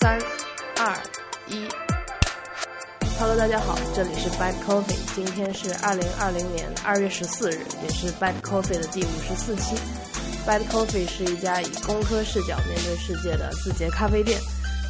[0.00, 0.16] 三、
[0.76, 0.96] 二、
[1.48, 1.66] 一。
[3.18, 9.74] Hello，大家好，这里是 Bad Coffee，今天是二零二零年二月十四日，也是 Bad Coffee 的第五十四期。
[10.46, 14.40] Bad Coffee 是一家以工科视角面对世界的字节咖啡店，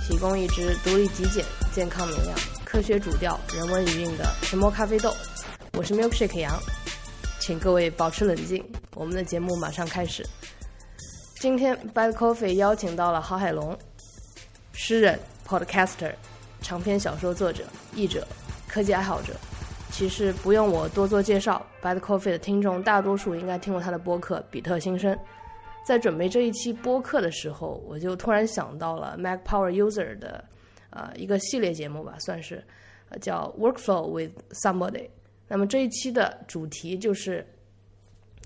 [0.07, 1.43] 提供一支独立极简、
[1.75, 5.15] 健康明亮、科学主调、人文语韵的沉默咖啡豆。
[5.73, 6.53] 我是 Milkshake 杨，
[7.41, 8.63] 请各位保持冷静，
[8.95, 10.27] 我们的节目马上开始。
[11.41, 13.79] 今天 Bad Coffee 邀请到了郝海龙，
[14.81, 16.15] 诗人、Podcaster、
[16.61, 17.65] 长篇小说作者、
[17.97, 18.25] 译者、
[18.69, 19.35] 科技爱好者。
[19.91, 25.13] 其实不用我多做介绍，Bad Coffee 的听众大多数应该听过他的播客《比特新生》。
[25.85, 30.45] 在准备这一期播客的时候，我就突然想到了 Mac Power User 的
[30.91, 32.65] 呃一个系列节目吧，算是
[33.21, 35.09] 叫 Workflow with Somebody。
[35.49, 37.45] 那么这一期的主题就是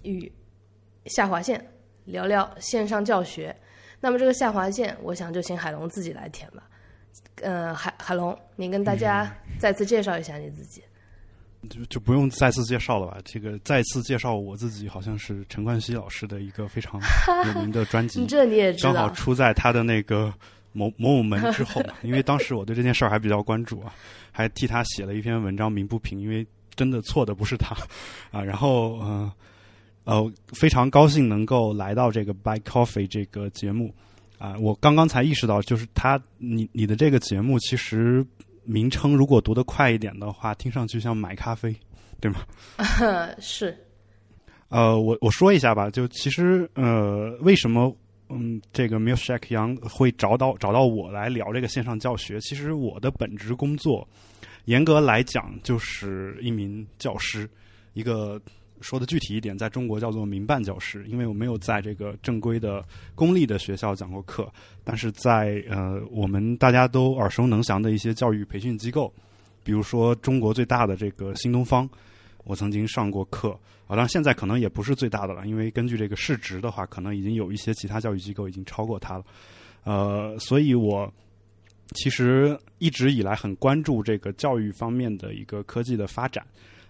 [0.02, 0.32] 与
[1.04, 1.62] 下划线
[2.06, 3.54] 聊聊线上教学。
[4.02, 6.64] 那么这个下划线，我想就请海龙自己来填吧。
[7.36, 10.82] 呃，海海龙，你跟大家再次介绍一下你自己。
[11.70, 13.18] 就就不用再次介绍了吧？
[13.24, 17.00] 这个再次介绍我自己，好像是陈冠希老师的一个非常
[17.46, 20.34] 有名的专辑， 这你也知道，刚好出在他的那个
[20.72, 21.80] 某某某门之后。
[22.02, 23.94] 因为当时我对这件事儿还比较关注啊，
[24.32, 27.76] 还替他写了一篇文章鸣不平，因为真的错的不是他
[28.32, 28.42] 啊。
[28.42, 29.32] 然后呃
[30.04, 33.94] 呃，非常高兴能够来到这个 By Coffee 这个节目
[34.38, 34.56] 啊。
[34.58, 38.26] 我刚刚才意识到，就是他你你的这个节目其实。
[38.64, 41.74] 名称如果读得快一点的话，听上去像买咖啡，
[42.20, 42.46] 对吗？
[43.40, 43.76] 是。
[44.68, 47.92] 呃，我我说一下吧，就其实呃，为什么
[48.28, 52.38] 嗯，这个 Milkshake Yang 会找到找到我来聊这个线上教学？
[52.38, 54.06] 其实我的本职工作，
[54.66, 57.50] 严格来讲就是一名教师，
[57.94, 58.40] 一个。
[58.82, 64.52] 说的具体一点，在中国叫做民办教师，因为我没有在这个正规的公立的学校讲过课，
[64.82, 69.10] 但是在呃我们大家都耳熟能详的一些教育培训机构，
[69.62, 71.88] 比如说中国最大的这个新东方，
[72.44, 73.50] 我曾经上过课
[73.86, 79.24] 啊，当然现在可能也不是最大的了，因为根据这个市值的话，可能已经有一些其他教育机构已经超过它了，
[79.84, 81.12] 呃，所以我
[81.94, 86.44] 其实一直以来很关注这个教育方面的一个科技的发展。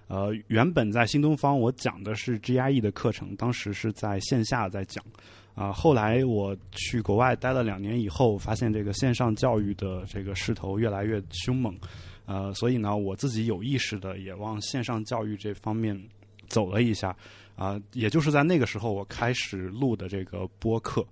[0.08, 5.02] 呃，原本在新东方我讲的是 GIE 的课程，当时是在线下在讲，
[5.54, 11.74] 啊，后来我去国外待了两年以后，发现这个线上教育的这个势头越来越凶猛，
[12.26, 15.98] 呃，所以呢，我自己有意识的也往线上教育这方面
[16.48, 17.16] 走了一下，
[17.56, 21.06] 啊，也就是在那个时候我开始录的这个播客。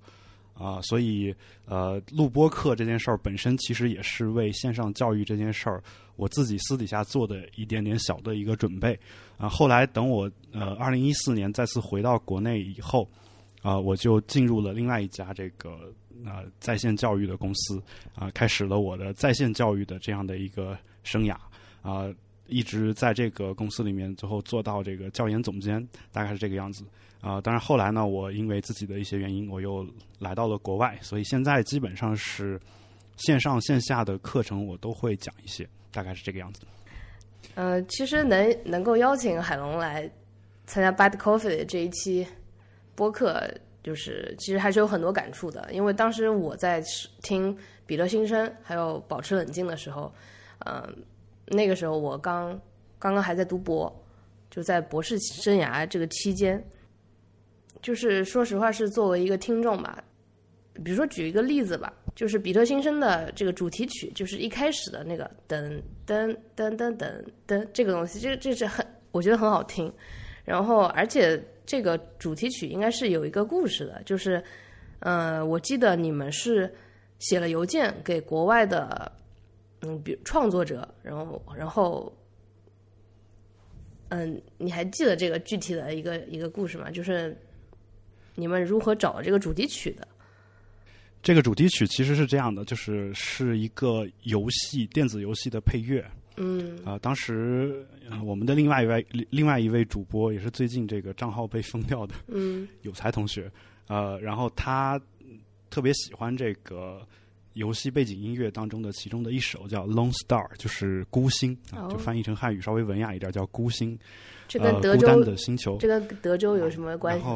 [0.53, 1.35] 啊，所以
[1.65, 5.83] 呃，录播课这件事儿本身其实也是为线上教育这件事儿，
[6.21, 8.99] 我自己私底下做的一点点小的一个准备。
[9.39, 13.09] 啊，后来等我呃，二零一四年再次回到国内以后，
[13.63, 15.71] 啊，我就进入了另外一家这个
[16.27, 17.83] 啊在线教育的公司，
[18.15, 21.35] 啊，开始了我的在线教育的这样的一个生涯。
[21.81, 22.13] 啊，
[22.47, 25.81] 一直在这个公司里面，最后做到这个教研总监，
[26.13, 26.85] 大概是这个样子。
[27.23, 29.87] 啊，当然后来呢，我因为自己的一些原因，我又
[30.19, 32.61] 来到了国外，所以现在基本上是
[33.17, 36.63] 线上线下的课程我都会讲一些，大概是这个样子。
[37.55, 40.11] 呃，其实能能够邀请海龙来
[40.67, 42.27] 参加 Bad Coffee 的这一期
[42.95, 43.43] 播客，
[43.83, 46.83] 就是其实还是有很多感触的，因为当时我在
[47.23, 47.57] 听
[47.87, 50.13] 彼得新生还有保持冷静的时候，
[50.67, 51.05] 嗯，
[51.47, 52.49] 那个时候我刚
[52.99, 53.93] 刚刚还在读博，
[54.51, 56.63] 就在博士生涯这个期间。
[57.83, 60.05] 就是说实话，是作为一个听众吧，
[60.85, 69.93] 比如说举一个例子吧，就是比特新生的这个主题曲，就是一开始的那个噔噔噔噔噔噔这个东西，这这是很我觉得很好听。
[70.45, 74.43] 然后而且这个主题曲应该是有一个故事的，就是
[75.01, 76.73] 嗯，我记得你们是
[77.19, 79.11] 写了邮件给国外的
[79.83, 82.13] 嗯，比如创作者，然后然后
[84.09, 86.91] 嗯，你还记得这个具体的一个一个故事吗？
[86.91, 87.37] 就是。
[88.37, 90.09] 你们如何找这个主题曲的？
[91.23, 96.05] 这个主题曲其实是这样的，就是是一个游戏电子游戏的配乐。
[96.37, 97.85] 嗯啊，当时
[98.25, 103.51] 我们的另外一位另外一位主播也是最近这个账号被封掉的，嗯， 有才同学，
[103.89, 104.99] 呃，然后他
[105.69, 107.07] 特别喜欢这个
[107.55, 113.99] 游戏背景音乐当中的其中的一首叫《Lone Star》，就是孤星啊，就翻译成汉语稍微文雅一点叫孤星。
[114.49, 117.27] 这跟德州的星球，这跟德州有什么关系？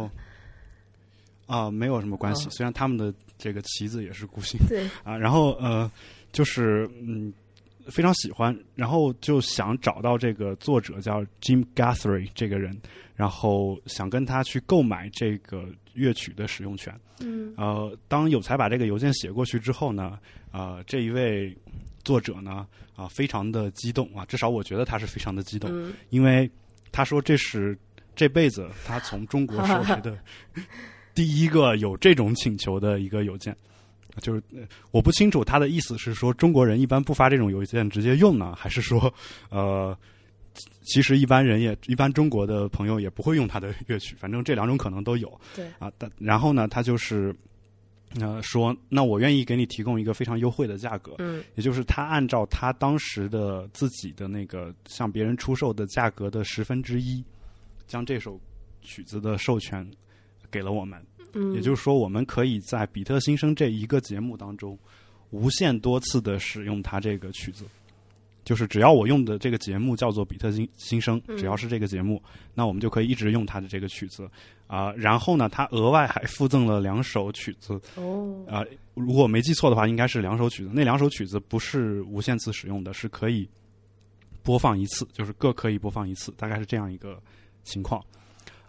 [1.47, 2.49] 啊，没有什么关系。
[2.51, 5.91] 虽然他们的这个旗子也是孤星，对 啊，然后呃，
[6.33, 7.33] 就是嗯，
[7.89, 12.77] 非常喜欢，然后就想找到这个作者叫 Jim Guthrie 这个人，
[13.15, 16.95] 然后想跟他去购买这个乐曲的使用权。
[17.21, 20.19] 嗯呃，当有才把这个邮件写过去之后呢，
[20.51, 21.57] 呃，这一位
[22.03, 22.67] 作者呢，
[22.97, 26.51] 啊、非常的激动啊，至少我觉得他是非常的激动，嗯因为
[26.91, 27.79] 他说这是
[28.17, 30.19] 这辈子他从中国收来的
[31.15, 33.57] 第一个有这种请求的一个邮件。
[34.21, 34.63] 就是呃
[34.93, 39.13] 我不清楚他的意思是说中国人一般不发这种邮件直接用呢，还是说
[39.51, 39.99] 呃，
[40.83, 45.41] 其实一般人也一般中国的朋友也不会用他的乐曲，反正这两种可能都有。
[45.57, 47.35] 对啊，但然后呢，他就是
[48.21, 57.21] 呃说，那我愿意给你提供一个非常优惠的价格，嗯也就是他按照他当时的自己的那个向别人出售的价格的十分之一，
[57.89, 58.41] 将这首
[58.81, 59.85] 曲子的授权
[60.51, 61.05] 给了我们。
[61.33, 64.79] 嗯，也就是说，我们可以在比特新生这一个节目当中，
[65.31, 67.65] 无限多次的使用它这个曲子。
[68.45, 74.29] 就是只要我用的这个节目叫做比特新新生，嗯只要是这个节目，那我们就可以一直用它的这个曲子
[74.67, 78.63] 啊、然后呢，它额外还附赠了两首曲子哦啊、
[78.93, 80.71] 如果我没记错的话，应该是两首曲子。
[80.75, 83.49] 那两首曲子不是无限次使用的，是可以
[84.43, 87.19] 播放一次，就是各可以播放一次，大概是这样一个
[87.63, 88.05] 情况。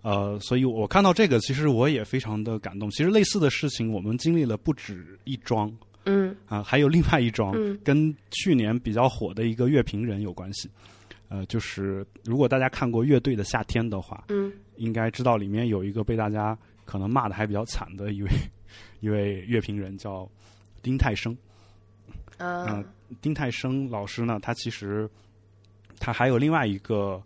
[0.05, 2.87] 呃，所以我看到这个，其实我也非常的感动。
[2.91, 5.75] 其实类似的事情，我们经历了不止一桩
[6.05, 10.69] 嗯啊、还有另外一桩嗯跟去年比较火的一个乐评人有关系。
[11.29, 16.55] 呃，就是如果大家看过《乐队的夏天》的话，嗯应该知道里面有一个被大家
[16.85, 18.29] 可能骂的还比较惨的一位
[19.01, 20.29] 一位乐评人，叫
[20.83, 21.35] 丁太升。
[22.37, 22.85] 啊嗯
[23.21, 25.09] 丁太生老师呢，他其实
[25.99, 27.19] 他还有另外一个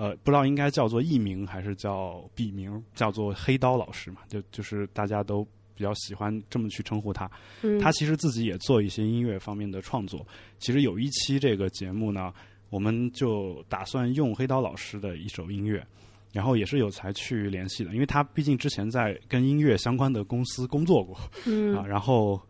[0.00, 7.30] 呃，不知道应该叫做艺名还是叫笔名，叫做黑刀老师嘛，就就是大家都比较喜欢这么去称呼他。
[7.60, 10.26] 嗯他其实自己也做一些音乐方面的创作。
[10.58, 12.32] 其实有一期这个节目呢，
[12.70, 15.86] 我们就打算用黑刀老师的一首音乐，
[16.32, 21.14] 然后也是有才去联系的，因为他毕竟之前在跟音乐相关的公司工作过，
[21.46, 22.40] 嗯啊，然后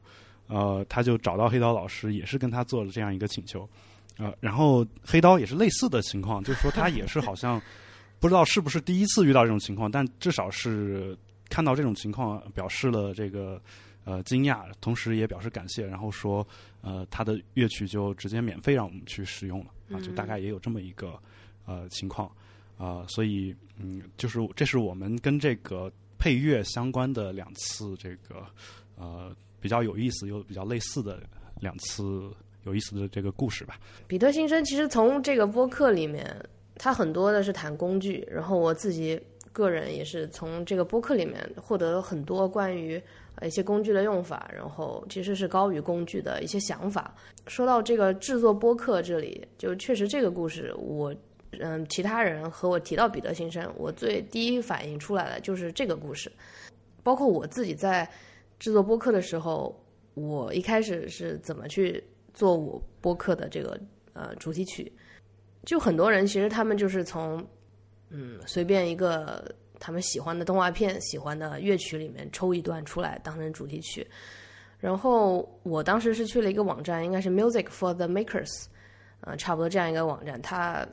[0.47, 3.69] 呃，他就找到黑刀老师，也是跟他做了这样一个请求，
[4.21, 7.61] 呃，然后黑刀也是类似的情况，就是说他也是好像
[8.21, 11.17] 不知道是不是第一次遇到这种情况，但至少是
[11.49, 13.61] 看到这种情况，表示了这个
[14.05, 16.47] 呃惊讶，同时也表示感谢，然后说
[16.83, 21.19] 呃他的乐曲就直接免费让我们去使用了啊，就大概也有这么一个
[21.65, 22.31] 呃情况
[22.77, 28.43] 啊、所以嗯，就是这是我们跟这个配乐相关的两次这个
[28.97, 31.23] 呃比较有意思又比较类似的
[31.61, 32.35] 两次
[32.65, 33.79] 有意思的这个故事吧。
[34.07, 36.25] 比特新生其实从这个播客里面，
[36.77, 39.21] 它很多的是谈工具，然后我自己
[39.53, 43.03] 个人也是从这个播客里面获得了很多关于
[43.37, 47.15] 呃一些工具的用法，然后其实是高于工具的一些想法。
[47.47, 51.15] 说到这个制作播客这里，就确实这个故事我。
[51.59, 56.31] 嗯，其他人和我提到彼得新生，我最第一反应出来的就是这个故事，
[57.03, 58.09] 包括我自己在
[58.61, 59.77] 制作播客的时候，
[60.15, 62.01] 我一开始是怎么去
[62.41, 63.79] 做我播客的这个
[64.15, 64.91] 呃主题曲，
[65.67, 67.47] 就很多人其实他们就是从
[68.09, 74.07] 嗯随便一个他们喜欢的动画片、喜欢的乐曲里面抽一段出来当成主题曲，
[74.79, 78.65] 然后我当时是去了一个网站，应该是 Music for the Makers，
[79.21, 80.89] 呃，差不多这样一个网站，它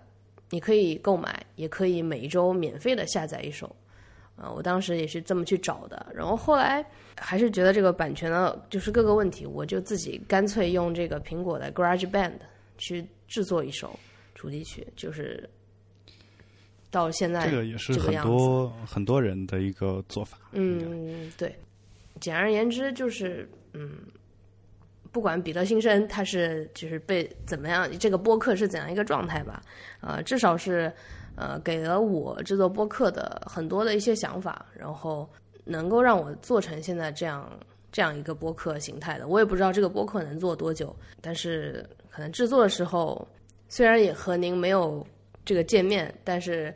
[0.50, 3.74] 你可以购买，也可以每周免费的下载一首。
[4.38, 6.86] 啊、我当时也是这么去找的，然后后来
[7.18, 12.34] 还是觉得这个版权的，就是各个问题，我就自己干脆用这个苹果的 GarageBand
[12.77, 13.98] 去制作一首
[14.36, 15.50] 主题曲，就是
[16.91, 20.38] 到现在这个也是很多很多人的一个做法。
[20.51, 21.53] 嗯，对。
[22.20, 23.91] 简而言之，就是嗯，
[25.12, 29.62] 不管彼得新生他是就是被怎么样，这个播客是怎样一个状态吧，
[30.01, 30.91] 呃，至少是
[31.38, 35.29] 呃给了我制作播客的很多的一些想法，然后
[35.63, 37.50] 能够让我做成现在这样
[37.91, 39.27] 这样一个播客形态的。
[39.27, 43.25] 我也不知道这个播客能做多久，但是可能制作的时候，
[43.70, 45.06] 虽然也和您没有
[45.46, 46.74] 这个见面，但是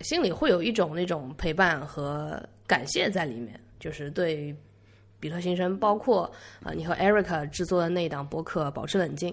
[0.00, 4.54] 心里会有一种那种陪伴和感谢在里面，就是对于
[5.18, 6.24] 比特新生，包括
[6.60, 9.30] 啊、呃你和 Erica 制作的那一档播客《保持冷静》，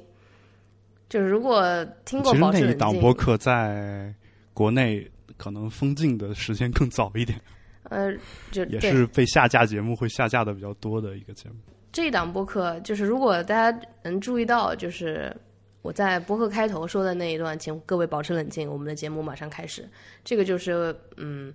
[1.09, 1.63] 就是如果
[2.05, 4.13] 听过《其实保持冷静那一档》，播客在
[4.59, 7.39] 国内可能封禁的时间更早一点，
[7.83, 8.11] 呃，
[8.51, 11.55] 就也是被下架节目会下架的比较多的一个节目。
[11.93, 15.33] 这一档播客，就是如果大家能注意到，就是
[15.81, 19.87] 我在播客开头说的那一段，请各位保持冷静，我们的节目马上开始。
[20.25, 21.53] 这个就是嗯，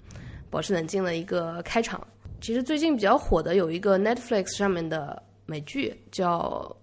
[0.48, 2.02] 保持冷静的一个开场。
[2.40, 6.74] 其实最近比较火的有一个 Netflix 上面的美剧叫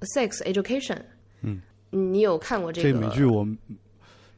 [0.08, 0.96] 《Sex Education》，
[1.42, 3.24] 嗯，你有看过这个美剧？
[3.24, 3.46] 我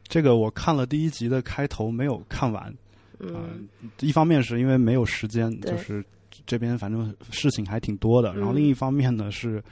[0.07, 2.75] 这个我看了第一集的开头，没有看完。
[3.19, 3.67] 嗯，
[4.01, 6.05] 一方面是因为没有时间，就是
[6.47, 8.35] 这边反正事情还挺多的。
[8.35, 9.63] 然后另一方面呢是，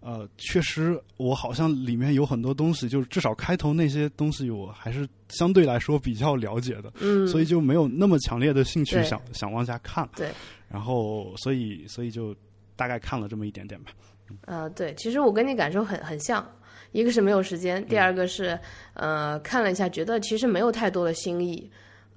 [0.00, 6.92] 呃，确实我好像里面有很多东西，就是至少开头那些东西我还是相对来说比较了解的。
[7.00, 10.06] 嗯，所以就没有那么强烈的兴趣想想往下看。
[10.16, 10.30] 对，
[10.68, 12.34] 然后所以所以就
[12.76, 13.92] 大概看了这么一点点吧。
[14.46, 16.46] 呃，对，其实我跟你感受很很像，
[16.92, 18.58] 一个是没有时间，第二个是
[18.94, 21.70] 呃看了一下，觉得其实没有太多的新意。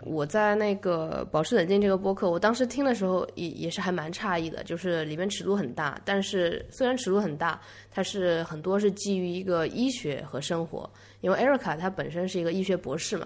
[0.04, 10.88] 我在那个保持冷静这个播客，我当时听的时候也也是还蛮诧异的，就是里面尺度很大，但是虽然尺度很大，它是很多是基于一个医学和生活，
[11.22, 13.26] 因为 Erica 她本身是一个医学博士嘛，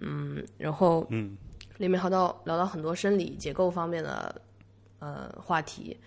[0.00, 1.36] 嗯，然后嗯，
[1.78, 4.40] 里面聊到聊到很多生理结构方面的
[5.00, 5.98] 呃话题，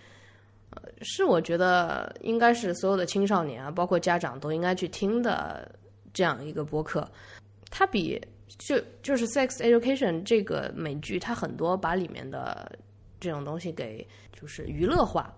[0.70, 5.70] 呃，是我觉得应该是所有的青少年啊，包括家长都应该去听的
[6.12, 7.08] 这样一个播客，
[7.70, 8.20] 它比。
[8.58, 12.70] 就就是《Sex Education》这个美剧，它很多把里面的
[13.20, 14.04] 这种东西给
[14.38, 15.32] 就是娱乐化。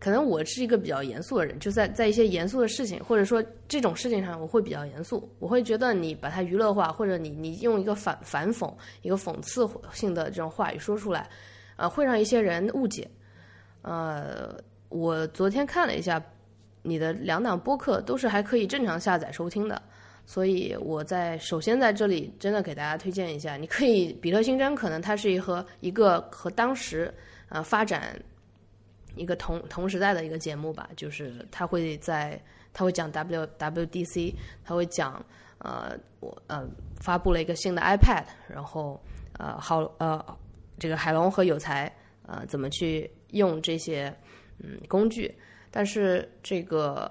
[0.00, 5.32] 可能我是一个比较严肃的人，就在在一些严肃的事情或者说这种事情上，我会比较严肃。
[5.38, 8.70] 我会觉得你把它娱乐化，或者你你用一个反反讽、
[9.02, 11.30] 一个讽刺性的这种话语说出来，
[11.76, 13.08] 呃，会让一些人误解。
[13.84, 16.20] 呃，我昨天看了一下
[16.82, 19.80] 你的两档播客，都是还可以正常下载收听的。
[20.26, 27.12] 所以我在首先在这里真的给大家推荐一下，你可以比特新真，可能它是一和一个和当时
[27.50, 28.18] 呃发展
[29.16, 35.22] 一个同同时代的一个节目吧，就是他会在他会讲 W W D C，他会讲
[35.58, 36.66] 呃我呃
[37.02, 38.98] 发布了一个新的 iPad，然后
[39.38, 40.24] 呃好呃
[40.78, 41.92] 这个海龙和有才
[42.26, 44.12] 呃怎么去用这些
[44.58, 45.32] 嗯工具，
[45.70, 47.08] 但是这个。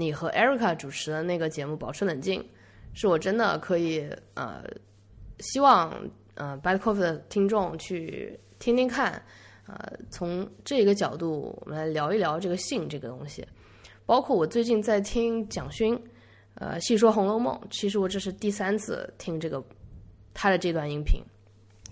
[0.00, 2.40] 你和 Erica 主持的那个节目《保持冷静》，
[2.94, 4.62] 是我真的可以呃，
[5.40, 5.92] 希望
[6.36, 9.20] 呃 Bad Coffee 的听众去听听看，
[9.66, 13.44] 呃，从这个角度我们来聊一聊这个性这个东西。
[14.06, 16.00] 包括我最近在听蒋勋
[16.54, 19.60] 呃细说《红楼梦》，其实我这是第三次听这个
[20.32, 21.20] 他的这段音频。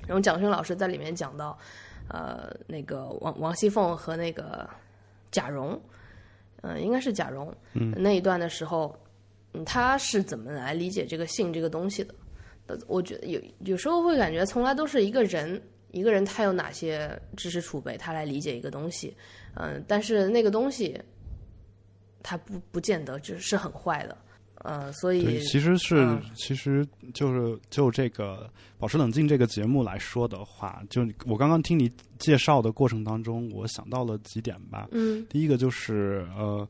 [0.07, 1.59] 然后蒋勋老师在里面讲到，
[2.09, 4.69] 呃，那个王王熙凤和那个
[5.31, 5.81] 贾蓉。
[6.63, 7.55] 嗯，应该是贾蓉
[7.95, 8.99] 那一段的时候，
[9.53, 12.15] 嗯，他是怎么来理解这个性这个东西的？
[12.89, 19.15] 我觉得有有时候会感觉，从来都是一个人，一个人他有哪些知识储备，他来理解一个东西，
[19.55, 21.01] 嗯，但是那个东西，
[22.23, 24.17] 他不不见得就是很坏的。
[24.67, 34.89] 呃，所以其实是，其实就是就这个保持冷静这个节目来说的话，就我刚刚听你介绍的过程当中，我想到了几点吧。
[34.91, 36.69] 嗯，第一个就是呃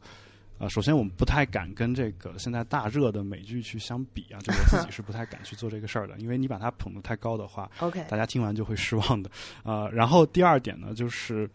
[0.59, 9.31] 呃，首先我们不太敢跟这个现在大热的美剧去相比啊，就我自己是不太敢去做这个事儿的，因为你把它捧得太高的话，OK，大家听完就会失望的。
[9.65, 11.49] 呃，然后第二点呢，就是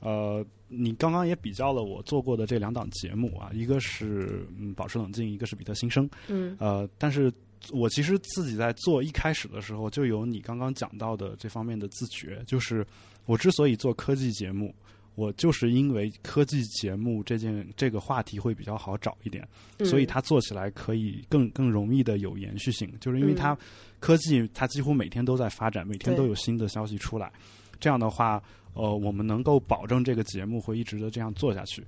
[0.00, 0.44] 呃。
[0.76, 6.08] 你刚刚也比较了我做过的这两档节目啊，一个是嗯保持冷静，一个是比特新生。
[6.28, 6.56] 嗯。
[6.58, 7.32] 呃，但是
[7.72, 12.86] 我其实自己在做一开始的时候就有你刚刚讲到的这方面的自觉，就是
[13.26, 14.74] 我之所以做科技节目，
[15.14, 19.48] 我就是因为科技节目这件这个话题会比较好找一点，
[19.84, 23.56] 所以它做起来可以更更容易的有延续性，就是因为它
[23.98, 27.32] 科技它几乎每天都在发展，每天都有新的消息出来，
[27.80, 28.42] 这样的话。
[28.74, 31.82] 呃，我们能够保证这个节目会一直的这样做下去。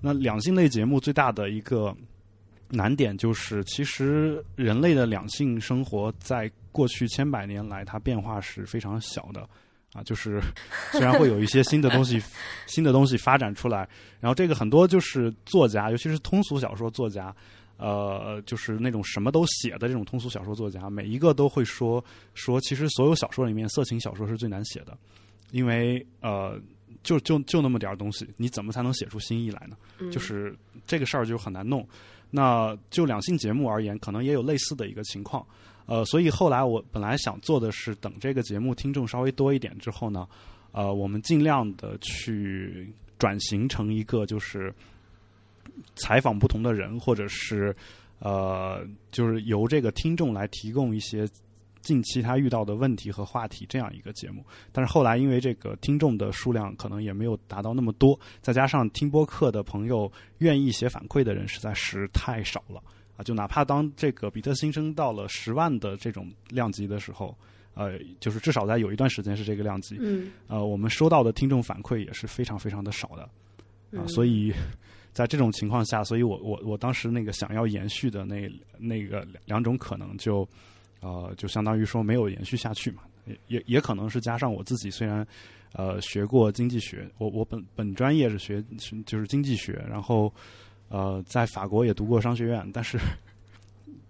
[0.00, 1.94] 那两性类节目最大的一个
[2.70, 9.46] 难点就是，其实人类的两性生活在过去千百年来，它变化是非常小的
[9.92, 10.02] 啊。
[10.02, 10.40] 就是
[10.90, 12.22] 虽然会有一些新的东西、
[12.66, 13.86] 新的东西发展出来，
[14.20, 17.34] 然后这个很多就是作家，尤其是通俗小说作家，
[17.76, 24.96] 呃，就是那种什么都写的这种通俗小说作家，每一个都会说说，其实所有小说里面，色情小说是最难写的。
[25.52, 26.60] 因为呃，
[27.02, 29.76] 就就就那么点儿东西，你怎么才能写出新意来呢？
[30.10, 31.86] 就是这个事儿就很难弄。
[32.30, 35.44] 那就两性节目而言，可能也有类似的一个情况。
[35.86, 40.28] 呃，所以后来我本来想做的是，等这个节目听众稍微多一点之后呢，
[40.70, 42.88] 呃，我们尽量的去
[43.18, 44.72] 转型成一个就是
[45.96, 47.74] 采访不同的人，或者是
[48.20, 51.28] 呃，就是由这个听众来提供一些。
[51.80, 62.82] 近期他遇到的问题和话题这样一个节目，但是后来因为这个听众的数量可能也没有达到那么多，再加上听播客的朋友愿意写反馈的人实在是太少了。
[63.16, 63.22] 啊！
[63.22, 67.36] 就哪怕当这个比特新生到了十万的这种量级的时候，
[67.74, 73.22] 呃，就是至少在有一段时间是这个量级，嗯，呃，我们收到的听众反馈也是非常非常的少的。
[73.98, 74.50] 啊，所以
[75.12, 80.48] 在这种情况下，所以我我我当时那个想要延续的那那个两种可能就
[81.00, 85.26] 呃就相当于说没有延续下去嘛，也也也可能是加上我自己虽然
[85.72, 88.64] 呃学过经济学，我我本本专业是学
[89.04, 90.32] 就是经济学，然后
[90.88, 92.98] 呃在法国也读过商学院，但是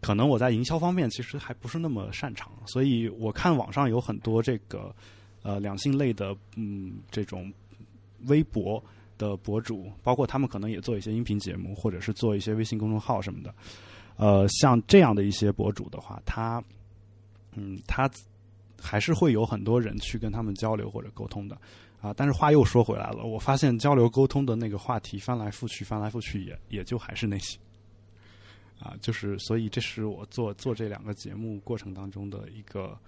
[0.01, 4.95] 可能我在营销方面其实还不是那么擅长，所以我看网上有很多这个
[5.43, 7.53] 呃两性类的嗯这种
[8.27, 8.83] 微博。
[9.21, 13.55] 的博主，包括他们可能也做一些音频节目，或者是做一些微信公众号什么的。
[14.17, 16.65] 呃，像这样的一些博主的话，他，
[17.54, 18.11] 嗯，他
[18.80, 21.57] 还是会有很多人去跟他们交流或者沟通的
[22.00, 22.12] 啊。
[22.14, 27.59] 但是话又说回来了，我发现交流沟通的那个话题翻来覆去，翻来覆去也也就还是那些
[28.78, 28.95] 啊。
[29.00, 32.99] 就是所以，这是我做做这两个节目过程当中的一个。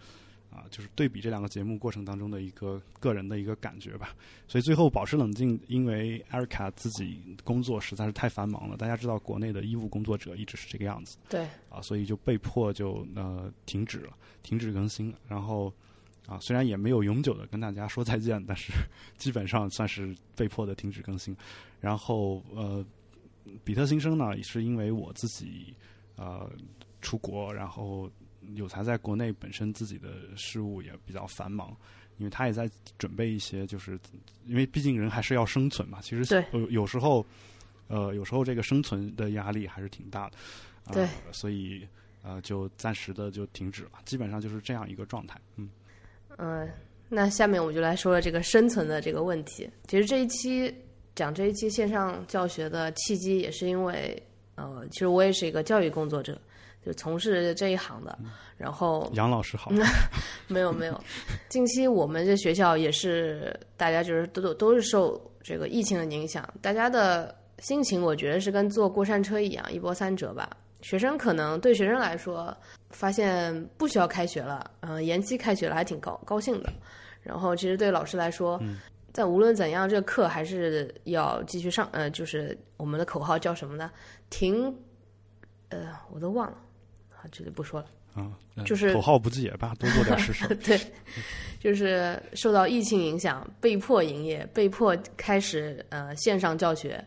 [0.53, 4.15] 啊，就是对比这两个节目过程当中的一个个人的一个感觉吧。
[4.47, 8.77] 所以最后保持冷静，因为艾瑞卡自己工作实在是太繁忙了。
[8.77, 11.17] 大家知道，国内的医务工作者一直是这个样子。
[11.31, 11.47] 对。
[11.71, 15.13] 啊，所以就被迫就呃停止了，停止更新。
[15.27, 15.73] 然后
[16.27, 18.73] 啊，虽然也没有永久的跟大家说再见，但是
[19.17, 21.35] 基本上算是被迫的停止更新。
[21.81, 22.85] 然后呃，
[23.65, 25.75] 比特新生呢，也是因为我自己
[26.17, 26.47] 呃
[27.01, 28.11] 出国，然后。
[28.55, 31.77] 有才在国内本身自己的事务也比较繁忙，
[32.19, 33.99] 因为他也在准备一些，就是
[34.47, 36.01] 因为毕竟人还是要生存嘛。
[36.03, 37.25] 其实有有时候，
[37.89, 40.37] 呃，有时候这个生存的压力还是挺大的。
[40.93, 41.87] 对，所以
[42.23, 45.41] 呃，就暂时的就停止了，基本上就是这样一个状态。
[45.57, 45.71] 嗯
[46.39, 46.69] 嗯，
[47.09, 49.69] 那下面我就来说说这个生存的这个问题。
[49.87, 50.75] 其实这一期
[51.15, 54.21] 讲这一期线上教学的契机，也是因为
[54.55, 56.41] 呃，其实我也是一个教育工作者。
[56.85, 58.19] 就从事这一行的，
[58.57, 59.71] 然后杨老师好，
[60.49, 61.01] 没有没有，
[61.49, 70.51] 近期我们这学校也是大家就是都都都是受这个疫情的影响，大家的心情我觉得是跟坐过山车一样，一波三折吧。
[70.81, 72.53] 学生可能对学生来说，
[72.91, 76.73] 发现不需要开学了，嗯，延期开学了还挺高高兴的。
[77.23, 78.61] 然后其实对老师来说，
[79.13, 83.93] 在无论怎样，这个课还是要继续上，呃，就是我们的口号叫什么呢？
[84.29, 84.77] 停，
[85.69, 86.57] 呃，我都忘了。
[87.31, 88.31] 这里不说了啊，
[88.67, 90.47] 就是口号不记也罢，多做点实事。
[90.57, 90.79] 对，
[91.59, 97.03] 就是受到疫情影响，被迫营业，被迫开始呃线上教学，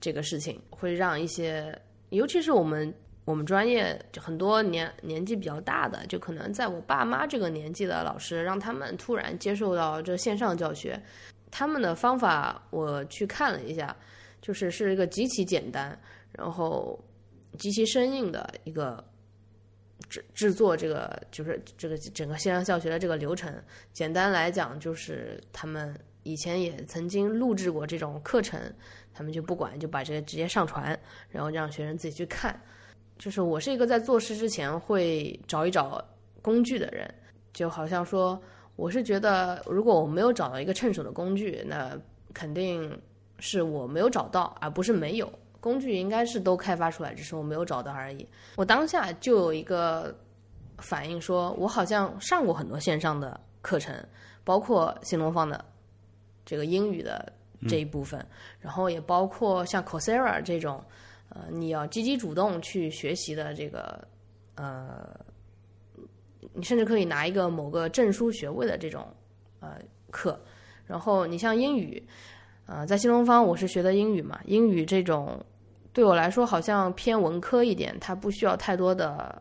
[0.00, 1.76] 这个事情会让一些，
[2.10, 11.02] 尤其是我们我们专业很多年年纪比较大的，就可能在我爸妈这个年纪的老师，让他们突然接受到这线上教学，
[11.50, 13.96] 他们的方法我去看了一下，
[14.40, 15.98] 就是是一个极其简单，
[16.30, 16.96] 然后
[17.58, 19.04] 极其生硬的一个。
[20.08, 23.52] 制制作这个就是这个整个线上教学的这个流程，
[23.92, 28.60] 简单来讲就是他们以前也曾经录制过这种课程，
[29.12, 30.98] 他们就不管就把这个直接上传，
[31.30, 32.58] 然后让学生自己去看。
[33.18, 36.04] 就是我是一个在做事之前会找一找
[36.42, 37.12] 工具的人，
[37.52, 38.40] 就好像说
[38.76, 41.96] 我是觉得如果我没有找到一个趁手的工具，那
[42.32, 43.00] 肯定
[43.38, 45.32] 是我没有找到，而不是没有。
[45.64, 48.28] 工具应该是都开发出来，只是我没有找到而已。
[48.56, 50.14] 我当下就有一个
[50.76, 53.94] 反应，说我好像上过很多线上的课程，
[54.44, 55.64] 包括新东方的
[56.44, 57.32] 这个英语的
[57.66, 58.22] 这一部分，
[58.60, 60.84] 然后也包括像 Coursera 这种，
[61.30, 64.06] 呃，你要积极主动去学习的这个，
[64.56, 65.18] 呃，
[66.52, 69.08] 你甚至可以拿一个某个证书学位的这种
[69.60, 69.78] 呃
[70.10, 70.38] 课。
[70.84, 72.06] 然后你像英语，
[72.66, 75.42] 呃，在新东方我是学的英语嘛，英语这种。
[75.94, 79.40] 对我来说，好像偏文科一点，它不需要太多的，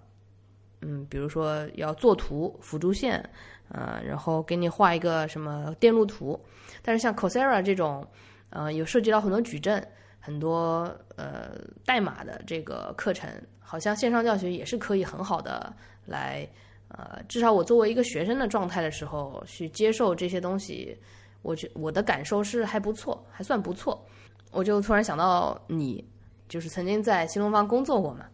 [0.82, 3.28] 嗯，比如说要做图、辅助线，
[3.70, 6.40] 呃，然后给你画一个什么电路图。
[6.84, 8.08] 但是像 Coursera 这种，
[8.52, 9.84] 呃，有涉及到很多矩阵、
[10.20, 13.28] 很多呃代码的这个课程，
[13.60, 15.74] 好像线上教学也是可以很好的
[16.06, 16.48] 来，
[16.90, 20.96] 呃，至少我作为一个学生的状态的时候去接受这些东西，
[21.42, 24.06] 我觉我的感受是还不错，还算不错。
[24.52, 26.13] 我就突然想到你。
[26.54, 28.28] 就是曾经在新东方工作过嘛，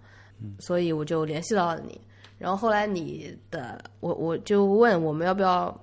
[0.59, 1.97] 所以我就联系到了你。
[2.37, 5.73] 然后后来你的，我我就问我们要不要，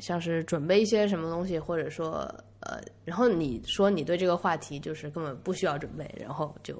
[0.00, 2.20] 像是准备一些什么东西，或者说
[2.60, 6.74] 呃，然后你说你对这个话题就是根本不需要准备，然后就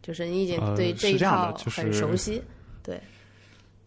[0.00, 2.42] 就是你已经对这一套很熟悉，
[2.82, 2.98] 对。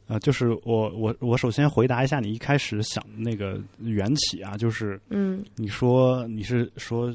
[0.06, 7.12] 呃，就是我我我首先回答一下你一开始想那个缘起啊，就是嗯，你说你是说。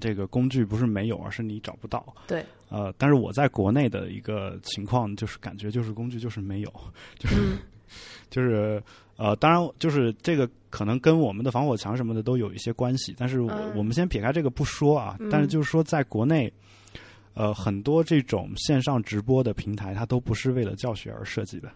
[0.00, 2.04] 这个工具不是没有，而是你找不到。
[2.26, 6.72] 对，呃，但是我在国内的一个情况就是感觉就是工具就是没有，
[7.20, 7.36] 就是
[8.28, 8.82] 就是
[9.16, 13.14] 呃，当然就是这个可能跟我们的防火墙什么的都有一些关系。
[13.16, 16.52] 但是我我们先撇开这个不说啊，但是就是说在国内，
[17.34, 21.70] 呃，很多这种线上直播的平台，它都不是为了教学而设计的。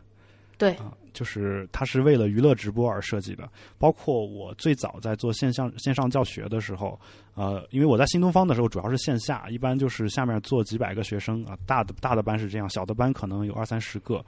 [0.59, 0.75] 对。
[0.75, 3.49] 啊，就是它是为了娱乐直播而设计的。
[3.79, 7.01] 包括我最早在做线上线上教学的时候，
[7.35, 14.25] 呃，因为我在新东方的时候主要是线下，一般就是下面坐几百个学生啊，大的大的班是这样，小的班可能有二三十个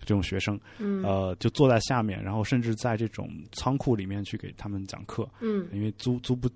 [0.00, 1.02] 这种学生，嗯。
[1.02, 5.66] 呃，就坐在下面，然后甚至在这种仓库里面去给他们讲课，嗯。
[5.72, 6.48] 因为租租不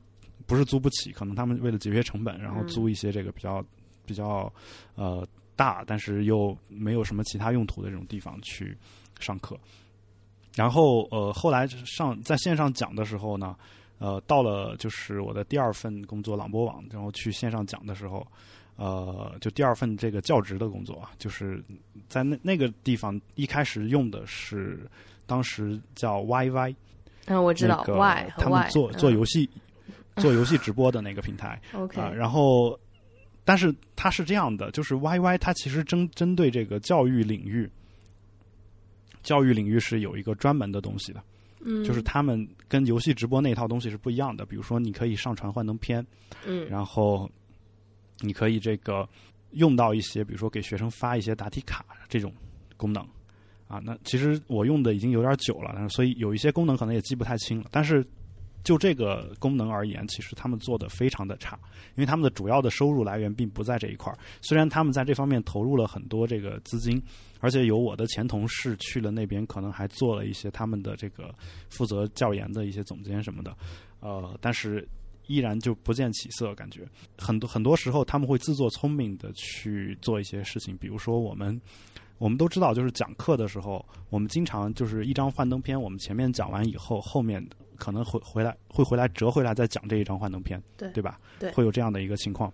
[0.47, 3.65] 不是租不起，可能他们为了节约成本，然后嗯租一些这个比较
[4.05, 4.53] 比较
[4.95, 8.77] 呃大，但是又没有什么其他用途的这种地方去
[9.21, 9.59] 上课。
[10.55, 13.57] 然后呃，后来上在线上讲的时候呢，
[13.99, 18.25] 呃，到了就是我的第二份工作朗博网，然后去线上讲的时候，
[18.77, 21.61] 呃，就第二份这个教职的工作啊，就是
[22.09, 24.89] 在那那个地方一开始用的是
[25.27, 26.73] 当时叫 YY，
[27.27, 29.51] 嗯，我知道那个 Y 他们 Y 做做嗯游戏、
[30.19, 31.61] 做游戏直播的那个平台。
[31.73, 32.79] OK，啊、然后
[33.45, 37.69] 但是它是这样的，就是 YY 它其实针针对这个教育领域，
[39.25, 41.21] 教育领域是有一个专门的东西的，
[41.65, 44.47] 嗯，就是他们跟游戏直播那套东西是不一样的。
[44.47, 46.07] 比如说，你可以上传幻灯片，
[46.47, 47.29] 嗯然后
[48.21, 49.09] 你可以这个
[49.53, 52.33] 用到一些，比如说给学生发一些答题卡这种
[52.77, 53.03] 功能
[53.67, 53.81] 啊。
[53.83, 57.67] 那其实我用的已经有点久了，但是所以有一些功能可能也记不太清了。
[57.71, 58.07] 但是
[58.63, 61.59] 就这个功能而言，其实他们做的非常的差，
[61.97, 64.19] 因为他们的主要的收入来源并不在这一块儿。
[64.41, 67.03] 虽然他们在这方面投入了很多这个资金，
[67.45, 71.31] 而且有我的前同事去了那边，可能还做了一些他们的这个
[71.69, 73.55] 负责教研的一些总监什么的，
[74.01, 74.89] 呃，但是
[75.27, 81.61] 依然就不见起色，感觉很多很多时候他们会自作聪明的去做一些事情，比如说我们。
[82.19, 87.45] 我们都知道，就是讲课的时候，我们经常就是一张幻灯片，我们前面讲完以后，后面
[87.77, 91.19] 可能回回来会回来折回来再讲这一张幻灯片，对对吧？
[91.41, 92.51] 对会有这样的一个情况。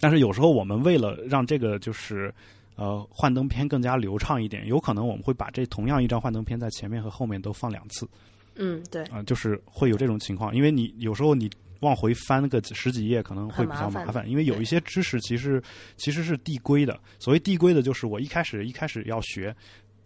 [0.00, 2.34] 但是有时候我们为了让这个就是
[2.76, 8.08] 呃幻灯片更加流畅一点，有可能我们会把这同样一张幻灯片在前面和后面都放两次
[8.56, 15.62] 嗯对，啊、就是会有这种情况，因为你有时候你往回翻个十几页可能会比较麻烦麻烦，因为有一些知识其实
[15.96, 16.98] 其实是递归的。
[17.18, 19.54] 所谓递归的，就是我一开始一开始要学。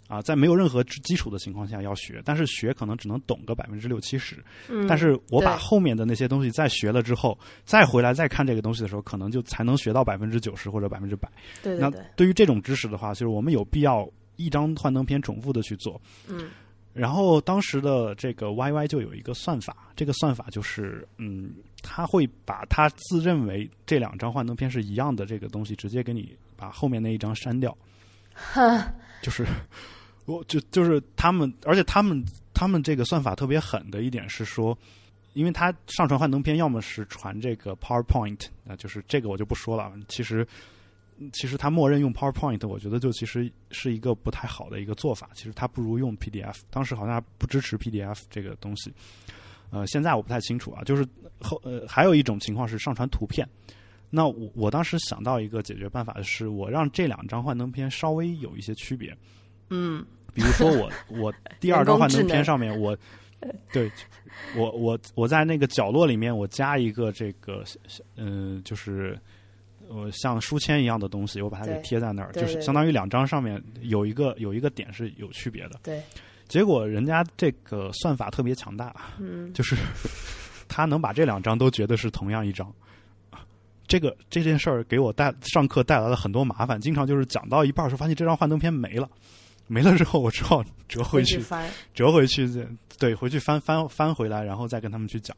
[0.09, 11.31] 啊，在没有任何基基础的情况下要学，但是学可能只能懂个百分之六七十，嗯，但是我把后面的那些东西再学了之后，再回来再看这个东西的时候，可能就才能学到百分之九十或者百分之百。
[11.62, 16.01] 那对对那，对于这种知识的话，就是我们有必要一张幻灯片重复的去做。
[16.29, 16.49] 嗯
[16.94, 27.77] 然后当时的这个 YY 就有一个算法，这个算法就是，嗯，他会把他自认为这两张幻灯片是一样的这个东西，直接给你把后面那一张删掉。
[28.35, 28.92] 哈，
[29.23, 29.47] 就是
[30.29, 34.77] 我就就是他们，而且他们他们这个算法特别狠的一点是说，
[35.33, 39.91] 因为他上传幻灯片，要么是传这个 PowerPoint，啊，就是这个我就不说了。
[40.07, 40.47] 其实
[41.33, 45.31] 其实他默认用 PowerPoint，我觉得就其实是一个不太好的一个做法。
[45.35, 48.93] 其实他不如用 PDF，当时好像不支持 PDF 这个东西。
[49.71, 50.83] 呃，现在我不太清楚啊。
[50.85, 51.07] 就是
[51.41, 53.49] 后呃，还有一种情况是上传图片。
[54.11, 59.17] 那我我当时想到一个解决办法，是我让这两张幻灯片稍微有一些区别。
[59.71, 60.05] 嗯
[60.38, 60.88] 比如说我
[61.20, 62.96] 我第二张幻灯片上面我，
[63.72, 63.90] 对，
[64.57, 67.64] 我我我在那个角落里面我加一个这个
[68.16, 69.18] 嗯、呃就是
[69.88, 75.81] 呃像书签一样的东西，我把它给贴在那儿，就是相当于两张上面有一个有一个点是有区别的。
[75.83, 76.01] 对，
[76.46, 79.53] 结果人家这个算法特别强大，嗯。
[79.53, 79.74] 就是
[80.68, 82.72] 他能把这两张都觉得是同样一张。
[83.87, 89.09] 这个这件事儿给我带上课带来了很多麻烦，经常就是讲到一半儿时候发现这张幻灯片没了，
[89.68, 92.48] 没了之后我只好折回去，翻，折回去，
[92.98, 95.37] 对，回去翻翻翻回来，然后再跟他们去讲。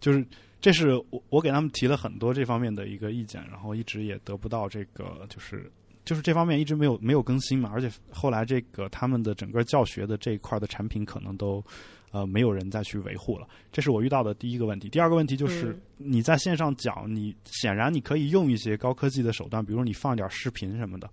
[0.00, 0.24] 就是
[0.60, 5.70] 这是我我给他们提了很多这方面的一个意见，然后一直也得不到这个就是
[6.04, 11.64] 就是这方面一直没有没有更新嘛，而且后来这个他们的整个教学的这一块的产品可能都
[12.10, 14.88] 呃没有人再去维护了，这是我遇到的第一个问题。
[14.88, 21.10] 第二个问题就是、嗯你在线上讲，你显然你可以用一些高科技的手段，比如你放点视频什么的，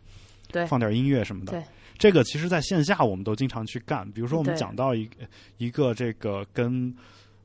[0.51, 1.53] 对放点音乐什么的。
[1.53, 1.63] 对
[1.97, 5.15] 这个其实在线下我们都经常去干，比如说我们讲到一个
[5.57, 6.93] 一个这个跟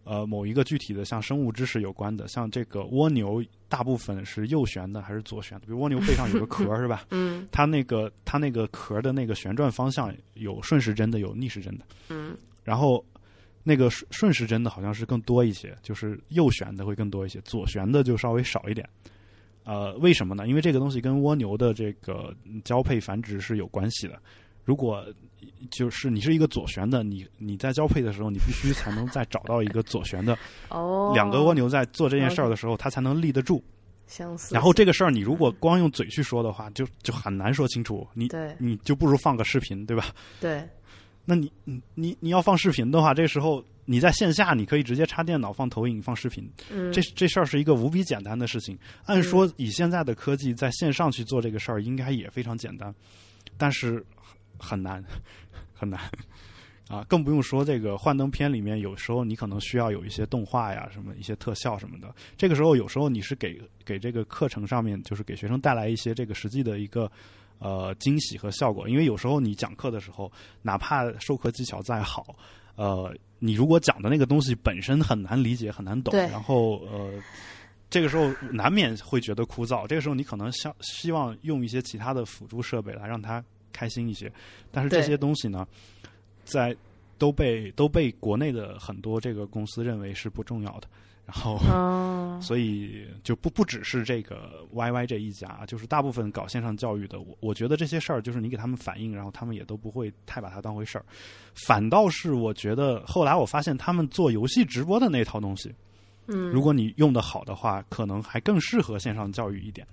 [0.04, 5.66] 呃某一个具体的像生物知识有关的，像这个蜗牛大部分是右旋的还是左旋的？
[5.66, 7.04] 比如蜗牛背上有个壳是吧？
[7.10, 13.04] 嗯它那个它那个壳的那个旋转方向有顺时针的，有逆时针的，嗯然后。
[13.62, 18.88] 那个顺顺时针的好像是更多一些，就是右旋的会更多一些，左旋的就稍微少一点。
[19.64, 20.48] 呃，为什么呢？
[20.48, 24.18] 因为这个东西跟蜗牛的这个嗯交配繁殖是有关系的。
[24.64, 25.04] 如果
[25.70, 30.36] 就是你是一个左旋的，你你在交配的时候，你必须才能再找到一个左旋的，
[30.68, 33.62] 哦， 两个蜗牛在做这件事儿的时候，它才能立得住。
[34.06, 34.52] 相似。
[34.52, 38.06] 然后这个事儿，你如果光用嘴去说的话，就就很难说清楚。
[38.12, 40.06] 你对你就不如放个视频，对吧？
[40.40, 40.68] 对
[41.24, 48.76] 那你你你你要放视频的话，这时候你在线下你可以直接插电脑放投影放视频，嗯这这事儿是一个无比简单的事情。
[49.04, 52.92] 按说以现在的科技，在线上去做这个事儿应该也非常简单，
[53.56, 54.04] 但是
[54.60, 55.02] 很难
[55.74, 56.00] 很难
[56.88, 57.04] 啊！
[57.08, 62.14] 更不用说这个幻灯片里面，有时候你可能需要有一些动画呀、什么一些特效什么的。
[62.36, 67.10] 这个时候有时候你是给给这个课程上面，就是给学生带来一些这个实际的一个。
[67.62, 72.34] 呃，惊喜和效果，因为有时候你讲课的时候，哪怕授课技巧再好，
[72.74, 77.20] 呃，你如果讲的那个东西本身很难理解、很难懂，然后呃，
[77.90, 79.86] 这个时候难免会觉得枯燥。
[79.86, 84.32] 这个时候你可能想希望用一些其他的辅助设备来让他开心一些，
[84.70, 85.66] 但是这些东西呢，
[86.44, 86.76] 在
[87.18, 90.88] 都被都被国内的很多这个公司认为是不重要的，
[91.26, 91.58] 然后。
[91.68, 101.04] 哦， 所以就不不只是这个 YY 这一家，就是大部分搞线上教育的，我我觉得这些事儿就是你给他们反映，然后他们也都不会太把它当回事儿。
[101.52, 105.70] 反倒是我觉得后来我发现他们做游戏直播的那套东西，
[106.28, 109.86] 嗯，如果你用的好的话，可能还更适合线上教育一点。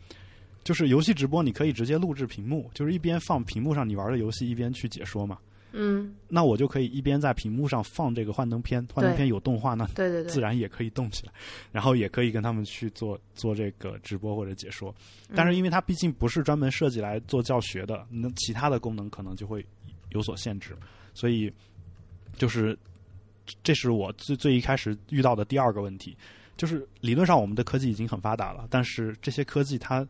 [0.67, 5.38] 就是游戏直播，你可以直接录制屏幕，就是一边放屏幕上你玩的游戏，一边去解说嘛。
[5.71, 11.32] 嗯，那我就可以一边在屏幕上放这个幻灯片，幻灯片有动画呢，对对对，自然也可以动起来，
[11.71, 14.93] 然后也可以跟他们去做做这个直播或者解说。
[15.34, 19.65] 但是因为它毕竟不是专门设计来做教学的，那其他的功能可能就会
[20.10, 20.75] 有所限制，
[21.13, 21.49] 所以
[22.36, 22.77] 就是
[23.63, 26.13] 这是我最最一开始遇到的第二个问题，
[26.58, 30.06] 就是理论上我们的科技已经很发达了，但是这些科技它。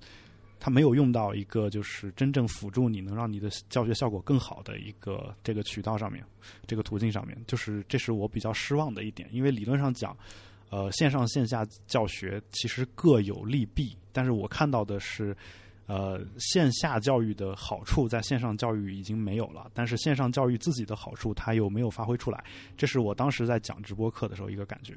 [0.59, 6.23] 它没有用到一个就是真正辅助你能让你的教学效果更好的一个这个渠道上面，
[6.65, 9.29] 这个途径上面，就是这是我比较失望的一点。
[9.31, 10.17] 因为理论上讲，
[10.69, 15.35] 呃，线上线下教学其实各有利弊，但是我看到的是，
[15.85, 22.43] 呃，线下教育的好处在线上教育已经没有了，但是线上教育自己的好处它又没有发挥出来，
[22.75, 24.95] 这是我当时在讲直播课的时候一个感觉。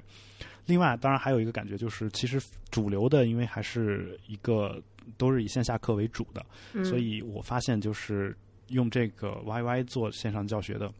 [0.67, 4.81] 另外，当然还有一个感觉就是，其实主流的，因为还是一个
[5.17, 8.37] 都是以线下课为主的，嗯所以我发现就是
[8.69, 10.93] 用这个 YY 做线上教学的，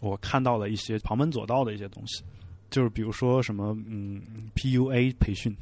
[0.00, 2.22] 我看到了一些旁门左道的一些东西，
[2.70, 4.22] 就是比如说什么嗯
[4.54, 5.54] PUA 培训，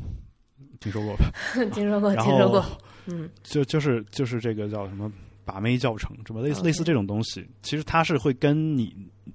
[0.80, 1.30] 听说过吧？
[1.72, 2.64] 听说过，听说过，
[3.06, 5.10] 嗯就就是就是这个叫什么
[5.44, 8.94] 把妹教程，什么类似类似这种东西，其实它是会跟你，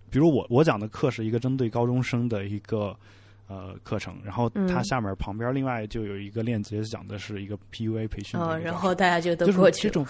[0.09, 2.95] 比如我我讲的课是一个针对高中生的一个。
[3.51, 10.07] 呃，课程，然后它嗯下面旁边另外就有一个链接，讲的是一个 PUA 培训的哦，一个教然后大家就都就是过去了，这种，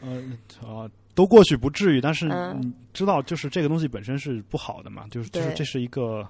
[0.00, 0.22] 呃
[0.64, 2.60] 啊，都过去不至于，但是嗯。
[2.62, 6.24] 你知道，就是这个东西本身是不好的嘛，就是就是这是一个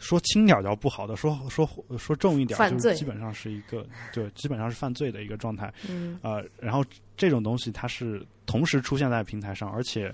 [0.00, 5.72] 说轻点儿叫不好的，说说说重一点就是基本上是一个对，基本上是犯罪的一个状态。
[5.88, 6.18] 嗯。
[6.22, 6.84] 呃，然后
[7.16, 10.12] 这种东西它是同时出现在平台上，而且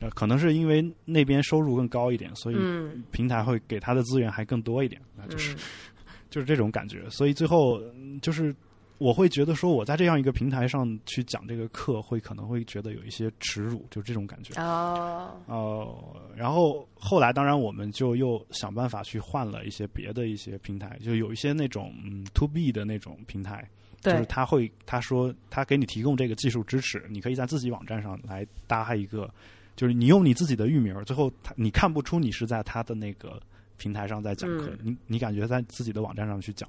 [0.00, 5.58] 呃，可能是因为那边收入更高一点，所以嗯平台会给他的资源还更多一点，那就是、嗯
[6.30, 7.08] 就是这种感觉。
[7.10, 8.54] 所以最后嗯就是
[8.98, 14.58] 我会觉得说，我在这样一个平台上去讲这个课，会可能会觉得有一些耻辱，就这种感觉。
[14.58, 15.96] 哦，呃，
[16.34, 23.68] 然后后来当然我们就又想办法去换了一些别的一些平台，就有一些那种嗯 to B 的那种平台，
[24.00, 29.30] 就是，他会他说他给你提供这个技术支持，你可以在自己网站上来搭一个，
[29.76, 33.40] 就是你用你自己的域名，最后他你看不出你是在他的那个
[33.76, 36.68] 平台上在讲课，嗯你你感觉在自己的网站上去讲。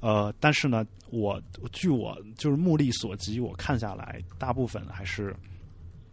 [0.00, 5.34] 呃，但是呢，我据我就是目力所及，我看下来，大部分还是，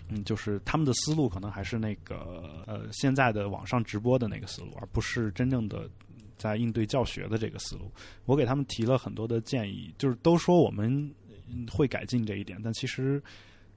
[0.07, 5.89] 嗯，就是他们的思路可能还是那个呃现在的网上直播的那个思路，而不是真正的
[6.37, 7.91] 在应对教学的这个思路。
[8.25, 10.89] 我给他们提了很多的建议，就是都说我们
[11.49, 13.21] 嗯会改进这一点，但其实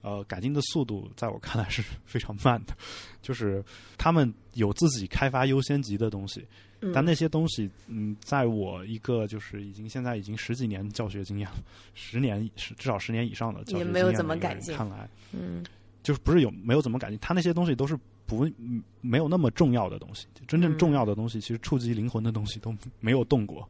[0.05, 2.77] 呃改进的速度在我看来是 非常慢的，
[3.23, 3.65] 就是
[3.97, 6.47] 他们有自己开发优先级的东西，
[6.81, 11.57] 嗯但那些东西嗯，在我一个就是已经现在已经十几年教学经验了，
[11.95, 15.65] 十年至少十年以上的教学经验也没有怎么改进看来嗯
[16.03, 23.67] 就是不是有没有怎么改进，他那些东西都是不嗯没有那么重要的东西，真正嗯重要的东西，其实触及灵魂的东西都没有动过。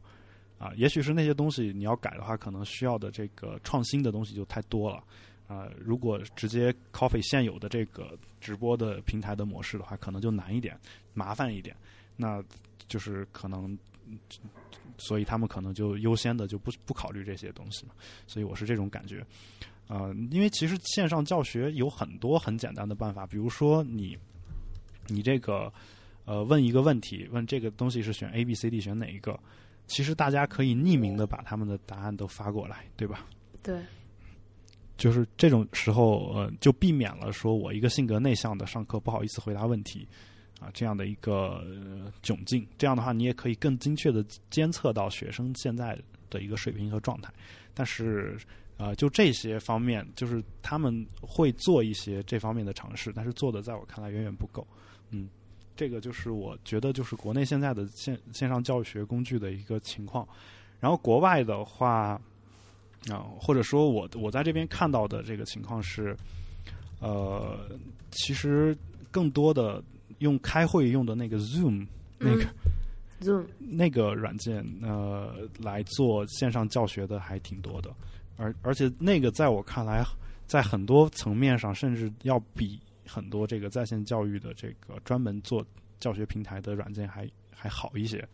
[0.57, 5.03] 啊，也许是那些东西你要改的话，可能需要的这个创新的东西就太多了。
[5.47, 10.77] 啊，如果直接 Coffee 现有的这个直播的平台的模式的话，可能就难一点，
[11.13, 11.75] 麻烦一点。
[12.15, 12.43] 那
[12.87, 13.77] 就是可能，
[14.97, 17.93] 所以他们可能就优先的就不不考虑这些东西嘛。
[18.25, 19.25] 所以我是这种感觉。
[19.87, 24.17] 呃，因为其实线上教学有很多很简单的办法，比如说你
[25.07, 25.71] 你这个
[26.25, 29.39] 呃问一个问题，问这个东西是选 A、B、C、D 选哪一个，
[29.85, 33.27] 其实大家可以匿名的把他们的答案都发过来，对吧？
[33.61, 33.79] 对，
[34.97, 40.07] 就是这种时候，呃，就避免了说我一个性格内向的上课不好意思回答问题
[40.59, 42.65] 啊这样的一个、呃窘境。
[42.77, 47.31] 这样的话，你也可以更精确的监测到学生现在的一个水平和状态。
[47.73, 48.37] 但是，
[48.77, 54.65] 呃，就这些方面，就是他们会做一些这方面的尝试，但是做的在我看来远远不够。
[55.11, 55.29] 嗯，
[55.75, 60.25] 这个就是我觉得就是国内现在的线线上教学工具的一个情况。
[60.79, 62.21] 然后国外的话，
[63.11, 66.15] 啊、或者说我我在这边看到的这个情况是，
[66.99, 67.69] 呃，
[68.11, 68.75] 其实
[69.11, 69.83] 更多的
[70.19, 71.85] 用开会用的那个 Zoom
[72.17, 72.47] 那个、嗯
[73.21, 77.93] Zoom，那个软件，呃，来做线上教学的还挺多的，
[78.37, 80.03] 而而且那个在我看来，
[80.47, 85.65] 在很多层面上，甚至要比很多这个在线教育的这个专门做
[85.99, 88.27] 教学平台的软件还还好一些。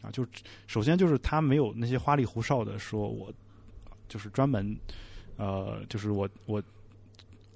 [0.00, 0.26] 啊，就
[0.66, 3.32] 首先就是它没有那些花里胡哨的说我
[4.08, 4.76] 就是专门，
[5.36, 6.62] 呃，就是我我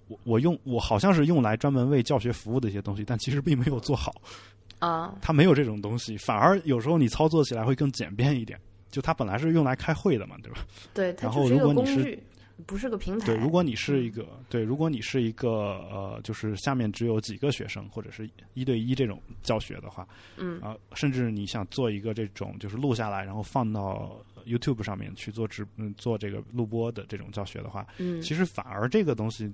[0.09, 4.15] 我我用我好像是用来专门为教学服务的一些东西，但其实并没有做好。
[4.79, 8.59] 啊， 它没有这种东西，反而有时候你操作起来会更简便一点。
[8.91, 10.61] 就它本来是用来开会的嘛，对吧？
[10.95, 12.19] 对，它然后如果你是
[12.66, 13.27] 不是个平台。
[13.27, 15.49] 对，如果你是一个对，如果你是一个
[15.90, 29.51] 呃，就是下面只有几个学生或者是一对一这种教学的话，嗯啊、甚至你想做一个这种就是录下来，然后放到 YouTube 上面去做直嗯做这个录播的这种教学的话，嗯，其实反而这个东西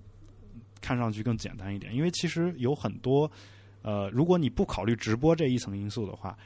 [0.81, 3.31] 看上去更简单一点，因为其实有很多
[3.83, 6.37] 呃，如果你不考虑直播这一层因素的话，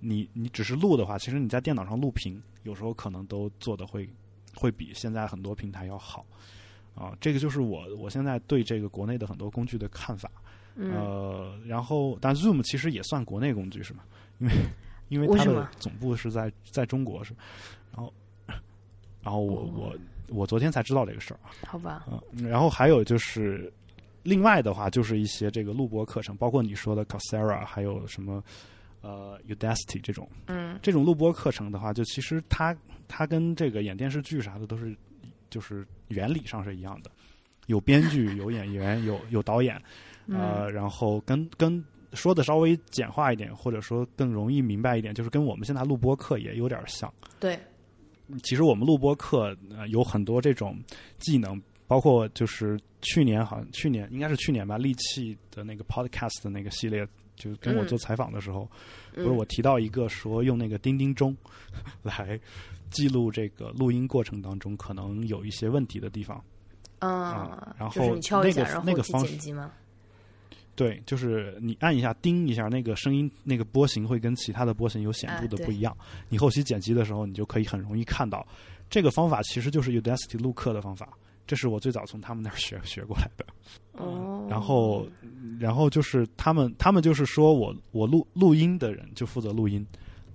[0.00, 4.08] 你你只是录的话，其实你在电脑上录屏，有时候可能都做的会
[4.58, 6.26] 会比现在很多平台要好
[6.94, 7.16] 啊。
[7.20, 10.30] 这个就是我我现在对这个国内的很多工具的看法。
[10.80, 14.04] 嗯呃，然后但 Zoom 其实也算国内工具是吗？
[14.38, 14.54] 因为
[15.08, 17.34] 因为它的总部是在在中国是，
[17.92, 18.12] 然后
[19.22, 21.50] 然后我哦我我昨天才知道这个事儿啊。
[21.66, 23.72] 好吧，嗯，然后还有就是，
[24.22, 28.40] 另外的话就是一些这个录播课程，包括你说的 Coursera，还有什么
[29.00, 34.96] 呃 Udacity 这种嗯这种录播课程的话，就其实它它跟这个演电视剧啥的都是
[35.50, 37.10] 就是原理上是一样的，
[37.66, 39.76] 有编剧，有演员，有有导演，
[40.26, 41.82] 呃，嗯然后跟跟
[42.12, 47.12] 说的稍微简化一点，或者说更容易明白一点，就是跟我们现在录播课也有点像。
[47.38, 47.58] 对，
[48.42, 50.78] 其实我们录播课呃有很多这种
[51.18, 57.06] 技能，包括就是去年好像去年应该是去年吧，利器的那个 podcast 的那个系列，
[57.38, 58.68] 就跟我嗯做采访的时候，
[59.14, 61.36] 不嗯是我提到一个说用那个钉钉钟
[62.02, 62.38] 来
[62.90, 66.42] 记录这个录音过程当中可能有一些问题的地方。
[66.98, 69.36] 啊啊，然后那个那个方式？
[70.74, 75.96] 对，就是你按一下叮一下，那个声音那个波形会跟其他的波形有显著的不一样。
[76.28, 78.46] 你后期剪辑的时候，你就可以很容易看到。
[78.90, 81.08] 这个方法其实就是 Udacity 录课的方法，
[81.48, 83.44] 这是我最早从他们那儿学 学过来的。
[83.92, 85.04] 哦，然后，
[85.58, 89.84] 然后就是他们，他们就是说我我录录音的人就负责录音，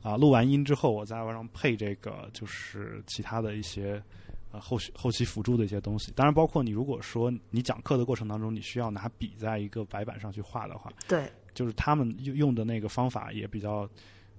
[0.02, 4.04] 啊，录完音之后我再往上配这个就是其他的一些
[4.52, 6.12] 呃后续后期辅助的一些东西。
[6.14, 13.90] 当然，包括你如果说你讲课的过程当中，你需要拿笔在一个白板上去画的话，对，就是他们用用的那个方法也比较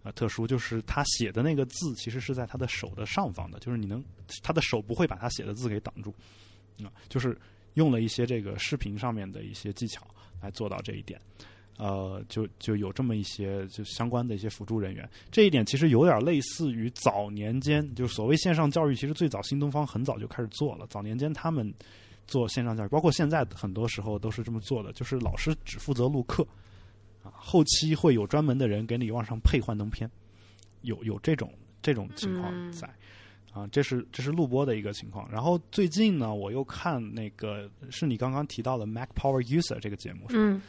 [0.03, 4.05] 呃特殊，就是他写的那个字其实是在他的手的上方的，就是你能
[4.43, 6.15] 他的手不会把他写的字给挡住，
[6.83, 7.39] 啊、就是
[7.75, 10.07] 用了一些这个视频上面的一些技巧
[10.41, 11.21] 来做到这一点。
[11.77, 20.87] 呃，就就有这么一些就相关的一些辅助人员，这一点其实有点类似于早年间，就所谓线上教育，其实最早新东方很早就开始做了。
[20.89, 21.75] 早年间他们
[22.29, 26.47] 做线上教育，包括现在很多时候都是这么做的，就是老师只负责录课，
[27.25, 30.09] 啊，后期会有专门的人给你往上配幻灯片，
[30.83, 32.89] 有有这种这种情况嗯在。
[33.55, 35.31] 啊，这是这是录播的一个情况。
[35.31, 40.61] 然后最近呢，我又看那个是你刚刚提到的 Mac Power User 这个节目，是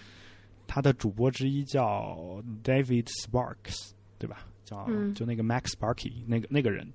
[0.67, 4.45] 他的主播之一叫 David Sparks，对吧？
[4.63, 6.87] 叫、嗯就那个 Mac Sparky 那个那个人，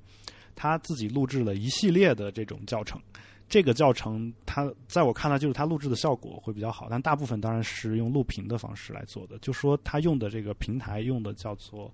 [0.54, 3.00] 他自己录制了一系列的这种教程。
[3.48, 9.36] 这个教程，他在我看来就是他录制的效果会比较好，但大部分当然是用录屏的方式来做的。
[9.38, 11.92] 就说他用的这个平台用的叫做，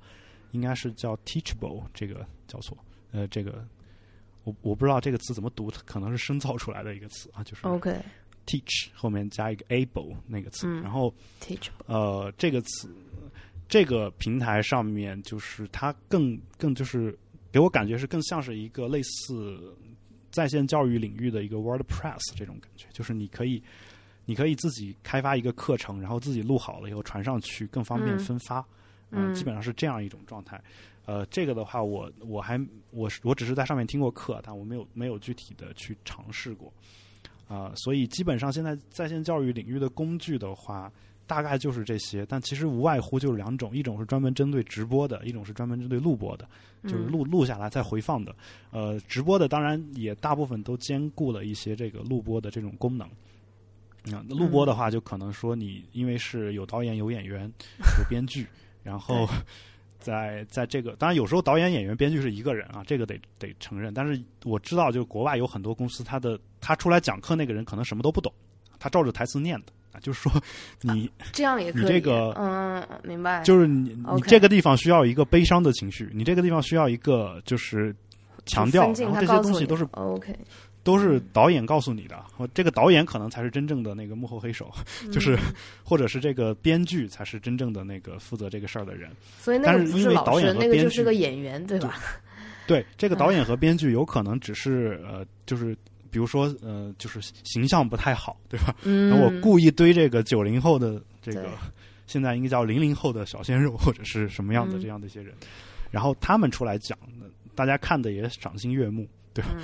[0.51, 2.76] 应该是叫 Teachable 这个叫做，
[3.11, 3.66] 呃，这个
[4.47, 10.82] 我我不知道这个词怎么读，它可能是深造出来的一个词啊，就是，OK，teach 后面加一个 able 那个词，嗯。
[10.82, 11.12] 然后
[11.86, 12.94] 呃，这个词，
[13.68, 17.18] 这个平台上面就是它更更就是
[17.51, 19.76] 给我感觉是更像是一个类似
[20.30, 23.61] 在线教育领域的一个 WordPress 这种感觉，就是你可以
[24.26, 28.18] 你可以自己开发一个课程，然后自己录好了以后传上去，更方便嗯。
[28.20, 28.64] 分发。
[29.11, 30.61] 嗯，基本上是这样一种状态。
[31.07, 36.70] 呃，这个的话，我我还我是我只是在上面听过课，但我没有没有具体的去尝试过。
[37.48, 40.92] 啊，所以基本上现在在线教育领域的工具的话，
[41.24, 42.26] 大概就是这些。
[42.26, 46.48] 但其实无外乎就是两种，一种是专门针对直播的，一种是专门针对录播的，
[46.82, 48.34] 就是录录下来再回放的。
[48.72, 53.07] 呃，直播的当然也大部分都兼顾了一些这个录播的这种功能。
[54.12, 57.48] 啊，录播的话，就可能说你因为是有导演、有演员、
[57.78, 58.44] 有编剧，
[58.82, 59.24] 然后。
[60.07, 63.92] 在在这个，当然有时候导演、演员、编剧是一个人啊，这个得得承认。
[63.92, 68.32] 但是我知道，就国外有很多公司，他的他出来讲课那个人可能什么都不懂，
[68.78, 70.32] 他照着台词念的啊，就是说
[70.82, 77.94] 你这样也可以，你这个嗯，明白，就是你你这个地方需要一个悲伤的情绪，你这个地方需要一个就是
[78.46, 80.32] 强调，然后这些东西都是 OK。
[80.87, 82.24] 都是导演告诉你的，
[82.55, 84.70] 这个导演可能才是真正的那个幕后黑手，
[85.11, 85.37] 就是
[85.82, 89.11] 或者是这个编剧才是真正的那个负责这个事儿的人。
[89.41, 91.99] 所以那个不是老师，那个就是个演员，对吧？
[92.68, 95.76] 对，这个导演和编剧有可能只是呃，就是
[96.09, 98.72] 比如说呃，就是形象不太好，对吧？
[98.84, 99.11] 嗯。
[99.20, 101.49] 我故意堆这个九零后的这个，
[102.07, 105.34] 现在应该叫零零后的小鲜肉 或者是什么样的这样的一些人，
[105.91, 106.97] 然后他们出来讲，
[107.57, 109.05] 大家看的也赏心悦目。
[109.37, 109.55] 对吧？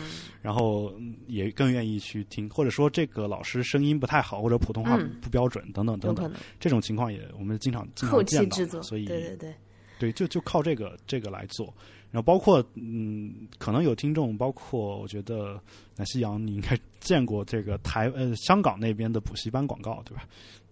[0.42, 0.92] 然后
[1.26, 8.82] 也更愿意去听，或者说这个老师声音不太好，或者普通话不标准，等等等等，这种情况也我们经常经常见到。
[8.82, 9.54] 所以对对对，
[9.98, 11.72] 对就就靠这个这个来做。
[12.10, 15.58] 然后包括嗯，可能有听众，包括我觉得
[15.96, 20.28] 南希阳，你应该见过这个台呃香港那边的补习班广告，对吧？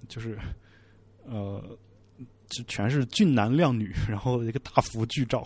[0.08, 0.38] 就是
[1.24, 1.64] 呃，
[2.48, 5.42] 就全是俊男靓女，然后一个大幅剧照。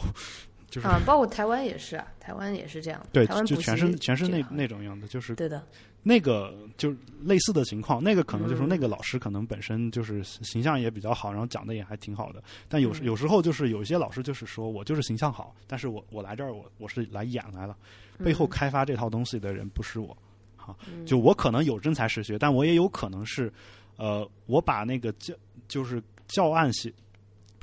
[0.75, 3.01] 就是啊， 包括台湾也是啊，台湾也是这样。
[3.13, 5.65] 对，就全是全是那那种样子，就是对的。
[6.07, 12.43] 那个就类似的情况，那个可能就是那个老师可能本身就是形象也比较好，然后讲的也还挺好的。
[12.69, 17.75] 但有时有时候就是有一些老师就是说我就是形象好，但是我我来这儿我我是来演来了，
[18.23, 20.15] 背后开发这套东西的人不是我，
[20.57, 23.51] 好，就我可能有真才实学，但我也有可能是，
[23.97, 25.33] 呃，我把那个教
[25.69, 26.93] 就是教案写。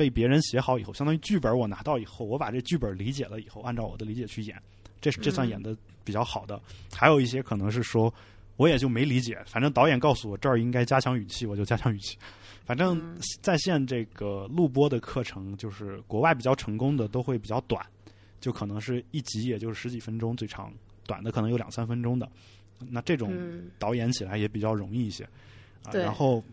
[0.02, 4.60] 被别人写好以后，相当于剧本我拿到以后，我把这剧本理解了以后，按照我的理解去演，
[5.00, 6.60] 这这算演的比较好的。
[6.92, 8.12] 还有一些可能是说，
[8.58, 12.18] 我也就没理解，反正导演告诉我这儿应该加强语气，我就加强语气。
[12.66, 13.00] 反正
[13.44, 17.86] 在线这个录播的课程，就是国外比较成功的都会比较短，
[18.40, 20.74] 就可能是一集也就是十几分钟最长，
[21.06, 22.28] 短的可能有两三分钟的。
[22.90, 23.32] 那这种
[23.78, 25.24] 导演起来也比较容易一些。
[25.84, 26.44] 啊，然后。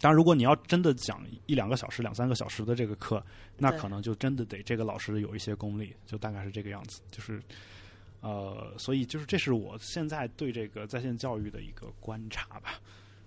[0.00, 3.20] 当然，如果你要真的讲一两个小时、两三个小时的这个课，
[3.56, 7.00] 那可能就真的得这个老师有一些功力，就大概是这个样子。
[7.10, 7.42] 就是，
[8.20, 12.80] 呃，所以就是这是我现在对这个在线教育的一个观察吧。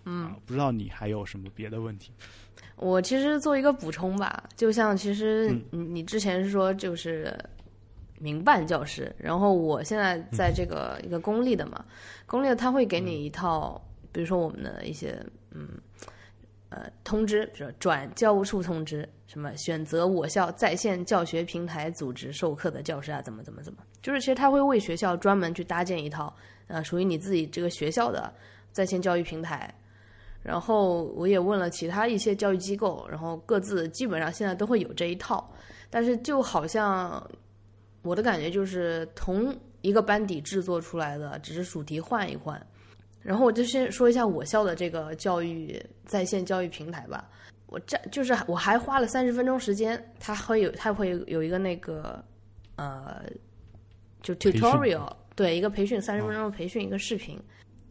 [0.05, 2.11] 嗯，不知道你还有什么别的问题？
[2.77, 7.37] 我其实做一个补充吧，就像其实你你之前是说就是
[8.17, 11.85] 民办教师，然后我现在在这个一个公立的嘛，
[12.25, 13.79] 公立的他会给你一套，
[14.11, 15.67] 比如说我们的一些嗯。
[16.71, 26.33] 呃，通知，比如说转教务处通知，什么选择我校在线教学平台组织授课的教师啊，怎么怎么怎么，就是其实他会为学校专门去搭建一套，
[26.67, 28.33] 呃，属于你自己这个学校的
[28.71, 29.69] 在线教育平台。
[30.41, 35.53] 然后我也问了其他一些教育机构，然后各自基本上现在都会有这一套，
[35.89, 37.21] 但是就好像
[38.01, 42.65] 我的感觉就是同一个班底制作出来的，只是主题换一换。
[43.21, 47.29] 然后我就先说一下我校的这个教育在线教育平台吧。
[47.67, 52.21] 我这就是我还花了三十分钟时间，它会有它会有一个那个
[52.75, 53.23] 呃，
[54.21, 57.39] 就 tutorial，对，一个培训三十分钟的培训一个视频，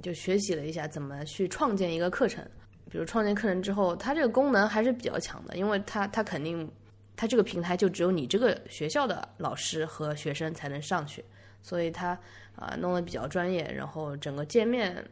[0.02, 2.44] 就学习了一下怎么去创建一个课程。
[2.90, 6.70] 比如创建课程之后，它这个功能还是比较强的，因为它它肯定
[7.16, 11.24] 它这个平台就只有你这个学校的老师和学生才能上去，
[11.62, 12.18] 所以它
[12.54, 15.02] 啊弄得比较专业，然后整个界面。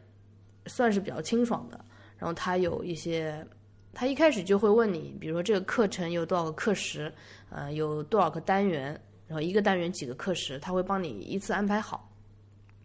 [0.69, 1.83] 算是比较清爽的，
[2.17, 3.45] 然后他有一些，
[3.93, 7.11] 他一开始就会问你，比如说这个课程有多少个课时，
[7.49, 8.97] 呃，有多少个单元，
[9.27, 12.09] 然后一个单元几个课时，他会帮你依次安排好。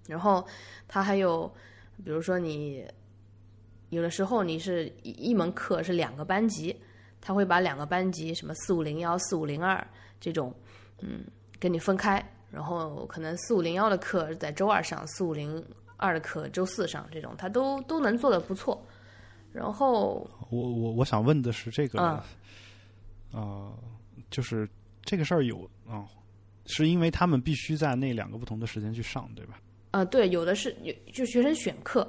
[0.09, 0.45] 然后
[0.89, 1.47] 他还有，
[2.05, 2.85] 比如说你
[3.91, 6.75] 有的时候你是一一门课是两个班级，
[7.21, 9.87] 他会把两个班级什么四五零幺、四五零二
[10.19, 10.55] 这种，
[11.01, 11.25] 嗯，
[11.61, 15.65] 给你分开，然后可能四五零幺的课在周二上，四五零。
[16.05, 18.81] 二的课周四上这种，他都都能做的不错。
[19.53, 22.01] 然后我我我想问的是这个，
[23.33, 23.73] 啊，
[24.31, 24.69] 就是
[25.03, 26.05] 这个事儿有啊，
[26.67, 29.61] 是因为他们必须在那两个不同的时间去上，对吧？
[29.93, 32.07] 啊，对，有的是有就学生选课，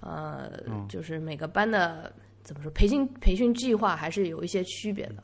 [0.00, 0.50] 呃，
[0.88, 5.22] 就是每个班的怎么说培训培训计划还是有一些区别的。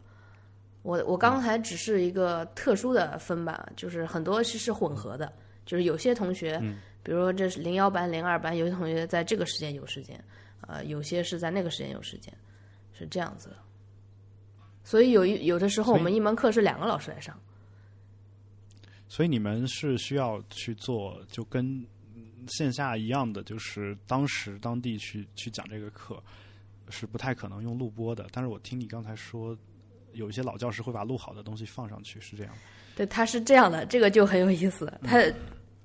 [0.83, 5.33] 我我刚才只是一个特殊的分吧，就是很多是是混合的，
[5.66, 6.62] 就是有些同学，
[7.05, 10.18] 比如说这是零幺班、零二班，有些同学在这个时间有时间，
[10.62, 12.34] 呃，有些是在那个时间有时间，
[12.92, 13.57] 是这样子的。
[14.82, 17.38] 所以有一有的时候我们一门课是两个老师来上，
[19.07, 21.86] 所以你们是需要去做，就跟
[22.48, 26.20] 线下一样的，就是当时当地去去讲这个课，
[26.88, 28.26] 是不太可能用录播的。
[28.32, 29.57] 但是我听你刚才说。
[30.12, 32.55] 有一些老教师会把录好的东西放上去，是这样。
[32.94, 34.86] 对，他是这样的，这个就很有意思。
[35.02, 35.20] 他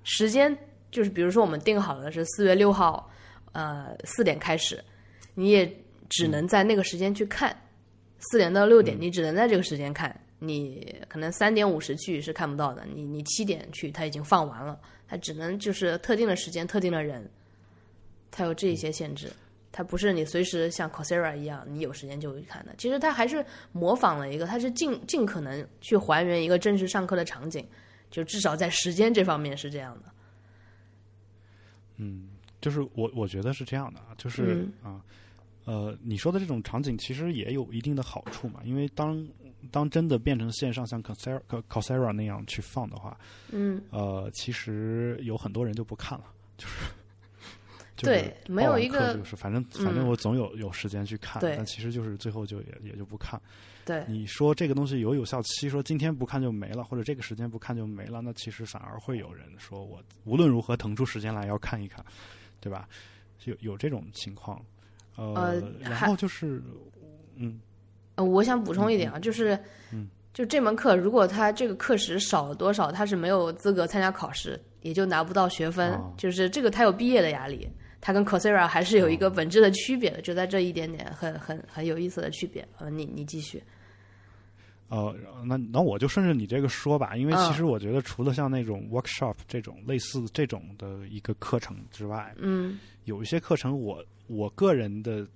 [0.03, 0.55] 时间
[0.91, 3.09] 就是，比如说我们定好的是四月六号，
[3.51, 4.83] 呃，四点开始，
[5.35, 5.71] 你也
[6.09, 7.55] 只能在那个时间去看。
[8.31, 10.13] 四点到六点，你只能在这个时间看。
[10.39, 12.85] 你可能三点五十去是看不到的。
[12.93, 17.29] 你你七点去，他已经放完了，他只能就是特定的时间、特定的人，
[18.31, 19.31] 他有这些限制。
[19.71, 22.73] 它不是你随时像 Coursera 一样，你有时间就会看的。
[22.77, 27.65] 其实它还是模仿了一个，它是尽尽可能去还原一个真实上课的场景，
[28.09, 30.11] 就至少在时间这方面是这样的。
[31.99, 32.29] 嗯，
[32.59, 34.99] 就是我我觉得是这样的啊，就是啊，
[35.65, 39.27] 呃，你说的这种场景其实也有一定的好处嘛，因为当
[39.69, 41.39] 当真的变成线上像 Coursera
[41.69, 43.15] Coursera 那样去放的话，
[43.51, 46.25] 嗯，呃，其实有很多人就不看了，
[46.57, 46.73] 就是。
[48.01, 53.37] 对，没有一个就是，反正反正我总有有时间去看，但其实就是最后就也也就不看。
[53.85, 62.03] 对，你说这个东西有有效期，说今天不看就没了，或者这个时间不看就没了，那其实反而会有人说我无论如何腾出时间来要看一看，
[62.59, 62.87] 对吧？
[63.45, 64.61] 有有这种情况，
[65.15, 66.61] 呃，然后就是
[67.35, 67.59] 嗯，
[68.15, 69.57] 呃，我想补充一点啊，就是
[69.93, 77.67] 嗯，就这门课如果他这个课时少了多少，他是没有资格参加考试，也就拿不到学分，就是这个他有毕业的压力。
[78.01, 82.67] 它跟 Coursera 还是有一个本质的区别的，就在这一点点很很很有意思的区别。
[82.77, 83.61] 呃，你你继续。
[84.87, 95.27] 呃，那那我就顺着你这个说吧，因为其实我觉得除了像那种 workshop 这种类似这种的一个课程之外，嗯，有一些课程我我个人的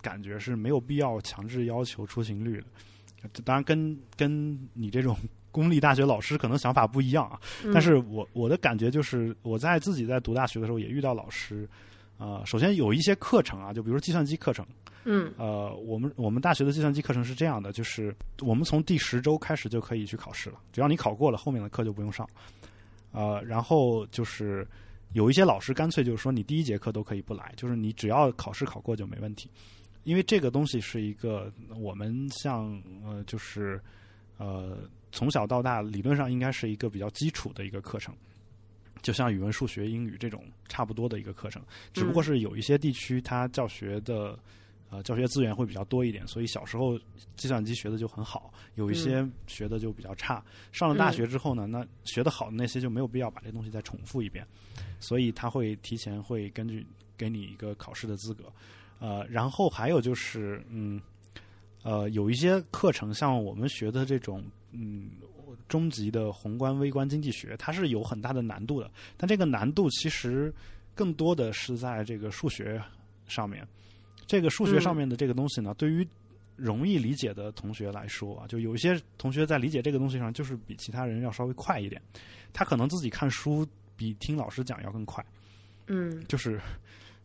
[0.00, 2.66] 感觉是没有必要强制要求出勤率的。
[3.44, 5.14] 当然，跟跟你这种
[5.50, 7.38] 公立大学老师可能想法不一样啊，
[7.74, 11.68] 但是我我的感觉就是我在自己在读大学的时候也遇到老师。
[12.22, 14.64] 呃，首先有一些课程啊，就比如说计算机课程，
[15.02, 22.24] 嗯，呃，我们我们大学的计算机课程是这样的，就是我们从第十周开始就可以去考试了，只要你考过了，后面的课就不用上。
[23.10, 24.64] 呃，然后就是
[25.14, 29.50] 有一些老师干脆就是说，你第一节课都可以不来，就是你只要考试考过就没问题，
[30.04, 33.82] 因为这个东西是一个我们像呃，就是
[34.38, 34.78] 呃，
[35.10, 38.14] 从小到大理论上应该是一个比较基础的一个课程。
[39.02, 41.60] 就像语文、数学、英语这种差不多的一个课程，
[41.92, 44.38] 只不过是有一些地区它教学的
[44.90, 46.96] 呃教学资源会比较多一点，所以小时候
[47.34, 50.42] 计算机学的就很好，有一些学的就比较差。
[50.70, 54.46] 上了大学之后呢，那学的好的那些就没有必要把这东西再重复一遍，
[55.00, 56.86] 所以他会提前会根据
[57.16, 58.44] 给你一个考试的资格。
[59.00, 61.00] 呃，然后还有就是嗯
[61.82, 65.10] 呃有一些课程像我们学的这种嗯。
[65.72, 70.52] 中级的宏观微观经济学，它是有很大的难度的，但这个难度其实
[70.94, 72.78] 更多的是在这个数学
[73.26, 73.66] 上面。
[74.26, 76.06] 这个数学上面的这个东西呢，对于
[76.56, 81.98] 容易理解的同学来说啊，就有一些同学在理解这个东西上，就是比其他人要稍微快一点。
[82.52, 83.66] 他可能自己看书
[83.96, 85.24] 比听老师讲要更快。
[85.86, 86.60] 嗯，就是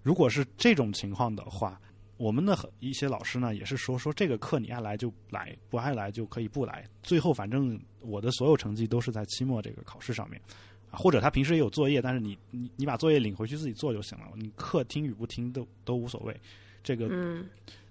[0.04, 1.78] 如果是这种情况的话。
[2.18, 6.84] 我们的一些老师呢，也是说说这个课你爱来就来，不爱来就可以不来。
[7.04, 10.42] 最后反正我的所有成绩都是在期末这个考试上面，
[10.90, 16.36] 啊，或者他平时也有作业，但是你你你把作业领回去自己做就行了，你课听与不听都都无所谓。
[16.84, 17.10] 这个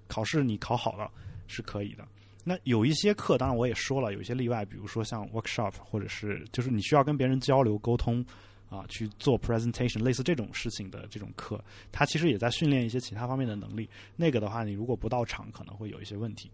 [0.09, 1.11] 考试你考好了
[1.47, 2.07] 是可以的。
[2.43, 8.25] 那有一些课，当然我也说了，有一些例外，比如说像 workshop，或者是就是你需要跟别人交流沟通。
[8.69, 11.63] 啊，去做 presentation 类似这种事情的这种课，
[11.93, 13.89] 他其实也在训练一些其他方面的能力。
[14.17, 16.51] 那个的话，你如果不到场，可能会有一些问题。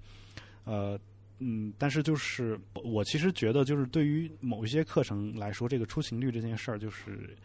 [0.65, 0.99] 呃，
[1.39, 7.37] 嗯，但是就是我其实觉得，就是对于某一些课程来说，这个出勤率这件事儿，就是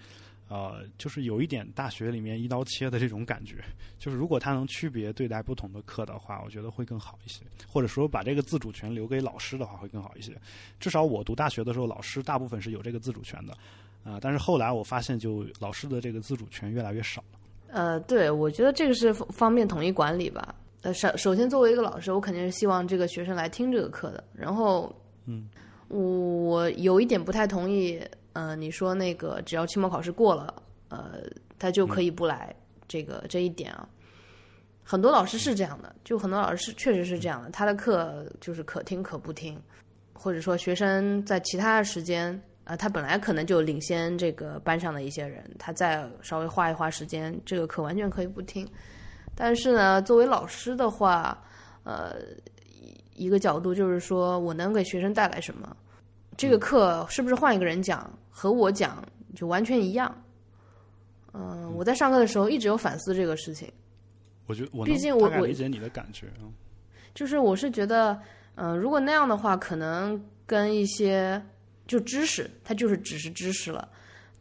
[0.50, 3.64] 呃，就是有一点大学里面一刀切的这种感觉。
[3.98, 7.42] 就是如果他能区别对待不同的课的话，我觉得会更好一些。
[7.66, 10.38] 或者说把这个自主权留给老师的话，会更好一些。
[10.80, 13.58] 至少我读大学的时候，老师大部分是有这个自主权的。
[14.08, 14.18] 啊！
[14.22, 17.40] 但是后来我发现，就老师的这个自主权越来越少了。
[17.70, 20.56] 呃，对，我觉得这个是方便统一管理吧。
[20.84, 24.24] 呃，首首先作为一个老师，我肯定是希望这个学生来听这个课的。
[24.34, 24.96] 然后，
[25.26, 25.50] 嗯，
[25.90, 28.02] 我我有一点不太同意，
[28.32, 31.24] 呃，你说那个只要期末考试过了，呃，
[31.60, 32.56] 他就可以不来
[32.88, 33.88] 这个这一点啊。
[34.84, 39.62] 很多老师是这样的，就很多老师确实是这样的，他的课就是可听可不听。
[40.20, 48.68] 或者说学生在其他的时间，啊，他本来可能就领先这个班上的一些人，他再稍微花一花时间，这个课完全可以不听。
[49.34, 51.42] 但是呢，作为老师的话，
[51.84, 52.16] 呃，
[53.16, 55.74] 一个角度就是说我能给学生带来什么？
[56.36, 59.02] 这个课是不是换一个人讲，和我讲
[59.34, 60.14] 就完全一样？
[61.34, 63.72] 嗯，我在上课的时候一直有反思这个事情。
[64.46, 66.44] 我觉得我毕竟我我理解你的感觉啊，
[67.14, 68.20] 就是我是觉得，
[68.56, 71.42] 嗯，如果那样的话，可能跟一些
[71.88, 73.88] 就知识，它就是只是知识了，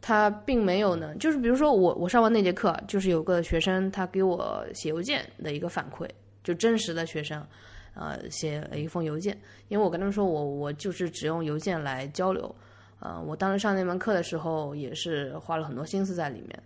[0.01, 1.15] 它并没有呢。
[1.15, 6.07] 就是比如说我我上完那节课，就是有个学生他给我写邮件的一个反馈，
[6.43, 7.45] 就真实的学生，
[7.93, 9.37] 呃，写了一封邮件，
[9.69, 12.53] 因为我跟他们说我我就是只用邮件来交流，
[12.99, 16.63] 呃，我当时上那门课的时候也是花了很多心思在里面，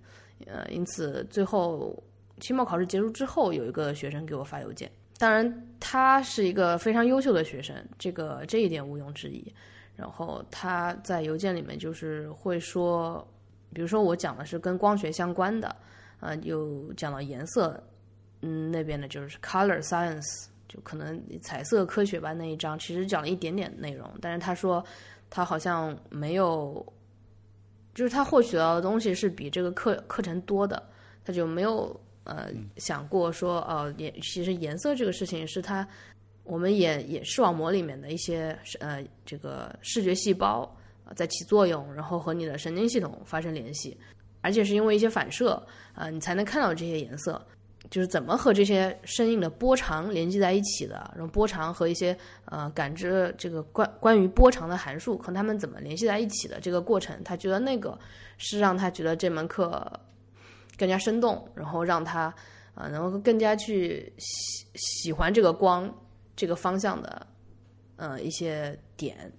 [0.48, 1.96] 呃，因此最后。
[2.40, 4.90] 期末考试结束之后，有一个学生给我发邮件。
[5.20, 9.54] 当然，他是一个非常优秀的学生，这个这一点毋庸置疑。
[9.96, 13.26] 然后他在邮件里面就是会说，
[13.74, 15.76] 比如说我讲的是跟光学相关的，
[16.20, 17.82] 呃，有讲到颜色，
[18.42, 24.10] 嗯，那边的就是 color science，就可能彩色科学吧那一章，其实讲了一点点内容。
[24.22, 24.84] 但是他说
[25.30, 26.86] 他好像没有，
[27.94, 30.82] 就是他获取到的东西是比这个课课程多的，
[31.24, 32.00] 他就没有。
[32.24, 35.86] 呃，想过说，呃，颜其实颜色这个事情是它，
[36.44, 40.70] 我们眼眼视网膜里面的一些呃这个视觉细胞
[41.16, 43.98] 在起作用，然后和你的神经系统发生联系，
[44.42, 45.62] 而且是因为一些反射
[45.94, 47.42] 啊，你才能看到这些颜色，
[47.90, 57.98] 就是怎么和这些声音的波长连接在一起的，然后波长和一些呃感知这个关关于波长的函数和它们怎么联系在一起的这个过程，他觉得那个
[58.38, 59.86] 是让他觉得这门课。
[60.78, 62.34] 更加生动，然后让他
[62.74, 65.88] 啊能够更加去喜喜欢这个光
[66.42, 67.28] 这个方向的
[67.98, 69.32] 呃一些点。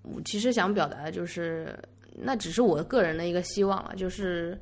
[0.00, 1.78] 我其实想表达的就是，
[2.14, 3.94] 那只是我个人的一个希望了。
[3.94, 4.58] 就是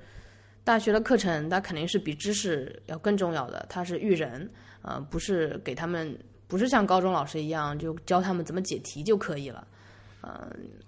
[0.65, 4.51] 大学的课程，它肯定是比知识要更重要的，它是育人，
[4.83, 6.19] 呃，不是给他们，
[6.49, 9.65] 不是像高中老师一样就教他们怎么解题就可以了。
[10.23, 10.33] 嗯，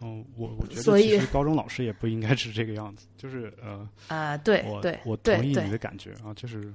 [0.00, 4.64] 哦，我我觉得其实高中老师也不应该是这个样子，就是呃啊，对，
[5.04, 6.72] 我同意你的感觉啊，就是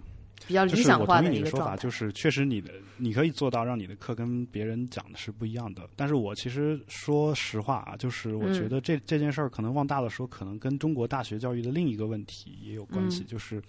[0.48, 13.62] 比较理想化的一个说法，就是确实你的你可以做到让你的课跟别人讲的是不一样的，但是我其实说实话啊，就是我觉得这这件事儿可能往大了说，可能跟中国大学教育的另一个问题也有关系，就是。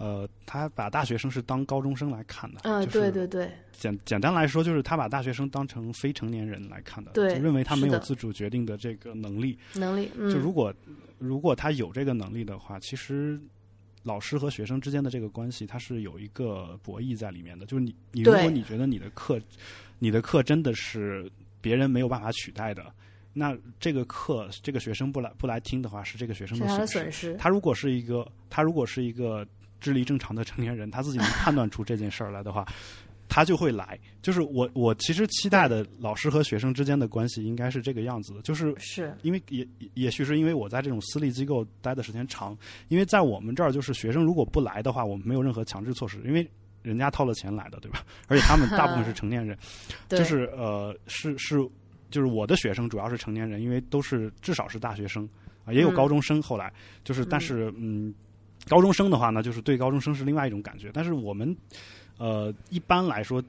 [0.00, 2.60] 呃，他把大学生是当高中生来看的。
[2.62, 3.50] 嗯，对对对。
[3.72, 9.58] 简简单来说，就是他把大学生当成非成年人来看的，就认为他没有自主决定的这个能力。
[9.74, 10.08] 能力。
[10.16, 10.72] 就如果
[11.18, 13.40] 如果他有这个能力的话，其实
[14.08, 17.66] 老师和学生之间的这个关系，它是有一个博弈在里面的。
[17.66, 19.38] 就是你你如果你觉得你的课
[19.98, 21.30] 你的课真的是
[21.60, 22.90] 别人没有办法取代的，
[23.34, 27.36] 那这个课这个学生不来不来听的话，是这个学生的损失。
[27.36, 29.46] 他如果是一个他如果是一个。
[29.80, 32.66] 智力正常的成年人，他自己能判断出这件事儿来的话，
[33.28, 33.98] 他就会来。
[34.22, 38.42] 就是我，我其实期待的老师和学生之间的关系应该是这个样子的。
[38.42, 42.56] 就是是因为也也许是因为我在这种私立机构待的时间长，
[42.88, 46.48] 因为在我们这儿，就是学生如果不来的话，我们没有任何强制措施，因为
[46.82, 48.04] 人家掏了钱来的，对吧？
[48.28, 49.56] 而且他们大部分是成年人，
[50.08, 51.56] 就是呃，是是，
[52.10, 55.28] 就是我的学生主要是成年人，因为都是至少是大学生
[55.64, 56.42] 啊，也有高中生。
[56.42, 56.72] 后来
[57.04, 58.14] 就是，但是嗯。
[58.68, 60.90] 高中生的话呢，就是对高中生是另外一种感觉。
[60.92, 61.56] 但是我们，
[62.18, 63.42] 呃，一般来说，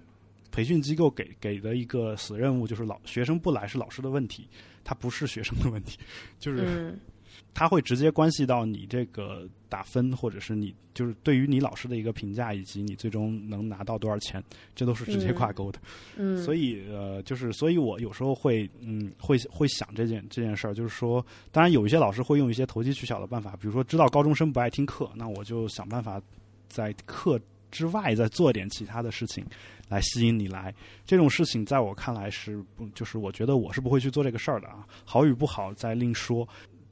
[0.52, 4.48] 培训机构给给的一个死任务就是老学生不来是老师的问题，
[4.84, 6.00] 他不是学生的问题，
[6.40, 6.98] 就是。
[7.54, 14.44] 他会直接关系到你这个打分，或者是你就是对于你老师的一个评价，以及你最终能拿到多少钱，
[14.76, 15.80] 这都是直接挂钩的。
[16.16, 26.22] 嗯，所以呃，就是所以我有时候会嗯会会想这件这件事儿，就是说，当然有一些老师会用一些投机取巧的办法，比如说知道高中生不爱听课，那我就想办法
[26.68, 27.40] 在课
[27.72, 29.46] 之外再做点其他的事情
[29.88, 30.74] 来吸引你来。
[31.06, 36.48] 这种事情在我看来是不就是我觉得我是不会去做这个事儿的啊，好与不好再另说。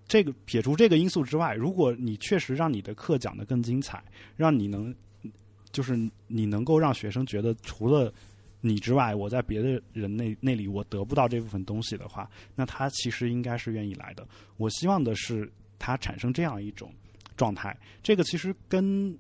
[0.07, 4.01] 这个撇除这个因素之外，如果你确实让你的课讲得更精彩，
[4.37, 4.95] 让你能，
[5.73, 5.97] 就是
[6.27, 8.13] 你能够让学生觉得除了
[8.61, 14.25] 你之外，我在别的人那那里我得不到这部分东西的话，那他其实应该是愿意来的。
[14.55, 16.89] 我希望的是他产生这样一种
[17.35, 17.77] 状态。
[18.01, 19.13] 这个其实跟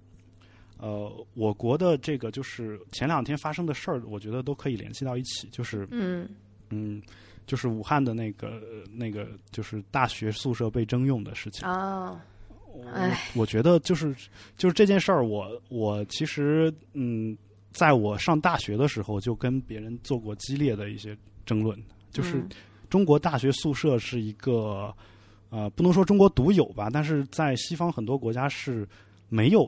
[0.79, 5.47] 呃我国的这个就是前两天发生的事儿，我觉得都可以联系到一起。
[5.51, 6.27] 就是嗯
[6.69, 7.01] 嗯。
[7.45, 8.61] 就是武汉的那个
[8.91, 12.21] 那个，就是大学宿舍被征用的事情啊。
[12.93, 14.13] 哎，我觉得就是
[14.57, 17.37] 就是这件事儿，我我其实嗯，
[17.71, 22.45] 在我上大学的时候就跟别人做过激烈的一些争论，就是
[22.89, 24.93] 中国大学宿舍是一个
[25.49, 28.85] 呃，不能说中国独有吧，但是在西方很多国家是
[29.29, 29.65] 没有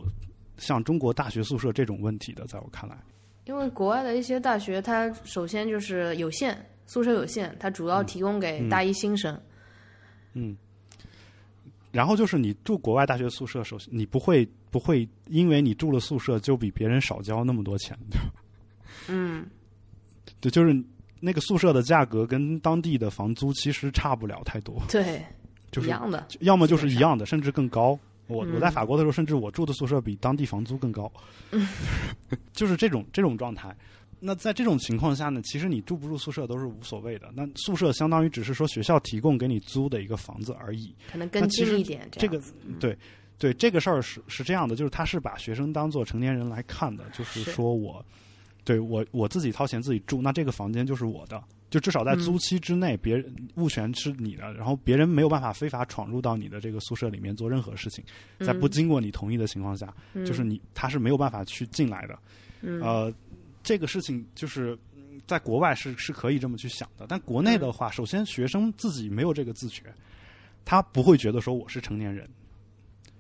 [0.59, 2.97] 像中国大学宿舍这种问题的，在我看来。
[3.45, 6.55] 因为国外的一些大学，它首先就是有限，
[6.85, 9.39] 宿舍有限，它主要提供给大一新生。
[10.33, 10.55] 嗯。
[11.91, 18.43] 然后就是你住国外大学宿舍，首先你不会不会因为你住了宿舍就比别人少交那么多钱，对吧？
[19.07, 19.47] 嗯，
[20.39, 20.83] 对，就是
[21.19, 25.25] 那个宿舍的价格跟当地的房租其实差不了太多，对，
[25.71, 27.97] 就是一样的，要么就是一样的，甚至更高。
[28.29, 31.11] 我我在法国的时候，甚至我住的宿舍比当地房租更高，
[32.53, 33.75] 就是这种这种状态。
[34.21, 37.31] 那在这种情况下呢，其实你住不住宿舍都是无所谓的。
[37.33, 42.07] 那宿舍相当于只是说学校提供给你租的一个房子而已，可能更近一点。
[42.11, 42.41] 这个
[42.79, 42.97] 对
[43.37, 48.05] 对，这个事儿是是这样的，就是他是把学生当做成年人来看的，就是说我
[48.65, 58.03] 对我我自己掏钱自己住，那这个房间就是我的，就至少在租期之内，别人物权是你的，然后别人没有办法非法闯入到你的这个宿舍里面做任何事情，
[58.39, 59.93] 在不经过你同意的情况下，
[60.25, 62.19] 就是你他是没有办法去进来的，
[62.81, 63.13] 呃。
[63.61, 64.75] 这个事情就是
[65.27, 69.93] 在国外是是可以这么去想的，但国内的话，首先学生自己没有这个自觉，
[70.63, 72.27] 他不会觉得说我是成年人，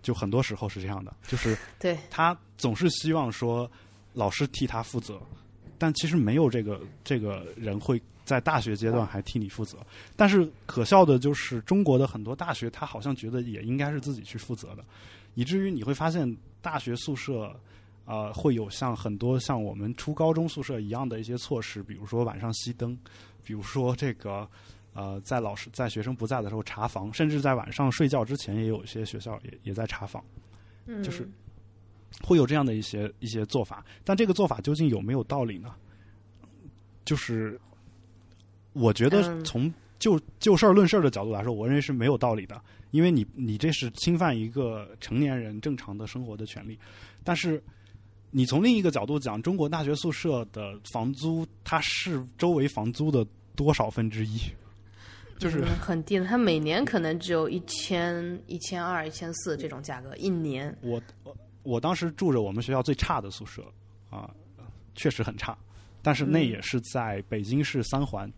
[0.01, 1.99] 就很多时候是这样的，就是 对。
[2.09, 3.69] 他总是希望说
[4.13, 5.21] 老师替他负责，
[5.77, 9.79] 但其实没有这个这个人会在大学阶段还替你负责。
[10.15, 14.83] 但是可笑的就是中国的很多大学，他好像觉得也应该是自己去负责的，
[15.33, 17.59] 以至于你会发现大学宿舍。
[18.05, 22.97] 呃，会有像很多像我们初高中宿舍一样的一些措施，比如说晚上熄灯，
[23.43, 24.49] 比如说这个
[24.95, 30.23] 呃，在老师在学生不在的时候查房，甚至在晚上睡觉之前，也有一些学校也也在查房，
[31.03, 31.29] 就是
[32.23, 33.85] 会有这样的一些一些做法。
[34.03, 35.75] 但这个做法究竟有没有道理呢？
[37.05, 37.61] 就是
[38.73, 42.61] 我觉得从就就事儿论事儿的角度来说，我认为是没有道理的，
[42.91, 46.77] 因为你你这是侵犯一个成年人正常的生活的权利，
[47.23, 47.61] 但是。
[48.31, 54.39] 你从另一个角度讲，中国大学宿舍的房租，它是周围房租的多少分之一？
[55.39, 60.77] 就是很低的，它每年可能只有一千、一千二、一千四这种价格，一年。
[60.81, 63.63] 我我我当时住着我们学校最差的宿舍
[64.11, 64.29] 啊，
[64.93, 65.57] 确实很差，
[66.03, 68.31] 但是那也是在北京市三环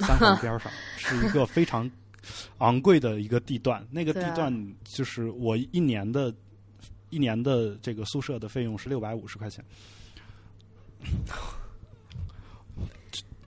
[0.00, 1.90] 三环边上， 是一个非常
[2.58, 3.86] 昂贵的一个地段。
[3.90, 4.52] 那个地段
[4.84, 6.34] 就是我一年的。
[7.12, 9.64] 一年的这个宿舍的费用是六百五十块钱，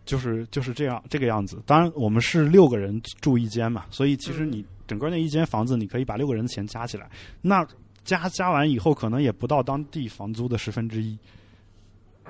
[0.03, 1.63] 就是就是这样这个样子。
[1.65, 7.09] 当然，我们是六个人住一间嘛，所以其实你整个那一间房子，你可以把六个人的钱加起来，
[7.41, 7.65] 那
[8.03, 11.17] 加加完以后，可能也不到当地房租的十分之一，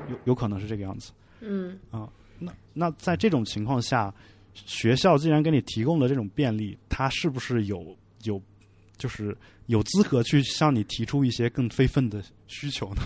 [0.08, 1.12] 有有可能是这个样子。
[1.42, 2.08] 嗯啊，
[2.44, 4.14] 那那在这种情况下，
[4.54, 8.42] 学校既然给你提供了这种便利，它是不是有有？
[8.96, 9.36] 就是
[9.66, 13.02] 有资格去向你提出一些更非分的需求呢？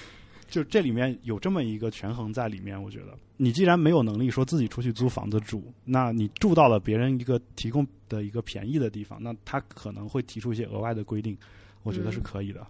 [0.48, 11.36] 就这里面有这么一个权衡在里面，我觉得你既然没有能力说自己出去租房子住，那你住到了别人一个提供的一个便宜的地方，那他可能会提出一些额外的规定，
[11.82, 12.66] 我觉得是可以的。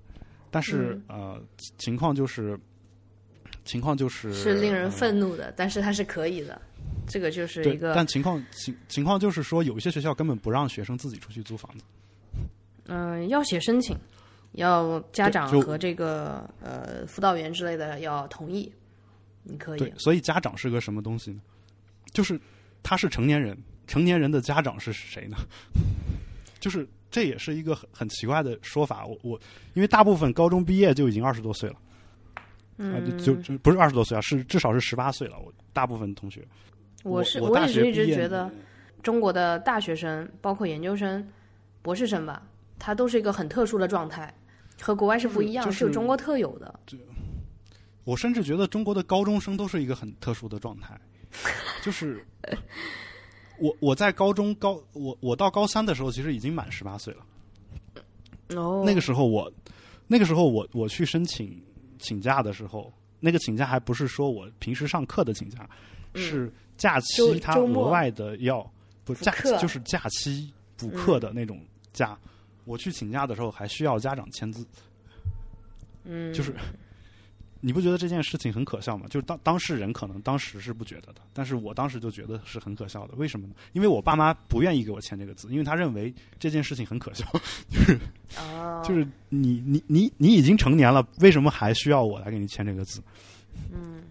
[0.50, 1.40] 但是呃，
[1.78, 2.58] 情况就是
[3.66, 6.58] 情况就是是令人愤怒的，但是它是可以的。
[7.08, 11.84] 这个就是一个，但情况情情况就是说，有一些学校根本不让学生自己出去租房子。
[12.86, 13.96] 嗯，要写申请，
[14.52, 18.72] 要家长和这个呃辅导员之类的要同意，
[19.44, 19.78] 你可以。
[19.78, 21.40] 对，所以家长是个什么东西呢？
[22.12, 22.40] 就是
[22.82, 23.56] 他是成年人，
[23.86, 25.36] 成年人的家长是谁呢？
[26.58, 29.06] 就是这也是一个很很奇怪的说法。
[29.06, 29.40] 我我
[29.74, 31.76] 因为大部分高中毕业就已经二十多岁了，
[32.78, 35.38] 嗯，就就不是二十多岁啊，是至少是十八岁了。
[35.38, 36.46] 我大部分同学，
[37.04, 38.50] 我是我也是一直觉得
[39.02, 41.26] 中国的大学生，包括研究生、
[41.82, 42.42] 博士生吧。
[42.78, 44.30] 他都是一个很特殊的状态，
[44.78, 46.78] 和国外是不一样，是有中国特有的。
[48.04, 50.94] 我甚至觉得中国的高中生都是一个很特殊的状态，
[51.82, 52.22] 就是
[53.58, 58.60] 我我在高中高我我到高三的时候，其实已经满十八岁了。
[58.60, 59.50] 哦，那个时候我
[60.06, 61.58] 那个时候我我去申请
[61.98, 65.68] 请假的时候，那个请假还不是说我平时上课的请假，
[66.14, 68.68] 是假期他额外的要
[69.04, 71.60] 不假就是假期补课的那种
[71.92, 72.18] 假。
[72.64, 74.66] 我去请假的时候还需要家长签字，
[76.02, 76.52] 嗯，就是
[77.66, 79.06] 你不觉得这件事情很可笑吗？
[79.10, 83.14] 就是当当事人可能当时是不觉得的，但是我当时就觉得是很可笑的。
[83.16, 83.54] 为什么呢？
[83.72, 87.26] 因为我爸妈不愿意给我签这个字，因为他认为这件事情很可笑，
[87.68, 87.98] 就是
[88.84, 93.02] 就是你你你你已经成年了，为什么还需要我来给你签这个字？
[93.72, 94.04] 嗯，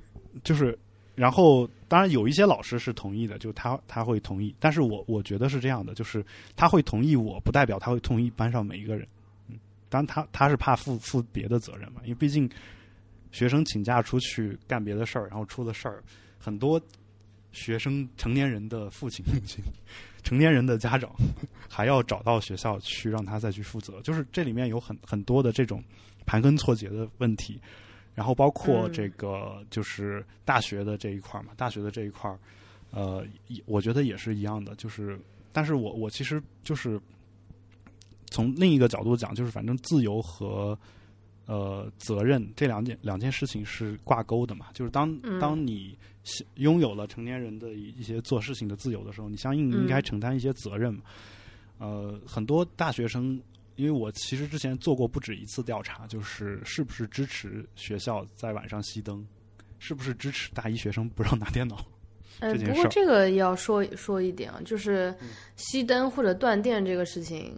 [0.43, 0.77] 就是
[1.15, 6.21] 然后当然有一些老师是同意的，就他他会同意，但是我我觉得是这样的，就是
[6.57, 9.07] 他会同意我不代表他会同意班上每一个人。
[9.47, 9.55] 嗯，
[9.87, 12.49] 当然他他是怕负负别的责任嘛，因为毕竟
[13.35, 16.01] 学生请假出去干别的事儿，然后出了事儿，
[16.39, 16.81] 很多
[17.51, 19.61] 学生成年人的父亲母亲。
[20.23, 21.13] 成年人的家长
[21.69, 25.83] 还要找到学校去让他再去负责，就是这里面有很很多的这种
[26.25, 27.59] 盘根错节的问题，
[28.13, 32.33] 然后包括这个就是大学的这一块嘛，大学的这一块，
[32.91, 33.23] 呃，
[33.65, 35.19] 我觉得也是一样的，就是，
[35.51, 36.99] 但是我我其实就是
[38.31, 40.75] 从另一个角度讲，就是反正自由和
[41.45, 45.97] 呃责任这两件两件事情是挂钩的嘛，就是当当你。
[46.55, 50.99] 拥有了成年人的一些做事情的自由的时候，你相应应该承担一些责任。
[51.77, 53.39] 呃，很多大学生，
[53.75, 59.23] 因为我其实之前做过不止一次调查，就是是不是支持学校在晚上熄灯，
[59.77, 61.85] 是不是支持大一学生不让拿电脑。
[62.41, 65.15] 呃，不过这个要说说一点啊，就是
[65.55, 67.55] 熄灯或者断电这个事情，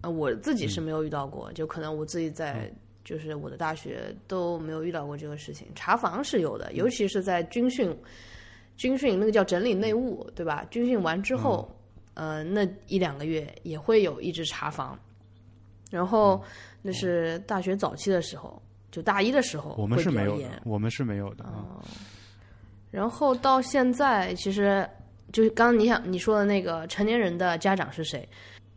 [0.00, 2.74] 呃，我自己是没有遇到过，就可能我自己在。
[3.04, 7.96] 就是我的大学都没有遇到过这个事情，查房是有的，尤其是在军训，
[8.76, 10.64] 军训那个叫整理内务，对吧？
[10.70, 11.68] 军训完之后，
[12.14, 14.98] 呃，那一两个月也会有一直查房，
[15.90, 16.42] 然后
[16.82, 21.82] 那是大学早期的时候，就大一的时候，我们是没有的，我们是没有的啊。
[22.90, 24.88] 然后到现在，其实
[25.32, 28.28] 就是刚刚你想你说的那个成年人的家长是谁？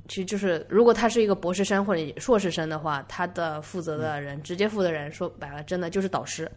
[0.06, 6.52] 其实就是，如果他是一个博士生或者硕士生的话，他的负责的人，直接负责人，说白了，真的就是导师，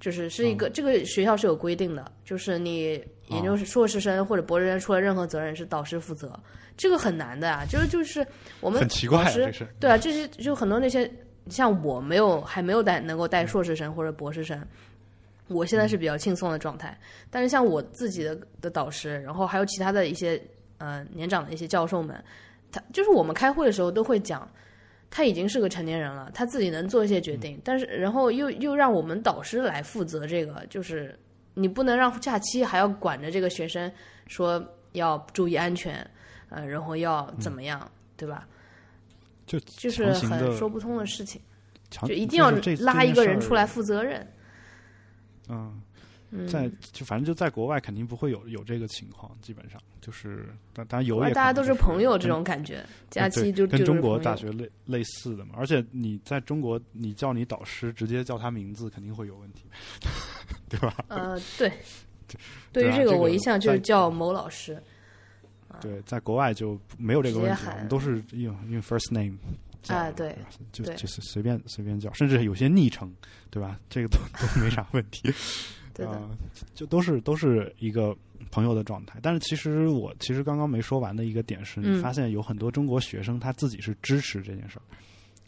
[0.00, 6.36] 就是是一个这个学校是有规定的，就是你研究硕士生或者博士生出了任何责任是导师负责，
[6.76, 8.26] 这个很难的啊，就是就是
[8.60, 9.24] 我们很奇怪，
[9.78, 11.08] 对啊，这些就很多那些
[11.48, 14.60] 像我没有还没有带能够带硕士生或者博士生，
[15.46, 16.98] 我现在是比较轻松的状态，
[17.30, 20.42] 但是像我自己的的导师，然后还有其他的一些
[20.78, 22.20] 呃年长的一些教授们。
[22.72, 24.48] 他就是我们开会的时候都会讲，
[25.10, 27.60] 他已经是个成年人了，他自己能做一些决定。
[27.64, 31.18] 但是然后又又让我们导师来负责这个，就是
[31.54, 33.90] 你不能让假期还要管着这个学生
[34.26, 34.62] 说
[34.92, 36.08] 要注意安全，
[36.48, 38.46] 呃，然后要怎么样，对吧？
[39.46, 41.40] 就就是很说不通的事情，
[41.90, 42.50] 就一定要
[42.80, 44.26] 拉一个人出来负责任。
[45.48, 45.80] 嗯。
[46.48, 55.54] 在就反正就在国外肯定不会有有这个情况，基本上就是但当然有也大家都是朋友这种感觉，假期就跟中国大学类类似的嘛。
[55.56, 59.64] 而且你在中国，你叫你导师直接叫他名字肯定会有问题，
[60.68, 61.04] 对吧？
[61.08, 61.72] 呃，对，
[62.72, 64.82] 对于这个我一向就是叫某老师。
[65.80, 69.36] 对，在国外就没有这个问题，我们都是用用 first name。
[69.88, 70.36] 啊，对，
[70.72, 73.14] 就就是随便随便叫，甚至有些昵称，
[73.50, 73.78] 对吧？
[73.88, 75.32] 这个都都没啥问题。
[76.04, 76.28] 啊，
[76.74, 78.16] 就都是都是一个
[78.50, 84.82] 朋友的状态，但是其实我其实刚刚没说完的一个点是，你发现有很多中国学生他自己是支持这件事儿，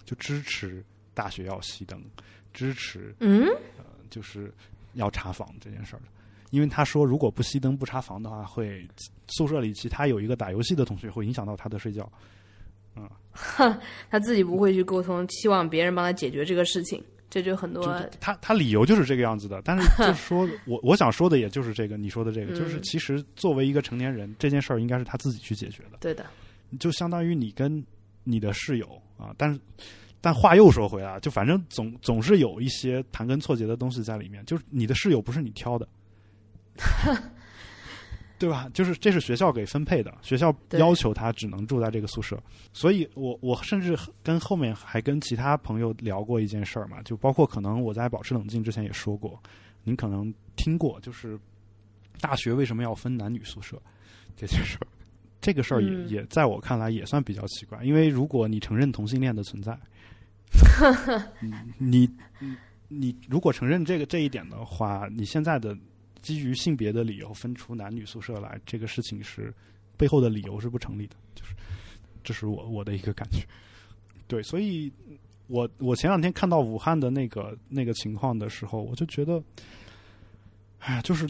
[0.05, 0.82] 就支持
[1.12, 2.03] 大学要熄灯，
[2.53, 3.46] 支持嗯，
[3.76, 4.53] 呃，就是
[4.94, 5.99] 要查房这件事儿。
[5.99, 6.07] 的，
[6.51, 8.88] 因为他说如果不熄灯不查房的话，会
[9.26, 12.11] 宿舍里其他有一个打游戏的同学会影响到他的睡觉，
[12.96, 13.09] 嗯，
[14.11, 17.03] 他自己不会去沟通，期望别人帮他解决这个事情。
[17.31, 25.99] 这就很多， 他他理由就是这个样子的，但是 就是说我我想说的也就是这个，你说的这个，就是其实作为一个成年人，这件事儿应该是他自己去解决的。
[26.01, 26.24] 对的，
[26.81, 27.85] 就相当于你跟
[28.24, 29.61] 你的室友啊，但是
[30.20, 35.89] 但话又说回来，就反正总总是有一些盘根错节的东西在里面，就是你的室友不是你挑的。
[38.39, 38.68] 对吧？
[38.72, 42.41] 就是这是学校给分配的，学校要求他只能住在这个宿舍，
[42.72, 49.43] 所以我我甚至跟后面还跟其他朋友聊过一件事儿嘛，就包括可能我在保持冷静之前也说过，
[49.82, 51.39] 您可能听过，就是
[52.20, 53.76] 大学为什么要分男女宿舍
[54.36, 54.86] 这件事儿，
[55.41, 59.76] 这个事儿也也在我看来也算比较奇怪，因为如果你承认同性恋的存在，
[61.41, 62.09] 你你
[62.86, 65.76] 你如果承认这个这一点的话，你现在的。
[66.23, 69.53] 基于性别的理由分出男女宿舍来，这个事情是
[69.97, 71.55] 背后的理由是不成立的，就是
[72.23, 73.39] 这是我我的一个感觉。
[74.27, 74.93] 对，所以
[75.47, 79.43] 我我前两天看到武汉的那个那个情况的时候，我就觉得，
[80.81, 81.27] 哎呀，就是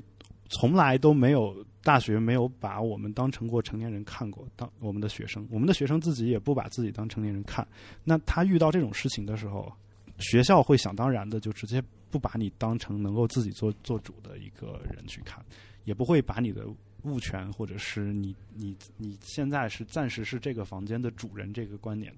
[0.49, 7.67] 从来都没有大学没有把我们当成过成年人看过，当我们的学生，我们的学生自己也不把自己当成年人看。
[8.03, 9.73] 那他遇到这种事情的时候，
[10.19, 11.83] 学校会想当然的就直接。
[12.11, 15.45] 不把你当成能够自己做做主的一个人去看，
[15.85, 16.67] 也不会把你的
[17.03, 22.11] 物权或者是你你你现在是暂时是这个房间的主人这个观点，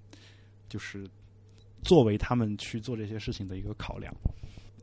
[0.69, 1.05] 就是
[1.83, 4.15] 作为他们去做这些事情的一个考量，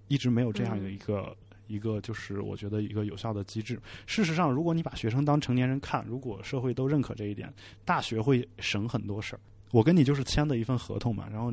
[0.10, 1.34] 一直没有这样的一个
[1.68, 3.80] 一个就是我觉得一个有效的机制。
[4.08, 7.50] 事实上，如果你把学生当成年人看，如果社会都认可这一点，
[7.86, 9.40] 大学会省很多事儿。
[9.72, 11.50] 我跟你就是签的一份合同嘛，然后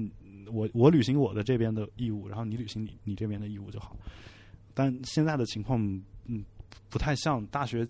[0.55, 3.97] 我我履行我的这边的义务，然后你履行你你这边的义务就好。
[4.73, 5.81] 但现在的情况，
[6.27, 6.45] 嗯，
[6.89, 7.87] 不太像大学，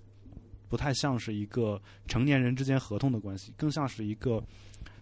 [0.69, 4.43] 不太像是一个成年人之间合同的关系，更像是一个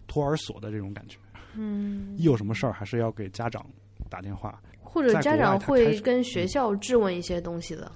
[0.06, 1.16] 托儿所的这种感觉。
[1.54, 3.64] 嗯，一有什么事儿还是要给家长
[4.08, 4.60] 打电话。
[4.80, 7.90] 或者家长会跟学校质问一些东西的。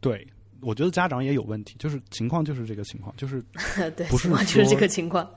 [0.00, 0.26] 对，
[0.60, 3.42] 我觉得家长也有问题，就是情况就是这个情况，就是
[3.94, 5.28] 对，不是就是这个情况。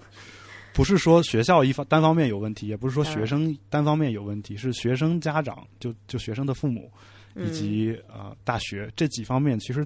[0.73, 3.05] 不是说学校一方单方面有问题，也不是说嗯。
[3.05, 6.91] 学生单方面有问题，是学生家长就就学生的父母
[7.35, 9.85] 以嗯及、呃大学这几方面其实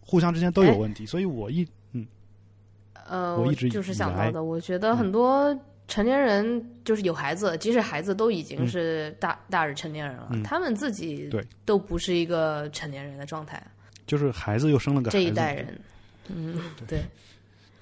[0.00, 2.06] 互相之间都有问题，所以我一嗯。
[3.06, 5.56] 呃，我一直就是想到的，我觉得很多
[5.88, 10.42] 成年人就是有孩子，即使孩子都已经是大、大人成年人了，嗯。
[10.42, 11.44] 他们自己对。
[11.64, 13.62] 都不是一个成年人的状态。
[14.06, 15.80] 就是孩子又生了个孩子，这一代人，
[16.28, 17.00] 嗯，对，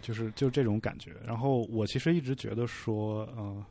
[0.00, 1.12] 就是就这种感觉。
[1.26, 3.64] 然后我其实一直觉得说，呃，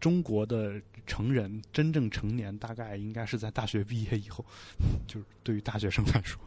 [0.00, 4.44] 中国的成人真正成年大概应该是在大学毕业以后，
[5.06, 6.40] 就是对于大学生来说，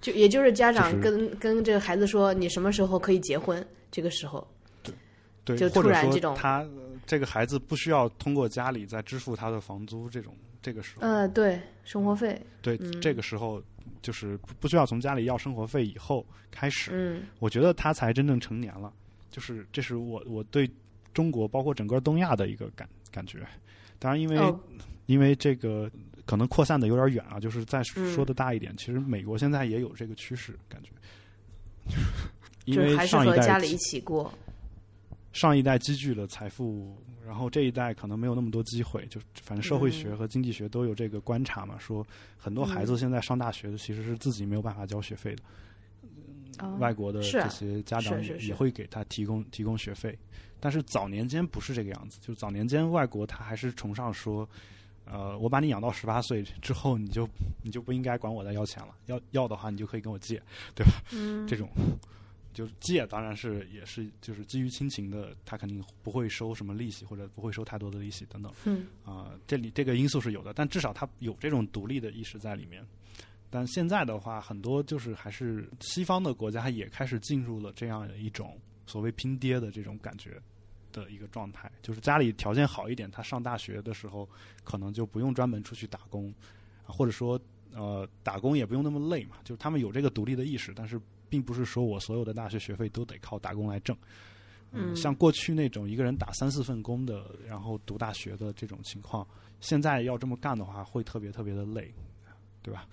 [0.00, 3.64] 就也就是家长就是跟、跟这个孩子说，你什么时候可以结婚？
[3.90, 4.46] 这个时候，
[5.44, 6.68] 对，就或者说突然这种他呃
[7.06, 13.62] 这个孩子不需要通过家里再支付他的房租，这种这个时候，呃，对，生活费，对、嗯这个时候
[14.06, 18.92] 就是不不需要从家里要生活费以后开始，嗯我觉得他才真正成年了。
[19.28, 20.70] 就是这是我我对
[21.12, 23.44] 中国包括整个东亚的一个感感觉。
[23.98, 24.56] 当然，因为、哦
[25.06, 25.88] 因为这个
[26.24, 30.90] 可能扩散的有点远啊，就是再嗯说的大一点，其实美国现在也有这个趋势，感觉。
[32.64, 34.32] 因为还是上一代和家里一起过，
[35.32, 36.96] 上一代积聚了财富，
[37.26, 42.06] 然后这一代可能没有那么多机会，就反正社会学嗯和经济学都有这个观察嘛，说
[42.36, 45.42] 很多孩子现在上大学其实是自己没有办法交学费的，
[46.60, 50.16] 嗯外国的这些家长也会给他提供提供学费，
[50.60, 54.48] 但是早年间不是这个样子，就早年间外国他还是崇尚说。
[55.08, 57.28] 呃，我把你养到十八岁之后，你就
[57.62, 58.88] 你就不应该管我再要钱了。
[59.06, 60.42] 要要的话，你就可以跟我借，
[60.74, 60.94] 对吧？
[61.12, 61.70] 嗯，这种
[62.56, 68.50] 就是借，当然是也是就是基于亲情的，他肯定不会收什么利息，或者不会收太多的利息等等。
[68.64, 72.82] 嗯啊、这里这个因素是有的，但至少他有这种独立的意识在里面。
[73.50, 80.40] 但现在的话，很多就是还是西方的国家也开始进入了这样一种所谓拼爹的这种感觉
[80.92, 84.26] 的一个状态，就是家里条件好一点，他上大学的时候
[84.64, 86.34] 可能就不用专门出去打工，
[86.86, 87.38] 啊或者说
[87.74, 90.98] 呃打工也不用那么累嘛，就是他们有这个独立的意识，但是
[91.28, 93.96] 并不是说我所有的大学学费都得靠打工来挣。
[94.72, 99.26] 嗯像过去那种一个人打三四份工的，然后读大学的这种情况，
[99.60, 101.94] 现在要这么干的话，会特别特别的累，
[102.62, 102.86] 对吧？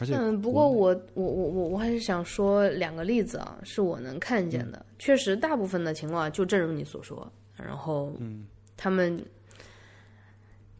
[0.00, 4.84] 而且嗯，不过我我我我我还是想说两个例子啊，是我能看见的。
[4.98, 8.46] 确实，大部分的情况就正如你所说，然后嗯
[8.78, 9.22] 他们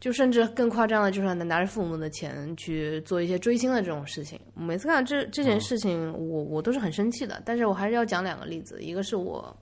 [0.01, 4.37] 就甚至更夸张的，就是拿着父母的钱去做一些追星的这种事情。
[4.55, 7.39] 每次看到这这件事情，我我都是很生气的。
[7.45, 9.55] 但是我还是要讲两个例子，一个是我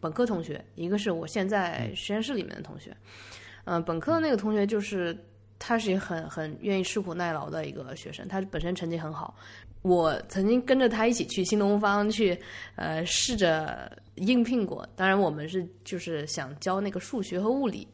[0.00, 2.96] 本科同学，一个是我现在实验室里面的同学。
[3.64, 5.14] 嗯、本科的那个同学就是
[5.58, 9.36] 他是一个很很愿意吃苦耐劳的一个学生，他本身成绩很好。
[9.82, 12.34] 我曾经跟着他一起去新东方去，
[12.76, 14.88] 呃，试着应聘过。
[14.96, 17.86] 当然，我们是就是想教那个数学和物理。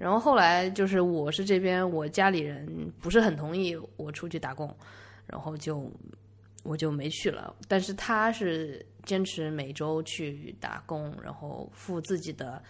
[0.00, 4.74] 然后后来就是我是这边，我家里人不是很同意我出去打工，
[5.26, 5.92] 然后就
[6.62, 7.54] 我就没去了。
[7.68, 12.62] 但是他是坚持每周去打工，然后付自己的。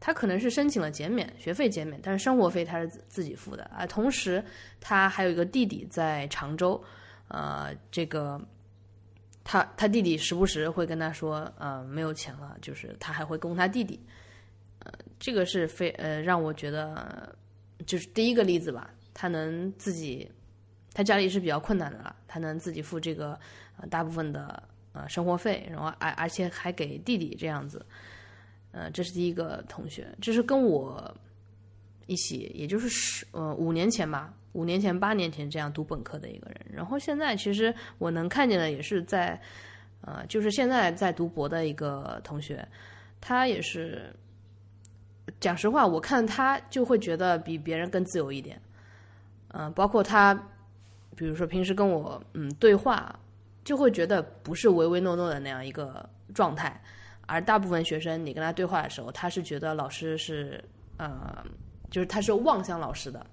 [0.00, 3.86] 他可能是申请了减免学费减免，但是生活费他是自己付的啊。
[3.86, 4.42] 同时，
[4.80, 6.82] 他还有一个弟弟在常州，
[7.28, 8.40] 呃，这个
[9.44, 14.00] 他他弟弟时不时会跟他说，呃，没有钱了，就是他还会供他弟弟。
[15.18, 17.34] 这个是非呃让我觉得，
[17.86, 20.30] 就是第一个例子吧，他能自己，
[20.92, 23.38] 他家里是比较困难的了，他能自己付这个
[23.76, 24.62] 呃大部分的
[24.92, 27.84] 呃生活费，然后而而且还给弟弟这样子。
[28.70, 31.12] 呃，这是第一个同学，这是跟我
[32.06, 36.66] 一起，也就是十呃五年前吧，五年前八年前这样读本科的一个人。
[36.70, 39.40] 然后现在其实我能看见的也是在，
[40.02, 42.64] 呃，就是现在在读博的一个同学，
[43.22, 44.14] 他也是，
[45.40, 48.60] 讲实话，我看他就会觉得比别人更自由一点。
[49.48, 50.34] 嗯、包括他，
[51.16, 53.18] 比如说平时跟我嗯对话，
[53.64, 56.80] 就会觉得不是唯唯诺诺的那样一个状态。
[57.26, 60.64] 而大部分学生，你跟他对话的时候，他是觉得老师是
[60.96, 61.44] 呃，
[61.90, 63.26] 就是他是望向老师的，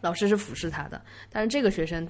[0.00, 1.00] 老师是俯视他的。
[1.28, 2.08] 但是这个学生，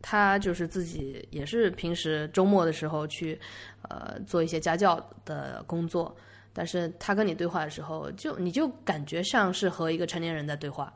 [0.00, 3.40] 他就是自己也是平时周末的时候去
[3.88, 6.14] 呃做一些家教的工作，
[6.52, 10.92] 但是他跟你对话的时候，就你就感觉像是和一个成年人在对话。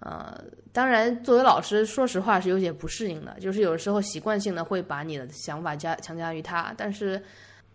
[0.00, 0.38] 呃，
[0.72, 7.22] 当然，作为老师，说实话是有点不适应的，就是有时候习惯性的会把你的想法加强加于他，但是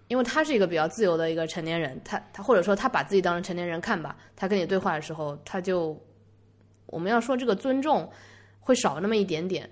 [0.10, 6.00] 因为他是一个比较自由的一个成年人，他他或者说他把自己当成成年人看吧，他跟你对话的时候，他就
[6.86, 8.08] 我们要说这个尊重
[8.60, 9.68] 会少那么一点点，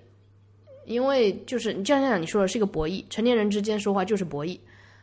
[0.84, 4.58] 因为就是你这样想，你说的是一个博弈，成年人之间说话就是博弈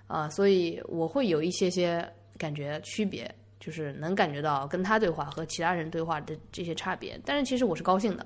[0.07, 2.07] 啊、所以我会有一些些
[2.37, 3.33] 感觉区别。
[3.57, 8.23] 就是能感觉到跟他对话和其他人对话的这些差别，但是其实我是高兴的，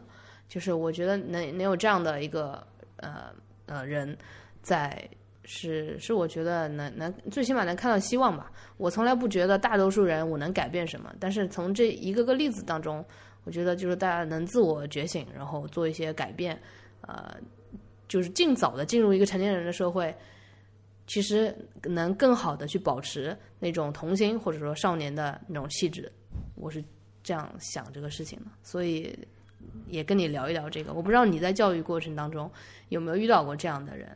[0.49, 2.61] 就是我觉得能能有这样的一个
[2.97, 3.27] 呃
[3.67, 4.17] 呃人
[4.61, 5.01] 在，
[5.45, 8.51] 是是我觉得能能最起码能看到希望吧。
[8.75, 13.05] 我从来不觉得大多数人我能改变什么，但是从这一个个例子当中，
[13.45, 16.59] 我觉得就是大家能自我觉醒，然后做一些改变，
[17.01, 17.33] 呃，
[18.09, 20.13] 就是尽早的进入一个成年人的社会。
[21.09, 21.53] 其实
[21.83, 26.09] 能更好的去保持那种童心或者说少年的那种气质，
[26.53, 26.83] 我是
[27.23, 29.17] 这样想这个事情的，所以
[29.87, 30.93] 也跟你聊一聊这个。
[30.93, 32.49] 我不知道你在教育过程当中
[32.89, 34.07] 有没有遇到过这样的人？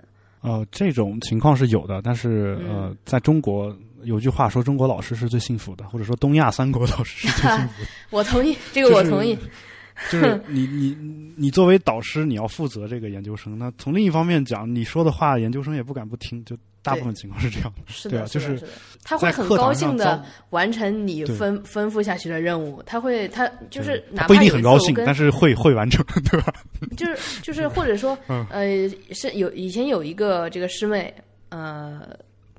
[0.42, 7.90] 呃，这种情况是有的，但是呃，在中国有句话说，中国老师是最幸福的，或者说东亚三国老师是最幸福的。
[8.12, 9.36] 我同意，这个我同意。
[10.10, 10.98] 就是你你
[11.38, 13.58] 你作为导师，你要负责这个研究生。
[13.58, 17.82] 那从另一方面讲，你说的话，研究生也不敢不听，就大部分情况是这样的。
[17.88, 18.62] 是的，对啊，就是，
[19.04, 22.84] 他会很高兴的完成你吩吩咐下去的任务。
[22.86, 26.54] 他会，他就是哪怕不一定很高兴，但是会会完成，对吧？
[26.96, 28.68] 就是就是，或者说， 嗯呃，
[29.12, 31.14] 是有以前有一个这个师妹，
[31.50, 32.02] 呃，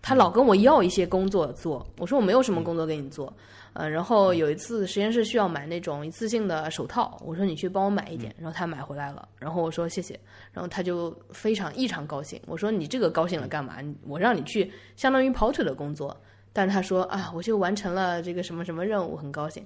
[0.01, 3.33] 她老跟我要一些工作做，我说我没有什么工作给你做，
[3.75, 10.18] 呃，然后有一次实验室需要买那种一次性的手套，我说你去帮我买一点，然后他买回来了，然后我说谢谢，
[10.53, 13.79] 然后他就非常异常高兴，我说你这个高兴了干嘛？
[14.07, 16.16] 我让你去相当于跑腿的工作，
[16.53, 19.64] 但是他说啊，我就完成了这个什么什么任务，很高兴，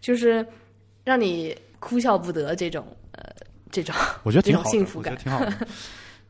[0.00, 0.44] 就是
[1.04, 3.24] 让你哭笑不得这种呃
[3.70, 3.94] 这种。
[4.24, 5.54] 我觉得挺好的，幸福感挺好的。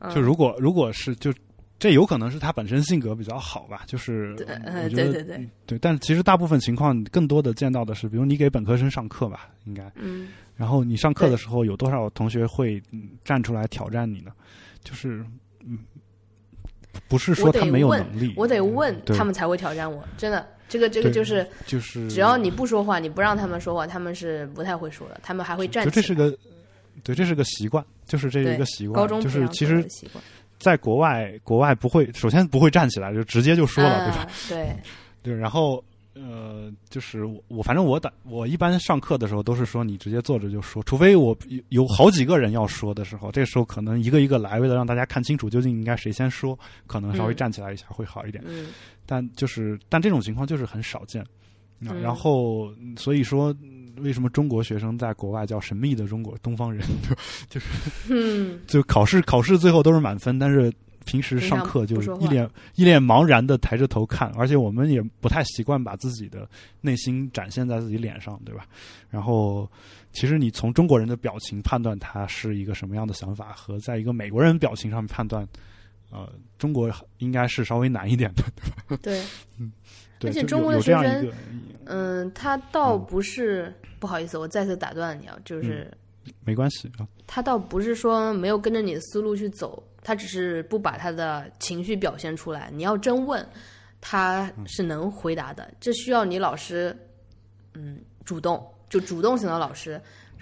[0.15, 1.33] 就如果如果是就
[1.79, 5.49] 这有可能是他本身性格比较好吧，就是对我呃觉得对对对。
[5.65, 14.33] 对，但其实大部分情况更多的见到的是，比如你给本科生上课吧，应该，嗯，然后你上课的时候有多少同学会、嗯、站出来挑战你呢？
[14.83, 15.25] 就是
[15.65, 15.79] 嗯，
[17.07, 19.17] 不是说他没有能力，我得问对。
[19.17, 25.95] 他们才会挑战我，真的，这个这个就是就是只要你不说话，你不让他们说话，他们是不太会说的，他们还会站起来。
[25.95, 26.37] 这是个
[27.05, 30.23] 对，这是个习惯，就是这是一个习惯，高中就是其实的习惯
[30.59, 34.23] 在国外，国外不会，首先不会站起来就直接就说了，对吧？
[34.23, 34.77] 啊对，
[35.23, 35.83] 对，然后
[36.15, 48.43] 呃，就是我我反正我打我一般上课的时候都是说你直接坐着就说，除非我有有好几个人要说的时候，这时候可能一个一个来，为了让大家看清楚究竟应该谁先说，可能稍微嗯站起来一下会好一点。
[48.47, 48.67] 嗯
[49.07, 51.25] 但就是但这种情况就是很少见。
[51.81, 53.55] 然后，所以说，
[53.99, 56.87] 为什么中国学生在国外叫神秘的中国东方人？
[57.49, 57.61] 就
[58.09, 60.73] 嗯， 就考试考试最后都是满分，但是
[61.05, 66.49] 平时上课就是一脸一脸茫然的抬着头看，而且我们也不太习惯把自己的
[66.81, 68.67] 内心展现在自己脸上，对吧？
[69.09, 69.71] 然后，
[70.13, 75.49] 其实你从中国人的表情判断他是一个什么样的想法，和在一个美国人表情上面判断，
[76.11, 79.23] 呃，中国应该是稍微难一点的，对吧，对，
[79.59, 79.65] 就
[80.25, 81.33] 而且中国的学生，
[81.87, 85.91] 嗯，他倒嗯不是不好意思，我再次打断你啊，就是
[86.45, 92.71] 没关系啊，他倒不是说没有跟着你的思路去走，他只是不把他的情绪表现出来。
[92.73, 93.47] 你要真问，
[94.01, 95.73] 他是能回答的。
[95.81, 96.97] 这需要你老师，
[97.75, 100.01] 嗯，主动就主动型的老师，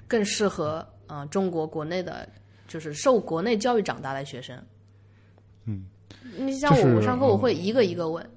[0.08, 2.28] 更适合嗯、呃中国国内的，
[2.66, 4.56] 就是受国内教育长大的学生。
[5.64, 5.84] 嗯，
[6.36, 8.28] 你像我，就是我上课我会一个一个问，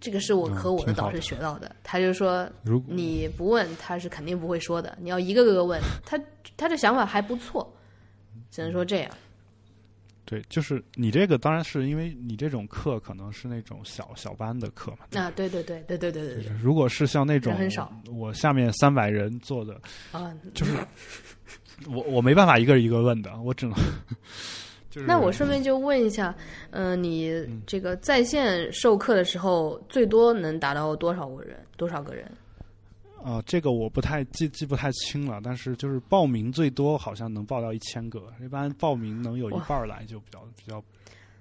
[0.00, 1.74] 这个是我和我的导师学到的。
[1.82, 4.96] 他就说如你不问他是肯定不会说的。
[5.00, 6.18] 你要一个个问他
[6.56, 7.70] 他的想法还不错
[8.50, 9.10] 只能说这样。
[10.30, 19.80] 对就是你这个当然是因为你这种课可能是那种小小班的课嘛啊对对对对对对对如果是像那种很少我下面三百人做的
[20.12, 20.72] 啊就是
[21.88, 23.76] 我我没办法一个一个问的我只能
[24.90, 26.34] 就是那我顺便就问一下，
[26.70, 27.32] 嗯、你
[27.66, 31.56] 这个在线授课的时候，最多能达到多少个人？
[31.76, 32.30] 多少个人？
[33.22, 40.82] 啊、这个我不太记记不太清了，但是就是报名最多好像能报到一千个，一般报名能有一半儿来就比较比较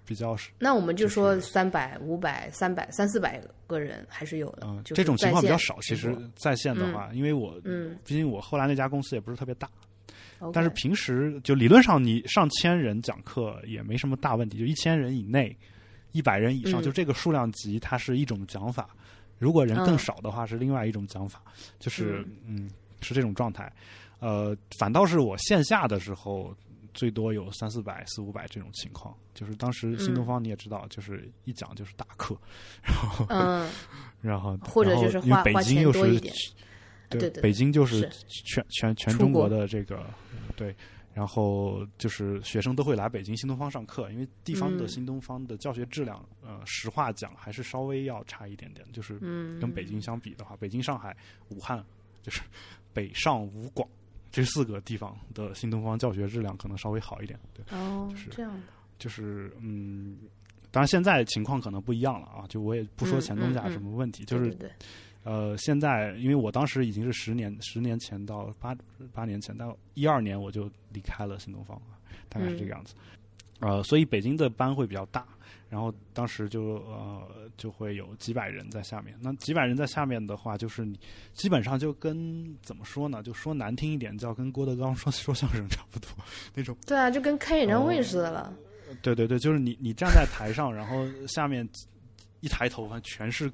[0.05, 4.63] 比较是那我们就就是说三百、五百、三百、三四百个人还是有的。
[4.67, 5.77] 嗯、就这种情况比较少。
[5.81, 9.69] 其实在线的话，因为我嗯毕竟我后来那家公司也不是特别大，
[10.53, 15.55] 但是平时就理论上你上千人讲课也没什么大问题，就一千人以内、
[16.11, 18.89] 一百人以上，嗯就这个数量级，它是一种讲法。
[19.37, 21.41] 如果人更嗯少的话，是另外一种讲法，
[21.79, 22.69] 就是嗯
[23.01, 23.71] 是这种状态。
[24.19, 26.53] 呃，反倒是我线下的时候，
[26.93, 29.15] 最多有三四百、四五百这种情况。
[29.33, 32.37] 就是当时新东方你也知道，就是一讲就是大课，
[32.83, 33.69] 然后嗯，
[34.19, 36.33] 然后或者就是因为花花北京又是钱多一点
[37.09, 37.99] 对对对北京就是。
[38.11, 39.41] 是全全全中国。
[39.41, 40.05] 国的这个
[40.55, 40.75] 对，
[41.13, 44.87] 然后就是学生都会来北京新东方上课，因为地方的嗯。
[44.87, 51.15] 新东方的教学质量，呃，实话讲还是稍微要差一点点，就是嗯，跟北京相比的话，北京、上海、
[51.49, 51.83] 武汉，
[52.21, 52.41] 就是
[52.93, 53.87] 北上武广
[54.31, 57.63] 这四个地方的新东方教学质量可能稍微好一点，对。
[57.77, 58.61] 哦就是这样的，
[58.97, 60.17] 就是嗯，
[60.71, 64.71] 当然现在情况可能不一样了啊，就我也不说嗯前东家什么问题，就是对对对
[65.23, 68.75] 呃，现在因为我当时已经是十年十年前到八
[69.13, 71.79] 八年前到一二年我就离开了新东方，
[72.29, 72.95] 大概是这个样子。
[73.59, 75.25] 呃，所以北京的班会比较大，
[75.69, 77.27] 然后当时就呃
[77.57, 79.13] 就会有几百人在下面。
[79.19, 80.97] 那几百人在下面的话，就是你
[81.33, 83.21] 基本上就跟怎么说呢？
[83.21, 86.07] 就说难听一点，叫跟郭德纲 说说相声差不多
[86.55, 86.73] 那种。
[86.87, 88.55] 对啊，就跟开演唱哦会似的了。
[89.01, 91.67] 对对对，就是你你站在台上，然后下面
[92.39, 93.51] 一抬头，反正全是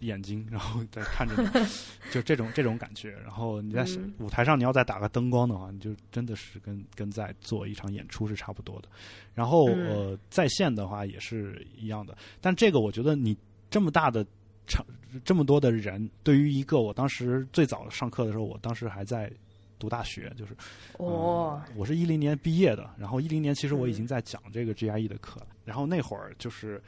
[0.00, 1.48] 眼睛，然后再看着你，
[2.12, 3.10] 就这种这种感觉。
[3.22, 4.12] 然后你在嗯。
[4.18, 8.88] 舞台上，你要再打个灯光的话，你就真的是跟跟在做一场演出是差不多的。
[9.34, 9.86] 然后嗯。
[9.86, 13.36] 呃，在线的话也是一样的，但这个我觉得你
[13.70, 14.24] 这么大的
[14.66, 14.84] 场，
[15.24, 19.32] 这么多的人，对于一个我当时最早上课的时候，我当时还在
[19.78, 20.56] 读大学，就是
[20.98, 26.82] 哦，嗯我是一零年毕业的，然后一零年其实我已嗯经在讲这个 GRE 的课了，然后那会儿就是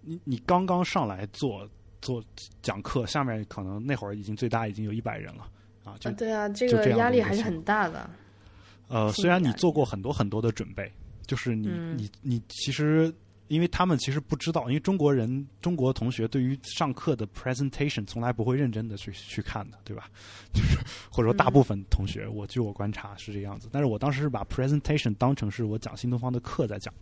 [0.00, 1.68] 你你刚刚上来做
[2.00, 2.22] 做
[2.62, 5.48] 讲课，下面可能那会儿已经最大已经有一百人了
[5.84, 8.08] 啊，就啊对啊，这个这压力还是很大的。
[8.88, 10.90] 呃，虽然你做过很多很多的准备，
[11.26, 13.12] 就是你、嗯你你其实。
[13.50, 20.08] 因为他们其实不知道，因为中国人、中国同学对于上课的 presentation 从来不会认真的去去看的，对吧？
[20.54, 20.78] 就是
[21.10, 23.68] 或者说大部分同学，我据我观察是这样子。
[23.72, 26.94] 但是我当时是把 presentation 当成是我讲新东方的课在讲，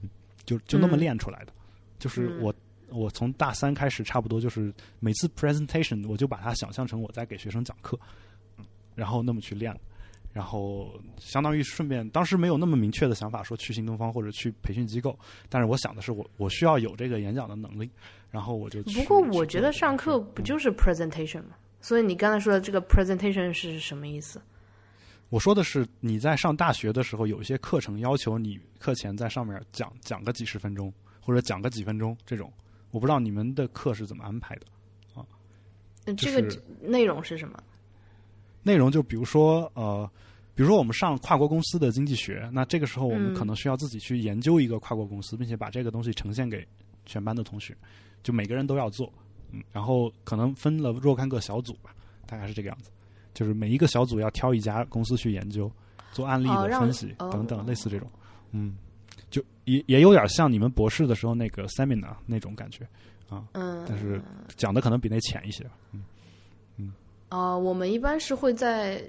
[0.00, 0.08] 嗯
[0.44, 1.52] 就就那么嗯练出来的。
[1.98, 2.54] 就是嗯我
[2.92, 7.98] 我从大三开始，差不多就是每次 presentation 我就把它想象成我在给学生讲课，
[8.58, 8.64] 嗯
[8.94, 9.74] 然后那么去练。
[10.32, 15.18] 然后相当于顺便，当时没有那么明确的想法说去新东方或者去培训机构，
[15.48, 17.90] 但是我想的是我我需要有这个演讲的能力，
[18.30, 19.00] 然后我就去。
[19.00, 21.56] 不过我觉得上课不就是 presentation 吗？
[21.80, 24.40] 所以你刚才说的这个 presentation 是什么意思？
[25.30, 32.52] 我说的是你在上大学的时候，有一些课程要求你课前在上面讲讲个几十分钟，或者讲个几分钟这种。
[32.90, 34.66] 我不知道你们的课是怎么安排的。
[35.14, 35.24] 啊
[36.06, 37.62] 就这个是内容是什么？
[38.62, 40.10] 内容就比如说呃，
[40.54, 46.66] 比如说我们上跨国公司的经济学，那这个时候我们嗯可能需要自己去研究一个跨国公司，并且把这个东西呈现给
[47.06, 47.76] 全班的同学，
[48.22, 49.12] 就每个人都要做，
[49.50, 51.94] 嗯，然后可能分了若干个小组吧，
[52.26, 52.90] 大概是这个样子，
[53.32, 55.70] 就是每一个小组要挑一家公司去研究，
[56.12, 58.10] 做案例的分析、哦等等，类似这种，
[58.52, 58.76] 嗯，
[59.30, 62.86] 就也也有点像你们博士的时候那个 seminar 那种感觉
[63.28, 64.20] 啊，嗯，但是
[64.56, 66.04] 讲的可能比那浅一些，嗯。
[67.28, 69.00] 啊、我们一般是会在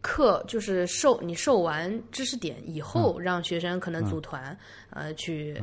[0.00, 4.56] 课就是授你授完知识点以后，让学生可能组团、
[4.88, 5.54] 呃去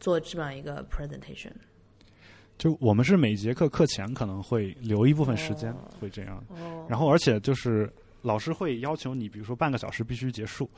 [0.00, 1.52] 做这么一个 presentation。
[2.56, 6.42] 就我们是每节课课前可能会留一部分时间，哦会这样。
[6.48, 10.70] 哦，然后而且就是老师会要求你，比如说半个小时必须结束，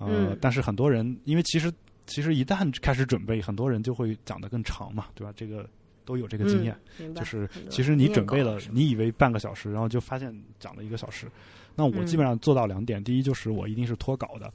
[0.00, 1.72] 呃，嗯但是很多人因为其实
[2.06, 5.32] 其实一旦开始准备，很多人就会讲得更长嘛，对吧？
[5.36, 5.68] 这个
[6.04, 6.76] 都有这个经验。
[6.98, 11.30] 嗯、就是其实你准备了你以为半个小时，然后就发现讲了一个小时。
[11.76, 14.48] 那我嗯基本上做到两点：第一就是我一定是脱稿的；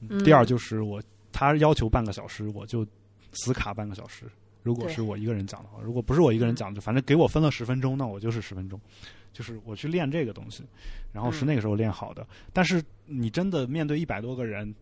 [0.00, 1.02] 嗯第二就是我
[1.32, 2.86] 他要求半个小时，我就
[3.32, 4.24] 死卡半个小时。
[4.62, 8.78] 如果是我一个人讲的话，如果不是我一个人讲，就反正给我分了十分钟，那我就是十分钟，
[9.38, 10.64] 就是我去练这个东西，
[11.12, 12.26] 然后是嗯那个时候练好的。
[12.52, 14.74] 但是你真的面对一百多个人，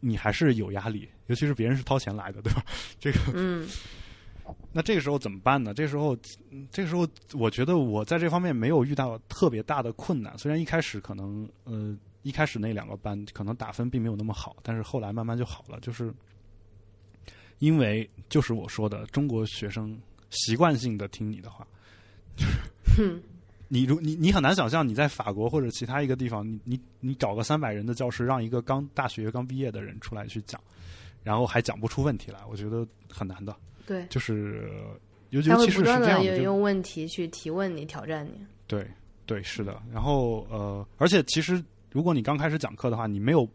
[0.00, 2.64] 你还是有压力，尤其是别人是掏钱来的，对吧？
[2.98, 3.68] 这个嗯
[4.72, 5.74] 那这个时候怎么办呢？
[5.74, 6.16] 这个时候，
[6.50, 10.38] 嗯这个时候，我觉得我在这方面没有遇到特别大的困难。
[10.38, 15.78] 虽然一开始可能，呃，一开始那两个班可能打分并没有那么好，但是后来慢慢就好了。
[15.80, 16.14] 就是
[17.58, 20.00] 因为就是我说的，中国学生
[20.30, 21.66] 习惯性的听你的话。
[22.96, 23.20] 哼
[23.68, 30.60] 你如你你很难想象你在法国或者其他一个地方，你你你找个三百人的教室，让一个刚大学刚毕业的人出来去讲，
[31.22, 33.54] 然后还讲不出问题来，我觉得很难的。
[33.84, 34.70] 对，就是
[35.30, 38.32] 尤其是是不断的这样的，就用问题去提问你、挑战你。
[38.66, 38.86] 对
[39.26, 39.80] 对是的。
[39.92, 43.48] 然后呃，而且其实如果你刚开始讲课的话，你没有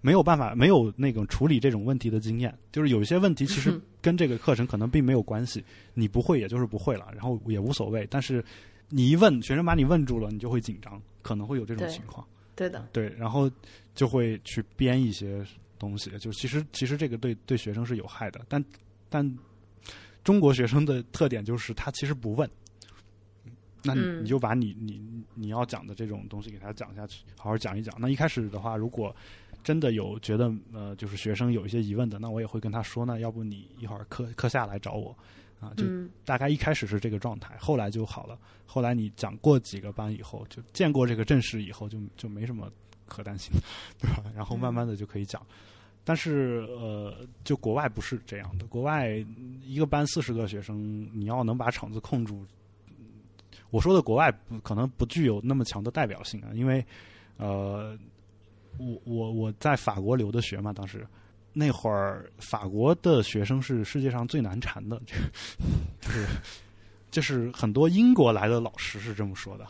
[0.00, 5.62] 没有办法没有那种处理这种问题的经验，就是有一些问题其实跟这个课程可能并没有关系，
[5.92, 8.06] 你不会也就是不会了，然后也无所谓。
[8.10, 8.42] 但是
[8.90, 12.26] 你一问，学生把你问住了，你就会紧张，可能会有这种情况。
[12.54, 13.50] 对的，对，然后
[13.94, 15.42] 就会去编一些
[15.78, 18.62] 东西，就其实其实这个对对学生是有害的，但
[19.08, 19.38] 但
[20.22, 22.50] 中国学生的特点就是他其实不问，
[23.82, 24.24] 那你嗯。
[24.24, 25.00] 你就把你你
[25.34, 27.94] 你要讲的这种东西给他讲下去，好好讲一讲。
[27.98, 29.14] 那一开始的话，如果
[29.64, 35.16] 真的有觉得呃就是学生有一些疑问的，那我也会跟他说，那要不你一会儿课课下来找我
[35.60, 38.38] 啊，就嗯大概一开始是这个状态，后来就好了。
[38.66, 42.70] 后来你讲过几个班以后，就见过这个阵势以后，就就没什么
[43.06, 43.60] 可担心的，
[43.98, 44.30] 对吧？
[44.34, 45.44] 然后慢慢的就可以讲。
[46.02, 49.10] 但是呃，就国外不是这样的，国外
[49.62, 52.44] 一个班四十个学生，你要能把场子控住。
[53.70, 56.84] 我说的国外不可能不具有那么强的代表性啊，因为
[57.36, 57.96] 呃，
[58.78, 61.06] 我我我在法国留的学嘛，当时
[61.52, 65.00] 那会儿法国的学生是世界上最难缠的，
[66.00, 66.26] 就是
[67.10, 69.66] 就是很多英国来的老师是这么说的，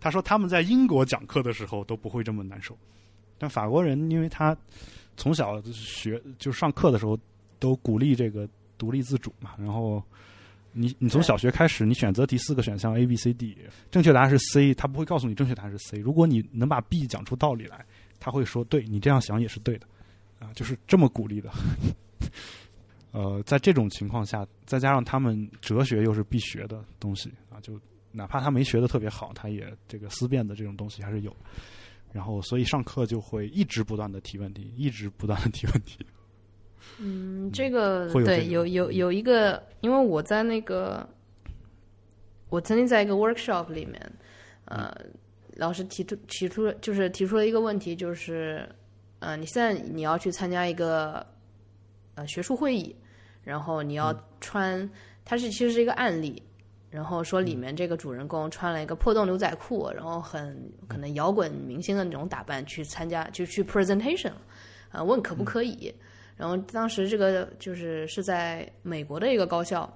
[0.00, 2.76] 他说他们在英国讲课的时候都不会这么难受，
[3.38, 4.56] 但法国人因为他
[5.16, 7.16] 从小学就上课的时候
[7.60, 10.02] 都鼓励这个独立自主嘛，然后
[10.72, 13.56] 你你从小学开始，你选择题四个选项 A B C D，
[13.92, 15.98] 正确答案是 C，他不会告诉你正确答案是 C。
[15.98, 17.86] 如果你能把 B 讲出道理来，
[18.18, 19.86] 他会说对你这样想也是对的，
[20.38, 21.50] 啊，就是这么鼓励的。
[23.12, 27.78] 呃，在这种情况下，再加上他们哲学又是必学的东西啊，就
[28.10, 31.34] 哪怕他没学的特别好，他也这个思辨的这种东西还是有。
[32.12, 36.04] 然后，所以上课就会一直不断的提问题，一直不断的提问题。
[36.98, 41.08] 嗯，这个会有对有有有一个，因为我在那个，
[42.50, 44.12] 我曾经在一个 workshop 里面，
[44.66, 44.94] 呃，
[45.56, 48.68] 老师提出提出就是提出了一个问题，就是
[49.20, 51.26] 呃，你现在你要去参加一个
[52.14, 52.94] 呃学术会议，
[53.42, 54.88] 然后你要穿，
[55.24, 56.42] 它是其实是一个案例。
[56.90, 64.30] 然后说里面这个主人公穿了一个破洞牛仔裤，然后很可能摇滚明星的那种打扮去参加，就去 presentation，
[64.92, 65.92] 啊、问可不可以？
[66.36, 69.92] 然后当时这个就是是在美国的一个高校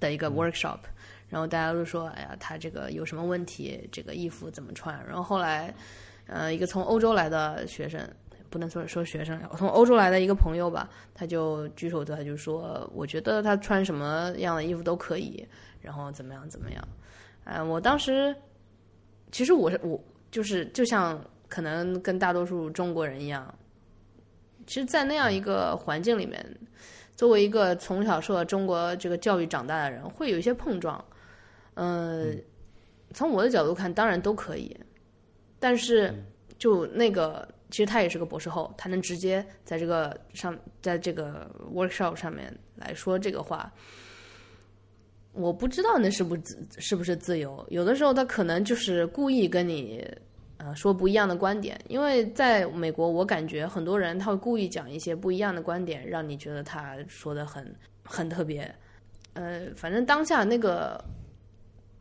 [0.00, 0.80] 的一个 workshop，、
[1.28, 3.88] 然后大家都说，哎呀，他这个有什么问题？
[3.92, 5.00] 这个衣服怎么穿？
[5.06, 5.72] 然后后来，
[6.32, 8.00] 呃，一个从欧洲来的学生，
[8.48, 15.44] 不能说说学生，从欧洲来的一个朋友吧，他就举手，他就说，我觉得他穿什么样的衣服都可以，
[15.80, 16.88] 然后怎么样怎么样。
[17.44, 18.34] 嗯、我当时
[19.32, 20.00] 其实我是我
[20.30, 23.52] 就是就像可能跟大多数中国人一样。
[24.66, 26.44] 其实，在那样一个环境里面，
[27.16, 31.02] 作为一个从小受到中国这个教育长大的人，会有一些碰撞。
[31.74, 32.26] 呃，
[33.12, 34.76] 从我的角度看，当然都可以，
[35.60, 36.12] 但是
[36.58, 43.72] 就那个，其实他也是个博士后，他能直接在这个上，在这个 workshop 上面来说这个话。
[45.32, 46.42] 我不知道那是不是
[46.78, 50.04] 是不是自由，有的时候他可能就是故意跟你
[50.56, 57.72] 呃说不一样的观点，因为在美国，我感觉很多人他会故意讲一些不一样的观点，让你觉得他说的很
[58.02, 58.74] 很特别。
[59.34, 61.00] 呃，反正当下那个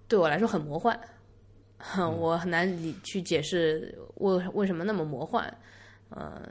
[0.07, 0.99] 对我来说很魔幻，
[2.19, 5.51] 我很难理去解释为为什么那么魔幻。
[6.09, 6.41] 呃，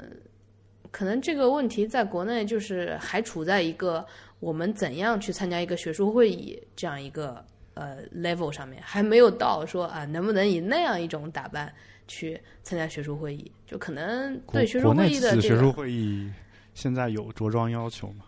[0.90, 4.06] 可能这个问题在国内就是还处在一个
[4.40, 7.44] 我们怎样去参加一个学术会议这样一个
[7.74, 11.72] 呃 level 上面，还没有到说啊能不能以那样一种打扮
[12.06, 16.32] 去参加学术会议，就可能对学术会议的学术，会议
[16.72, 18.24] 现在有着装要求吗？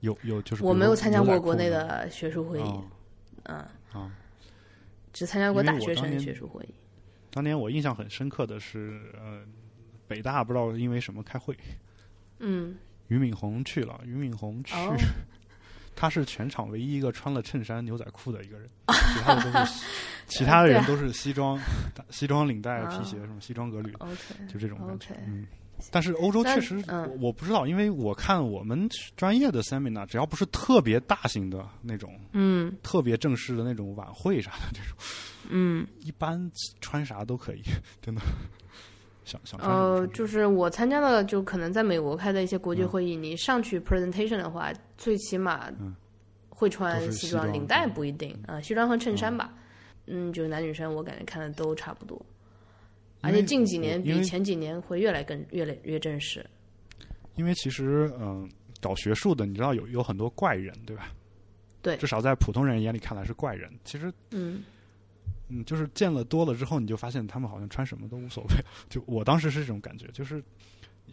[0.00, 2.84] 有有就是我没有参加过国内的的学术会议，哦
[3.44, 3.70] 嗯，啊。
[5.16, 6.74] 只参加过大学生的学术会议。
[7.30, 9.40] 当年我印象很深刻的是，呃，
[10.06, 11.56] 北大不知道因为什么开会，
[12.38, 12.76] 嗯，
[13.08, 14.94] 俞敏洪去了，俞敏洪去，哦
[15.96, 19.84] 他是全场唯一一个穿了衬衫牛仔裤的一个人，其他的都是
[20.28, 21.58] 其他的人都是西装、
[22.10, 25.14] 西装领带、皮鞋什么西装革履，OK，就这种感觉。
[25.26, 25.46] 嗯，
[25.90, 27.02] 但是欧洲确实，嗯。
[27.20, 32.74] 我我不知道，因为我看我们专业的 seminar，只要不是特别大型的那种、嗯。
[32.82, 34.96] 特别正式的那种晚会啥的这种，
[35.48, 36.50] 嗯，一般
[36.80, 37.62] 穿啥都可以，
[38.00, 38.20] 真的。
[39.24, 42.88] 想想呃，就是我参加的，就可能在美国开的一些国际嗯。
[42.88, 45.94] 会议，你上去 presentation 的话，最起码嗯。
[46.48, 49.52] 会穿西西装领带不一定啊、西装和衬衫吧。
[50.06, 52.24] 嗯，就是男女生我感觉看的都差不多，
[53.26, 56.44] 而且近几年比前几年会越来更越来越正式。
[57.34, 58.48] 因为其实嗯、
[58.80, 61.12] 搞学术的，你知道有有很多怪人，对吧？
[61.82, 63.70] 对至少在普通人眼里看来是怪人。
[63.84, 64.64] 其实嗯
[65.48, 68.50] 嗯，就是见了多了之后，你就发现他们好像穿什么都无所谓。
[68.88, 70.42] 就我当时是这种感觉，就是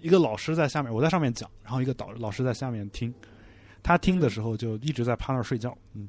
[0.01, 3.13] 一个老师在下面，我在上面讲，然后一个导老师在下面听。
[3.83, 6.07] 他听的时候就一直在趴那儿睡觉，嗯，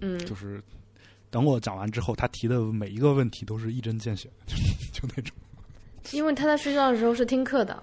[0.00, 0.62] 嗯，就是
[1.30, 4.56] 等我讲完之后，他提的每一个问题都是一针见血，就
[5.06, 5.34] 就那种。
[6.12, 7.82] 因为他在睡觉的时候是听课的，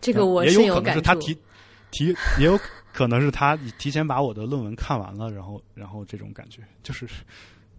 [0.00, 1.00] 这个我也深有可能是。
[1.00, 1.36] 他提
[1.90, 2.56] 提，也有
[2.92, 7.08] 可能是他提前把我的论文看完了，然后然后这种感觉就是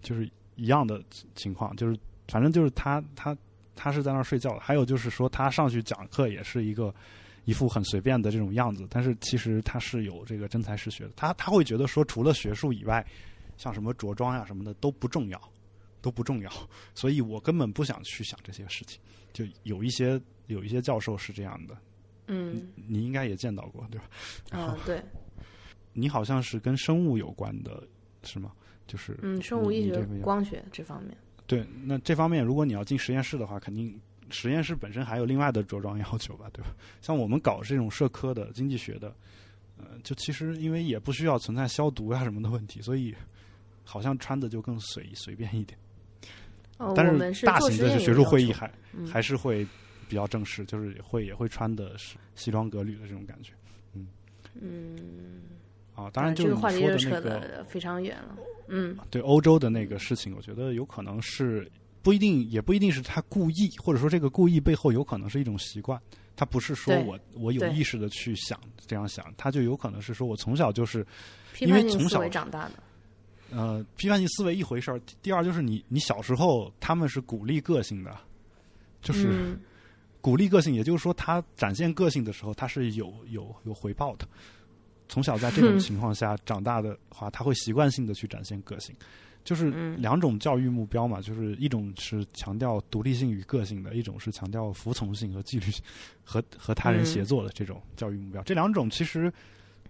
[0.02, 1.02] 就是一样的
[1.36, 1.98] 情况，就是
[2.28, 3.36] 反正就是他他
[3.76, 4.60] 他是在那儿睡觉的。
[4.60, 6.94] 还有就是说他上去讲课也是一个
[7.46, 11.12] 一副很随便的这种样子，但是其实他是有这个真才实学的。
[11.16, 13.06] 他他会觉得说除了学术以外，
[13.62, 15.40] 像什么着装呀什么的都不重要，
[16.02, 16.52] 都不重要。
[16.96, 19.00] 所以我根本不想去想这些事情。
[19.32, 21.78] 就有一些有一些教授是这样的。
[22.28, 24.10] 嗯，你应该也见到过，对吧？
[24.52, 25.04] 嗯，对，
[25.94, 27.86] 你好像是跟生物有关的，
[28.24, 28.52] 是吗？
[28.88, 31.16] 就是嗯，生物医学光学这方面，
[31.46, 33.98] 对，那这方面如果你要进实验室的话，肯定
[34.30, 36.76] 实验室本身还有另外的着装要求吧，对吧？
[37.02, 39.16] 像我们搞这种社科的、经济学的，
[39.78, 43.16] 呃，就其实因为也不需要存在消毒呀什么的问题，所以
[43.92, 45.78] 好像穿的就更随 随便一点。
[46.78, 49.68] 哦，但是大型的学术会议还嗯还是会
[50.08, 53.52] 比较正式，就是会也会穿的是西装革履的这种感觉
[53.94, 54.08] 嗯
[54.56, 55.42] 嗯，
[55.94, 56.10] 啊。
[56.12, 58.38] 当然，啊这个就是你话题就扯说的非常远了。
[58.68, 61.70] 嗯对欧洲的那个事情，我觉得有可能是
[62.02, 66.02] 不一定，也不一定是他故意，或者说这个故意背后有可能是一种习惯。
[66.36, 71.06] 他不是说我我有意识的去想这样想，他就有可能是说我从小就是
[71.60, 72.72] 因为从小长大的，
[73.52, 78.18] 呃批判性思维一回事儿，第第二就是你你小时候他们是鼓励个性的，
[79.02, 79.60] 就是嗯。
[80.24, 84.28] 鼓励个性，也就是说他展现个性的时候，他是有有有回报的。
[85.10, 88.96] 从小在这种情况下长大的话，他会习惯性的去展现个性，
[89.44, 90.00] 就是嗯。
[90.00, 95.84] 两种教育目标嘛，就是一种是强调独立性与个性的，一种是强调服从性和纪律性
[96.24, 98.44] 和和他人协作的这种教育目标。
[98.44, 99.34] 这两种其实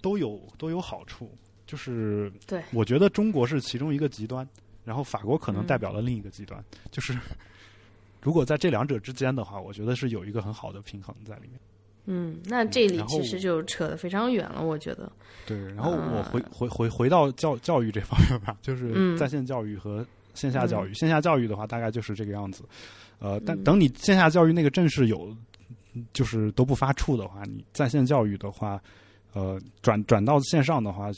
[0.01, 1.29] 都有都有好处，
[1.71, 4.45] 就是对我觉得中国是其中一个极端，
[4.83, 6.61] 然后法国可能嗯代表了另一个极端，
[6.91, 7.17] 就是
[8.21, 11.51] 如果在这两者之间的话，我觉得是有一个很好的平衡在里面。
[12.07, 15.09] 嗯，那这里其实就扯得非常远了，我觉得。
[15.45, 20.93] 对，然后我啊回回回回到教教育这方面吧， 就是嗯在线教育和线下教育。
[20.93, 22.65] 线下教育的话，大概就是这个样子。
[23.19, 25.33] 呃，但嗯等你线下教育那个正式有，
[26.11, 28.81] 就是都不发怵的话，你在线教育的话，
[29.33, 31.11] 呃，转转到线上的话，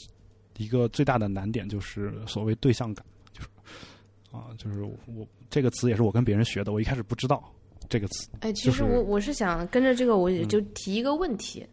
[0.56, 3.48] 一个最大的难点就是所谓对象感，就是
[4.30, 7.42] 啊，就是我这个词也是我跟别人学的，我一开始不知道
[7.88, 11.66] 这个词哎，其就是实我我是想跟着这个，我就提一个问题，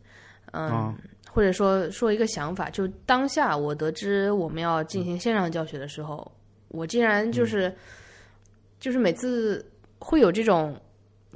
[0.51, 0.95] 嗯，啊
[1.29, 6.29] 或者说说一个想法，就当下我得知我们要进行线上教学的时候，
[6.67, 7.73] 我竟然嗯就是、
[8.79, 9.65] 就是每次
[9.97, 10.77] 会有这种，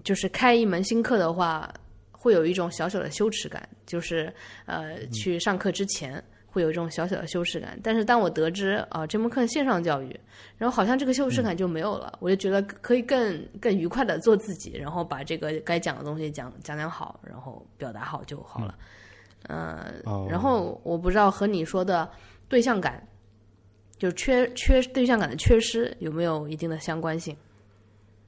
[0.03, 1.73] 就是开一门新课的话，
[2.11, 4.33] 会有一种小小的羞耻感，就是
[4.65, 6.23] 呃嗯去上课之前。
[6.55, 10.17] 会有一种小小的羞耻感，但是当我得知啊、这门课线上教育，
[10.57, 18.73] 然后好像这个羞耻感就没有了，我就觉得可以更更愉快的做自己，然后把这个该讲的东西讲讲讲好，然后表达好就好了。
[19.47, 22.09] 呃，哦然后我不知道和你说的
[22.47, 23.05] 对象感，
[23.97, 27.35] 就缺缺对象感的缺失有没有一定的相关性？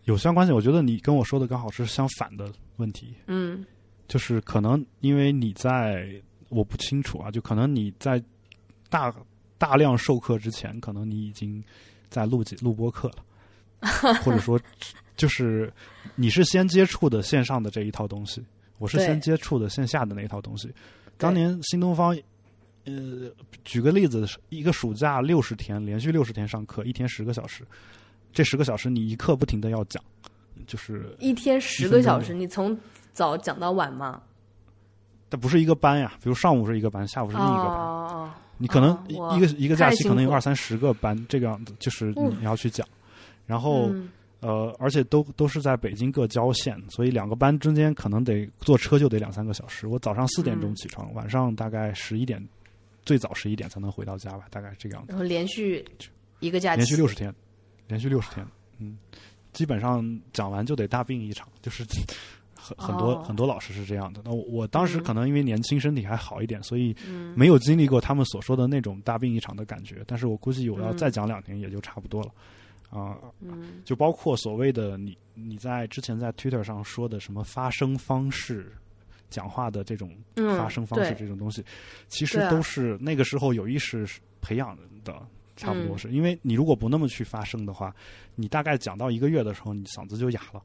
[0.04, 0.54] 有相关性。
[0.54, 3.16] 我觉得你跟我说的刚好是相反的问题。
[3.28, 3.66] 嗯
[4.06, 6.10] 就是可能因为你在
[6.50, 8.22] 我不清楚啊，就可能你在
[8.90, 9.14] 大
[9.58, 11.64] 大量授课之前，可能你已经
[12.10, 13.24] 在录节录播课了，
[14.24, 14.60] 或者说
[15.16, 15.72] 就是
[16.16, 18.44] 你是先接触的线上的这一套东西，
[18.78, 20.72] 我是先接触的线下的那一套东西。
[21.18, 22.16] 当年新东方，
[22.86, 23.30] 呃，
[23.66, 27.66] 举个例子，一个暑假六十天，连续六十天上课，一天十个小时，
[28.32, 30.02] 这十个小时你一刻不停的要讲，
[30.68, 32.78] 就是一天十个小时，你从
[33.12, 34.22] 早讲到晚吗？
[35.30, 37.74] 它不是一个班呀，比如上午是一个班，下午是另一个班。
[37.76, 42.88] 哦，你可能一一个一个假期可能有二三十个班，这个样子就是嗯你要去讲，
[43.46, 44.10] 然后、嗯
[44.40, 49.88] 呃，而且都都是在北京各郊县，所以两个班中间可能得坐车就得两三个小时。
[49.88, 52.42] 我早上四点钟嗯起床，晚上大概十一点，
[53.04, 55.12] 最早十一点才能回到家吧，大概是这个样子。
[55.12, 55.84] 然后连续
[56.40, 57.34] 一个假期，连续六十天，
[57.88, 58.46] 连续六十天，
[58.78, 58.98] 嗯，
[59.54, 61.84] 基本上讲完就得大病一场，就是
[62.68, 64.22] 很很多、哦很多老师是这样的。
[64.26, 70.04] 那我我当时嗯可能因为年轻，身体还好一点，所以嗯没有经历过他们所说的那种大病一场的感觉。
[70.08, 72.32] 但是我估计我要嗯再讲两天也就差不多了。
[72.90, 78.72] 啊、嗯就包括所谓的你你在之前在 Twitter 上说的什么发声方式、
[79.30, 81.64] 讲话的这种嗯发声方式这种东西，
[82.08, 84.08] 其实都是那个时候有意识
[84.42, 85.16] 培养的。
[85.56, 87.92] 差不多是、因为你如果不那么去发声的话，
[88.36, 90.62] 你大概讲到一个月的时候，你嗓子就哑了，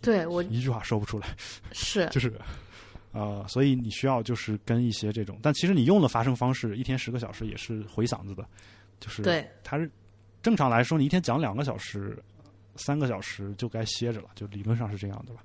[0.00, 1.28] 对我一句话说不出来，
[1.72, 2.32] 是 就是。
[3.12, 8.46] 呃，所以你需要就是跟一些这种，但其实你用的发声方式，一天十个小时也是回嗓子的，
[9.00, 9.90] 就是对它是
[10.44, 12.16] 正常来说，你一天讲两个小时、
[12.76, 15.40] 三个小时就该歇着了，就理论上是这样的吧？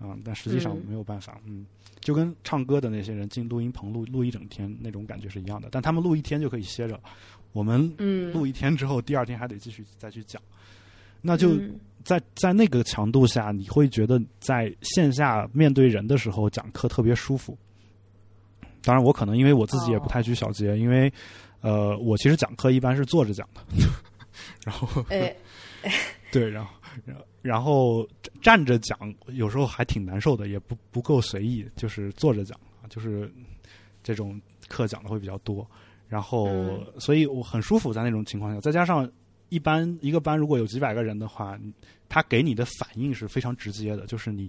[0.00, 1.66] 啊、但实际上嗯没有办法，嗯，
[2.00, 7.00] 就跟唱歌的那些人进录音棚录录一整天那种感觉是一样的，但他们录一天就可以歇着了，
[7.52, 10.40] 我们嗯，录一天之后，第二天还得继续再去讲，
[11.20, 17.56] 那就嗯在在那个强度下，你会觉得在线下面对人的时候讲课特别舒服。
[18.82, 21.10] 当然，我可能因为我自己也不太拘小节，因为
[21.62, 23.62] 呃，我其实讲课一般是坐着讲的，
[24.62, 25.34] 然后哎，
[26.30, 26.70] 对，然后
[27.06, 28.06] 然后然后
[28.42, 28.96] 站着讲
[29.28, 32.60] 有时候还挺难受的，也不不够随意，就是坐着讲，
[32.90, 33.32] 就是
[34.02, 35.66] 这种课讲的会比较多，
[36.06, 36.86] 然后、嗯。
[36.98, 39.10] 所以我很舒服在那种情况下，再加上
[39.48, 41.58] 一般一个班如果有几百个人的话，
[42.08, 44.48] 他给你的反应是非常直接的，就是你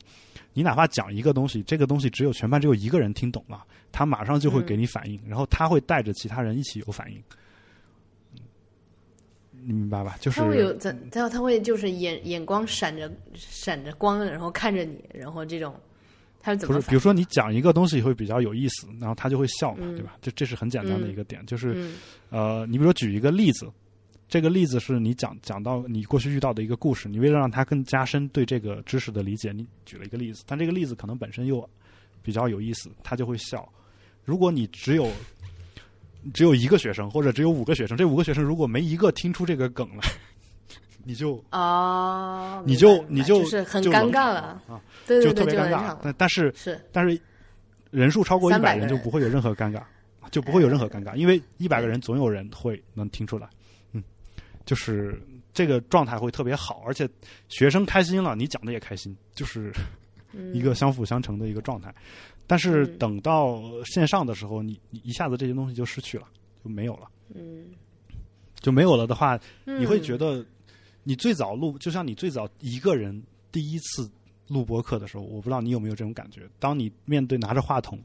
[0.54, 7.22] 你哪怕讲一个东西，这个东西只有全班只有一个人听懂了，他马上就会给你反应，然后他会带着其他人一起有反应。
[9.68, 10.16] 你明白吧？
[10.20, 15.74] 就是他会有他他他会就是眼眼光闪着闪着光，然后看着你，然后这种
[16.40, 20.18] 他是怎不是，比如说你讲一个东西会比较有意思，然后他就会笑嘛，嗯对吧？
[20.22, 21.96] 这这是很简单的一个点，就是嗯
[22.30, 23.68] 呃，你比如说举一个例子，
[24.28, 31.68] 这个例子是你讲讲到你过去遇到的一个故事，你为了让他更加深对这个知识的理解，你举了一个例子，但这个例子可能本身又
[32.22, 33.68] 比较有意思，他就会笑。
[34.24, 35.08] 如果你只有
[36.34, 40.10] 只有一个学生，或者只有五个学生，这五个学生如果没一个听出这个梗来，
[41.06, 45.96] 你就哦，你就你就就是很尴尬了，啊，对对对，就特别尴尬。
[46.02, 46.82] 但但是是。
[46.92, 47.22] 但是
[47.92, 48.90] 人数超过一300百人。
[48.90, 49.84] 就不会有任何尴尬，
[50.32, 53.55] 就不会有任何尴尬，因为一百个人总有人会能听出来，嗯，
[54.66, 55.22] 就是
[55.54, 57.08] 这个状态会特别好，而且
[57.50, 59.72] 学生开心了，你讲的也开心，就是
[60.54, 61.94] 一个相辅相成的一个状态。
[62.48, 62.98] 但是嗯。
[62.98, 66.28] 等到线上的时候，你你一下子这些东西就失去了，
[66.64, 67.68] 就没有了，嗯，
[68.60, 70.46] 就没有了的话，嗯你会觉得
[71.04, 74.10] 你最早录，就像你最早一个人第一次
[74.48, 76.48] 录播客的时候，我不知道你有没有这种感觉。
[76.60, 78.00] 当你面对拿着话筒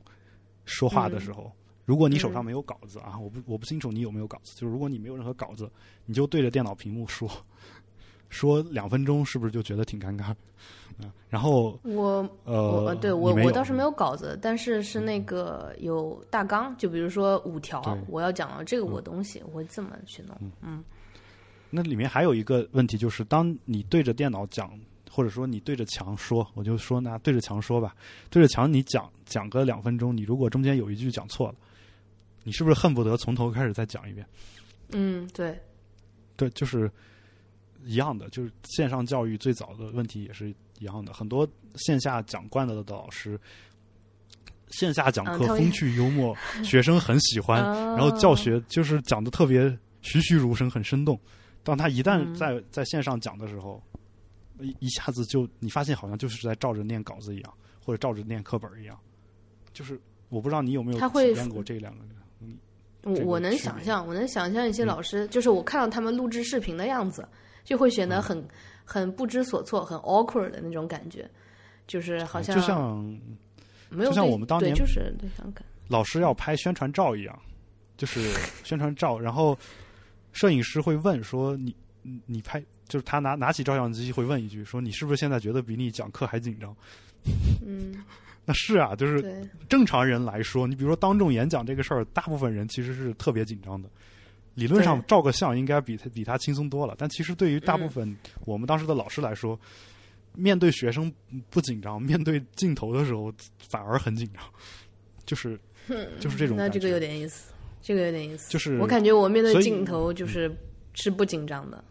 [0.65, 1.53] 说话的时候，
[1.91, 5.69] 如果你手上没有稿子啊，我不我不清楚你有没有稿子，就是如果你没有任何稿子，
[6.07, 7.29] 你就对着电脑屏幕说，
[8.31, 10.27] 说两分钟，是不是就觉得挺尴尬？
[11.03, 20.37] 啊，然后我呃，我对我我倒是没有稿子，但是是那个有大纲，就比如说五条，我要讲到这个我东西，我会这么去弄。
[20.63, 20.85] 嗯。
[21.71, 24.71] 那里面还有一个问题，就是当你对着电脑讲，
[25.11, 27.97] 或者说你对着墙说，我就说那对着墙说吧，
[28.29, 31.55] 对着墙你讲讲个两分钟，你如果中间有一句讲错了，
[32.45, 34.27] 你是不是恨不得从头开始再讲一遍？
[34.93, 35.59] 嗯，对，
[36.37, 36.91] 对，就是
[37.85, 43.39] 一样的，就是线上教育最早的问题也是一样的，很多线下讲惯了的老师。
[44.71, 49.63] 线下讲课风趣幽默，学生很喜欢，哦 然后教学就是讲的特别
[50.01, 51.19] 栩栩如生，很生动。
[51.65, 53.83] 当他一旦嗯在在线上讲的时候，
[54.61, 57.55] 一一下子就你发现好像就是在照着念稿子一样，
[57.85, 58.97] 或者照着念课本一样。
[59.73, 62.05] 就是我不知道你有没有体验过这两个。
[63.03, 64.87] 这个我我能想象，我能想象一些嗯。
[64.87, 67.27] 老师，就是我看到他们录制视频的样子，
[67.65, 68.11] 就会显嗯。
[68.11, 68.49] 得很、
[68.85, 71.29] 很不知所措、很 awkward 的那种感觉，
[71.87, 72.99] 就是好像就像
[73.89, 75.29] 没有就像我们当年就是对。
[75.89, 77.39] 老师要拍宣传照一样，
[77.97, 78.21] 就是
[78.65, 79.59] 宣传照，然后
[80.33, 86.77] 摄影师会问说你你你拍，就是他拿拿起照相机会问一句说你是不是现在觉得比你讲课还紧张？
[87.67, 88.03] 嗯，
[88.45, 93.89] 那是啊，就是，正常人来说，你比如说当众演讲这个事儿，大部分人其实是特别紧张的。
[94.55, 98.15] 理论上照个相应该比他比他轻松多了，但其实对于大部分
[98.45, 99.59] 我们当时的老师来说，
[100.35, 101.11] 面对学生
[101.49, 103.33] 不紧张，面对镜头的时候
[103.69, 104.43] 反而很紧张，
[105.25, 105.59] 就是
[106.19, 106.57] 就是这种。
[106.57, 108.51] 那这个有点意思，这个有点意思。
[108.51, 110.55] 就是我感觉我面对镜头就是
[110.95, 111.83] 是不紧张的。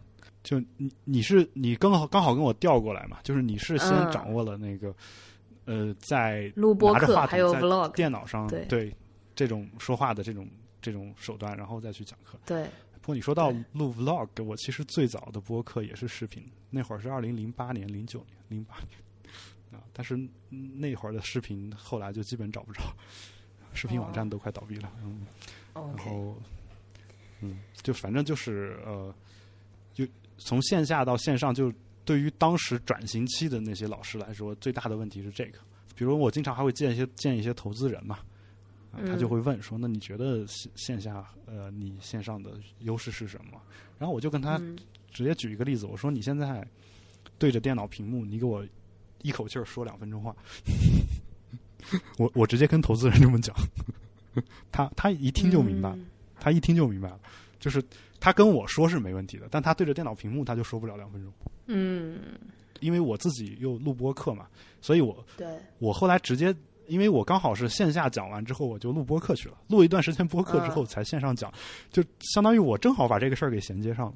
[0.42, 4.94] 就你你是你刚好刚好跟我调过来嘛，就是你是先嗯掌握了那个、
[5.70, 8.92] 呃在录播课还有 vlog，电脑上对。
[9.32, 10.46] 这种说话的这种
[10.82, 12.38] 这种手段，然后再去讲课。
[12.44, 12.64] 对，
[13.00, 18.88] 不过你说到录 vlog，我其实最早的播客也是视频，那会儿是二零零八年、零九年、零八年
[19.72, 20.14] 啊，但是
[20.50, 22.82] 嗯那会儿的视频后来就基本找不着，
[23.72, 25.26] 视频网站都快倒闭了，嗯，
[25.74, 26.36] 然后
[27.40, 29.14] 嗯，就反正就是呃，
[29.94, 30.06] 就
[30.36, 31.72] 从线下到线上，就
[32.10, 35.60] 对于当时转型期的那些老师来说，最大的问题是这个。
[35.94, 38.18] 比如我经常还会见一些见一些投资人嘛，
[38.90, 42.50] 啊，他就会问说：“那你觉得线线下呃，你线上的
[42.80, 43.62] 优势是什么？”
[43.96, 44.60] 然后我就跟他
[45.12, 46.66] 直接举一个例子，我说：“你现在
[47.38, 48.66] 对着电脑屏幕，你给我
[49.22, 50.34] 一口气儿说两分钟话。
[52.18, 53.54] ”我我直接跟投资人这么讲，
[54.72, 55.96] 他他一听就明白，
[56.40, 57.20] 他一听就明白了，
[57.60, 57.80] 就是
[58.20, 61.32] 他跟我说是没问题的，但他对着电脑屏幕他就说不了两分钟。
[61.66, 62.20] 嗯，
[62.80, 64.46] 因为我自己又录播课嘛，
[64.80, 65.48] 所以我对
[65.78, 66.54] 我后来直接。
[66.86, 69.56] 因为我刚好是线下讲完之后，我就录播课去了。
[69.68, 71.48] 录一段时间播课之后，才线上讲，
[71.92, 74.14] 就相当于我正好把这个事儿给衔接上了。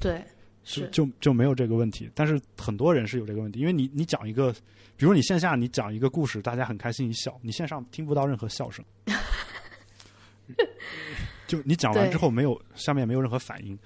[0.00, 0.20] 对，
[0.64, 2.10] 是就就没有这个问题。
[2.12, 4.52] 但是很多人是有这个问题，因为你你讲一个，
[4.96, 8.84] 比如你线下你讲一个故事，大家很开心一笑，你线上听不到任何笑声，
[11.46, 13.78] 就你讲完之后没有下面没有任何反应。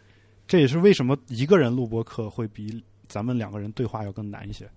[0.46, 4.68] 这也是为什么一个人录播课会比咱们两个人对话要更难一些。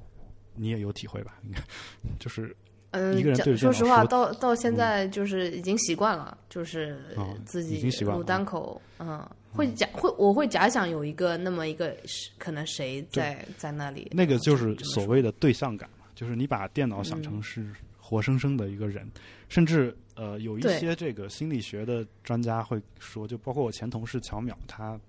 [0.55, 1.37] 你也有体会吧？
[1.43, 1.61] 应该
[2.19, 2.55] 就是。
[2.93, 3.15] 嗯，
[3.55, 7.01] 说实话，到到现在就是已经习惯了，就是
[7.45, 11.95] 自己录单口，嗯，会假会我会假想有一个那么一个
[12.37, 17.65] 可能谁在在那里，那个就是所谓的对象感嘛，就是你把电脑想成是
[17.97, 19.09] 活生生的一个人，
[19.47, 24.99] 甚至呃有一些这个心理学的专家会说，就包括我前同事乔淼，他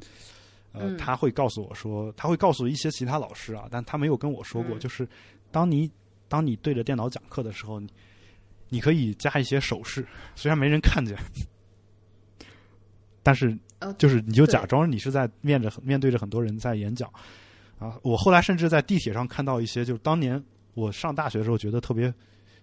[0.72, 5.06] 呃他会告诉我说，他会告诉一些其他老师啊，但他没有跟我说过，就是
[5.51, 5.90] 当你。
[6.28, 7.86] 当你对着电脑讲课的时候，你
[8.70, 10.02] 你可以加一些手势，
[10.34, 11.14] 虽然没人看见，
[13.22, 13.55] 但是
[13.98, 17.06] 就是你就假装你是在面着面对着很多人在演讲
[17.78, 18.01] 啊。
[18.02, 22.10] 我后来甚至在地铁上看到一些，就是当年我上大学的时候觉得特别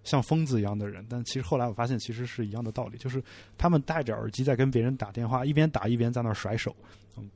[0.03, 3.21] 像疯子一样的人，但其实后来我发现其实是一样的道理，就是
[3.57, 6.75] 他们戴着耳机在跟别人打电话，一边打一边在那甩手。
[7.17, 7.29] 嗯，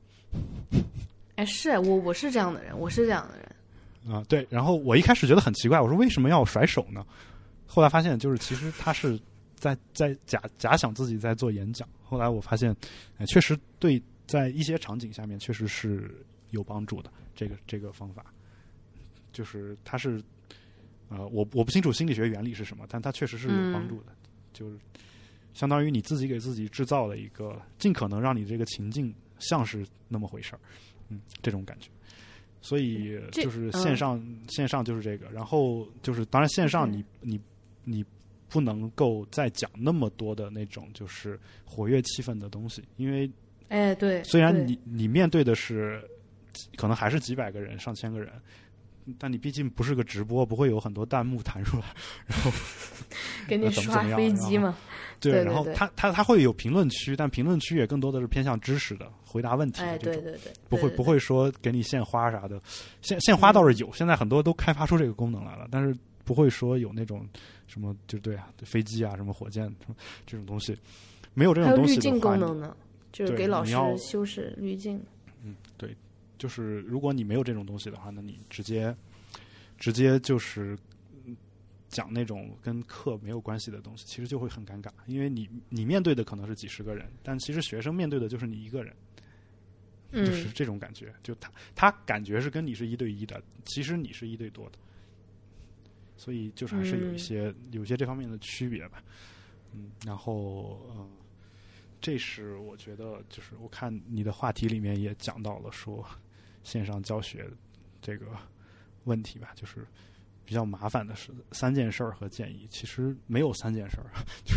[1.36, 4.14] 哎，是我我是这样的人，我是这样的人。
[4.14, 7.04] 啊，对，然后我一开始觉得很奇怪，我说为什么要甩手呢？
[7.66, 9.18] 后来发现就是其实他是
[9.56, 11.88] 在在假假想自己在做演讲。
[12.02, 12.76] 后来我发现，
[13.26, 16.14] 确实对在一些场景下面确实是
[16.50, 17.10] 有帮助的。
[17.34, 18.26] 这个这个方法，
[19.32, 20.22] 就是他是
[21.16, 24.12] 呃，我我不清楚心理学原理是什么，但它确实是有帮助的。
[24.52, 24.76] 就是
[25.52, 30.60] 相当于你自己给自己制造了一个尽可能让你这个情境像是那么回事儿，
[31.08, 31.88] 嗯，这种感觉。
[32.60, 37.38] 所以就是线上线上就是这个，然后就是当然线上你你
[37.84, 38.04] 你
[38.48, 43.30] 不能够再讲那么多的那种就是活跃气氛的东西，因为
[43.68, 46.02] 哎对，虽然你你面对的是
[46.76, 48.32] 可能还是几百个人上千个人，
[49.18, 51.84] 但你毕竟不是个直播，不会有很多弹幕弹出来，
[52.26, 52.50] 然后
[53.48, 54.76] 给你刷飞机嘛。
[55.20, 59.80] 对，然后他他他会有评论区，但评论区也更多的是偏向知识的回答问题。
[59.80, 62.60] 哎，对对对，不会不会说给你献花啥的，
[63.00, 67.26] 献献花倒是有，现在很多都开发出这个功能来了，但是不会说有那种
[67.66, 69.94] 什么就对啊，飞机啊，什么火箭什么
[70.26, 70.76] 这种东西，
[71.32, 72.76] 没有这种东西滤镜功能呢，
[73.12, 75.00] 就是给老师修饰滤镜。
[76.44, 78.94] 就是如果你没有这种东西的话，那你直接
[79.78, 80.78] 直接就是。
[81.86, 88.92] 讲那种跟课没有关系的东西，其实就会很尴尬，因为你你面对的可能是几十个人，但其实学生面对的就是你一个人，
[90.10, 91.14] 就是这种感觉。
[91.22, 94.78] 就他他感觉是跟你是一对一的，其实你是一对多的，
[96.16, 99.00] 所以就是还是有一些有些这方面的区别吧。
[99.72, 101.08] 嗯，然后嗯，
[102.00, 106.04] 这是我觉得就是我看你的话题里面也讲到了说
[106.64, 107.48] 线上教学
[108.02, 108.26] 这个
[109.04, 109.86] 问题吧，就是。
[110.46, 114.12] 比较麻烦的是三件事儿和建议，其实没有三件事儿，
[114.44, 114.52] 就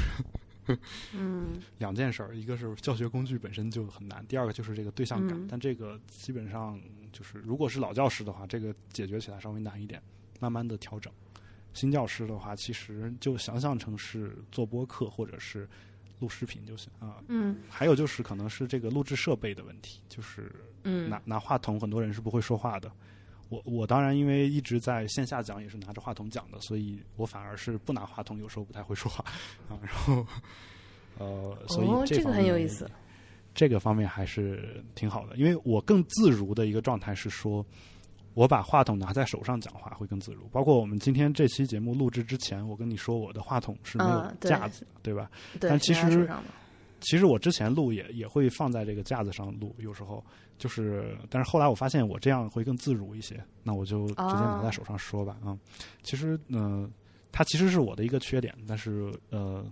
[0.75, 0.79] 是
[1.13, 6.77] 嗯 两件事儿，一个是教学工具本身就很难，第二个就是这个对象感，但这个基本上
[7.13, 10.03] 就是如果是老教师的话，这个解决起来稍微难一点，
[10.41, 11.09] 慢慢的调整。
[11.73, 15.65] 新教师的话，其实就想象成是做播客或者是
[16.19, 17.17] 录视频就行啊。
[17.27, 20.51] 嗯，还有就是可能是这个录制设备的问题，就是
[20.83, 22.91] 嗯拿拿话筒，很多人是不会说话的。
[23.49, 29.23] 我我当然因为一直在线下讲，也是拿着话筒讲的，所以我反而是不拿话筒，有时候不太会说话
[29.69, 29.79] 啊。
[29.81, 30.25] 然后
[31.17, 32.89] 呃，所以这个很有意思，
[33.55, 37.65] 这个方面还是挺好的，因为我更自如的一个状态是说，
[38.37, 40.47] 我把话筒拿在手上讲话会更自如。
[40.51, 45.31] 包括我们今天这期节目录制之前，我跟你说我的话筒是没有架子，对吧？
[45.59, 46.29] 对，但其实
[47.01, 50.23] 其实我之前录也也会放在这个架子上录，有时候。
[50.59, 55.55] 就是，但是后来我发现我这样会更自如一些，那我就直接拿在手上说吧啊。
[56.01, 56.91] 其实，嗯，
[57.31, 59.63] 它其实是我的一个缺点，但是呃，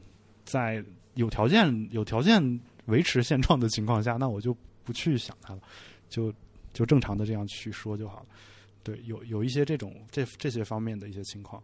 [0.44, 0.86] 在
[1.16, 2.40] 有条件有条件
[2.86, 5.62] 维持现状的情况下，那我就不去想它了，
[6.08, 6.32] 就
[6.72, 8.26] 就正常的这样去说就好了。
[8.86, 11.62] 对，有有一些这种这这些方面的一些情况，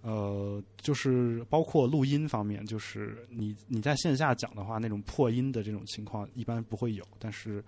[0.00, 7.62] 呃，就是包括录音方面，就是你你在线下讲的话，那种破音的这种情况一般不会有，但是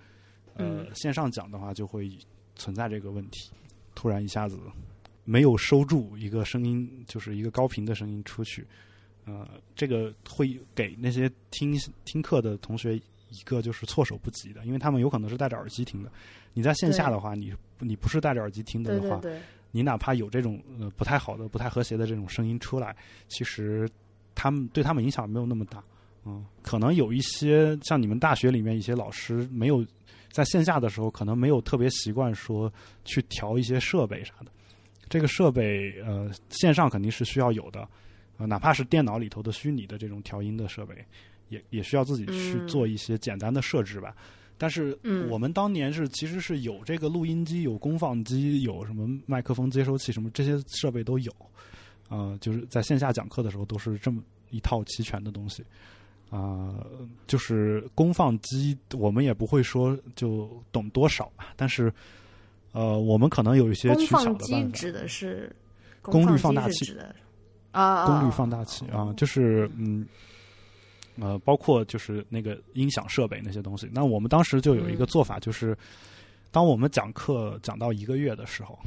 [0.55, 2.11] 呃，嗯线上讲的话就会
[2.57, 3.51] 存在这个问题，
[3.94, 4.59] 突然一下子
[5.24, 8.66] 没有收住一个声音，就是一个高频的声音出去，
[9.27, 9.47] 呃，
[9.77, 11.77] 这个会给那些听
[12.07, 12.98] 听课的同学
[13.31, 16.11] 一个就是措手不及的，因为他们有可能是戴着耳机听的，
[16.52, 22.94] 你在线下的话，你你不是戴着耳机听的的话，对对对，你哪怕有这种呃不太好的、不太和谐的这种声音出来，
[23.28, 23.89] 其实
[24.35, 25.82] 他们对他们影响没有那么大。
[26.27, 29.82] 嗯，可能有一些像你们大学里面一些老师没有
[30.31, 32.70] 在线下的时候，可能没有特别习惯说
[33.05, 34.51] 去调一些设备啥的。
[35.09, 37.89] 这个设备呃线上肯定是需要有的，
[38.36, 40.94] 呃哪怕是电脑里头的虚拟的这种调音的设备，
[41.51, 44.17] 也也需要自己去嗯做一些简单的设置吧。
[44.57, 51.33] 但是嗯我们当年是其实是有这个录音机、有功放机、有什么麦克风接收器什么这些设备都有，
[52.09, 55.63] 呃，就是在线下讲课的时候都是这么一套齐全的东西。
[56.33, 56.87] 啊、
[57.27, 61.93] 就是功放机，我们也不会说就懂多少吧，但是，
[62.71, 64.67] 呃，我们可能有一些功取巧放的办法。
[64.69, 65.53] 机指的是
[66.01, 66.97] 功率放放大器
[67.73, 70.07] 啊啊，功率啊放大器啊，就是嗯，
[71.19, 73.89] 呃，包括就是那个音响设备那些东西。
[73.93, 75.77] 那我们当时就有一个嗯做法，就是
[76.51, 78.78] 当我们讲课讲到一个月的时候，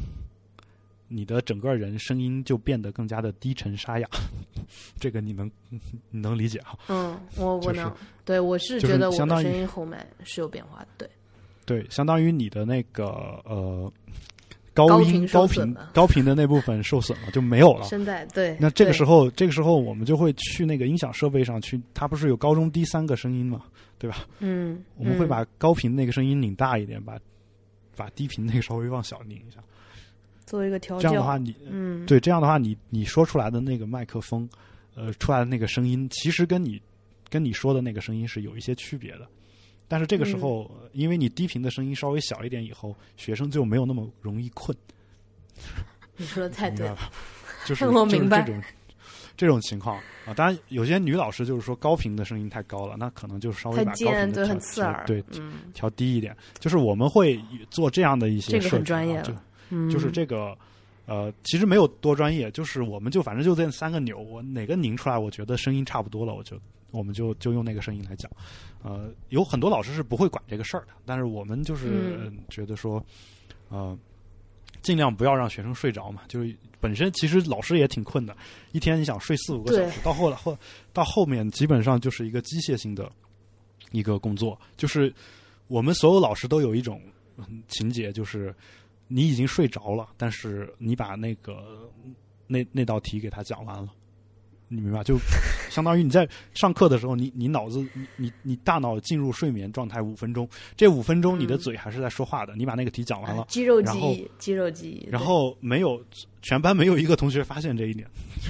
[1.07, 4.07] 你的整个人声音就变得更加的低沉沙哑。
[4.99, 5.51] 这个你能
[6.09, 6.79] 你能理解哈？
[6.87, 7.93] 嗯，我我就是能，
[8.25, 10.87] 对我是觉得我声音后面是有变化的，
[11.65, 13.05] 对，对，相当于你的那个
[13.45, 13.91] 呃
[14.73, 17.85] 高音高频高频高频的那部分受损了，就没有了。
[17.85, 18.57] 声带对。
[18.59, 23.63] 那这个时候，这个时候我们就会去那个音响设备上去，它不是有高中低三个声音嘛，
[23.99, 24.25] 对吧？
[24.39, 27.17] 嗯，我们会嗯把高频那个声音拧大一点，把
[27.95, 29.59] 把低频那个稍微往小拧一下。
[30.45, 34.47] 做一个调教，这样的话，你嗯，对这样的话，你你说出来的那个麦克风，
[34.95, 36.81] 呃，出来的那个声音，其实跟你
[37.29, 39.27] 跟你说的那个声音是有一些区别的。
[39.93, 44.75] 但是这个时候，因为你低频的声音稍微小一点，以后学生就没有那么容易困。
[46.17, 46.97] 你说的太对了？
[47.63, 48.63] 就是 我明白就是这种
[49.37, 49.95] 这种情况
[50.25, 50.33] 啊。
[50.33, 56.35] 当然，有些女老师就是说高频的声音太高了，那可能就稍微把高频的调很刺耳，对，嗯调低一点。
[56.57, 57.39] 就是我们会
[57.69, 60.57] 做这样的一些这个很设置啊就专业就是这个。
[61.05, 66.57] 呃，其实没有多专业，就是我们就反正就这三个钮，我哪个拧出来，我觉得声音差不多了，我就
[66.91, 68.31] 我们就就用那个声音来讲。
[68.83, 73.03] 呃，有很多老师是不会管这个事儿的，但是我们就是、觉得说，
[73.69, 73.97] 呃，
[74.81, 76.23] 尽量不要让学生睡着嘛。
[76.27, 78.35] 就是本身其实老师也挺困的，
[78.73, 80.57] 一天你想睡四五个小时，到后来后
[80.91, 83.09] 到后面基本上就是一个机械性的
[83.91, 85.13] 一个工作，就是
[85.67, 87.01] 我们所有老师都有一种
[87.37, 88.53] 嗯情节，就是
[89.07, 91.89] 你已经睡着了，但是你把那个
[92.47, 93.89] 那那道题给他讲完了。
[94.67, 95.03] 你明白？
[95.03, 95.17] 就
[95.69, 106.03] 相当于你在上课的时候，你你脑子你你你大脑进入睡眠状态五分钟，这五分钟你的嗯嘴还是在说话的，你把那个题讲完了啊，肌肉记忆，肌肉记忆，然后没有
[106.41, 108.07] 全班没有一个同学发现这一点，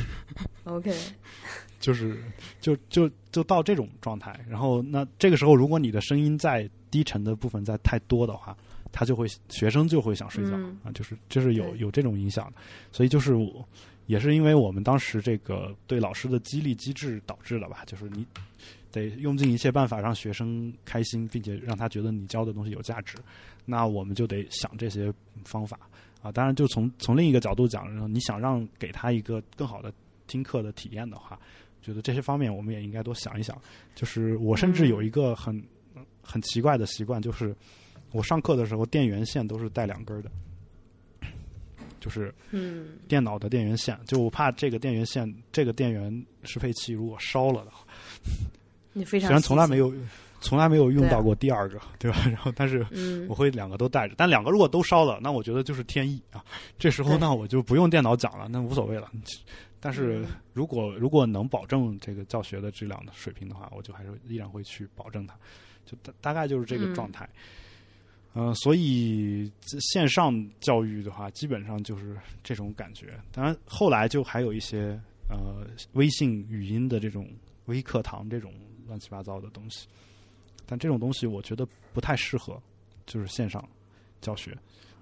[0.65, 0.93] OK，
[1.79, 2.17] 就是
[2.61, 4.39] 就就就到这种状态。
[4.49, 8.55] 然后那这个时候，如果你的声音在低沉的部分在太多的话，
[8.91, 12.53] 他就会学生就会想睡觉、嗯啊，就是就是有有这种影响的。
[12.91, 13.67] 所以就是我
[14.13, 18.23] 也是因为我们当时这个对老师的激励机制导致了吧，就是你
[18.91, 23.17] 得用尽一切办法让学生开心，并且让他觉得你教的东西有价值。
[23.65, 25.11] 那我们就得想这些
[25.45, 25.79] 方法
[26.21, 26.31] 啊。
[26.31, 29.91] 当然，就从从另一个角度讲，然后你想让给他一个更好的
[30.27, 31.39] 听课的体验的话，
[31.81, 33.59] 觉得这些方面我们也应该多想一想。
[33.95, 35.59] 就是我甚至有一个很、
[36.21, 37.55] 很奇怪的习惯，就是
[38.11, 40.29] 我上课的时候电源线都是带两根的，
[42.03, 47.85] 就是嗯电脑的电源线，就我怕这个电源线这个电源适配器如果烧了的话，
[48.91, 49.93] 你非常虽然从来没有，
[50.41, 52.17] 从来没有用到过第二个，对吧？
[52.27, 56.43] 然后但是嗯我会两个都带着，但两个如果都烧了，那我觉得就是天意啊。
[56.77, 59.09] 这时候对那我就不用电脑讲了，那无所谓了。
[59.79, 65.33] 但是嗯如果如果能保证这个教学的质量的水平的话，我就还是依然会去保证它。
[65.85, 67.27] 就大大概就是这个嗯状态。
[68.33, 73.13] 呃，所以这线上教育的话，基本上就是这种感觉。
[73.31, 74.99] 当然，后来就还有一些
[75.29, 77.29] 呃微信语音的这种
[77.65, 78.51] 微课堂这种
[78.87, 79.87] 乱七八糟的东西，
[80.65, 82.59] 但这种东西我觉得不太适合，
[83.05, 83.63] 就是线上
[84.19, 84.57] 教学。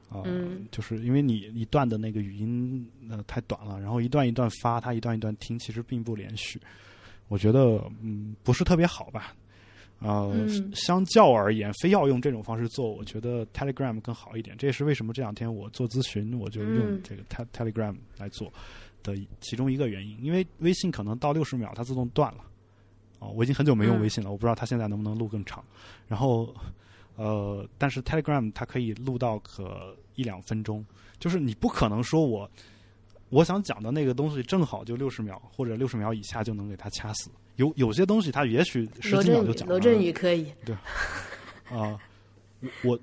[0.10, 6.60] 啊、嗯就是因为你一段的那个语音呃太短了，然后一段一段发，它一段一段听，其实并不连续。
[7.30, 9.34] 我觉得嗯不是特别好吧。
[10.02, 14.58] 呃，嗯相较而言，非要用这种方式做，我觉得 Telegram 更好一点。
[14.58, 18.52] 这也是为什么这两天我做咨询，我就用嗯这个 Te Telegram 来做
[19.04, 20.18] 的其中一个原因。
[20.20, 22.44] 因为微信可能到六十秒它自动断了。
[23.20, 25.64] 哦，我已经很久没用嗯微信了，我不知道它现在能不能录更长。
[26.08, 26.52] 然后，
[27.16, 30.84] 呃，但是 Telegram 它可以录到可一两分钟，
[31.20, 32.50] 就是你不可能说我
[33.30, 37.30] 我想讲的那个东西正好就六十秒或者六十秒以下就能给它掐死。
[37.62, 39.80] 有有些东西他也许十罗几秒就讲完了。
[39.80, 40.76] 振宇可以，对
[41.70, 41.96] 啊、
[42.60, 43.00] 我我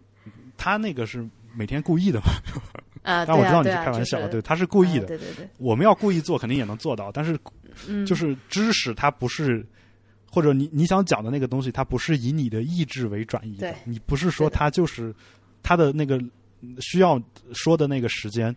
[0.57, 1.25] 他那个是
[1.55, 2.27] 每天故意的嘛，
[3.03, 5.05] 啊，但我知道你对啊开玩笑，就是对，他是故意的。
[5.05, 7.39] 啊对对对，我们要故意做，肯定也能做到，但是
[7.87, 9.65] 嗯，就是知识它不是，
[10.31, 15.15] 或者你你想讲的那个东西，它不是以你的意志为转移的，你不是说是的它就是
[15.63, 16.21] 它的那个
[16.81, 17.23] 需要
[17.55, 18.55] 说的那个时间，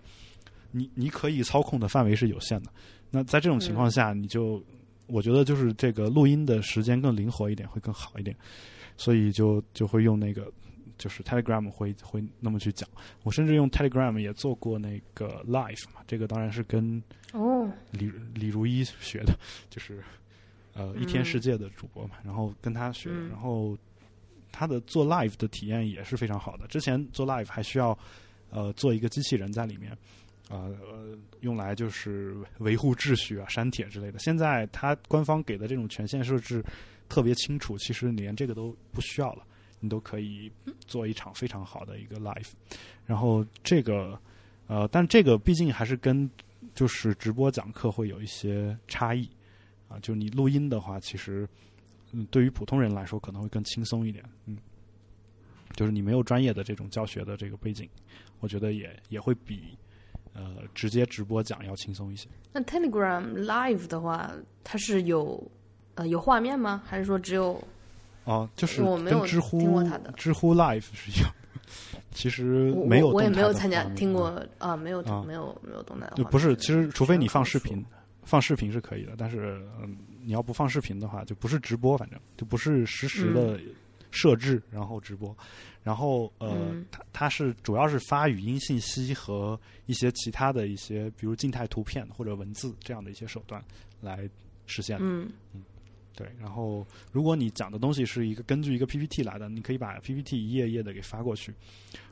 [0.72, 2.72] 你你可以操控的范围是有限的。
[3.12, 4.62] 那在这种情况嗯下，你就
[5.08, 8.36] 我觉得就是这个录音的时间更灵活一点，会更好一点，
[8.98, 10.52] 所以就就会用那个。
[10.98, 12.88] 就是 Telegram 会会那么去讲，
[13.24, 17.02] 我甚至用 Telegram 也做过那个 Live 嘛，这个当然是跟
[17.34, 19.34] 哦，李李如一学的，
[19.68, 20.04] 就是
[20.76, 23.76] 呃一天嗯世界的主播嘛，然后跟他学然后
[24.52, 26.68] 他的做 live 的体验也是非常好的。
[26.68, 27.98] 之前做 live 还需要
[28.52, 29.98] 呃做一个机器人在里面，
[30.52, 34.20] 呃呃用来就是维护秩序啊、删帖之类的。
[34.20, 36.64] 现在它官方给的这种权限设置
[37.08, 39.44] 特别清楚，其实连这个都不需要了，
[39.80, 40.52] 你都可以
[40.86, 42.52] 做一场非常好的一个 live。
[43.06, 44.20] 然后这个
[44.68, 46.30] 呃，但这个毕竟还是跟
[46.76, 49.28] 就是直播讲课会有一些差异
[49.88, 49.98] 啊。
[50.00, 51.48] 就你录音的话，其实
[52.12, 54.24] 嗯，对于普通人来说可能会更轻松一点。
[54.46, 54.58] 嗯，
[55.76, 57.90] 就是你没有专业的这种教学的这个背景，
[58.40, 59.78] 我觉得也也会比
[60.34, 62.28] 呃直接直播讲要轻松一些。
[62.54, 64.32] 那 Telegram Live 的话，
[64.64, 65.42] 它是有
[65.96, 66.82] 呃有画面吗？
[66.86, 67.62] 还是说只有
[68.24, 71.32] 哦，就是我没有知乎听过他的知乎 Live 是一样，
[72.12, 76.24] 其实没有我我也没有参加听过啊啊，没有啊没有没有动态的画面。
[76.24, 77.84] 就不是，其实除非你放视频，
[78.24, 83.60] 放视频是可以的，但是嗯，你要不放视频的话，就不是直播，反正就不是实时的
[84.12, 85.36] 设置，然后直播，
[85.82, 86.86] 然后呃，嗯。
[86.92, 93.64] 它它是主要是发语音信息和一些其他的一些，比如静态图片或者文字这样的一些手段
[94.00, 94.30] 来
[94.68, 95.06] 实现的。
[95.06, 95.32] 嗯
[96.16, 101.54] 对，然后如果你讲的东西是一个根据一个 PPT 来的，你可以把 PPT 一页一页的给发过去。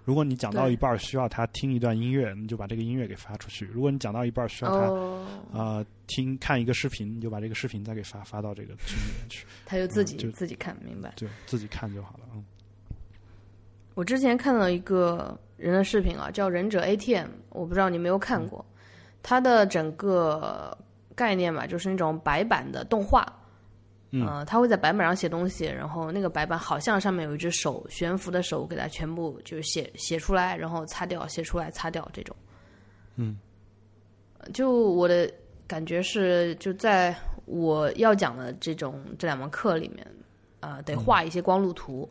[0.05, 11.13] 如果你讲到一半儿需要他听一段音乐，你就把这个音乐给发出去；如果你讲到一半儿需要他、哦，呃听看一个视频，你就把这个视频再给发发到这个群里面去，他就自己就自己看明白。
[11.15, 12.21] 就自己看就好了。
[12.33, 12.43] 嗯，
[13.93, 18.65] 我之前看到一个人的视频啊，叫《忍者 ATM》，我不知道你有没有看过。
[19.21, 20.75] 它的整个
[21.13, 23.23] 概念嘛，就是那种白板的动画。
[24.11, 32.35] 嗯呃，他会在白板上写东西，然后那个白板好像上面有一只手悬浮的手，给它全部就是写写出来，然后擦掉，写出来擦掉这种。
[33.17, 33.37] 嗯，
[34.51, 35.31] 就我的
[35.67, 37.15] 感觉是，就在
[37.45, 40.07] 我要讲的这种这两门课里面，
[40.61, 42.09] 呃，得画一些光路图。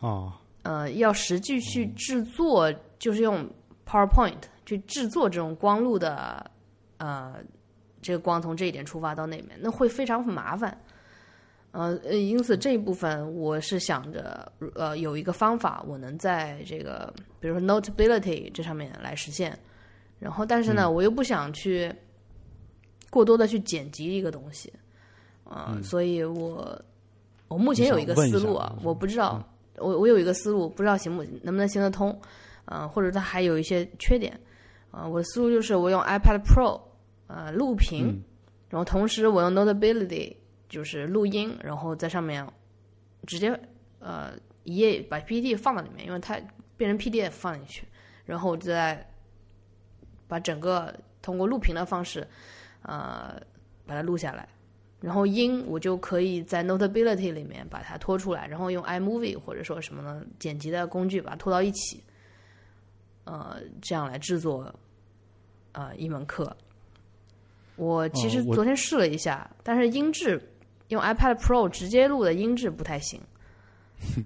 [0.00, 0.32] 哦，
[0.62, 3.48] 呃，要实际去制作，就是用
[3.86, 6.50] PowerPoint 去制作这种光路的，
[6.96, 7.36] 呃，
[8.00, 10.76] 这个光从这一点出发到那边，那会非常麻烦。
[11.72, 19.58] 呃，呃因此这一部分我是想着，呃，有一个方法，我能在这个比如说 Notability 这上面来实现。
[20.18, 21.92] 然后，但是呢，我又不想去
[23.10, 24.72] 过多的去剪辑一个东西，
[25.42, 26.80] 啊、所以我
[27.48, 29.44] 我目前有一个思路啊，嗯我不知道，
[29.78, 32.16] 我我有一个思路，不知道行不能不能行得通，
[32.66, 34.38] 呃，或者它还有一些缺点，
[34.92, 36.80] 啊、我的思路就是我用 iPad Pro，
[37.26, 38.22] 呃，录屏，嗯。
[38.68, 40.36] 然后同时我用 Notability
[40.72, 42.46] 就是录音，然后在上面
[43.26, 43.48] 直接
[43.98, 44.32] 呃
[44.64, 46.40] 一页把 PPT 放到里面，因为它
[46.78, 47.86] 变成 PDF 放进去，
[48.24, 49.06] 然后我再
[50.26, 52.26] 把整个通过录屏的方式，
[52.80, 53.38] 呃，
[53.84, 54.48] 把它录下来。
[55.02, 62.02] 然后音我就可以在 Notability 里面把它拖出来，然后用 iMovie 或者说什么呢剪辑的工具把它拖到一起，
[63.24, 64.74] 呃，这样来制作
[65.72, 66.56] 呃一门课。
[67.76, 70.40] 我其实昨天试了一下，但是音质
[70.92, 73.20] 用 iPad Pro 直接录的音质不太行。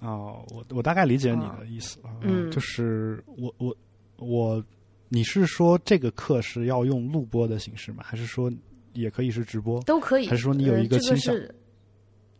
[0.00, 3.76] 哦，我我大概理解你的意思啊，嗯就是我我
[4.16, 4.64] 我，
[5.08, 8.02] 你是说这个课是要用录播的形式吗？
[8.04, 8.50] 还是说
[8.94, 9.80] 也可以是直播？
[9.82, 10.26] 都可以。
[10.26, 11.54] 还是说你有一个呃、这个倾向是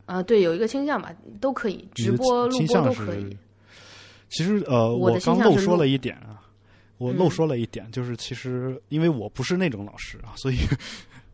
[0.06, 3.36] 啊、对，有一个倾向吧，都可以，直播、录播倾向是都可以。
[4.28, 6.42] 其实呃，我刚漏说了一点啊，
[6.98, 10.56] 我漏嗯说了一点，就是其实因为我不是那种老师啊，所以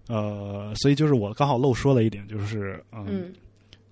[0.08, 3.32] 呃，所以就是我刚好漏说了一点，就是嗯，嗯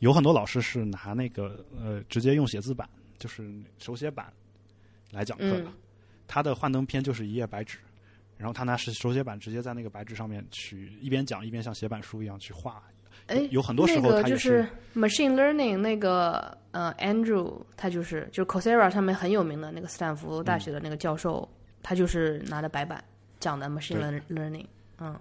[0.00, 2.88] 有很多老师是拿那个呃直接用写字板，
[3.18, 3.48] 就是
[3.78, 4.26] 手写板
[5.12, 5.60] 来讲课的。
[5.60, 5.72] 嗯
[6.28, 7.78] 他的幻灯片就是一页白纸，
[8.36, 12.82] 然后他拿手手写板直接在那个白纸上面去一边讲一边像写板书一样去画。
[13.28, 21.48] 哎，有很多时候那个他也就是 machine learning 那个呃 Andrew，他就是就是 Coursera 上面很有名的那个斯坦福大学的那个教授，
[21.80, 23.02] 他就是拿着白板
[23.38, 24.66] 讲的 machine learning。
[24.98, 25.16] 嗯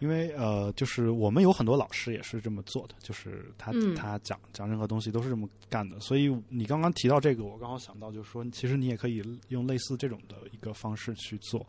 [0.00, 5.98] 因为呃，就是我们有很多老师也是这么做的，就是他、嗯他讲讲任何东西都是这么干的。
[6.00, 11.66] 所以你刚刚提到这个，我刚好想到，就是说，其实你也可以用类似这种的一个方式去做。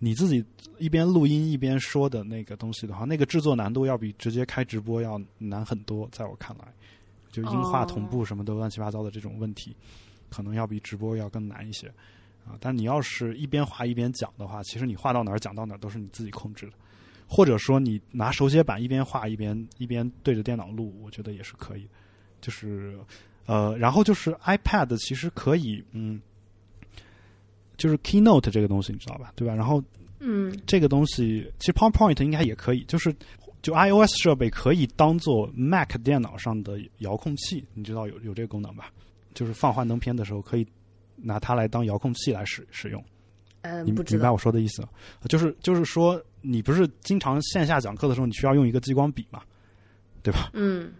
[0.00, 0.44] 你自己
[0.78, 6.64] 一边录音一边说的那个东西的话，那个制作难度要比直接开直播要难很多，在我看来，
[7.30, 9.74] 就音画同步什么的乱七八糟的这种问题，
[10.28, 11.86] 可能要比直播要更难一些
[12.44, 12.58] 啊。
[12.60, 16.72] 但你要是一边画一边讲的话，其实你画到哪儿讲到哪儿都是你自己控制的。
[17.26, 21.86] 或者说你拿手写板一边画一边一边对着电脑录，我觉得也是可以。
[22.40, 22.98] 就是
[23.46, 26.20] 呃，然后就是 iPad 其实可以，嗯，
[27.76, 29.32] 就是 Keynote 这个东西你知道吧？
[29.34, 29.54] 对吧？
[29.54, 29.82] 然后
[30.20, 33.14] 嗯这个东西其实 PowerPoint 应该也可以，就是
[33.62, 38.92] 就 iOS 设备可以当做 Mac 电脑上的遥控器，你知道有有这个功能吧？
[39.32, 40.66] 就是放幻灯片的时候可以
[41.16, 43.02] 拿它来当遥控器来使使用。
[43.64, 44.88] 呃你明白我说的意思吗？
[45.26, 49.40] 就是就是说，你不是经常线下讲课的时候，你需要用一个激光笔嘛，
[50.22, 50.50] 对吧？
[50.52, 50.92] 嗯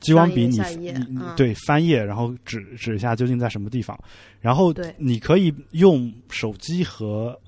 [0.00, 3.98] 激光笔你你对翻页，然后指指一下究竟在什么地方，
[4.40, 7.38] 然后对你可以用手机和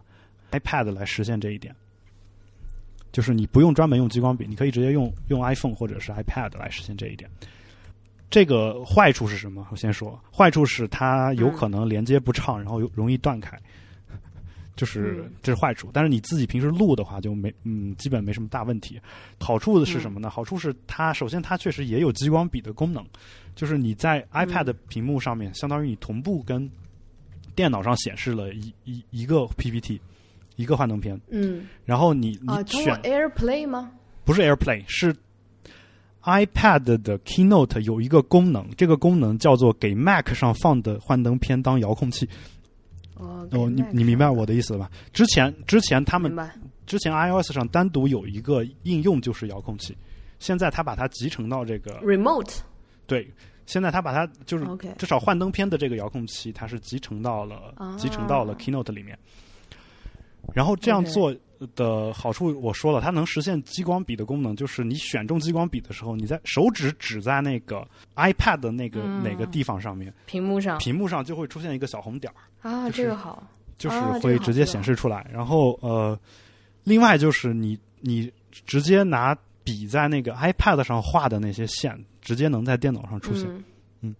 [0.52, 1.74] iPad 来实现这一点。
[3.12, 7.28] 就是你不用专门用激光笔，你可以直接用用 iPhone 或者是 iPad 来实现这一点。
[8.30, 9.66] 这个坏处是什么？
[9.72, 13.58] 我先说，坏处是它有可能连接不畅，然后有容易断开，
[14.80, 15.90] 就是嗯这是坏处。
[15.92, 18.98] 但是你自己平时录的话就没嗯，基本没什么大问题。
[19.38, 20.30] 好处的是什么呢？
[20.30, 23.04] 好处是它首先它确实也有激光笔的功能，
[23.54, 26.70] 就是你在 iPad 屏幕上面，相当于你同步跟
[27.54, 30.00] 电脑上显示了一一一个 PPT，
[30.56, 33.92] 一个幻灯片，嗯然后你你选 AirPlay 吗？
[34.24, 35.14] 不是 AirPlay，是
[36.22, 42.26] iPad 的 Keynote 有一个功能，这个功能叫做给 Mac 上放的幻灯片当遥控器。
[43.20, 44.90] 哦哦，你你明白我的意思了吧？
[45.12, 46.34] 之前之前他们
[46.86, 49.96] 之前 iOS 上单独有一个应用就是遥控器，
[50.38, 52.00] 现在他把它集成到这个。
[52.00, 52.58] Remote
[53.06, 53.28] 对，
[53.66, 54.64] 现在他把它就是
[54.98, 58.54] 至少幻灯片的这个遥控器，它是集成到了、啊集成到了。
[58.56, 59.18] Keynote 里面。
[60.54, 61.34] 然后这样做
[61.76, 67.86] 的好处我说了，它能实现激光笔的功能，就是你选中激光笔的时候，你在手指指在那个
[68.16, 73.42] iPad 的那个、嗯哪个地方上面，屏幕上屏幕上就会出现一个小红点儿，啊，就是这个好，
[73.76, 75.26] 就是会直接显示出来。
[75.32, 76.18] 然后呃，
[76.84, 83.48] 另外就是你你直接拿笔在那个 iPad 上画的那些线，直接能在电脑上出现。
[84.00, 84.14] 嗯，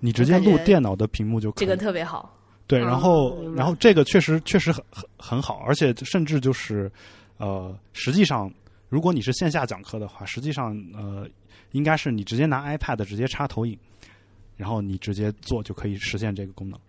[0.00, 1.66] 你直接录电脑的屏幕就可以。
[1.66, 2.34] 这个特别好。
[2.66, 6.92] 对，嗯然后、然后这个确实确实很很很好，而且甚至就是
[7.38, 8.52] 呃，实际上
[8.90, 11.26] 如果你是线下讲课的话，实际上呃，
[11.72, 13.78] 应该是你直接拿 iPad 直接插投影，
[14.56, 16.87] 然后你直接做就可以实现这个功能，啊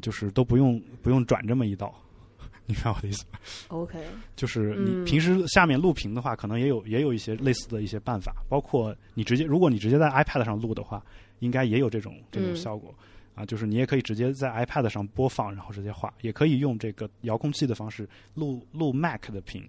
[0.00, 1.94] 就是都不用不用转这么一道。
[2.66, 3.38] 你明白我的意思吗
[3.68, 4.02] ？OK，
[4.34, 11.04] 就是你嗯平时下面录屏的话，可能也有也有一些类似的一些办法，包括你直接如果你直接在 iPad 上录的话，
[11.40, 12.94] 应该也有这种这种嗯效果、
[13.34, 13.44] 啊。
[13.44, 19.62] 就是你也可以直接在 iPad 上播放，然后直接画，也可以用这个遥控器的方式录录 Mac 的屏，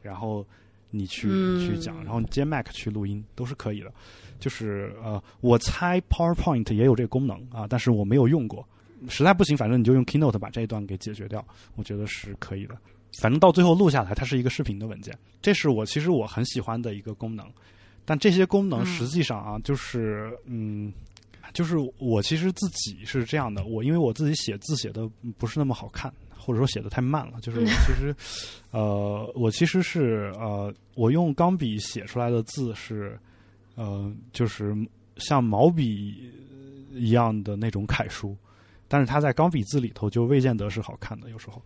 [0.00, 0.46] 然后
[0.90, 3.92] 你去、嗯去讲，然后你接 Mac 去录音都是可以的。
[4.40, 8.66] 就是呃，我猜 PowerPoint 也有这个功能啊，但是我没有用过。
[9.08, 11.44] 实在不行，反正你就用 Keynote 把这一段给解决掉，
[11.76, 12.76] 我觉得是可以的。
[13.18, 17.46] 反正到最后录下来，它是一个视频的文件，这是我其实我很喜欢的一个功能。
[18.04, 20.92] 但这些功能嗯实际上啊，就是嗯，
[21.52, 25.08] 就是我其实自己是这样的，我因为我自己写字写的
[25.38, 28.16] 不是那么好看，或者说写的太慢了， 就是我其实
[28.70, 33.18] 呃，我其实是呃，我用钢笔写出来的字是
[33.76, 34.74] 呃，就是
[35.18, 36.32] 像毛笔
[36.92, 38.34] 一样的那种楷书。
[38.92, 41.62] 但是它在钢笔字里头就未见得是好看的，有时候，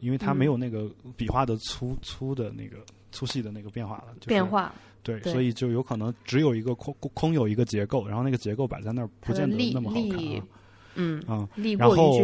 [0.00, 2.76] 因为它没有那个笔画的粗粗的那个
[3.10, 4.72] 粗细的那个变化了，就是、变化
[5.02, 10.46] 对，对所以就有可能只有一个空空空有一个结构，然后那个结构摆在那儿不见得那么好看啊。
[10.94, 12.16] 嗯，啊、然后，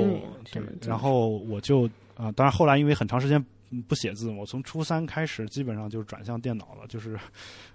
[0.53, 7.19] 对然后我就啊、当然后来因为很长时间嗯不写字，我从初三开始基本上就转向电脑了，就是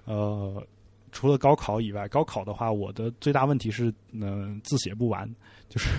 [0.06, 0.66] 呃。
[1.14, 5.30] 除了高考以外，高考的话，我的最大问题是，嗯、字写不完，
[5.70, 5.90] 就是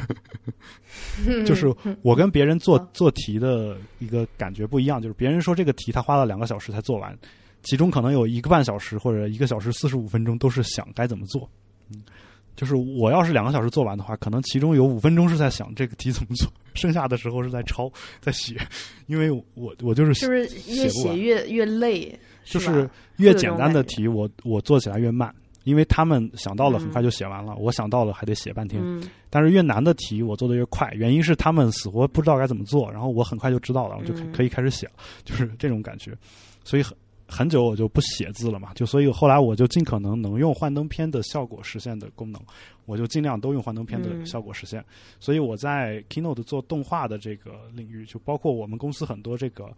[1.47, 1.73] 就是
[2.03, 7.16] 我跟别人做啊做题的一个感觉不一样，就是别人说这个题他花了两个小时才做完，
[7.62, 11.49] 其中可能有一个半小时或者一个小时四十五分钟都是想该怎么做。
[11.91, 12.03] 嗯，
[12.56, 17.90] 就是我要是两个小时做完的话，可能其中有五分钟是在想这个题怎么做， 剩下的时候是在抄
[18.20, 18.56] 在写，
[19.06, 20.40] 因为我我就是是不是
[20.70, 22.18] 越写越越累？
[22.44, 28.82] 就是越简单的题，我我做起来越慢，因为他们想到了很快就写完了，我想到了还得写半天。
[28.85, 29.02] 嗯。
[29.31, 34.93] 但是越难的题我做的越快，原因是他们死活不知道该怎么做，然后我很快就知道了，我就可以开始写了，
[35.24, 36.12] 就是这种感觉。
[36.64, 36.94] 所以很
[37.27, 42.41] 很久我就不写字了嘛，就所以后来我就尽可能能用幻灯片的效果实现的功能，
[42.87, 44.85] 我就尽量都用幻灯片的嗯效果实现。
[45.21, 49.73] 所以我在 Keynote 做动画的这个领域，就包括我们公司很多这个。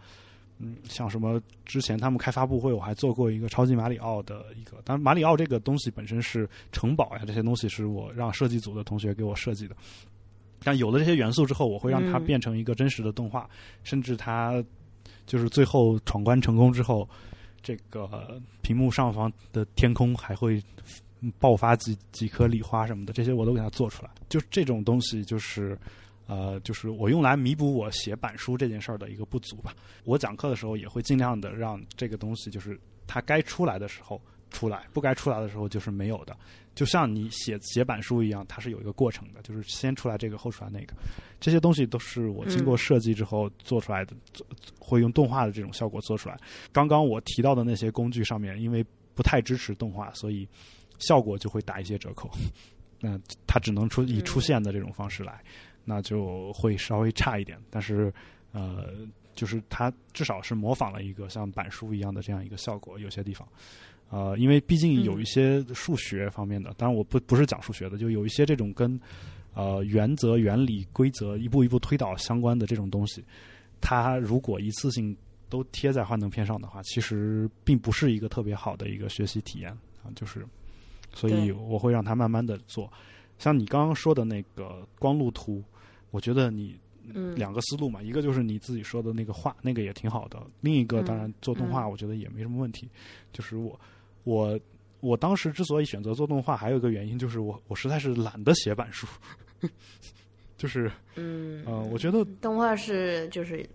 [0.59, 9.77] 嗯，像什么之前他们开发布会，我还做过一个超级马里奥的一个，当然马里奥这个东西本身是城堡呀，这些东西是我让设计组的同学给我设计的。
[10.65, 13.47] 但有了这些元素之后，我会让它嗯变成一个真实的动画，
[13.83, 14.65] 甚至它
[15.27, 17.07] 就是最后闯关成功之后，
[17.67, 20.63] 这个屏幕上方的天空还会
[21.41, 24.11] 爆发几几颗礼花什么的，这些我都给它做出来。
[24.29, 25.77] 就这种东西，就是
[26.29, 29.75] 呃，就是我用来弥补我写板书这件事儿的一个不足吧。
[30.05, 34.23] 我讲课的时候也会尽量的让这个东西，就是它该出来的时候
[34.53, 36.37] 出来，不该出来的时候就是没有的。
[36.77, 40.95] 就像你写写板书一样，它是有一个过程的，就是先出来这个，后出来那个。
[41.41, 44.47] 这些东西都是我经过设计之后做出来的，做
[44.79, 46.39] 会用动画的这种效果做出来。
[46.73, 48.85] 刚刚我提到的那些工具上面，因为
[49.15, 50.47] 不太支持动画，所以
[50.99, 52.31] 效果就会打一些折扣。
[53.01, 55.43] 那它只能出以出现的这种方式来，
[55.83, 57.59] 那就会稍微差一点。
[57.71, 58.13] 但是
[58.53, 58.91] 呃，
[59.37, 63.47] 就是它至少是模仿了一个像板书一样的这样一个效果，有些地方。
[64.09, 68.99] 呃，因为毕竟有一些数学方面的，当然我不不是讲数学的，就有一些这种跟
[69.53, 73.25] 呃原则、原理、规则一步一步推导相关的这种东西，
[73.81, 75.17] 它如果一次性
[75.49, 79.71] 都贴在幻灯片上的话，其实并不是一个特别好的一个学习体验
[80.05, 80.11] 啊。
[80.15, 80.47] 就是，
[81.13, 82.89] 所以我会让它慢慢的做。
[83.39, 85.65] 像你刚刚说的那个光路图，
[86.13, 86.79] 我觉得你嗯
[87.35, 92.89] 两个思路嘛，一个就是你自己说的那个画，那个也挺好的；另一个嗯当然做动画，嗯我觉得也没什么问题。
[93.33, 93.79] 就是我
[94.25, 94.59] 我
[95.01, 99.07] 我当时之所以选择做动画，还有一个原因就是我我实在是懒得写板书，
[100.57, 103.69] 就是嗯呃，我觉得动画是就是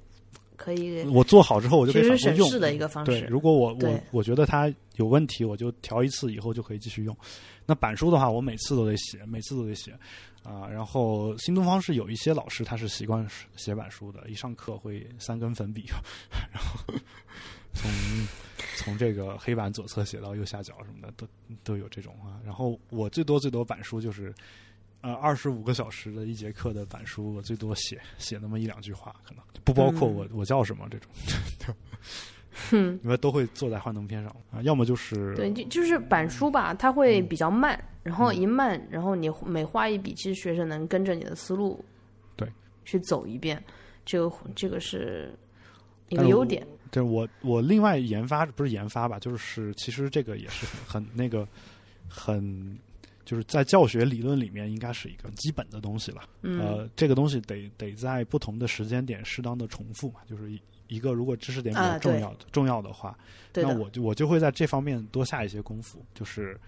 [0.56, 2.60] 可以，我做好之后我就可以反复用。
[2.60, 7.16] 的一个方式对，如果我我我觉得它有问题，我就调一次，以后就可以继续用。
[7.66, 9.98] 那板书的话，我每次都得写，每次都得写
[10.44, 15.86] 啊、然后新东方是有一些老师他是习惯写板书的，一上课会三根粉笔，
[16.52, 16.80] 然后
[17.74, 17.92] 从
[18.78, 21.28] 从这个黑板左侧写到右下角什么的，都
[21.64, 22.40] 都有这种啊。
[22.46, 24.34] 然后我最多最多板书就是。
[25.04, 31.10] 呃，二十五个小时的一节课的板书，我最多写写那么一两句话，可能不包括嗯我、我叫什么这种。
[32.52, 41.84] 哼，因为都会坐在幻灯片上啊，要么就是对，就就是板书吧，它会比较慢，然后一慢，然后你每画一笔，其实学生能跟着你的思路
[42.36, 42.48] 对
[42.84, 43.62] 去走一遍，
[44.06, 45.34] 这个这个是
[46.10, 46.66] 一个优点。
[46.92, 51.48] 对我我另外研发不是研发吧，就是其实这个也是很很那个
[52.10, 52.78] 很
[53.24, 56.22] 就是在教学理论里面应该是一个基本的东西了。
[56.42, 60.52] 嗯呃，这个东西得得在不同的时间点适当的重复嘛，就是
[60.92, 63.18] 一一个如果知识点比较重要的、重要的话，
[63.54, 66.60] 那，我就我就会在这方面多下一些功夫，就是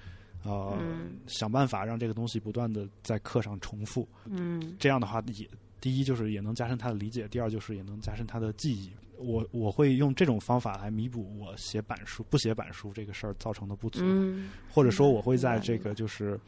[0.44, 4.08] 呃、嗯想办法让这个东西不断的在课上重复。
[4.26, 5.48] 嗯这样的话也
[5.82, 8.90] 第一就是也能加深他的理解，第二就是也能加深他的记忆。
[9.18, 16.40] 我我会用这种方法来弥补我写板书不写板书这个事儿造成的不足，嗯或者说我会在这个就是。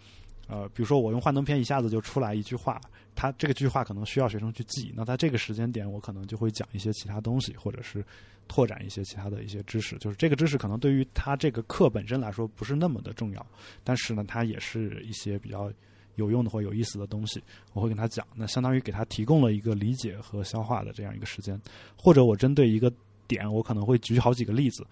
[0.47, 2.79] 呃，比如说我用幻灯片一下子就出来一句话，
[3.15, 8.05] 他这个句话可能需要学生去记，那在这个时间点，我可能就会讲一些其他东西，或者是
[8.47, 9.97] 拓展一些其他的一些知识。
[9.97, 13.45] 就是这个知识可能对于他这个课本身来说不是那么的重要，
[13.83, 15.71] 但是呢，它也是一些比较
[16.15, 17.41] 有用的或有意思的东西，
[17.73, 18.25] 我会跟他讲。
[18.35, 21.59] 那相当于给他提供了一个理解和消化的这样一个时间，
[21.97, 22.91] 或者我针对一个
[23.27, 24.85] 点，我可能会举好几个例子。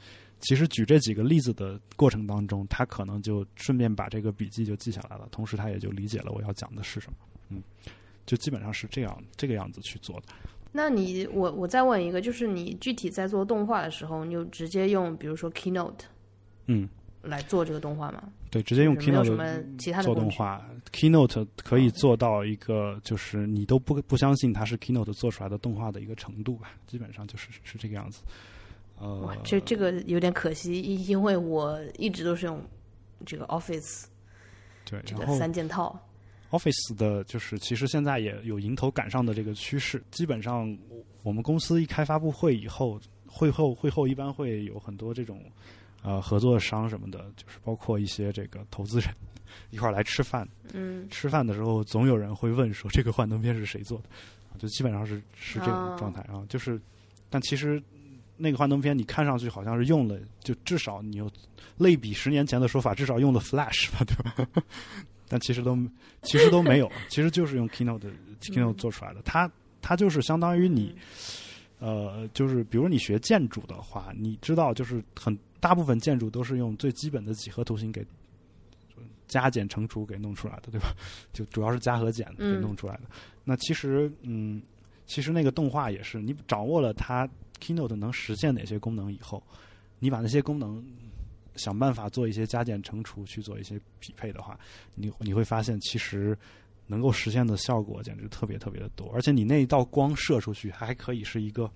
[0.43, 7.17] 其实举这几个例子的过程当中，他可能就顺便把这个笔记就记下来了，同时他也就理解了我要讲的是什么。
[7.49, 7.63] 嗯，
[8.25, 10.27] 就基本上是这样这个样子去做的。
[10.71, 15.93] 那你我我再问一个，就是你具体在做动画的时候，你就直接用比如说 Keynote
[16.65, 16.89] 嗯，
[17.21, 18.23] 来做这个动画吗？
[18.49, 20.15] 对，直接用就是没有什 Keynote 什么其他的做？
[20.15, 28.23] 动画，Keynote 可以做到一个就是你都不不相信它是 Keynote 做出来的动画的一个程度吧，基本上就是是这个样子。
[29.03, 32.63] 呃哇，，这这个有点可惜，因因为我一直都是用
[33.25, 34.05] 这个 Office
[34.85, 35.99] 对，这个三件套。
[36.51, 40.01] Office 的，就是其实现在也有迎头赶上的这个趋势。
[40.11, 40.77] 基本上，
[41.23, 45.43] 我们公司一开发布会以后，会后会后一般会有很多这种
[46.03, 49.09] 呃合作商什么的，就是包括一些这个投资人
[49.71, 50.47] 一块儿来吃饭。
[50.73, 54.05] 嗯吃饭的时候，总有人会问说这个幻灯片是谁做的，
[54.51, 56.45] 啊就基本上是是这种哦状态啊。
[56.47, 56.79] 就是，
[57.31, 57.81] 但其实
[58.37, 61.29] 那个幻灯片你看上去好像是用了，就至少你有
[61.77, 64.15] 类比十年前的说法，至少用了 Flash 吧，对
[64.45, 64.63] 吧？
[65.29, 65.77] 但其实都
[66.21, 68.09] 其实都没有， 其实就是用 Keynote 的
[68.41, 69.21] Keynote 做出来的。
[69.23, 69.49] 它
[69.81, 70.95] 它就是相当于你，
[71.79, 78.05] 呃，就是比如你学建筑的话，你知道就是很大部分建筑都是用最基本的几何图形给
[79.27, 80.93] 加减乘除给弄出来的，对吧？
[81.31, 83.03] 就主要是加和减给嗯弄出来的。
[83.43, 84.61] 那其实，嗯，
[85.07, 87.27] 其实那个动画也是，你掌握了它
[87.59, 89.41] Keynote 能实现哪些功能以后，
[89.99, 90.83] 你把那些功能
[91.55, 94.59] 想办法做一些加减乘除，去做一些匹配的话，
[94.95, 96.37] 你你会发现其实
[96.87, 101.69] 能够实现的效果简直特别特别的多，而且你那一道光射出去，还可以是一个。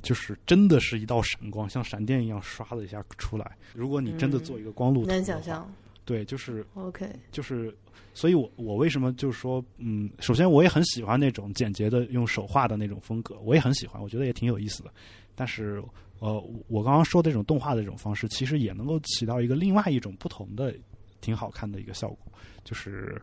[0.00, 3.56] 就是真的是一道闪光，像闪电一样刷的一下出来。
[3.72, 5.72] 如果你真的做一个光路图的话，能想象。
[6.04, 7.72] 对，就是，OK，就是，
[8.12, 14.92] 所以我我为什么就是说，嗯，首先我也很喜欢那种简洁的用手画的那种风格，我也很喜欢，我觉得也挺有意思的。
[15.34, 15.82] 但是，
[16.18, 16.38] 呃，
[16.68, 20.74] 我刚刚说的这种动画的这种方式，其实也能够起到一个另外一种不同的、
[21.20, 22.18] 挺好看的一个效果。
[22.64, 23.20] 就是，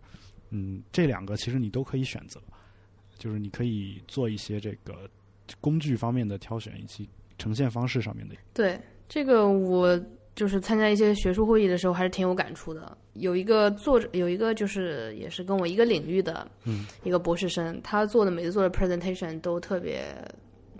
[0.49, 2.41] 嗯，这两个其实你都可以选择，
[3.17, 5.09] 就是你可以做一些这个
[5.59, 7.07] 工具方面的挑选，以及
[7.37, 8.35] 呈现方式上面的。
[8.53, 9.99] 对这个我
[10.35, 12.97] 就是参加一些学术会议的时候，还是挺有感触的。
[13.13, 20.05] 有一个作者，有一个就是也是跟我一个领域的嗯一个博士生，他做的每次做的 presentation 都特别。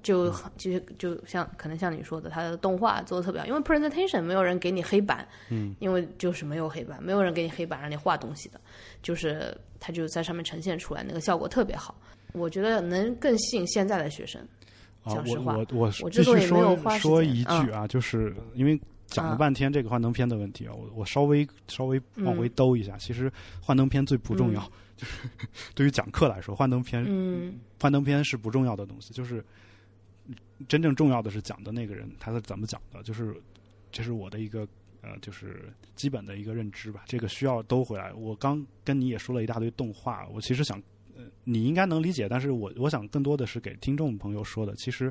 [0.02, 8.62] 就嗯很就就像可能像你说的，他的动画做的特别好，因为 presentation 没有人给你黑板，嗯，因为就是没有黑板，没有人给你黑板让你画东西的，
[9.04, 12.00] 就是他就在上面呈现出来，那个效果特别好。
[12.32, 14.42] 我觉得能更吸引现在的学生。
[15.04, 18.80] 啊，讲实话我我我我之所以没有花时说间一句啊，就是因为
[19.10, 23.32] 讲了嗯半天这个幻灯片的问题啊，我我稍微稍微往回嗯兜一下，其实
[23.62, 24.62] 幻灯片最不重要，
[24.96, 25.30] 就是
[25.74, 29.44] 对于讲课来说，幻灯片嗯幻灯片是不重要的东西，就是
[30.68, 33.36] 真正重要的是讲的那个人他是怎么讲的，就是
[33.92, 34.68] 这是我的一个
[35.02, 37.04] 呃，就是基本的一个认知吧。
[37.08, 38.12] 这个需要兜回来。
[38.14, 40.78] 我刚跟你也说了一大堆动画，我其实想，
[41.16, 44.76] 呃，你应该能理解，但是我我想更多的是给听众朋友说的。
[44.76, 45.06] 其实，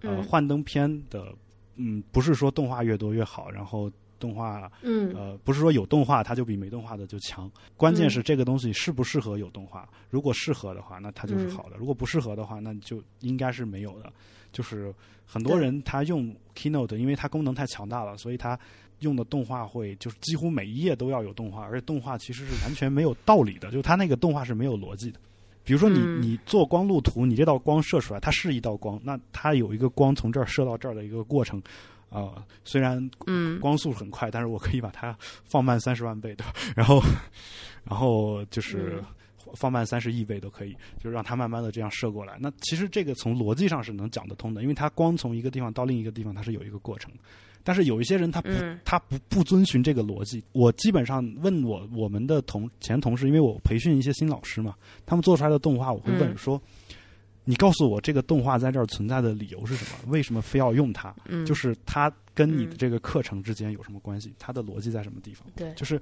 [0.00, 1.34] 呃，嗯幻灯片的，
[1.80, 9.88] 嗯，不是说动画越多越好，然后动画嗯呃，不是说有动画它就比没动画的就强，关键是这个东西适不适合有动画。
[10.10, 14.12] 如果适合的话，那它就是好的；如果不适合的话，那就应该是没有的。
[14.52, 14.92] 就是
[15.24, 18.58] 很多人他用 Keynote，因为它功能太强大了，所以他
[18.98, 25.20] 用的动画会就是几乎每一页都要有动画，而且动画其实是完全没有道理的，就是它那个动画是没有逻辑的。
[25.62, 31.62] 比如说你嗯你做光路图，你这道光射出来，它是一道光，那它有一个光从这儿射到这儿的一个过程，
[32.08, 36.52] 啊、虽然嗯光速很快，但是我可以把它放慢三十万倍，对吧？
[36.74, 37.00] 然后，
[37.84, 39.04] 然后就是嗯
[39.54, 42.36] 放慢三十亿倍都可以，就是让它慢慢的这样射过来。
[42.40, 47.12] 那其实这个从逻辑上是能讲得通的，因为它光从一个地方到另一个地方，它是有一个过程。
[47.70, 50.42] 但是有一些人他不、嗯他不不遵循这个逻辑。
[50.50, 54.74] 我基本上问我我们的同前同事，因为我培训一些新老师嘛，
[55.06, 56.60] 他们做出来的动画，我会问嗯说
[57.46, 60.10] ：“你告诉我这个动画在这儿存在的理由是什么？
[60.10, 61.14] 为什么非要用它？
[61.26, 64.34] 嗯，就是它跟你的嗯这个课程之间有什么关系？
[64.36, 65.46] 它的逻辑在什么地方？
[65.54, 66.00] 对，就是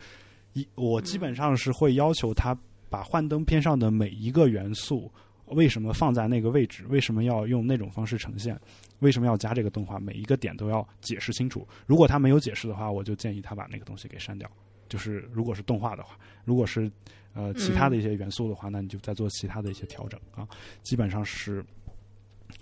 [0.55, 2.57] 一我基本上是会要求他
[2.89, 5.13] 把幻灯片上的每一个元素
[5.51, 8.59] 为什么放在那个位置，为什么要用那种方式呈现，
[9.01, 11.67] 为什么要加这个动画，每一个点都要解释清楚。
[11.87, 14.51] 如果他没有解释的话，我就建议他把那个东西给删掉。
[14.89, 16.91] 就是如果是动画的话，如果是
[17.35, 20.49] 呃其他的一些元素的话，那你就再做其他的一些调整啊。
[20.83, 21.65] 基本上是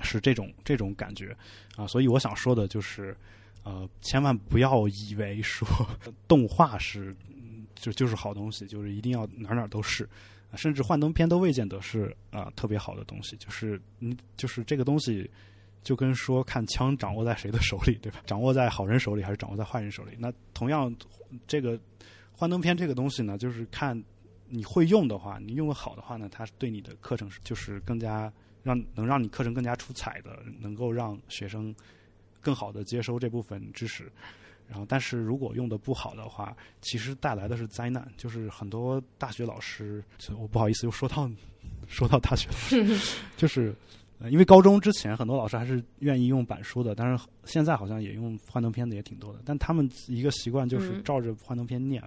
[0.02, 1.36] 是这种这种感觉
[1.76, 1.86] 啊。
[1.86, 3.16] 所以我想说的就是。
[3.68, 5.66] 呃，千万不要以为说
[6.28, 10.08] 动画是嗯就就是好东西，就是一定要哪儿哪儿都是，啊
[10.54, 13.36] 甚至幻灯片都未见得是啊、特别好的东西。
[13.36, 15.28] 就是你，就是这个东西
[15.82, 18.20] 就跟说看枪掌握在谁的手里，对吧？
[18.26, 20.16] 掌握在好人手里还是掌握在坏人手里？
[20.18, 20.94] 那同样，
[21.46, 21.78] 这个
[22.32, 24.00] 幻灯片这个东西呢，就是看
[24.48, 28.32] 你会用的话，你用的好的话呢，它对你的课程是就是更加
[28.62, 31.74] 让能让你课程更加出彩的，能够让学生。
[32.42, 34.08] 更好的接收这部分知识，
[34.68, 38.06] 然后，但是如果用的不好的话，其实带来的是灾难。
[38.16, 40.02] 就是很多大学老师，
[40.38, 41.30] 我不好意思又说到
[41.86, 43.74] 说到大学老师，就是
[44.18, 49.40] 呃因为高中之前很多老师还是愿意用板书的，但是现在好像也用幻灯片的也挺多的。
[49.44, 52.02] 但他们一个习惯就是嗯照着幻灯片念，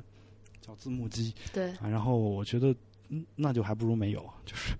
[0.61, 1.87] 叫字幕机对，啊。
[1.87, 2.75] 然后我觉得，
[3.09, 4.75] 嗯，那就还不如没有，就是。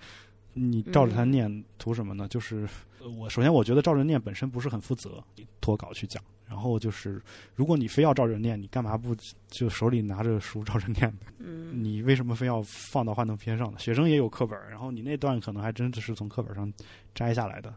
[0.53, 2.27] 你照着它念图什么呢？
[2.27, 2.67] 就是
[3.17, 5.23] 我首先我觉得照着念本身不是很负责，
[5.61, 6.21] 脱稿去讲。
[6.47, 7.21] 然后就是
[7.53, 9.15] 如果你非要照着念，你干嘛不
[9.49, 11.27] 就手里拿着书照着念呢？
[11.37, 13.77] 嗯，你为什么非要放到幻灯片上呢？
[13.77, 16.71] 学生也有课本，然后你那段可能还真的是从课本上
[17.13, 17.71] 摘下来的，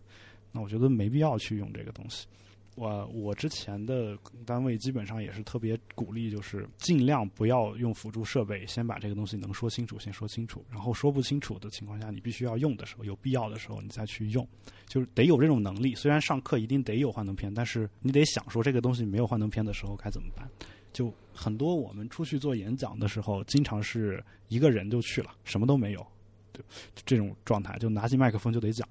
[0.51, 2.27] 那我觉得没必要去用这个东西。
[2.75, 4.17] 我我之前的
[4.47, 10.65] 单位基本上也是特别鼓励，就是尽量不要用辅助设备，先把这个东西能说清楚，先说清楚。
[10.71, 14.47] 然后说不清楚的情况下，你必须要用的时候，有必要的时候你再去用，
[14.87, 15.95] 就是得有这种能力。
[15.95, 20.49] 虽然上课一定得有幻灯片，但是你得想说这个东西没有幻灯片的时候该怎么办。
[20.95, 26.07] 就很多我们出去做演讲的时候，经常是一个人就去了，什么都没有，
[26.55, 26.63] 就
[27.05, 28.89] 这种状态，就拿起麦克风就得讲。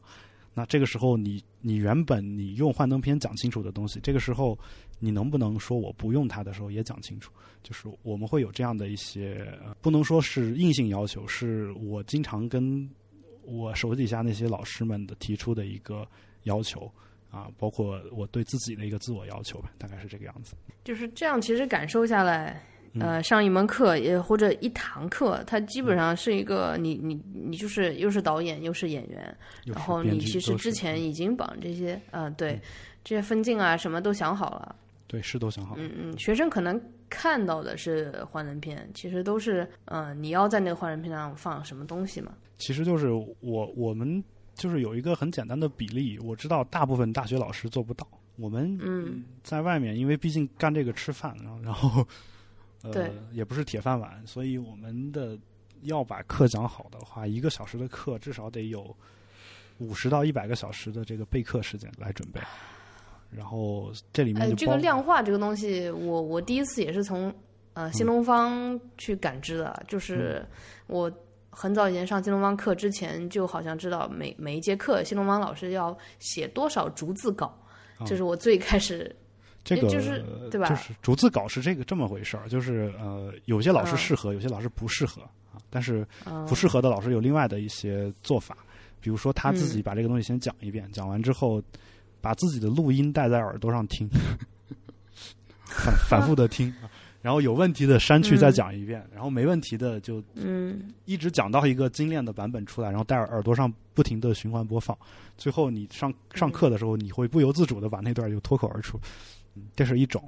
[0.54, 4.58] 那这个时候，你你原本你用幻灯片讲清楚的东西，这个时候
[5.00, 7.32] 你能不能说我不用它的时候也讲清楚？
[7.64, 9.48] 就是我们会有这样的一些，
[9.82, 12.90] 不能说是硬性要求，是我经常跟
[13.44, 16.08] 我手底下那些老师们的提出的一个
[16.44, 16.92] 要求
[17.30, 20.54] 啊，包括我对自己的一个自我要求吧，大概是这个样子。
[20.84, 22.62] 就是这样，其实感受下来。
[22.94, 23.02] 嗯。
[23.02, 32.60] 呃，上一门课也或者一堂课，它基本上是一个你你你就是又是导演又是演员，然后你其实之前已经把这些呃对
[33.04, 34.76] 这些分镜啊什么都想好了，
[35.08, 43.10] 对是都想好了，嗯嗯，学生可能看到的是幻灯片，其实都是嗯、呃你要在那个幻灯片上放什么东西嘛，其实就是
[43.40, 44.24] 我我们
[44.56, 48.08] 就是有一个很简单的比例，我知道大部分大学老师做不到。
[48.38, 49.24] 我们嗯。
[49.44, 52.08] 在外面，因为毕竟干这个吃饭，然后然后
[52.84, 55.38] 呃对也不是铁饭碗，所以我们的
[55.82, 58.96] 要把课讲好的话，一个小时的课至少得有
[59.78, 62.42] 五十到一百个小时的这个备课时间来准备。
[63.30, 67.34] 然后这里面呃，这个量化这个东西，我我第一次也是从
[67.74, 70.46] 呃新东方去感知的，就是
[70.88, 71.10] 我
[71.50, 77.48] 很早以前上新东方课之前，就好像知道每每一节课新东方老师要写多少逐字稿，
[77.98, 79.16] 啊这是我最开始
[79.64, 83.98] 这个就是对吧就是逐字稿是这个这么回事儿，就是呃，有些老师嗯。
[83.98, 85.22] 适合，有些老师不适合
[85.54, 85.62] 啊。
[85.70, 86.46] 但是嗯。
[86.46, 88.58] 不适合的老师有另外的一些做法，
[89.00, 91.62] 比如说他自己把这个东西先讲一遍，讲完之后
[92.22, 94.10] 把自己的录音戴在耳朵上听，
[95.66, 96.90] 反反复的听，啊。
[97.22, 100.92] 然后有问题的删去再讲一遍，然后没问题的就嗯。
[101.06, 104.98] 一直讲到一个精炼的版本出来，然后戴耳耳朵上不停的循环播放，
[105.38, 109.41] 最后你上上课的时候，你会不由自主的把那段就脱口而出，嗯，
[109.76, 110.24] 这是一种。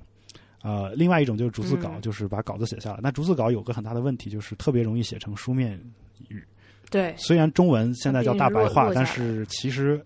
[0.61, 2.99] 呃，另外一种就是逐字稿，嗯就是把稿子写下来。
[3.03, 5.77] 那逐字稿有个很大的问题，就是特别容易写成书面
[6.29, 6.41] 语。
[6.89, 10.01] 对虽然中文现在叫大白话，但是其实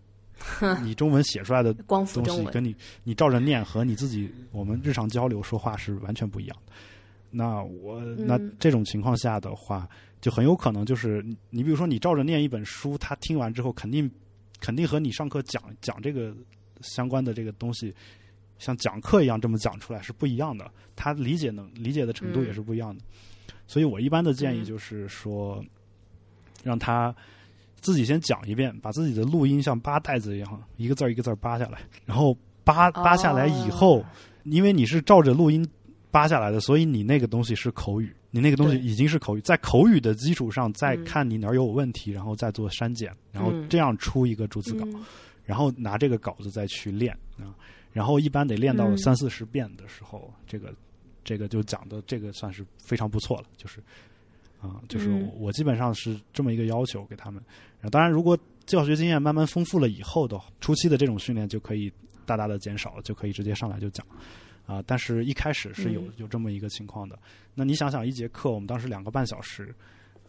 [0.83, 6.73] 你 中文写出来的东西跟你你照着念和你自己我们日常交流说话是完全不一样的。
[7.29, 9.87] 那我那嗯这种情况下的话，
[10.21, 14.09] 就很有可能就是你你比如说你照着念一本书，他听完之后肯定
[14.59, 16.35] 肯定和你上课讲讲这个
[16.81, 17.93] 相关的这个东西，
[18.59, 23.03] 像讲课一样这么讲出来是不一样的，他理解能理解的程度也是不一样的。
[23.67, 24.65] 所以我一般的建议嗯。
[24.65, 25.63] 就是说，
[26.63, 27.15] 让他
[27.79, 34.05] 自己先讲一遍，把自己的录音像扒袋子一样，一个字儿一个字儿扒下来，然后扒扒下来以后，哦。
[34.43, 35.67] 因为你是照着录音
[36.09, 43.67] 扒下来的，所以你那个东西是口语，你那个东西已经是口语，在口语的基础上再嗯看你哪儿有问题，然后再做删减，然后嗯。
[43.67, 45.03] 这样出一个逐字稿，嗯。
[45.43, 47.51] 然后拿这个稿子再去练啊，
[47.97, 50.71] 然后一般得练到嗯三四十遍的时候，这个
[51.23, 53.81] 这个就讲的这个算是非常不错了，就是
[54.61, 57.41] 啊，就是嗯我基本上是这么一个要求给他们。
[57.89, 58.37] 当然，如果
[58.67, 61.91] 教学经验慢慢丰富了以后的初期的这种训练就可以
[62.23, 64.05] 大大的减少了，就可以直接上来就讲
[64.67, 64.79] 啊。
[64.85, 67.17] 但是一开始是有嗯有这么一个情况的。
[67.55, 69.73] 那你想想，一节课我们当时两个半小时，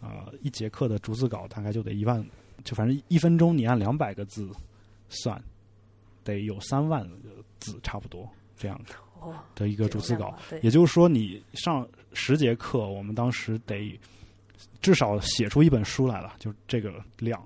[0.01, 2.24] 啊，一节课的逐字稿大概就得一万，
[2.65, 4.49] 就反正一分钟你按两百个字
[5.11, 5.39] 算，
[6.24, 8.94] 得有三万个字差不多这样的，
[9.55, 10.36] 的一个逐字稿。
[10.51, 13.98] 对，也就是说，你上十节课，我们当时得
[14.80, 17.40] 至少写出一本书来了，就这个量，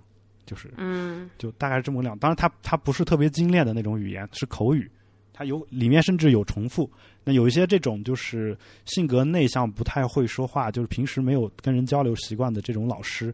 [0.47, 2.18] 就是嗯就大概是这么个量。
[2.18, 4.90] 当然它，它不是特别精炼的那种语言，是口语，
[5.32, 6.90] 它有里面甚至有重复。
[7.24, 13.32] 那有一些这种就是性格内向、不太会说话，就是平时没有跟人交流习惯的这种老师，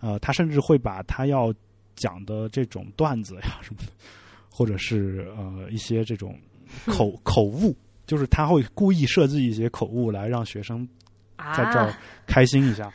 [0.00, 1.52] 呃，他甚至会把他要
[1.96, 3.92] 讲的这种段子呀什么的，
[4.52, 6.38] 或者是呃一些这种
[6.86, 7.74] 口口误，
[8.06, 10.86] 就是他会故意设计一些口误来让学生
[11.38, 12.92] 在这儿啊，开心一下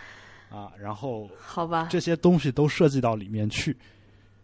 [0.49, 3.75] 啊，然后好吧，这些东西都设计到里面去，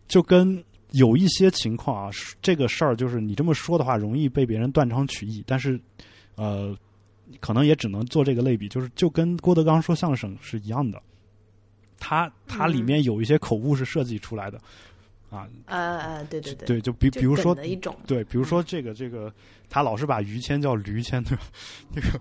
[0.08, 0.62] 就跟
[0.92, 2.12] 有一些情况啊，
[2.42, 5.80] 这个事儿就是你这么说的话，容易被别人断章取义，但是
[6.36, 6.76] 呃，
[7.40, 11.02] 可能也只能做这个类比，就是就跟郭德纲说相声是一样的。
[12.00, 14.60] 他他里面有一些口误是设计出来的，
[15.34, 19.34] 啊，啊啊，对对对，对，就比比如说一种，对，比如说这个这个，
[19.70, 21.44] 他老是把于谦叫驴谦，对吧？
[21.94, 22.20] 这个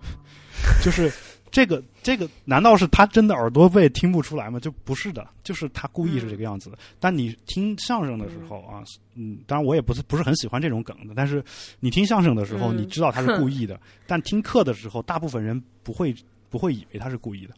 [0.82, 1.12] 就是
[1.50, 4.58] 这个这个，难道是他真的耳朵背听不出来吗？
[4.58, 6.78] 就不是的，就是他故意是这个样子的。
[6.98, 8.82] 但你听相声的时候啊，
[9.14, 11.44] 嗯，当然我也不是不是很喜欢这种梗的，但是
[11.80, 13.78] 你听相声的时候，你知道他是故 意的。
[14.06, 16.14] 但听课的时候，大部分人不会
[16.48, 17.54] 不会以为他是故意的。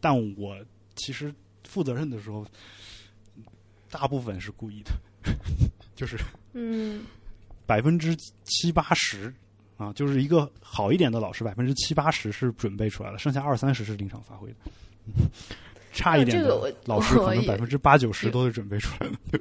[0.00, 0.56] 但我
[0.94, 1.32] 其实
[1.64, 2.46] 负责任的时候，
[3.90, 4.90] 大部分是故意的，
[5.94, 6.16] 就是
[6.52, 7.04] 嗯，
[7.66, 9.32] 百分之七八十
[9.76, 14.56] 啊，就是一个好一点的老师，百分之七八十是准备出来了，剩下二三十是临场发挥的。
[15.92, 19.40] 差一点的老师可能百分之八九十都是准备出来的。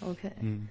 [0.00, 0.68] OK，嗯，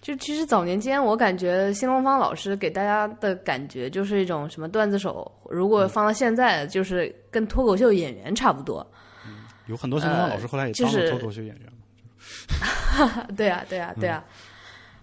[0.00, 8.84] 就其实早年间，我感觉新东方老师给大家的感觉就是一种什么段子手，如果放到现在，就是跟脱口秀演员差不多。
[9.66, 13.26] 有很多新东方老师后来也当了脱口秀演员嘛。
[13.36, 14.24] 对啊，对啊，对啊。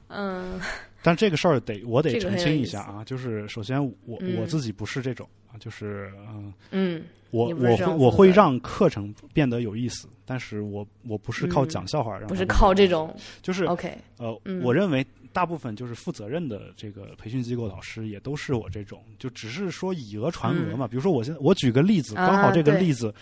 [0.07, 0.59] 嗯。
[1.01, 20.85] 但这个事儿得我得澄清一下啊，就是首先我、我自己不是这种啊，就是嗯嗯，我我会我会让课程变得有意思，但是我我不是靠讲笑话不是靠这种，就是 OK 呃、嗯，我认为大部分就是负责任的这个培训机构老师也都是我这种，就只是说以讹传讹嘛。
[20.85, 23.13] 嗯、比如说我现在我举个例子，刚好这个例子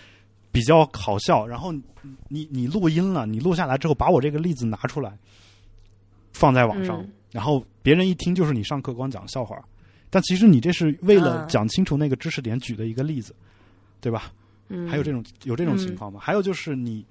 [0.52, 1.72] 比较好笑，然后
[2.28, 5.16] 你你录音了，你录下来之后把我这个例子拿出来
[6.32, 7.02] 放在网上。
[7.02, 9.62] 嗯然后别人一听就是你上课光讲笑话，
[10.08, 13.36] 但其实你这是为了讲清楚那个知识点举的一个例子，
[14.00, 14.32] 对吧？
[14.68, 16.18] 嗯，还有这种有这种情况吗？
[16.18, 17.04] 嗯、还有就是你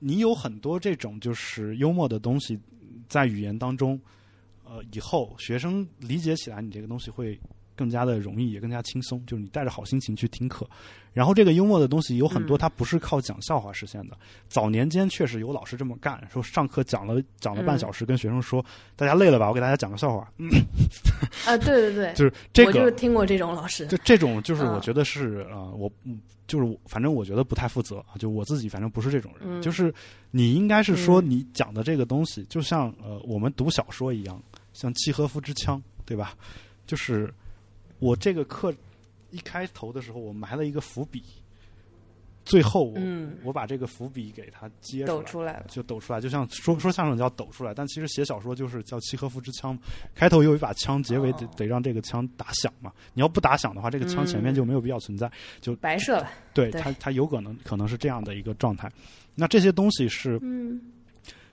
[0.00, 2.58] 你有很多这种就是幽默的东西
[3.08, 3.98] 在语言当中，
[4.64, 7.38] 呃，以后学生理解起来你这个东西会
[7.76, 9.24] 更加的容易，也更加轻松。
[9.26, 10.68] 就是你带着好心情去听课，
[11.12, 14.14] 然后这个幽默的东西有很多，它不是靠讲笑话实现的。
[14.16, 18.64] 嗯、早年间确实有老师这么干，说上课讲了讲了半小嗯时，跟学生说
[18.96, 19.48] ：“大家累了吧？
[19.48, 20.48] 我给大家讲个笑话。”嗯，
[21.46, 23.86] 啊，对对对， 就是这个，我就是听过这种老师。
[23.86, 25.90] 就这种，就是我觉得是啊、呃，我
[26.46, 28.18] 就是反正我觉得不太负责啊。
[28.18, 29.92] 就我自己反正不是这种人，嗯、就是
[30.30, 34.42] 你应该是说你讲的这个东西，就像呃我们读小说一样，
[34.72, 36.34] 像契诃夫之枪，对吧？
[36.86, 37.32] 就是。
[38.00, 38.74] 我这个课
[39.30, 41.22] 一开头的时候，我埋了一个伏笔，
[42.44, 49.78] 最后我、嗯、我把这个伏笔给它接抖出来了，就抖出来，就像说说相声叫抖出来，但其实写小说就是叫契诃夫之枪，
[50.14, 52.92] 开头有一把枪，结尾得、哦、得让这个枪打响嘛。
[53.14, 56.28] 你要不打响的话，这个枪前面就没有必要存在，嗯、就白射了。
[56.52, 58.90] 对对它它有可能可能是这样的一个状态。
[59.34, 60.80] 那这些东西是嗯。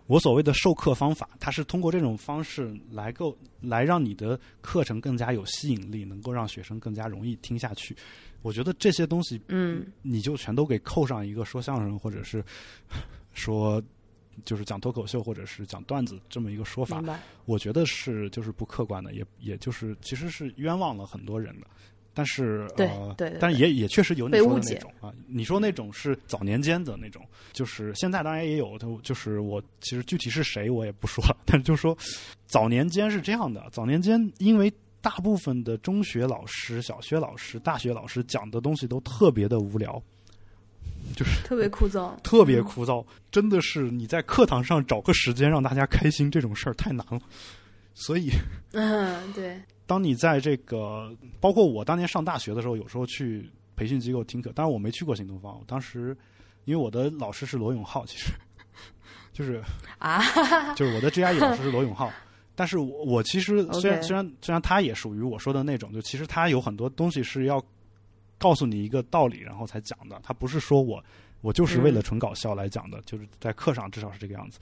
[0.08, 7.96] 我所谓的授课方法，它是通过这种方式来够来让你的课程更加有吸引力，能够让学生更加容易听下去。
[8.42, 12.44] 我觉得这些东西，嗯，你就全都给扣上一个说相声或者是
[13.34, 13.84] 说
[14.46, 17.04] 就是讲脱口秀或者是讲段子这么一个说法，
[17.46, 21.68] 我觉得是就是不客观的，也也就是其实是冤枉了很多人的。
[22.18, 27.24] 但是对呃，但也也确实有你说的那种啊，你说那种是早年间的那种，
[27.54, 31.96] 就是现在当然也有，就是我其实具体是谁我也不说了，但是就是说
[32.48, 40.02] 早年间是这样的，早年间因为大部分的中学老师、小学老师、大学老师讲的东西都特别的无聊，
[41.16, 47.22] 就是特别枯燥， 特别枯燥，真的是你在课堂上找个时间让大家开心这种事儿太难了，
[47.94, 48.32] 所以。
[48.72, 49.62] 嗯，对。
[49.88, 55.58] 当你在这个，包括我当年上大学的时候，有时候去培训机构听课，当然我没去过新东方。
[55.58, 56.16] 我当时
[56.66, 58.34] 因为我的老师是罗永浩，其实
[59.34, 59.64] 就是
[59.98, 60.22] 啊，
[60.76, 62.12] 就是我的 GRE 老师是罗永浩。
[62.54, 67.64] 但是我我其实虽然虽然虽然他也属于我说的那种，就其实他有很多东西是要
[68.38, 70.20] 告诉你一个道理，然后才讲的。
[70.24, 71.02] 他不是说我
[71.42, 74.60] 我就是为了纯搞笑来讲的，就是在课上至少是这个样子。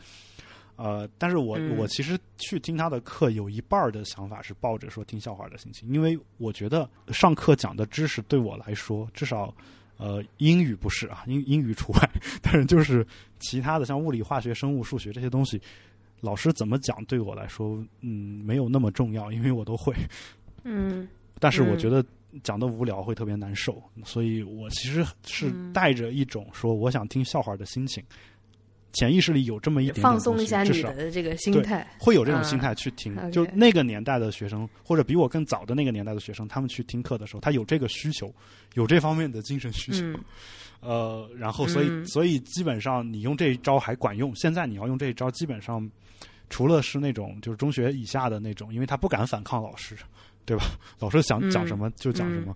[0.76, 1.78] 呃，但是我、嗯。
[1.78, 9.54] 我其实去听他的课，有一半儿的想法是抱着说听笑话的心情，因为我觉得上课讲的知识对我来说，至少
[9.98, 12.10] 呃英语不是啊，英英语除外，
[12.42, 13.06] 但是就是
[13.40, 15.62] 其他的像物理、化学、生物、数学这些东西，
[16.22, 19.94] 老师怎么讲对我来说，嗯，没有那么重要，因为我都会。
[20.64, 21.08] 嗯。
[21.40, 21.90] 但是我嗯觉。
[21.90, 22.06] 得
[22.44, 25.72] 讲的无聊会特别难受，所以我其实是嗯。
[25.72, 28.04] 带着一种说我想听笑话的心情，
[28.96, 33.16] 潜意识里有这么一点点放松一下你的这个心态，会有这种心态去听。
[33.18, 38.34] 嗯就那个年代的学生，或者比我更早的那个年代的学生，他们去听课的时候，他有这个需求，
[38.74, 40.02] 有这方面的精神需求。
[40.02, 40.20] 嗯
[40.82, 44.36] 呃，然后所以、嗯所以基本上你用这一招还管用。
[44.36, 45.90] 现在你要用这一招，基本上
[46.50, 49.96] 除了是那种就是中学以下的那种，因为他不敢反抗老师，
[50.46, 50.66] 对吧？
[51.00, 52.56] 老师想嗯讲什么就讲什么，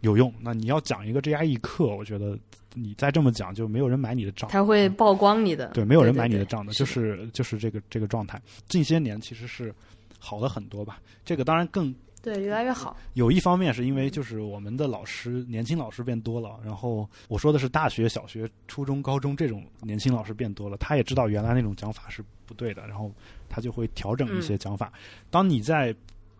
[0.00, 0.32] 有用。
[0.40, 2.38] 那你要讲一个 GRE 课，我觉得
[2.74, 4.48] 你再这么讲，就没有人买你的账。
[4.50, 8.40] 他会曝光你的，对，没有人买你的账的，是就是就是这个这个状态。
[8.68, 9.74] 近些年其实是
[10.18, 11.00] 好了很多吧。
[11.24, 12.96] 这个当然更对越来越好。
[13.14, 23.10] 有一方面是因为就是我们的老师年轻老师变多了，然后我说的是大学、小学、初中、高中这种年轻老师变多了，他也知道原来那种讲法是不对的，然后
[23.48, 24.92] 他就会调整一些讲法。
[25.30, 25.94] 当你在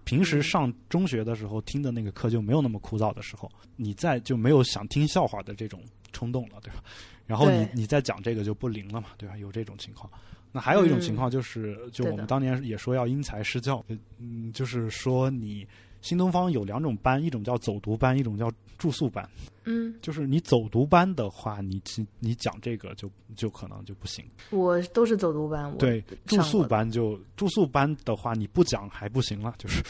[0.04, 5.80] 平时上中学的时候听的那个课就没有那么枯燥的时候，你在就没有想听笑话的这种
[6.12, 6.82] 冲动了，对吧？
[7.26, 9.36] 然后你你再讲这个就不灵了嘛，对吧？
[9.36, 10.10] 有这种情况。
[10.52, 13.84] 那还有一种情况就是，就我们当年也说要因材施教，
[14.18, 15.64] 嗯，就是说你
[16.00, 19.28] 新东方有两种班，一种叫走读班，一种叫住宿班。
[19.64, 24.24] 嗯，就是你走读班的话，你其你讲这个就就可能就不行。
[24.50, 29.80] 我都是走读班，我对，住宿班就住宿班的话，你不讲还不行了，就是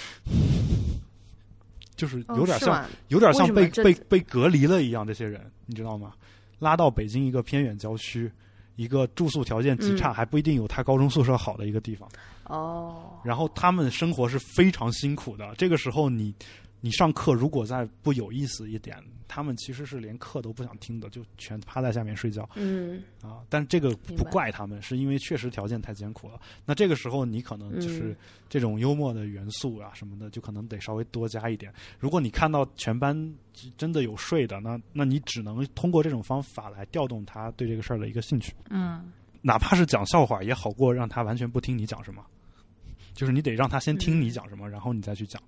[2.00, 6.12] 就是哦有点像、有点像被被被隔离了一样，这些人你知道吗？
[6.58, 8.30] 拉到北京一个偏远郊区，
[8.76, 12.08] 一个住宿条件极差，嗯还不一定有他高中宿舍好的一个地方，
[12.44, 15.54] 哦，然后他们生活是非常辛苦的。
[15.58, 16.34] 这个时候你
[16.80, 18.96] 你上课如果再不有意思一点，
[19.28, 22.48] 他们其实是连课都不想听的，就全趴在下面睡觉。
[22.54, 26.40] 嗯啊，但这个不怪他们，是因为确实条件太艰苦了。
[26.64, 28.16] 那这个时候你可能就是嗯
[28.48, 31.72] 这种幽默的元素啊什么的，就可能得稍微多加一点。
[31.98, 33.14] 如果你看到全班
[33.76, 38.54] 真的有睡的，那那你只能通过这种方法来调动他对这个事儿的一个兴趣。
[38.70, 39.12] 嗯
[39.42, 42.24] 哪怕是讲笑话，也好过让他完全不听你讲什么。
[43.12, 45.42] 就是你得让他先听你讲什么，然后你再去讲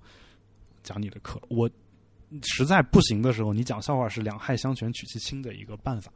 [0.83, 1.41] 讲你的课。
[1.49, 1.71] 我
[2.43, 6.13] 实在不行的时候，你讲笑话是两害相权取其轻的一个办法。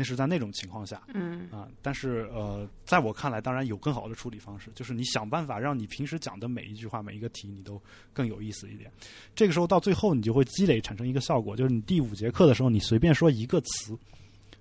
[0.00, 7.82] 那是在那种情况下，嗯啊，但是呃，在我看来，当然有更好的处理方式，就是你想办法让你平时讲的每一句话、每一个题，你都
[8.12, 8.88] 更有意思一点。
[9.34, 13.98] 这个时候到最后，你就会积累产生一个效果，就是你第五节课的时候，你随便说一个词，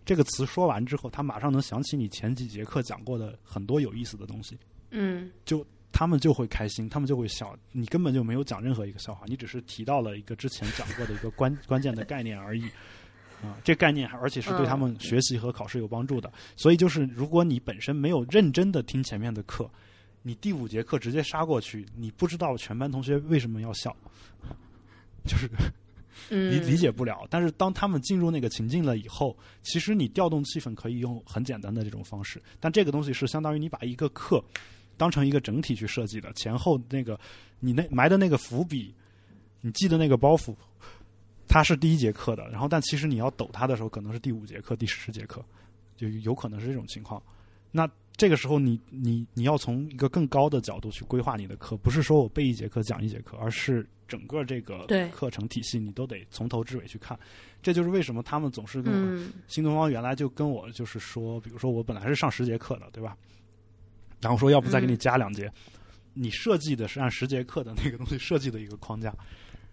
[0.03, 4.57] 这个词说完之后，他马上能想起你前几节课讲过的很多有意思的东西，
[4.89, 5.31] 嗯
[5.91, 7.57] 他们就会开心，他们就会笑。
[7.72, 12.69] 你根本就没有讲任何一个笑话，你只是提到了一个之前讲过的一个关 关键的概念而已。
[13.43, 16.31] 啊，这概念还而且是对他们学习和考试有帮助的。
[16.55, 19.69] 所以就是，如果你本身没有认真的听前面的课，
[20.23, 23.95] 你第五节课直接杀过去，你不知道全班同学为什么要笑，
[25.23, 25.47] 就是
[26.31, 27.27] 嗯，理理解不了。
[27.30, 34.43] 但是当他们进入那个情境了以后，其实你调动气氛可以用很简单的这种方式，但这个东西是相当于你把一个课
[34.98, 37.19] 当成一个整体去设计的，前后那个
[37.60, 38.94] 你那埋的那个伏笔，
[39.61, 40.56] 你记的那个包袱，
[41.48, 45.44] 它是第一节课的，然后但其实你要抖它的时候，可能是第五节课、第十节课，
[45.95, 47.22] 就有可能是这种情况。
[47.72, 57.19] 那这个时候你，你你要从一个更高的角度去规划你的课，不是说我背一节课讲一节课，而是整个这个课程体系你都得从头至尾去看。
[57.61, 63.15] 这就是为什么他们总是跟我、嗯新东方原来就跟我就是说，比如说我本来是上十节课的，对吧？
[64.22, 65.52] 然后说要不再给你嗯加两节，
[66.14, 69.14] 你设计的是按十节课的那个东西设计的一个框架，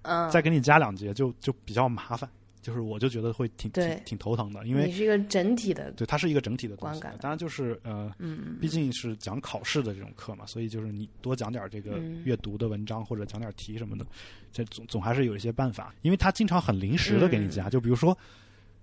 [0.02, 2.28] 嗯，再给你加两节就就比较麻烦，
[2.60, 8.12] 就是我就觉得会挺挺挺头疼的，因为你是一个整体的，对它是一个整体的观感，当然就是呃。
[8.18, 14.06] 嗯毕竟是讲考试的这种课嘛，所以就是你多讲点这个嗯阅读的文章或者讲点题什么的，
[14.52, 15.94] 这总总还是有一些办法。
[16.00, 18.16] 因为他经常很临时的给你嗯加，就比如说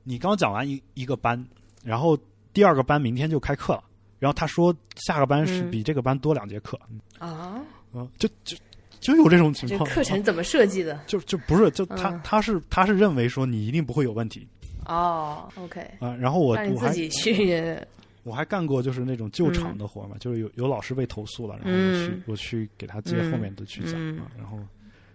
[0.03, 1.43] 你刚讲完一一个班，
[1.83, 2.15] 然后
[2.53, 3.83] 第二个班明天就开课了，
[4.22, 5.72] 然后他说下个班是嗯。
[5.72, 6.80] 比这个班多两节课，
[7.18, 7.60] 啊，
[7.91, 8.56] 嗯，就就
[8.99, 9.89] 就有这种情况。
[9.89, 10.98] 课程怎么设计的？
[11.07, 12.22] 就就不是就他、嗯。
[12.23, 14.48] 他是他是认为说你一定不会有问题。
[14.85, 17.77] 哦，OK，啊、然后我我还自己去，
[18.23, 24.19] 我还干过就是那种救场的活嘛，就是有有老师被投诉了，然后我去、嗯我去给他接后面的去讲、嗯。
[24.19, 24.60] 啊，然后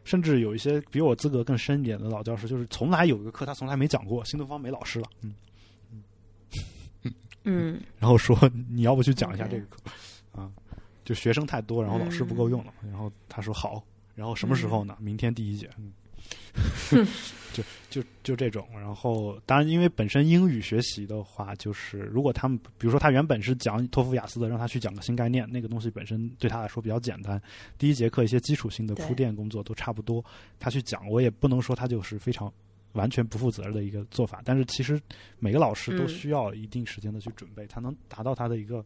[0.05, 5.35] 甚至有一些比我资格更深一点的老教师，就是从来有一个课他从来没讲过，新东方没老师了，嗯，
[7.47, 8.37] 嗯然后说
[8.69, 9.81] 你要不去讲一下这个课
[10.33, 10.51] 啊，
[11.05, 13.83] 就学生太多，然后老师不够用了，嗯然后他说好，
[14.15, 14.97] 然后什么时候呢？
[15.01, 15.93] 明天第一节，嗯。
[17.53, 27.41] 就就就这种，然后当然，因为本身英语学习的话，就是如果他们，比如说他原本是讲托福雅思的，让他去讲个新概念，那个东西本身对他来说比较简单。
[27.79, 30.25] 第一节课一些基础性的铺垫工作都差不多，
[30.59, 32.53] 他去讲，我也不能说他就是非常
[32.97, 34.43] 完全不负责任的一个做法。
[34.45, 35.01] 但是其实
[35.39, 36.09] 每个老师都嗯。
[36.09, 38.79] 需要一定时间的去准备，才能达到他的一个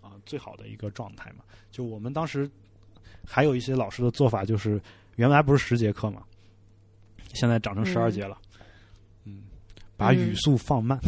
[0.00, 1.44] 啊、最好的一个状态嘛。
[1.70, 2.50] 就我们当时
[3.26, 4.80] 还有一些老师的做法，就是
[5.16, 6.22] 原来不是十节课嘛，
[7.34, 8.38] 现在涨成十二嗯节了，
[9.24, 9.42] 嗯，
[9.96, 10.16] 把嗯。
[10.16, 10.98] 语速放慢，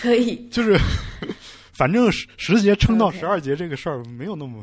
[0.00, 0.78] 可以，就是
[1.72, 4.62] 反正十十节撑到十二节这个事儿没有那么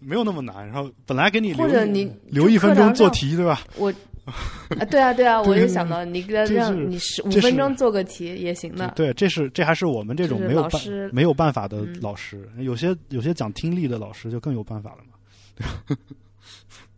[0.00, 0.66] 没有那么难。
[0.66, 3.62] 然后本来给你留或者你留一分钟做题，对吧？
[3.76, 3.92] 我
[4.78, 8.92] 啊，对啊，对啊，我对就想到你给他让你十五分钟做个题也行的。
[8.96, 10.82] 对，这是这还是我们这种没有办
[11.12, 15.16] 没有办法的嗯老师，有些有些讲听力的老师就更有办法了嘛。
[15.56, 15.66] 对
[15.96, 16.02] 吧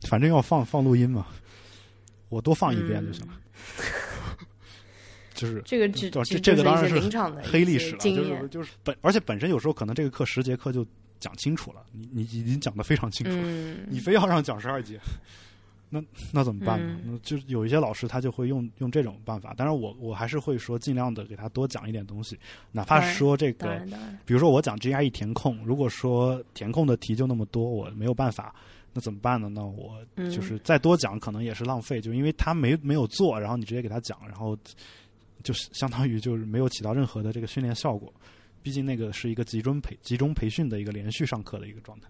[0.08, 1.26] 反正要放放录音嘛，
[2.28, 3.32] 我多放一遍就行了。
[5.34, 8.48] 就是这个是一些这个当然是临场的黑历史了，就是。
[8.48, 10.86] 就是本，而且本身有时候可能这个课十节课就
[11.22, 15.00] 讲清楚了，你你已经讲的非常清楚了，嗯，你非要让讲十二节，
[15.88, 16.98] 那那怎么办呢？
[17.04, 22.38] 嗯就是有一些老师他就会用用这种办法，当然我我还是会说尽量的给他多讲一点东西，
[22.72, 23.80] 哪怕是说这个，
[24.26, 28.54] 比如说我讲 GRE 填空，如果说填空的题就那么多，我没有办法。
[28.94, 29.48] 那怎么办呢？
[29.48, 34.54] 那我嗯就是再多讲，可能也是浪费，就因为他没没有做，然后你直接给他讲，然后
[35.42, 38.12] 就是相当于就是没有起到任何的这个训练效果。
[38.62, 42.08] 毕竟那个是一个集中培集中培训的一个连续上课的一个状态。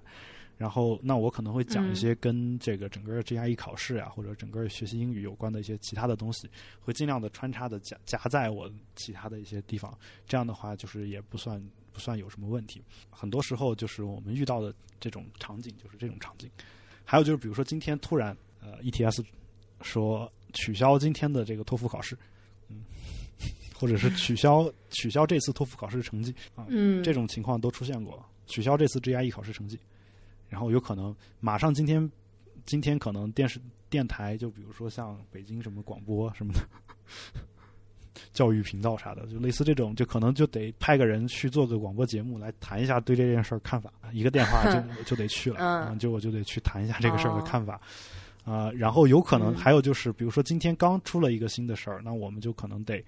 [0.59, 6.49] 然后，那我可能会讲一些跟这个整个 GRE 考试啊，或者整个学习英语有关的一些其他的东西，
[6.81, 9.97] 会尽量的穿插的夹夹在我其他的一些地方。
[10.25, 11.61] 这样的话，就是也不算
[11.91, 12.81] 不算有什么问题。
[13.11, 16.49] 很多时候，就是我们遇到的这种场景，就是这种场景。
[17.03, 19.25] 还有就是，比如说今天突然呃 ETS
[19.81, 22.32] 说取消今天的这个托福考试，嗯，
[23.83, 29.77] 或者是取消取消这次托福考试成绩啊，嗯，这种情况都出现过，取消这次 GRE 考试成绩，
[30.49, 32.09] 然后有可能马上今天
[32.65, 33.61] 今天可能电视
[33.91, 36.61] 电台就比如说像北京什么广播什么的。
[38.35, 47.45] 教育频道啥的，就类似这种，就可能就得派个人去做个广播节目来谈一下对这件事儿看法，一个电话就 就得去了，嗯啊就我就得去谈一下这个事儿的哦。
[47.45, 47.81] 看法，
[48.45, 49.57] 啊、然后有可能嗯。
[49.57, 53.03] 还有就是，比如说今天刚出了一个新的事儿，那我们就可能得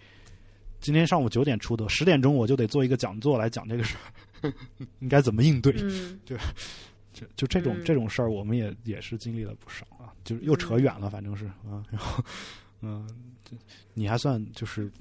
[0.85, 3.97] 今天上午九点出的，十点钟我就得做一个讲座来讲这个事
[4.43, 4.53] 儿，
[5.01, 6.21] 应该怎么应对，嗯。
[7.15, 7.85] 就就这种、嗯。
[7.87, 12.23] 这种事儿，我们也也是经历了不少啊，就是又扯远了，反正是啊，然后
[12.83, 13.09] 嗯、
[13.43, 13.57] 这
[13.95, 14.93] 你还算就是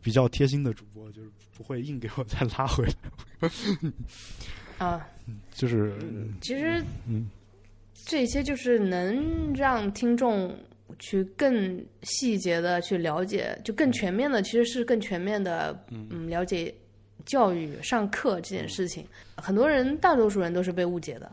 [0.00, 3.50] 比较贴心的主播，就是不会硬给我再拉回来，
[4.78, 5.06] 啊，
[5.52, 5.94] 就是
[6.40, 7.28] 其实嗯。
[8.06, 10.58] 这些就是能让听众
[10.98, 16.74] 去更细节的去了解，就更全面的，其实是更全面的，嗯，了解
[17.26, 19.04] 教育上课这件事情。
[19.36, 21.30] 很多人，大多数人都是被误解的，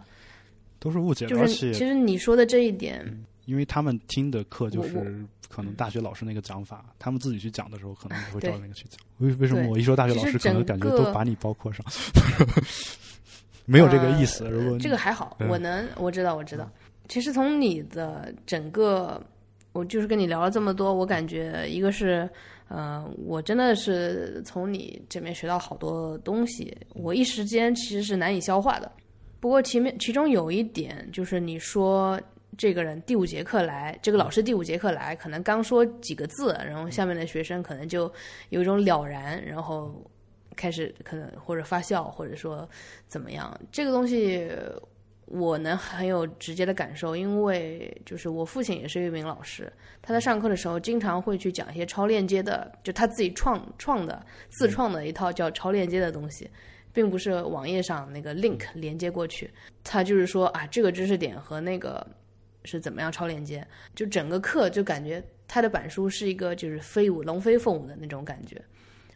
[0.79, 3.05] 都是误解，就是而且其实你说的这一点，
[3.45, 8.99] 因为他们听的课就是可能大学老师那个讲法，他们自己去讲的时候可能也会照那个去讲。
[9.19, 11.85] 为为什么我一说大学老师，可能感觉都把你包括上？
[13.65, 14.43] 没有这个意思。
[14.43, 16.69] 呃如果这个还好，嗯我能我知道我知道。
[17.07, 19.23] 其实从你的整个，
[19.75, 22.27] 我就是跟你聊了这么多，我感觉一个是，
[22.69, 28.89] 呃，我真的是从你这边学到好多东西，我一时间其实是难以消化的。
[29.41, 32.17] 不过其面其中有一点就是你说
[32.57, 38.09] 这个人第五节课来，这个老师第五节课来，可能刚说几个字，然后下面的学生可能就
[38.51, 39.93] 有一种了然，然后
[40.55, 42.67] 开始可能或者发笑，或者说
[43.09, 44.49] 怎么样，这个东西
[45.25, 49.71] 我能很有直接的感受，因为就是我父亲也是一名老师，
[50.01, 56.49] 他在上课的时候经常会去讲一些超链接的，就他自己创创的自创的一套叫超链接的东西。
[56.93, 59.51] 并不是网页上那个 link 连接过去，
[59.83, 62.07] 他就是说啊，这个知识点和那个
[62.63, 68.63] 是怎么样超链接，就整个课就感觉他的板书是一个就是飞舞龙飞凤舞的那种感觉，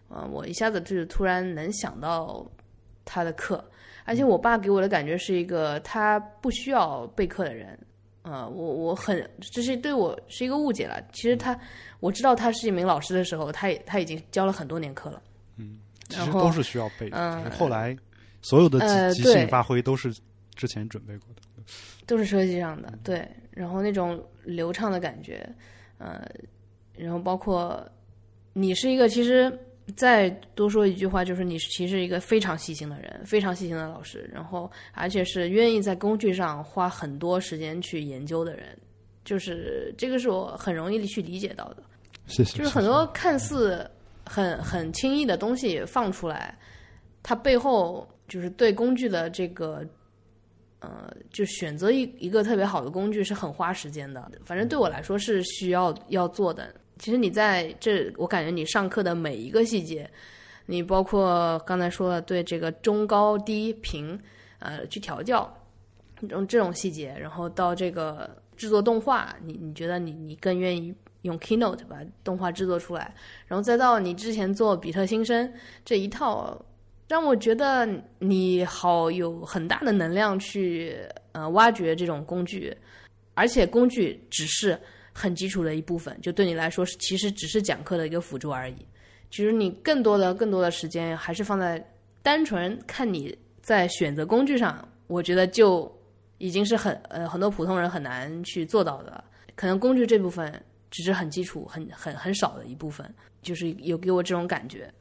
[0.10, 2.46] 嗯、我一下子就是突然能想到
[3.06, 3.64] 他的课，
[4.10, 7.78] 而且我爸给我的感觉是一个他不需要备课的人，
[8.24, 11.00] 呃，我我很这是对我是一个误解了。
[11.14, 11.56] 其实他
[12.00, 15.22] 我知道他是一名老师的时候，他也他已经教了很多年课了。
[15.58, 15.78] 嗯
[16.10, 17.18] 其实都是需要备的。
[17.18, 17.96] 嗯后来
[18.42, 20.12] 所有的呃即即兴发挥都是
[20.56, 21.42] 之前准备过的。
[22.08, 25.48] 都是设计上的，对，然后那种流畅的感觉，
[26.00, 26.28] 呃，
[26.98, 27.88] 然后包括
[28.54, 29.56] 你是一个，其实
[29.96, 38.78] 再多说一句话，就是你其实是一个非常细心的人，非常细心的老师，然后而且是愿意在工具上花很多时间去研究的人，
[39.24, 41.84] 就是这个是我很容易去理解到的。
[42.28, 43.90] 就是很多看似
[44.26, 46.58] 很很轻易的东西放出来，
[47.24, 49.84] 它背后就是对工具的这个，
[50.80, 54.32] 呃，就选择一一个特别好的工具是很花时间的。
[54.46, 56.74] 反正对我来说是需要要做的。
[57.00, 60.08] 其实你在这，我感觉你上课的每一个细节，
[60.66, 64.20] 你包括刚才说的对这个中高低频，
[64.60, 65.52] 呃，去调教
[66.20, 73.16] 这种这种细节，然后到这个制作动画，你你觉得你你更愿意用 Keynote 把动画制作出来，
[73.48, 75.52] 然后再到你之前做比特新生
[75.86, 76.62] 这一套，
[77.08, 77.88] 让我觉得
[78.20, 80.98] 你好有很大的能量去
[81.32, 82.76] 呃挖掘这种工具，
[83.34, 84.78] 而且工具只是
[85.14, 88.76] 很基础的一部分，就对你来说是其实只是讲课的一个辅助而已。
[89.32, 91.84] 其实你更多的更多的时间还是放在
[92.24, 95.92] 单纯看你在选择工具上，我觉得就
[96.38, 99.24] 已经是很呃很多普通人很难去做到的。
[99.56, 100.52] 可能工具这部分
[100.90, 104.92] 只是很基础、很很很少的一部分，就是有给我这种感觉，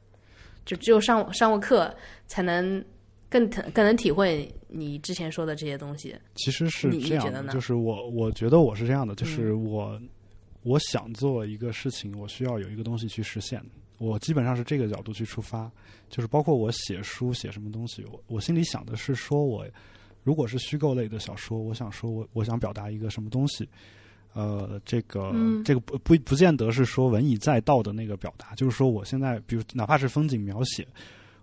[0.67, 1.95] 就只有上上过课
[2.27, 2.85] 才能
[3.31, 6.15] 更更能体会你之前说的这些东西。
[6.35, 10.01] 其实是你这样的，你觉得呢就是我我觉得我是这样的，就是我、
[10.63, 13.63] 我想做一个事情，我需要有一个东西去实现。
[13.99, 15.71] 我基本上是这个角度去出发，
[16.09, 19.67] 就是包括我写书写什么东西，我我心里想的是说我
[20.23, 23.69] 如果是虚构类的小说，我想说我我想表达一个什么东西。
[24.35, 30.87] 呃，这个、嗯这个不不不见得是说文以载道的那个表达，就是说我现在比如哪怕是风景描写，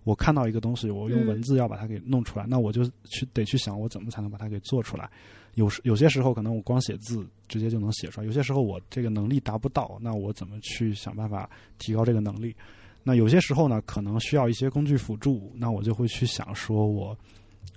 [0.05, 5.09] 我看到一个东西，我用嗯文字要把它给弄出来，那我就去得去想我怎么才能把它给做出来。
[5.55, 12.55] 有时有些时候可能我光写字直接就能写出来，有些时候我这个能力达不到，那我怎么去想办法提高这个能力？
[13.03, 17.17] 那有些时候呢，可能需要一些工具辅助，那我就会去想说我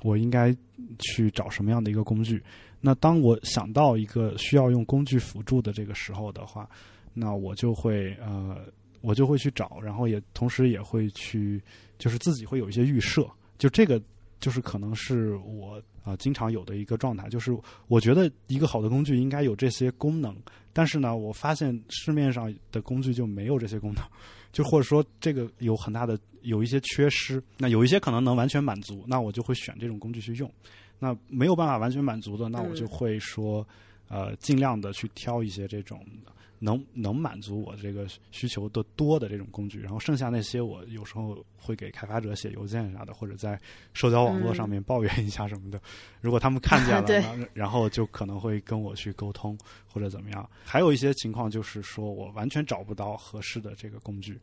[0.03, 0.57] 我应该
[0.99, 2.43] 去找什么样的一个工具。
[2.81, 6.69] 那当我想到一个需要用工具辅助的这个时候的话，
[7.13, 8.59] 那我就会呃，
[9.01, 11.63] 我就会去找，然后也同时也会去，
[11.99, 13.29] 就是自己会有一些预设，
[13.59, 14.01] 就这个
[14.41, 17.55] 就是可能是我啊、经常有的一个状态，就是
[17.87, 20.35] 我觉得一个好的工具应该有这些功能，
[20.73, 24.03] 但是呢，我发现市面上的工具就没有这些功能，
[24.51, 30.51] 就或者说这个有很大的有一些缺失，那有一些可能能完全满足，那我就会选这种工具去用。
[30.99, 33.67] 那没有办法完全满足的，那我就会说，
[34.09, 36.05] 呃，尽量的去挑一些这种
[36.59, 43.59] 能能满足我这个需求的多的这种工具，然后剩下那些我有时候会给开发者写邮件啥的，或者在
[43.93, 45.81] 社交网络上面抱怨一下什么的。
[46.21, 49.57] 如果他们看见了， 然后就可能会跟我去沟通
[49.87, 50.49] 或者怎么样。
[50.65, 54.39] 还有一些情况就是说我完全找不到合适的这个工具，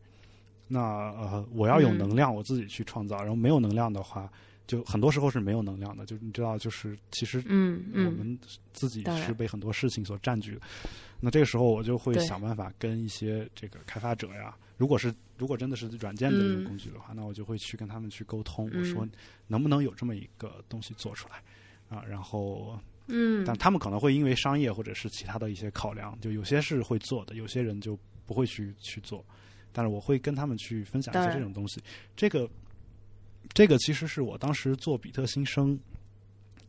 [0.68, 4.30] 那呃，我要有嗯能量，我自己去创造，然后没有能量的话。
[4.66, 8.38] 就很多时候是没有能量的，就你知道，就是其实嗯嗯我们
[8.72, 10.60] 自己是被很多事情所占据的。
[11.20, 19.08] 那这个时候，我就会想办法跟一些这个开发者呀，如果是如果真的是软件的这种嗯工具的话，那我就会去跟他们去沟通，嗯我说
[19.46, 21.42] 能不能有这么一个东西做出来
[21.88, 22.04] 啊？
[22.04, 29.24] 然后，嗯但他们可能会因为商业或者是其他的一些考量，就有些是会做的，有些人就不会去去做。
[29.72, 31.82] 但是我会跟他们去分享一些这种东西。
[32.16, 32.48] 这个
[33.52, 35.78] 这个其实是我当时做比特新生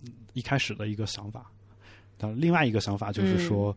[0.03, 1.51] 嗯一开始的一个想法。
[2.17, 3.75] 但另外一个想法就是说，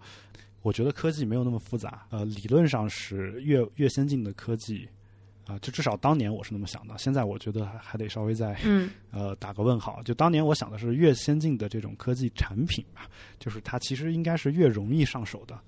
[0.62, 2.06] 我觉得科技没有那么复杂。
[2.10, 4.88] 呃，理论上是越越先进的科技
[5.46, 6.96] 啊、就至少当年我是那么想的。
[6.96, 10.00] 现在我觉得还还得稍微再嗯 呃打个问号。
[10.04, 15.58] 就当年我想的是越先进的这种科技产品吧，就是它其实应该是越容易上手的。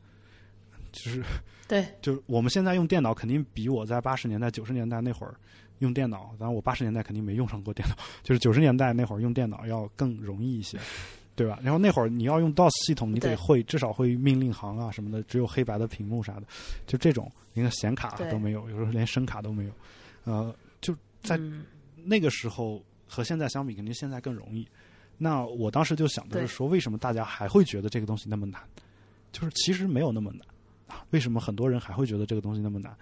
[0.93, 1.23] 就是
[1.67, 5.35] 对， 就是我们现在用电脑肯定比我在八十年代、九十年代那会儿
[5.83, 10.79] 用电脑，当然我八十年代肯定没用上过电脑，就是九十年代那会儿用电脑要更容易一些，
[11.37, 11.59] 对吧？
[11.63, 16.45] 然后那会儿你要用 DOS 系统，你得会至少会命令行啊什么的，只有黑白的屏幕啥的，
[16.87, 19.73] 就这种连个显卡都没有，有时候连声卡都没有，
[20.25, 21.65] 呃，就在嗯
[22.05, 24.67] 那个时候和现在相比，肯定现在更容易。
[25.19, 28.61] 那我当时就想的对是说，为什么大家还会觉得这个东西那么难？
[29.31, 30.41] 就是其实没有那么难
[30.87, 31.05] 啊。
[31.11, 32.97] 为什么很多人还会觉得这个东西那么难？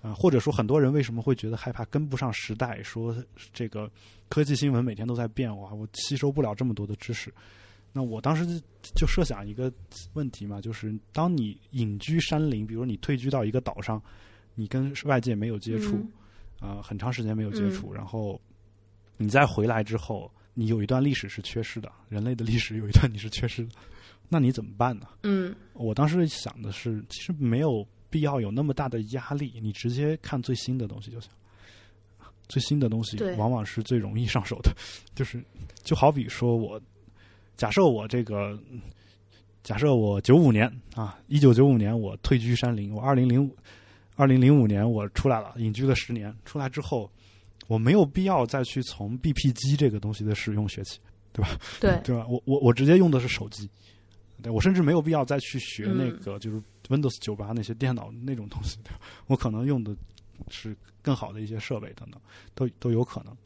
[0.00, 2.82] 啊、或者说很多人为什么会觉得害怕跟不上时代？
[2.82, 3.14] 说
[3.52, 3.90] 这个
[4.28, 7.32] 科技新闻每天都在变化，我吸收不了这么多的知识。
[7.92, 8.62] 那我当时就
[8.94, 9.72] 就设想一个
[10.12, 14.00] 问题嘛，就是当你隐居山林，比如你退居到一个岛上，
[14.54, 15.96] 你跟外界没有接触，
[16.60, 18.40] 嗯啊、很长时间没有接触，然后
[19.16, 23.72] 你再回来之后，你有一段历史是缺失的，人类的历史有一段你是缺失的，
[24.28, 25.08] 那你怎么办呢？
[25.22, 31.30] 嗯我当时想的是，其实没有必要有那么大的压力，你直接看最新的东西就行。
[32.48, 34.74] 最新的东西往往是最容易上手的，
[35.14, 35.44] 就是
[35.82, 36.80] 就好比说我
[37.58, 38.80] 假设我这个嗯
[39.62, 43.54] 假设我九五年啊，一九九五年我退居山林，我二零零五
[44.16, 47.10] 二零零五年我出来了，隐居了十年，出来之后
[47.66, 50.98] 我没有必要再去从 BP 机这个东西的使用学起，
[51.34, 51.50] 对吧？
[51.78, 52.00] 对。
[52.02, 52.26] 对吧？
[52.30, 53.68] 我我我直接用的是手机，
[54.42, 58.78] 对我甚至没有必要再去学那嗯个就是 Windows 九八那些电脑那种东西？
[59.26, 59.96] 我可能用的
[60.48, 62.20] 是更好的一些设备等等，
[62.54, 63.36] 都都有可能。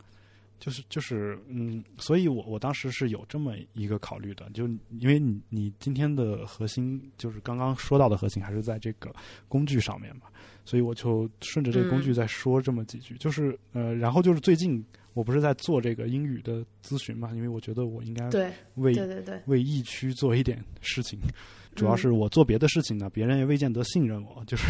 [0.58, 4.68] 就是就是嗯，所以我我当时是有这么一个考虑的，就
[5.00, 9.12] 因为你你今天的核心就是刚刚说到的核心还是在这个
[9.48, 10.28] 工具上面嘛，
[10.64, 14.80] 所以我就顺着这个工具嗯再说这么几句，就是呃，然后就是最近
[15.14, 21.18] 我不是在做这个英语的咨询嘛，因为我觉得我应该对为对对对，为疫区做一点事情。
[21.75, 24.65] 主要是我做别的事情呢，别人也未见得信任我， 就是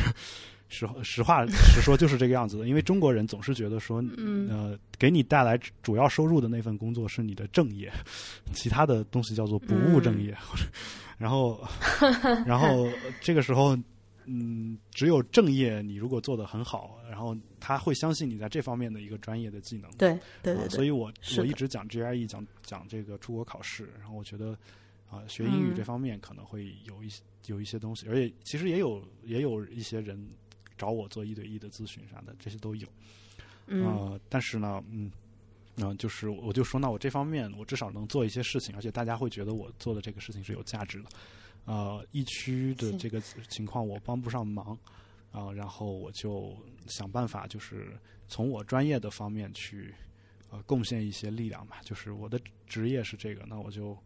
[0.68, 2.66] 实实话实说就是这个样子的。
[2.66, 7.92] 因为中国人总是觉得说，嗯呃，给你带来主要收入的那份工作是你的正业，
[8.54, 10.36] 其他的东西叫做不务正业。
[11.18, 11.62] 然后，
[12.46, 12.88] 然后
[13.20, 13.76] 这个时候，
[14.24, 19.88] 嗯，只有正业你如果做得很好，然后他会相信你在这方面的一个专业的技能。
[19.98, 24.56] 对对对啊，所，以我我一直讲 GRE，讲讲这个出国考试，然后我觉得
[25.12, 30.26] 啊、学英语嗯这方面可能会有一些有一些东西，而且其实也有也有一些人
[30.78, 32.88] 找我做一对一的咨询啥的，这些都有。
[33.66, 35.12] 嗯呃，但是呢，嗯，
[35.76, 41.10] 嗯、就是我就说，那我这方面我至少能做一些事情，而且大家会觉得我做的这个事情是有价值的。
[41.66, 44.76] 呃，疫区的这个情况我帮不上忙
[45.30, 49.94] 啊、然后我就想办法，就是从我专业的方面去
[50.50, 51.80] 呃贡献一些力量吧。
[51.82, 53.96] 就是我的职业是这个，那我就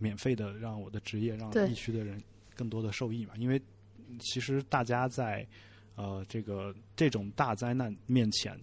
[0.00, 1.70] 免费的让我的职业让对。
[1.70, 2.20] 疫区的人
[2.56, 3.34] 更多的受益嘛。
[3.36, 3.62] 因为
[4.18, 5.46] 其实大家在
[5.94, 8.58] 呃这个这种大灾难面前，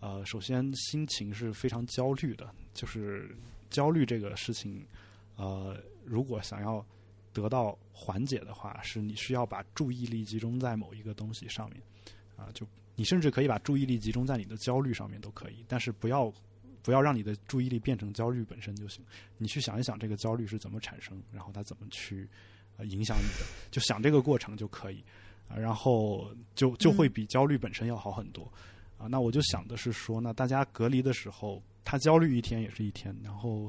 [0.00, 3.36] 呃，首先心情是非常焦虑的，就是
[3.70, 4.84] 焦虑这个事情，
[5.36, 6.84] 呃，如果想要
[7.32, 11.80] 得到缓解的话，是你需要把注意力集中在某一个东西上面，
[12.36, 16.32] 啊、就你甚至可以把注意力集中在你的焦虑上面都可以，但是不要
[16.82, 19.04] 不要让你的注意力变成焦虑本身就行。
[19.38, 22.28] 你去想一想这个焦虑是怎么产生，然后它怎么去
[22.76, 25.02] 呃影响你的，就想这个过程就可以，
[25.48, 28.50] 啊、然后就就会比焦虑本身要好很多。
[28.98, 33.68] 啊，那我就想的是说，那大家隔离的时候，他焦虑一天也是一天，然后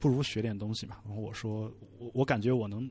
[0.00, 0.96] 不如学点东西嘛。
[1.04, 2.90] 然后我说，我我感觉我能，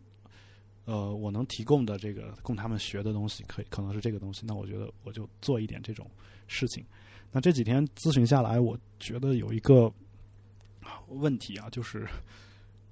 [0.85, 4.45] 呃，我能提供的这个供他们学的东西，可以可能是这个东西。
[4.45, 6.09] 那我觉得我就做一点这种
[6.47, 6.85] 事情。
[7.31, 9.91] 那这几天咨询下来，我觉得有一个
[11.07, 12.07] 问题啊，就是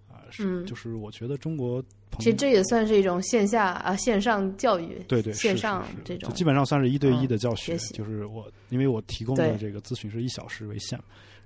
[0.09, 1.83] 啊，是、嗯就是我觉得中国
[2.19, 7.75] 其实这也算是一种线下啊线上教育，对对，线上这种就基本上算是一对一嗯的教学。
[7.93, 10.99] 就是我，因为我提供的这个咨询是一小时为限，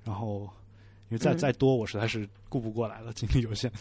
[0.03, 0.41] 然后
[1.09, 3.71] 因为再、嗯再多我实在是顾不过来了，精力有限。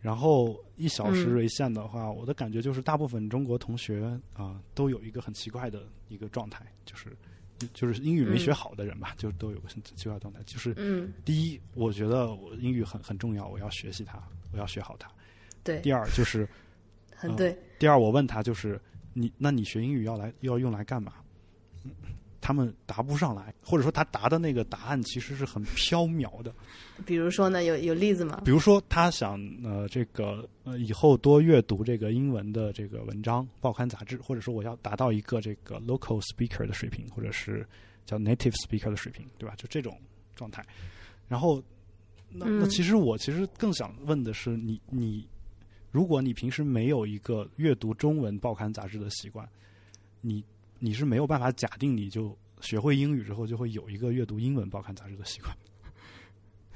[0.00, 7.16] 然后一小时嗯为限的话，我的感觉就是大部分中国同学啊、都有一个很奇怪的一个状态，就是
[7.72, 14.22] 就是英语没学嗯好的人吧，就都有个很奇怪的状态，就是嗯，第一，我觉得我英语很很重要，我要学习它，
[14.52, 15.10] 我要学好它。
[15.62, 16.48] 对，第二就是
[17.14, 18.80] 很对，第二，我问他就是
[19.12, 21.14] 你，那你学英语要来要用来干嘛？
[22.38, 26.54] 嗯他们答不上来，或者说他答的那个答案其实是很缥缈的。
[27.04, 28.40] 比如说呢，有有例子吗？
[28.44, 37.66] 比如说，他想呃这个呃以后多阅读这个英文的这个文章、报刊杂志，或者说我要达到一个这个 local speaker 的水平，或者是
[38.06, 39.54] 叫 native speaker 的水平，对吧？
[39.56, 39.98] 就这种
[40.36, 40.64] 状态。
[41.26, 41.62] 然后，
[42.30, 45.28] 那那嗯其实我其实更想问的是，你你
[45.90, 49.46] 如果你平时没有一个阅读中文报刊杂志的习惯，
[50.20, 50.42] 你
[50.78, 55.56] 你是没有办法假定你就学会英语之后就会有一个阅读英文报刊杂志的习惯。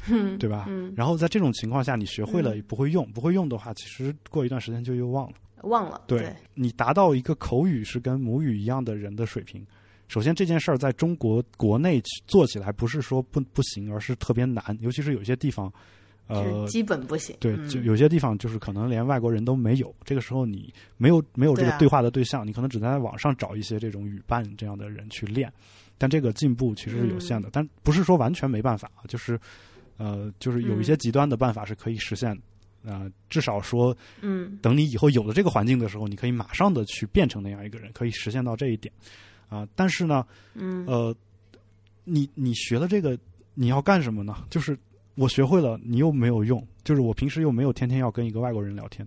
[0.09, 0.67] 嗯，对吧？
[0.69, 5.35] 嗯，然后在这种情况下，你学会了嗯也不会用，不会用的话，其实过一段时间就又忘了。
[5.63, 9.65] 忘了，对你达到一个口语是跟母语一样的人的水平，
[10.09, 15.73] 首先这件事儿在中国国内做起来不是说不不行，而是特别难，尤其是有些地方，
[16.29, 17.69] 呃，基本不行，对，嗯。
[17.69, 25.53] 就有些地方就是可能连外国人都没有，这个时候你没有没有这个对话的对象，你可能只能在网上找一些这种语伴这样的人去练，
[25.99, 29.39] 但这个进步其实是有限的，但不是说完全没办法，就是
[29.99, 30.99] 呃，就是有一些嗯。
[30.99, 32.37] 极端的办法是可以实现。
[32.85, 34.59] 呃，至少说，嗯。
[34.61, 38.93] 等你以后有了这个环境的时候，你可以马上的去变成那样一个人，可以实现到这一点。
[39.49, 40.85] 啊、但是呢，嗯。
[40.87, 41.15] 呃，
[42.03, 43.17] 你你学了这个，
[43.55, 44.45] 你要干什么呢？
[44.51, 44.77] 就是
[45.15, 49.07] 我学会了，你又没有用，就是我平时又没有天天要跟一个外国人聊天，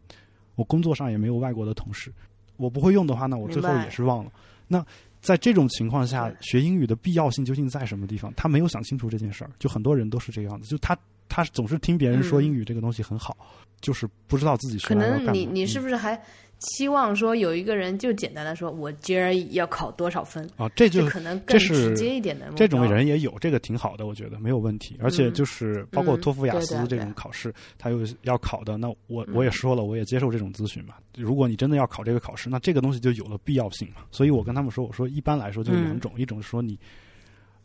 [0.55, 2.11] 我工作上也没有外国的同事，
[2.57, 4.31] 我不会用的话，那我最后也是忘了。
[4.67, 4.85] 那
[5.21, 8.31] 在这种情况下，学英语的必要性究竟在什么地方？
[8.35, 13.35] 他没有想清楚这件事儿，就很多人都是这个样子，就他他总是听别人说嗯英语这个东西很好，
[13.81, 15.25] 就是不知道自己学可来要干嘛。
[15.31, 16.21] 能你你是嗯不是还
[16.59, 20.67] 期望说有一个人就简单的说我今儿要考多少分，啊？
[20.69, 24.97] 这就可能更直接一点的目这种人也有，这个挺好的，我觉得没有问题。
[25.01, 30.95] 而且就是包括嗯托福、雅思这种考试，他又要考的，那我嗯我也说了，我也接受这种咨询嘛。
[31.15, 34.01] 如果你真的要考这个考试，那这个东西就有了必要性嘛。
[34.11, 36.79] 所以我跟他们说，我说一般来说就嗯两种，一种是说你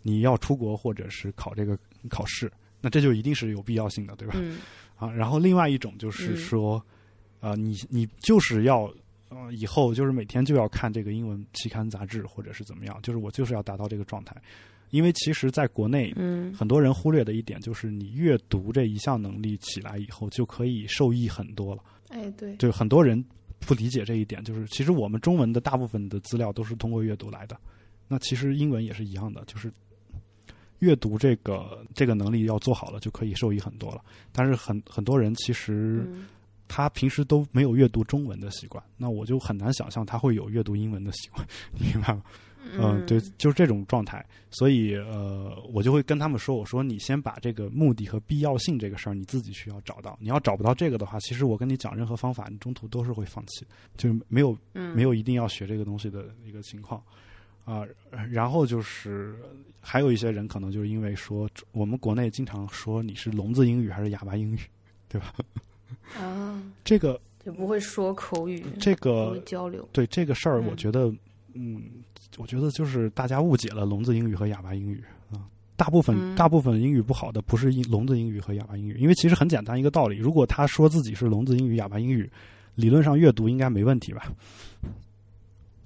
[0.03, 1.79] 你要出国或者是考这个
[2.09, 4.35] 考试，那这就一定是有必要性的，对吧？
[4.37, 4.59] 嗯
[4.97, 6.37] 啊，然后另外一种就是嗯
[7.41, 8.93] 说，呃，你你就是要
[9.29, 14.37] 呃以后就是每天就要看这个英文期刊杂志或者是怎么样，就是我就是要达到这个状态。
[14.91, 21.83] 因为其实在国内，嗯很多人忽略的一点就是，你阅读这一项能力起来以后，就可以受益很多了。
[22.09, 23.25] 哎对，就很多人
[23.61, 27.57] 不理解这一点，就是其实我们中文的大部分的资料都是通过阅读来的，
[28.09, 29.73] 那其实英文也是一样的，就是
[30.81, 34.03] 阅读这个这个能力要做好了，就可以受益很多了。
[34.33, 36.27] 但是很很多人其实嗯
[36.73, 41.45] 他平时都没有阅读中文的习惯，那我就很难想象他会有阅读英文的习惯，
[41.77, 42.23] 你明白吗？
[42.79, 53.67] 嗯，对，就是这种状态，所以呃，我就会跟他们说，我说你先把这个目的和必要性这个事儿你自己需要找到，你要找不到这个的话，其实我跟你讲任何方法，你中途都是会放弃，
[53.97, 57.03] 就是没有嗯没有一定要学这个东西的一个情况
[57.65, 57.85] 啊、
[58.31, 59.37] 然后就是
[59.81, 64.59] 还有一些人可能就是因为说我们国内经常说你是聋子英语还是哑巴英语，
[65.09, 65.33] 对吧？
[66.19, 71.13] 啊，这个就不会说口语，这个交流，对这个事儿，嗯我觉得，
[71.55, 71.83] 嗯，
[72.39, 75.03] 我觉得就是大家误解了聋子英语和哑巴英语
[75.33, 75.41] 啊。
[75.77, 82.31] 大部分、嗯大部分英语不好的不是聋子英语和哑巴英语，因为其实很简单一个道理，如果他说自己是聋子英语、哑巴英语，
[82.75, 84.31] 理论上阅读应该没问题吧？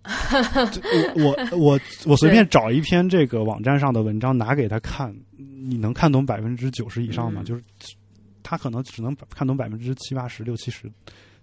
[0.70, 0.82] 就
[1.22, 7.40] 我我我我随便找一篇这个网站上的文章拿给他看，你能看懂百分之九十以上吗？
[7.42, 7.62] 嗯就是
[8.44, 10.88] 他可能只能看懂百分之七八十、六七十，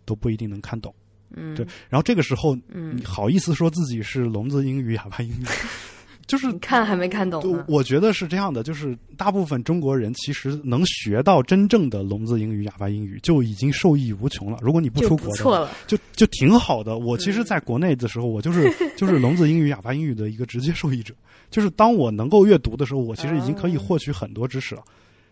[0.05, 0.95] 都不一定能看懂。
[1.35, 5.45] 嗯，对然后这个时候，嗯你，好意思说自己是聋子英语、哑巴英语？
[6.27, 14.57] 就是看还没看懂呢，我觉得是这样的，就是大部分中国人其实能学到真正的聋子英语、哑巴英语，就已经受益无穷了。
[14.61, 16.99] 如果你不出国错了，就就挺好的。
[16.99, 21.13] 我其实嗯在国内的时候，我就是 就是聋子英语、哑巴英语的一个直接受益者。
[21.49, 24.83] 就是当我能够阅读的时候，我其实已经可以哦获取很多知识了。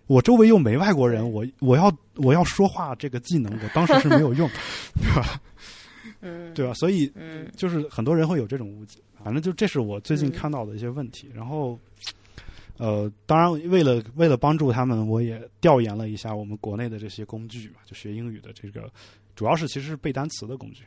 [0.10, 4.50] 我周围又没外国人，我我要我要说话这个技能，我当时是没有用，
[4.96, 5.40] 对吧？
[6.22, 6.74] 嗯，对吧？
[6.74, 11.30] 所以嗯就是很多人会有这种误解，反正就这是我最近嗯看到的一些问题。
[11.32, 11.80] 然后，
[12.78, 18.92] 呃，当然为了为了帮助他们，我也调研了一下我们国内的这些工具嘛，就学英语的这个，
[19.36, 20.84] 主要是其实是背单词的工具，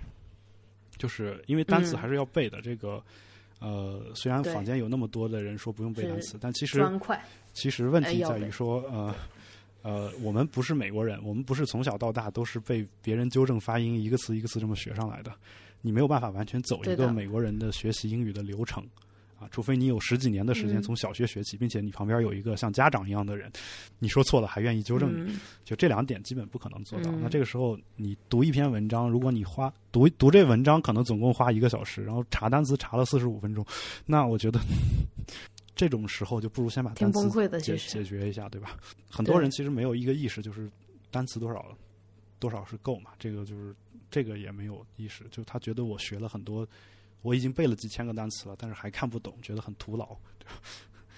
[0.99, 2.61] 就是因为单词嗯还是要背的。
[2.61, 3.01] 这个
[3.61, 6.83] 呃，虽然坊间有那么多的人说不用背单词，但其实
[7.53, 9.15] 其实问题在于说，呃
[9.83, 15.33] 呃，我们不是美国人，我们不是从小到大都是被别人纠正发音，一个词一个词这么学上来的。
[15.81, 18.81] 你没有办法完全走一个美国人的学习英语的流程
[19.41, 23.51] 啊，除非你有十几年的时间嗯从小学学起，并且你旁边有一个像家长一样的人，
[23.99, 25.33] 你说错了还愿意纠正你。
[25.33, 27.11] 嗯就这两点基本不可能做到。
[27.11, 33.67] 嗯那这个时候你读一篇文章，如果你花读读这文章可能总共花一个小时，然后查单词查了四十五分钟，
[34.07, 34.61] 那我觉得
[35.75, 38.77] 这种时候就不如先把单词解解决一下，对吧？
[39.09, 40.71] 很多人其实没有一个意识，就是
[41.11, 41.77] 单词多少
[42.39, 43.75] 多少是够嘛，这个就是
[44.11, 46.67] 这个也没有意识，就他觉得我学了很多，
[47.23, 50.55] 我已经背了几千个单词了，但是还看不懂，觉得很徒劳，对吧？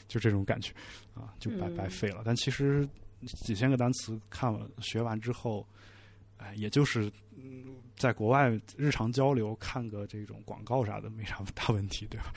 [0.07, 0.73] 就这种感觉
[1.15, 2.23] 啊，就白嗯白费了。
[2.25, 2.89] 但其实
[3.27, 5.67] 几千个单词看完学完之后，
[6.37, 12.33] 哎，也就是嗯，在国外日常交流看个这种广告啥的没啥大问题，对吧？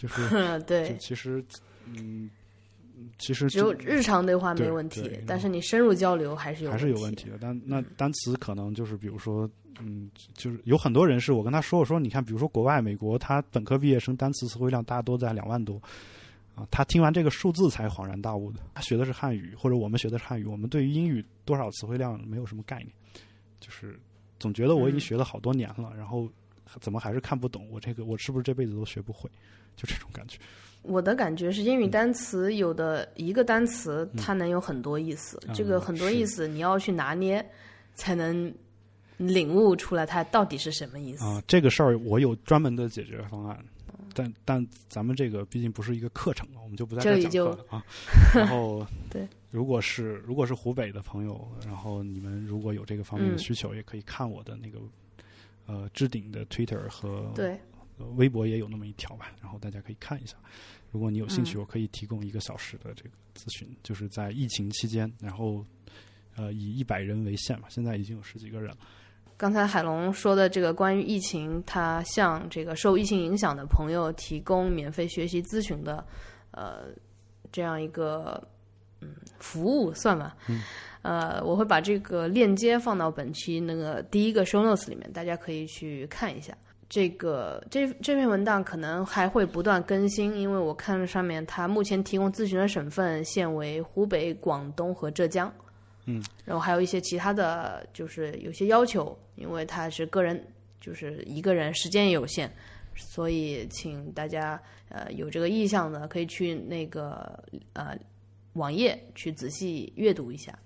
[0.00, 1.44] 就是就 对，其实
[1.84, 2.30] 嗯，
[3.18, 7.36] 其实只有日常对话没问题，但是你深入交流还是有还是有问问题的。
[7.38, 9.48] 但那嗯单词可能就是，比如说，
[9.78, 15.78] 嗯，就是有很多人是我跟他说，我说你看，比如说国外美国，他本科毕业生单词词汇量大多在两万多。
[16.54, 18.60] 啊，他听完这个数字才恍然大悟的。
[18.72, 22.90] 他学的是汉语，或者我们学的是汉语，我们对于英语多少词汇量没有什么概念，
[23.60, 23.98] 就是
[24.38, 26.28] 总觉得我已经嗯学了好多年了，然后
[26.80, 27.68] 怎么还是看不懂？
[27.70, 29.28] 我这个我是不是这辈子都学不会？
[29.76, 30.38] 就这种感觉。
[30.82, 37.44] 我的感觉是，英语单词有的一个单词嗯它能有很多意思，啊这个很多意思你要去拿捏，
[37.94, 38.52] 才能
[39.18, 41.24] 领悟出来它到底是什么意思。
[41.24, 43.62] 啊，这个事儿我有专门的解决方案，
[44.14, 47.84] 但但咱们这个毕竟不是一个课程嘛，我们就不在这里就课了啊。
[48.34, 54.78] 然后 对，如果是如果是湖北的朋友，然后你们如果有这个方面的嗯需求，也可以看我的那个
[55.70, 57.56] 呃置顶的 Twitter 和对，
[57.98, 60.36] 呃微博也有那么一条吧，然后大家可以看一下。
[60.90, 65.64] 如果你有兴趣，嗯我可以提供一个小时的这个咨询，就是在疫情期间，然后
[66.36, 68.78] 呃以一百人为限嘛，现在已经有十几个人了。
[69.36, 76.04] 刚才海龙说的这个关于疫情，他向这个受疫情影响的朋友提供免费学习咨询的，
[76.50, 76.88] 呃，
[77.52, 78.42] 这样一个
[79.00, 80.36] 嗯服务算吧。
[80.48, 80.60] 嗯
[81.02, 86.56] 呃，我会把这个链接放到本期那个第一个 show notes 里面，大家可以去看一下。
[86.88, 95.52] 这个这这篇文档可能还会不断更新，因为我看上面它目前提供咨询的省份现为湖北、广东和浙江。
[96.06, 100.44] 嗯，然后还有一些其他的就是有些要求，因为他是个人，
[100.80, 102.50] 就是一个人，时间也有限，
[102.96, 107.40] 所以请大家呃有这个意向的，可以去那个
[107.74, 107.96] 呃
[108.54, 110.58] 网页去仔细阅读一下，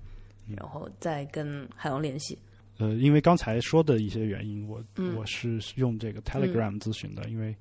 [0.48, 2.39] 然后再跟海龙联系。
[2.78, 7.55] 呃，因为刚才说的一些原因，我、嗯我是用这个 Telegram 咨询的，因为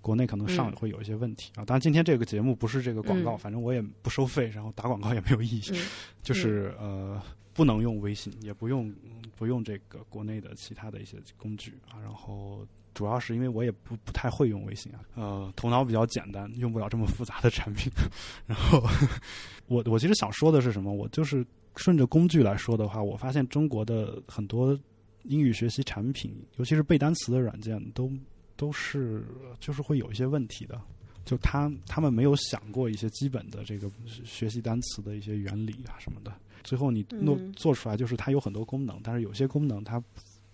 [0.00, 1.64] 国内可能上会有一些问题、啊。
[1.64, 5.80] 当然，今天这个节目不是这个广告，嗯反正我也不收费，然后打广告也没有意义，嗯
[6.22, 7.20] 就是呃
[7.52, 8.94] 不能用微信，也不用
[9.36, 11.98] 不用这个国内的其他的一些工具啊。
[12.00, 17.90] 然后主要是因为我也不不太会用微信啊，呃，头脑比较简单，用不了这么复杂的产品。
[18.46, 18.80] 然后
[19.66, 20.92] 我我其实想说的是什么？
[20.92, 21.44] 我就是
[21.76, 24.78] 顺着工具来说的话，我发现中国的很多
[25.24, 28.10] 英语学习产品，尤其是背单词的软件，都
[28.56, 29.24] 都是
[29.60, 30.80] 就是会有一些问题的。
[31.24, 33.90] 就他他们没有想过一些基本的这个
[34.24, 36.30] 学习单词的一些原理啊什么的，
[36.62, 39.96] 最后你弄嗯做出来就是它有很多功能，但是有些功能它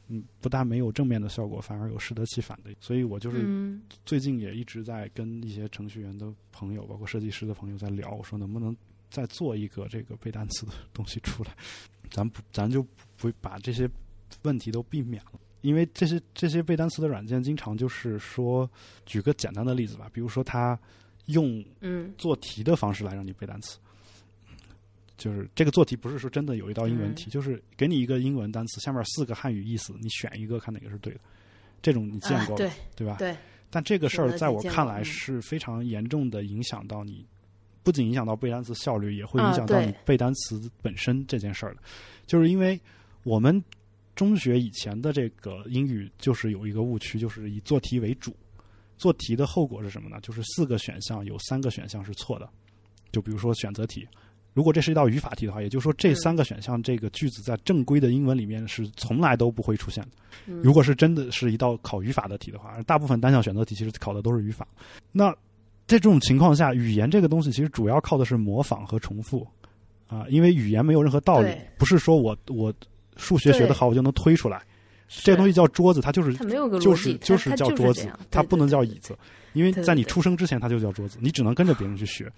[0.06, 2.70] 嗯不但没有正面的效果，反而有适得其反的。
[2.80, 8.74] 所以我就是嗯最近也一直在跟一些程序员的朋友，包括设计师的朋友在聊，我说能不能
[9.10, 11.54] 再做一个这个背单词的东西出来，
[12.10, 12.82] 咱不咱就
[13.16, 13.88] 不把这些
[14.42, 15.32] 问题都避免了。
[15.62, 18.70] 因为这些这些背单词的软件，经常就是说，
[19.04, 20.78] 举个简单的例子吧，比如说他
[21.26, 22.14] 用嗯。
[22.16, 23.78] 做题的方式来让你背单词，
[25.18, 27.30] 就是这个做题不是说真的有一道英文题，嗯。
[27.30, 31.20] 就是给你一个英文单词，下面四个汉语意思，你选一个看哪个是对的。
[31.82, 32.70] 这种你见过、啊对。
[32.96, 33.16] 对吧？
[33.18, 33.36] 对，
[33.68, 37.26] 但这个事儿在我看来是非常严重的影响到你，
[37.82, 41.80] 不仅影响到背单词效率，也会影啊响到你背单词本身这件事儿的。
[42.26, 42.78] 就是因为
[43.24, 43.62] 我们
[44.14, 48.34] 中学以前的这个英语就是有一个误区，就是以做题为主。
[48.96, 50.18] 做题的后果是什么呢？
[50.20, 52.46] 就是四个选项有三个选项是错的。
[53.10, 54.06] 就比如说选择题，
[54.52, 60.06] 如果这是一道语法题的话，也就是说这嗯三个选项这个句子在正规的英文里面是从来都不会出现
[60.46, 64.68] 如果是真的是一道考语法的题的话，大部分单项选择题其实考的都是语法。
[65.12, 65.34] 那
[65.98, 69.46] 这种情况下，语言这个东西其实主要靠的是模仿和重复
[70.06, 72.72] 啊，因为语言没有任何道理，不是说我我
[73.16, 74.62] 数学学得好我就能推出来。
[75.08, 79.18] 这个东西西叫桌子，它就是它没有个逻辑，就是就是叫桌子它不能叫椅子，
[79.54, 82.30] 因为在你出生之前它就叫桌子，你只能跟着别人去学。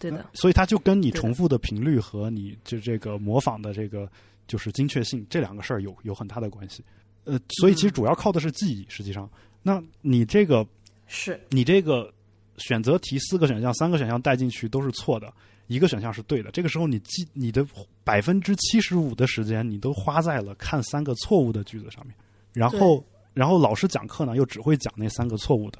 [0.00, 4.10] 对的，所以它就跟你重复的频率和你就这个模仿的这个
[4.48, 6.84] 就是精确性这两个事儿有有很大的关系。
[7.24, 7.92] 呃，所以其实嗯。
[7.92, 9.30] 主要靠的是记忆，实际上，
[9.62, 10.66] 那你这个
[11.06, 11.40] 是。
[11.50, 12.12] 你这个
[12.58, 15.32] 选择题四个选项三个选项带进去都是错的，
[15.66, 16.50] 一个选项是对的。
[16.50, 17.66] 这个时候你记你的
[18.04, 22.14] 百分之七十五的时间你都花在了看三个错误的句子上面，
[22.52, 23.04] 然后
[23.34, 25.78] 然后老师讲课呢又只会讲那三个错误的，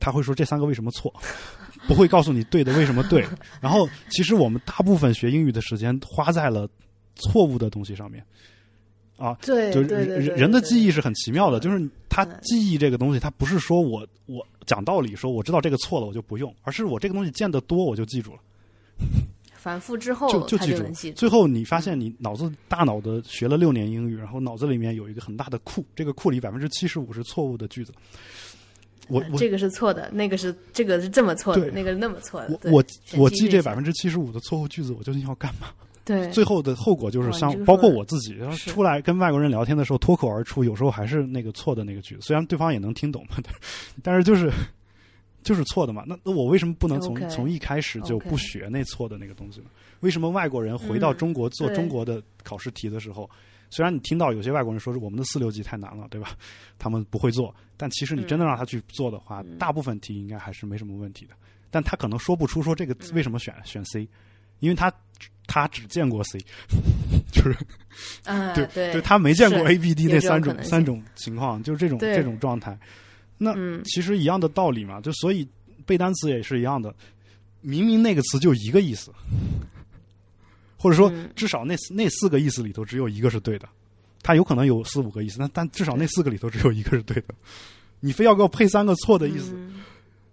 [0.00, 1.12] 他会说这三个为什么错，
[1.86, 3.26] 不会告诉你对的为什么对。
[3.60, 6.68] 然后其实我们大部分学英语的时间花在了
[7.16, 8.24] 错误的东西上面。
[9.18, 18.38] 啊，对，就人人的记忆是很奇妙的，就是他嗯记忆这个东西，他不是说我我讲道理说我知道这个错了我就不用，而是我这个东西见得多我就记住了，
[19.56, 21.12] 反复之后就就记住。
[21.16, 27.92] 最后你发现你脑子大脑的学了六年英语，然后脑子里面有一个很大的库，这个库里百分之七十五是错误的句子。
[29.08, 32.58] 我我呃这个是错的，那个是这个是这么错的，那个是那么错的。
[32.64, 32.84] 我我
[33.16, 35.68] 我记这百分之七十五的错误句子，我究竟要干嘛？
[36.08, 43.52] 对最后的后果就是像包括我自己，然后出来跟外国人聊天的时候脱口而出，有时候还是那个错的那个句子，虽然对方也能听懂嘛，但
[44.02, 44.50] 但是就是
[45.42, 46.02] 就是错的嘛。
[46.06, 49.66] 那那我为什么不能从从一开始就不学那错的那个东西呢？
[50.00, 53.28] 为什么外国人回到嗯中国做中国的考试题的时候，
[53.70, 56.30] 虽然你听到有些外国人说是我们的四六级太难了，对吧？
[56.78, 61.34] 他们不会做，但其实你真的让他去做的话，嗯大部分题应该还是没什么问题的。
[61.70, 64.08] 但他可能说不出说这个嗯为什么选选 C，
[64.60, 64.90] 因为他
[65.48, 66.38] 他只见过 C，
[67.32, 67.56] 就是
[68.24, 70.70] 啊，对对对，他没见过是 A、B、D 有那三这种可能性。
[70.70, 72.14] 三种情况，就是这种对。
[72.14, 72.78] 这种状态。
[73.38, 73.82] 那嗯。
[73.84, 75.48] 其实一样的道理嘛，就所以
[75.84, 76.94] 背单词也是一样的，
[77.62, 79.10] 明明那个词就一个意思，
[80.76, 81.28] 或者说嗯。
[81.34, 83.68] 至少那四那四个意思里头只有一个是对的，
[84.22, 87.34] 它有可能有四五个意思，但但至少那四个里头只有一个是对的。
[88.00, 89.80] 你非要给我配三个错的意思，嗯。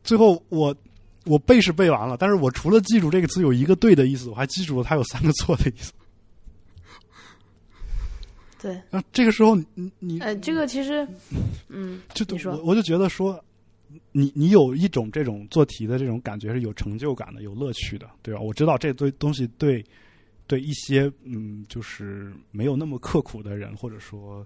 [0.03, 0.76] 最后我
[1.25, 5.91] 我背是背完了，但是我除了记住这个词有一个对的意思，我还记住了它有三个错的意思。
[8.61, 11.07] 对，那这个时候你你呃，这个其实，
[11.67, 13.43] 嗯，就你说我我就觉得说，
[14.11, 18.39] 你你有一种这种做题的这种感觉是有成就感的，有乐趣的，对吧？
[18.39, 19.85] 我知道这堆东西对
[20.47, 24.45] 对一些嗯，就是没有那么刻苦的人，或者说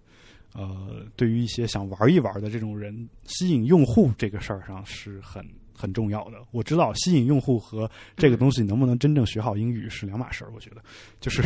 [0.54, 5.46] 呃，对于一些想玩一玩的这种人，吸引用户这个事儿上是很
[5.80, 6.46] 很重要的。
[6.52, 10.52] 我知道吸引用户和这个东西能不能真正学好英语是两码事儿。
[10.54, 10.84] 我觉得，
[11.22, 11.42] 就是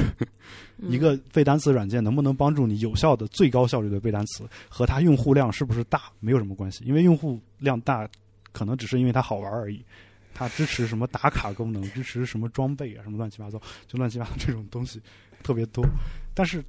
[0.77, 6.83] 一个背单词软件能不能帮助你有效的、最高效率的背单词，和它用户量是不是大没有什么关系。
[6.83, 8.09] 因为用户量大，
[8.51, 9.85] 可能只是因为它好玩而已。
[10.33, 14.99] 它支持什么打卡功能，支持什么装备啊，什么乱七八糟，就乱七八糟这种东西
[15.43, 15.85] 特别多。
[16.33, 16.63] 但是，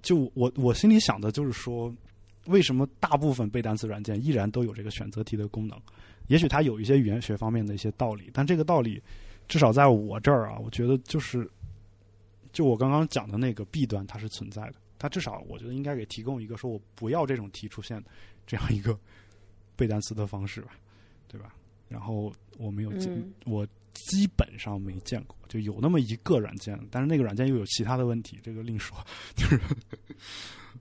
[0.00, 1.92] 就我我心里想的就是说。
[2.48, 5.80] 为什么大部分背单词软件依然都有这个选择题的功能？
[6.26, 9.02] 也许它有一些语言学方面的一些道理，但这个道理
[9.46, 11.48] 至少在我这儿啊，我觉得就是
[12.52, 14.74] 就我刚刚讲的那个弊端，它是存在的。
[14.98, 18.02] 它至少我觉得应该给提供一个说我不要这种题出现
[18.46, 18.98] 这样一个
[19.76, 20.70] 背单词的方式吧，
[21.28, 21.54] 对吧？
[21.88, 28.96] 然后我没有见，我基本上没见过，就有那么一个软件，但是那个软件又有其他的问题，这个另说，
[29.36, 29.60] 就是。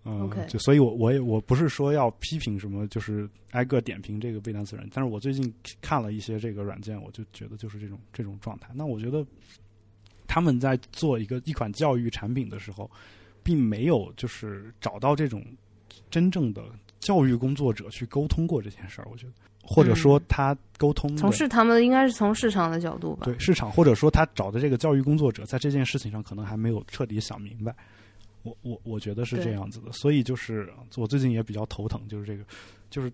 [0.06, 4.92] 嗯，就所以，我我也我不是说要批评什么，就是挨个点评这个背单词软件。
[4.94, 8.70] 但是我最近看了一些这个软件，我就觉得就是这种这种状态。
[8.74, 9.26] 那我觉得
[10.28, 12.92] 他们在做一个一款教育产品的时候，
[13.44, 15.42] 并没有就是找到这种
[16.10, 16.64] 真正的
[17.00, 19.08] 教育工作者去沟通过这件事儿。
[19.10, 19.34] 我觉得，
[19.66, 27.74] 或者说他沟通从事他们应该是从市场的角度吧，对市场，或者说他找的这个教育工作者在这件事情上可能还没有彻底想明白。
[28.44, 32.44] 我我我觉得是这样子的，所以就是我最近也比较头疼，就是这个，
[32.90, 33.12] 就是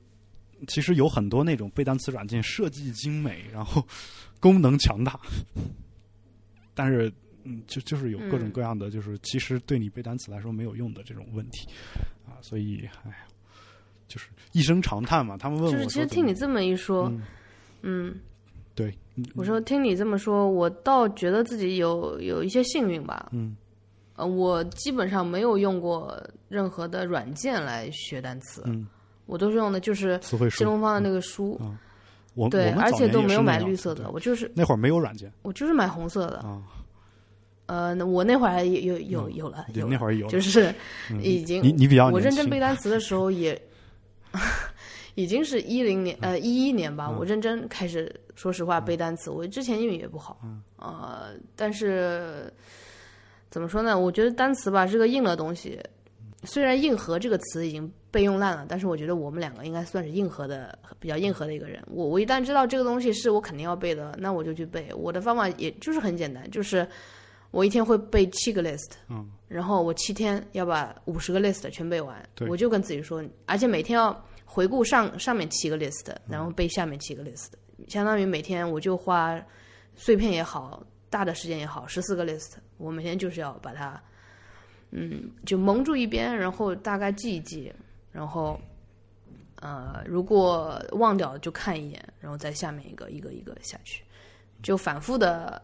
[0.68, 3.86] 其实有很多那种背单词软件设计精美，然后
[4.42, 5.20] 功能强大，
[6.74, 7.12] 但是
[7.44, 11.68] 嗯，就就是有各种各样的，就是其实对你背单词来说没有用的这种问题。
[12.26, 13.28] 啊，所以哎呀，
[14.08, 15.38] 就是一声长叹嘛。
[15.38, 17.12] 他们问我，就是其实听你这么一说，
[17.82, 18.20] 嗯，
[18.74, 18.94] 对，
[19.36, 23.56] 我说听你这么说，我倒觉得自己有有一些幸运吧，嗯。
[24.20, 28.86] 呃，我基本上没有用过任何的软件来学单词，嗯，
[29.28, 31.80] 我都是用的就是新东方的那个书，啊，
[32.36, 36.62] 我对，而且都没有买绿色的，我就是那会儿没有软件，我就是买红色的，啊，
[37.68, 40.76] 呃，我那会儿有有有有了，有那会儿有，就是
[41.24, 43.58] 已经你你比较我认真背单词的时候也，
[45.16, 50.42] 已经是一零年呃一一年吧，我认真开始说实话背单词，我之前英语也不好，
[50.76, 52.52] 呃，但是。
[53.50, 54.00] 怎么说呢？
[54.00, 55.80] 我觉得单词吧是个硬的东西，
[56.44, 61.84] 虽然“硬核”这个词已经被用烂了，但是我觉得我们两个应该算是硬核的、比较硬核的一个人。
[61.88, 64.90] 我我一旦知道这个东西是我肯定要背的，那我就去背。
[64.94, 66.88] 我的方法也就是很简单，就是
[67.52, 72.24] 我一天会背七个 list，嗯，然后我七天要把五十个 list 全背完。
[72.36, 77.48] 对，我就跟自己说，而且每天要回顾上上面七个 list，然后背下面七个 list，
[77.88, 79.42] 相当于每天我就花
[79.96, 80.82] 碎片也好。
[81.10, 84.02] 大的时间也好，十四个 list，我每天就是要把它，
[84.92, 87.74] 嗯，就蒙住一边，然后大概记一记，
[88.12, 88.60] 然后，
[89.56, 94.04] 呃，如果忘掉就看一眼，然后在下面一个一个一个下去，
[94.62, 95.62] 就反复的，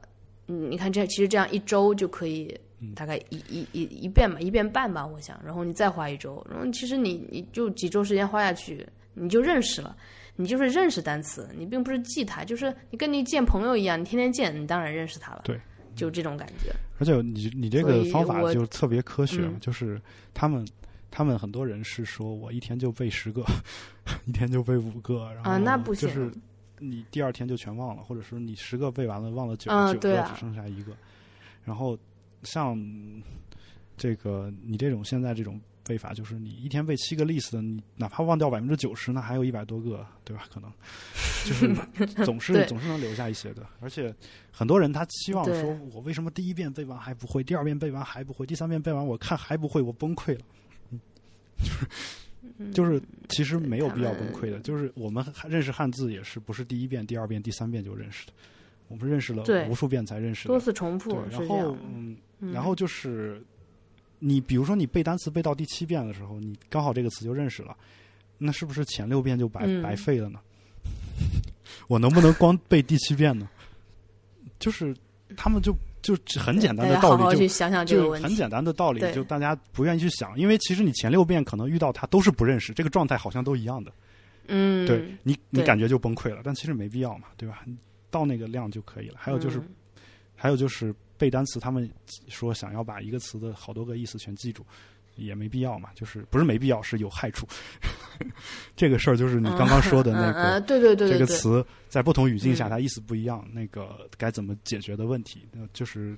[0.47, 2.59] 嗯，你看这其实这样一周就可以
[2.95, 9.95] 大概一一一一遍吧，一遍半吧，我想，然后你再花一周，然后其实你你就几周时间花下去，你就认识了。
[10.37, 15.41] 你就是认识单词，你并不是记它，就是你跟你见朋友一样，你天天见，你当然认识它了。
[15.45, 15.59] 对，
[15.95, 16.73] 就这种感觉。
[16.99, 20.01] 而且你你这个方法就特别科学，就是
[20.33, 20.67] 他们
[21.09, 23.45] 他们很多人是说我一天就背十个，
[24.25, 26.31] 一天就背五个，然后啊那不行，就是
[26.79, 30.91] 你第二天就全忘了，或者说你十个背完了忘了九九个只剩下一个，
[31.63, 31.97] 然后
[32.43, 32.77] 像
[33.95, 35.59] 这个你这种现在这种。
[35.85, 40.47] 背法就是你一天背七个 list，你哪怕忘掉百分之九十，那还有一百多个，对吧？
[40.51, 40.71] 可能
[41.45, 43.65] 就是总是总是能留下一些的。
[43.79, 44.13] 而且
[44.51, 50.41] 很多人他期望说，我为什么第一遍背完还不会，第二遍背完还不会，第三遍背完我看还不会，我崩溃了。
[51.61, 54.59] 就是就是其实没有必要崩溃的。
[54.61, 58.33] 就是我们认识汉字也是不是第一遍、第二遍、第三遍就认识的，
[58.87, 61.15] 我们认识了无数遍才认识，多次重复。
[61.29, 62.17] 然后嗯，
[62.51, 63.39] 然后就是。
[64.19, 67.75] 你比如说，你背单词背到第七遍的时候，你刚好这个词就认识了，
[68.37, 70.39] 那是不是前六遍就白白费了呢？
[71.87, 73.49] 我能不能光背第七遍呢？
[74.59, 74.95] 就是
[75.35, 83.91] 他们就就很简单的道理，就想想这个问题，很简单的道理，就大家不愿意去想，因为其实你前六遍可能遇到他都是不认识，这个状态好像都一样的。
[84.47, 87.65] 嗯，对你你感觉就崩溃了，但其实没必要嘛，对吧？
[88.09, 89.15] 到那个量就可以了。
[89.17, 89.61] 还有就是，
[90.35, 90.93] 还有就是。
[91.17, 91.89] 背单词，他们
[92.27, 94.65] 说想要把一个词的好多个意思全记住，
[95.15, 95.89] 也没必要嘛。
[95.95, 97.47] 就是不是没必要，是有害处。
[98.75, 106.17] 这个事儿就是你刚刚说的那个，对对对，这个词在不同语境下它意思不一样，那个该怎么解决的问题，就是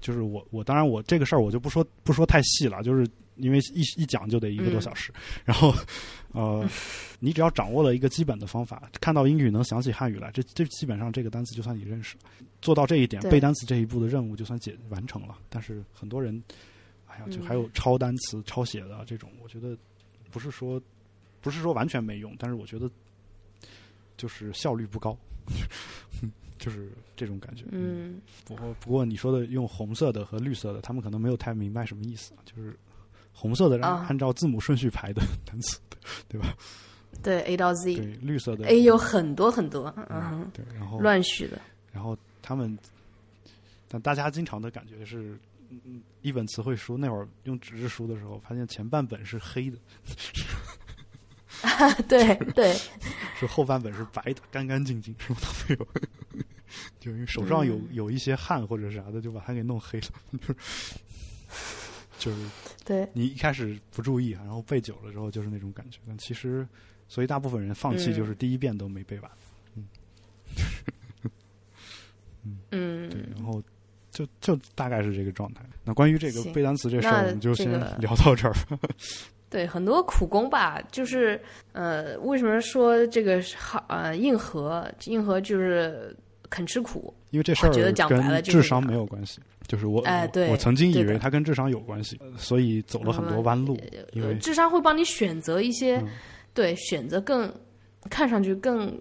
[0.00, 5.12] 就是我我当然我这个事儿我就不说不说太细了，就是因为一一讲就得一个多小时。
[5.44, 5.74] 然后，
[6.32, 6.66] 呃，
[7.20, 12.22] 你只要掌握了一个基本的方法，看到英语能想起汉语来，这这基本上这个单词就算你认识了。
[12.64, 15.36] 做到这一点，背单词这一步的任务就算解完成了。
[15.50, 16.42] 但是很多人，
[17.06, 19.76] 哎呀，就还有抄单词、抄写的这种，我觉得
[20.30, 20.80] 不是说
[21.42, 22.90] 不是说完全没用，但是我觉得
[24.16, 25.14] 就是效率不高。
[26.56, 27.66] 就是这种感觉。
[27.72, 32.32] 嗯，不过不过你说的用红色的和绿色的，他们可能没有太明白什么意思。
[32.46, 32.74] 就是
[33.34, 35.78] 红色的让按照字母顺序排的单词，
[36.26, 36.56] 对吧？
[37.22, 37.96] 对 A 到 Z。
[37.96, 41.60] 对绿色的 A 有很多很多，嗯，对，然后乱序的。
[41.92, 42.78] 然后他们，
[43.88, 45.38] 但大家经常的感觉是，
[46.20, 49.78] 一本词汇书那会儿用纸质书的时候，发现前半本是黑的。
[52.06, 52.74] 对 对，
[53.40, 55.88] 是后半本是白的，干干净净，什么都没有。
[57.00, 60.08] 就因为手上有有一些汗或者啥的，就把它给弄黑了。
[62.18, 62.50] 就是
[62.84, 65.98] 对你一开始不注意，然后背久了之后就是那种感觉。
[66.06, 66.66] 但其实，
[67.08, 69.30] 所以大部分人放弃就是第一遍都没背完。
[69.76, 69.88] 嗯
[72.44, 73.62] 嗯嗯，对，然后
[74.10, 75.62] 就就大概是这个状态。
[75.84, 78.54] 那关于这个背单词这事儿，我们就先聊到这儿。
[79.50, 81.40] 对，很多苦工吧，就是
[81.72, 84.90] 呃，为什么说这个好呃硬核？
[85.06, 86.16] 硬核就是
[86.50, 87.70] 肯吃苦，因为这事儿
[88.08, 89.40] 跟智商没有关系。
[89.66, 93.78] 就是我，哎，对，我曾经以为它跟智商有关系，所以走了很多弯路。
[94.12, 96.02] 因为智商会帮你选择一些，
[96.52, 97.50] 对，选择更
[98.10, 99.00] 看上去更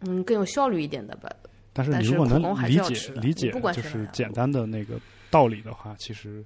[0.00, 1.30] 嗯更有效率一点的吧。
[1.72, 5.00] 但是你如果能理解理解，就是简单的那个
[5.30, 6.44] 道理的话，其实。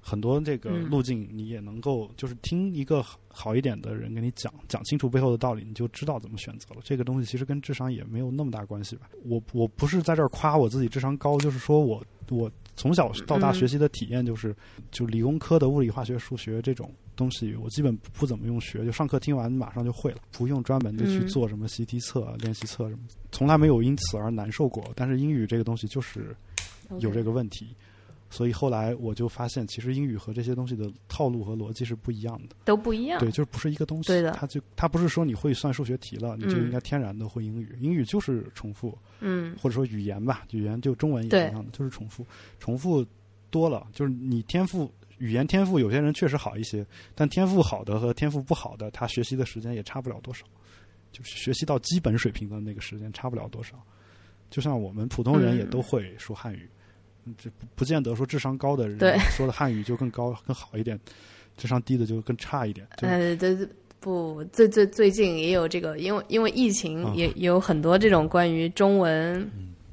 [0.00, 6.80] 很多这个路径，你也能够就是听一个好一点的人给你讲讲清楚背后的道理，你就知道怎么选择了。
[6.82, 9.10] 这个东西其实跟智商也没有那么大关系吧。
[9.24, 14.56] 我我不是在这儿夸我自己智商高，就是说我我从小到大学习的体验就是，
[14.90, 23.00] 就理工科的物理、化学、数学这种东西，我基本不怎么用学，就上课听完马上就会了，不用专门的去做什么习题册、练习册什么，
[23.32, 24.82] 从来没有因此而难受过。
[24.94, 26.34] 但是英语这个东西就是
[27.00, 27.74] 有这个问题。
[28.30, 33.18] 所以后来我就发现，其实英语和这些东西的套路和逻辑是不一样的，都不一样。
[33.18, 34.08] 对，就是不是一个东西。
[34.08, 37.74] 对的，它就它不是说你会算数学题了，你就应该天然的会英语。
[37.80, 42.22] 英语就是重复，嗯，或者说语言吧，语言就中文也一样的，就是重复。
[42.60, 43.02] 重复
[43.48, 50.44] 多了，就是你天赋语言天赋，有些人确实好一些，但天赋好的和天赋不好的，他学习的时间也差不了多少，
[51.12, 53.74] 就是学习到基本水平的那个时间差不了多少。
[54.50, 56.68] 就像我们普通人也都会说汉语。
[57.36, 58.98] 这不不见得说智商高的人
[59.36, 60.98] 说的汉语就更高更好一点，
[61.58, 62.86] 智商低的就更差一点。
[63.02, 63.68] 呃，对对
[64.00, 69.46] 不，最最最近也有这个，因为因为疫情也也有很多这种关于中文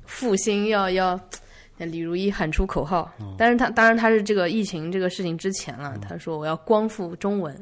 [0.05, 1.19] 复兴要要
[1.77, 7.53] 李如一喊出口号，但是他当然他是这个疫情这个事情之前了，他说我要光复中文，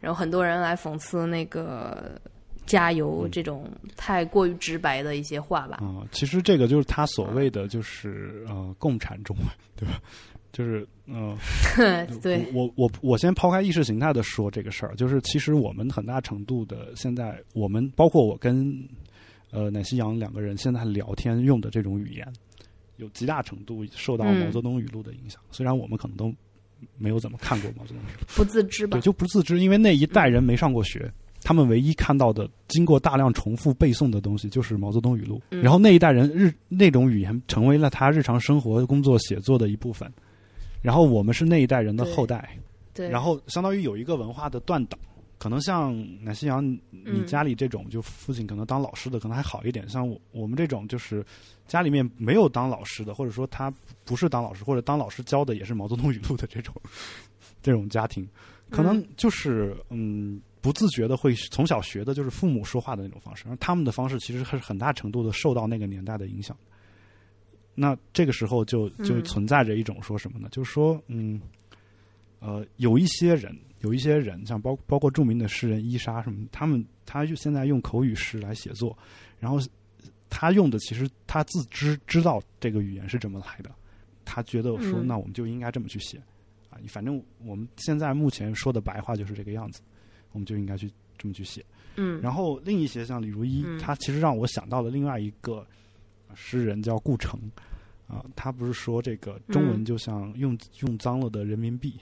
[0.00, 2.20] 然后很多人来讽刺那个。
[2.66, 3.26] 加油！
[3.32, 5.78] 这种太过于直白的一些话吧。
[5.82, 10.00] 啊，其实这个就是他所谓的，就是呃，共产中文， 对吧？
[10.52, 11.36] 就是嗯，
[12.22, 12.46] 对。
[12.54, 18.72] 我我我先抛开意识形态的说这个事儿，就是其实我们很大程度的，现在我们包括我跟
[19.50, 22.32] 呃奶昔阳两个人现在聊天用的这种语言，
[23.00, 25.40] 有极大程度受到毛泽东语录的影响。
[25.50, 26.32] 虽然我们可能都
[26.96, 28.98] 没有怎么看过毛泽东语录，不自知吧？
[28.98, 31.10] 对，就不自知，因为那一代人没上过学。
[31.42, 35.40] 他们唯一看到的、经过大量重复背诵的东西，就是毛泽东语录。
[35.48, 40.12] 然后那一代人日那种语言成为了他日常生活、工作、写作的一部分。
[40.82, 42.56] 然后我们是那一代人的后代。
[42.92, 43.08] 对。
[43.08, 45.00] 然后相当于有一个文化的断档。
[45.40, 49.88] 可能像南希阳，你家里这种，就父亲可能当老师的，可能还好一点。
[49.88, 51.24] 像我我们这种，就是
[51.66, 53.72] 家里面没有当老师的，或者说他
[54.04, 56.74] 不是当老师，或者当老师教的也是毛泽东语录的这种
[57.62, 58.28] 这种家庭，
[58.68, 60.40] 可能就是嗯。
[60.62, 66.54] 不自觉的会从小学的就是父母说话的那种方式，而他们的方式其实还是很大程度的受到那个年代的影响。
[67.74, 70.50] 那这个时候就就存在着一种说什么呢？
[70.52, 71.40] 就是说，嗯，
[72.40, 78.96] 呃，有一些人，有一些人，像包包括著名的诗人伊莎什么，他们他就现在用口语诗来写作，
[79.38, 79.58] 然后
[80.28, 83.70] 他用的其实他自知知道这个语言是怎么来的，
[84.24, 86.18] 他觉得说那我们就应该这么去写
[86.70, 89.80] 啊，反正我们现在目前说的白话就是这个样子。
[90.32, 91.60] 我们就应该去这么去写，
[91.96, 92.20] 嗯。
[92.22, 95.66] 然后另一些像李如一，他其实让我想到了另外一个
[96.36, 97.36] 诗人叫顾城，
[98.06, 101.94] 啊，他不是说这个中文就像用用脏了的人民币，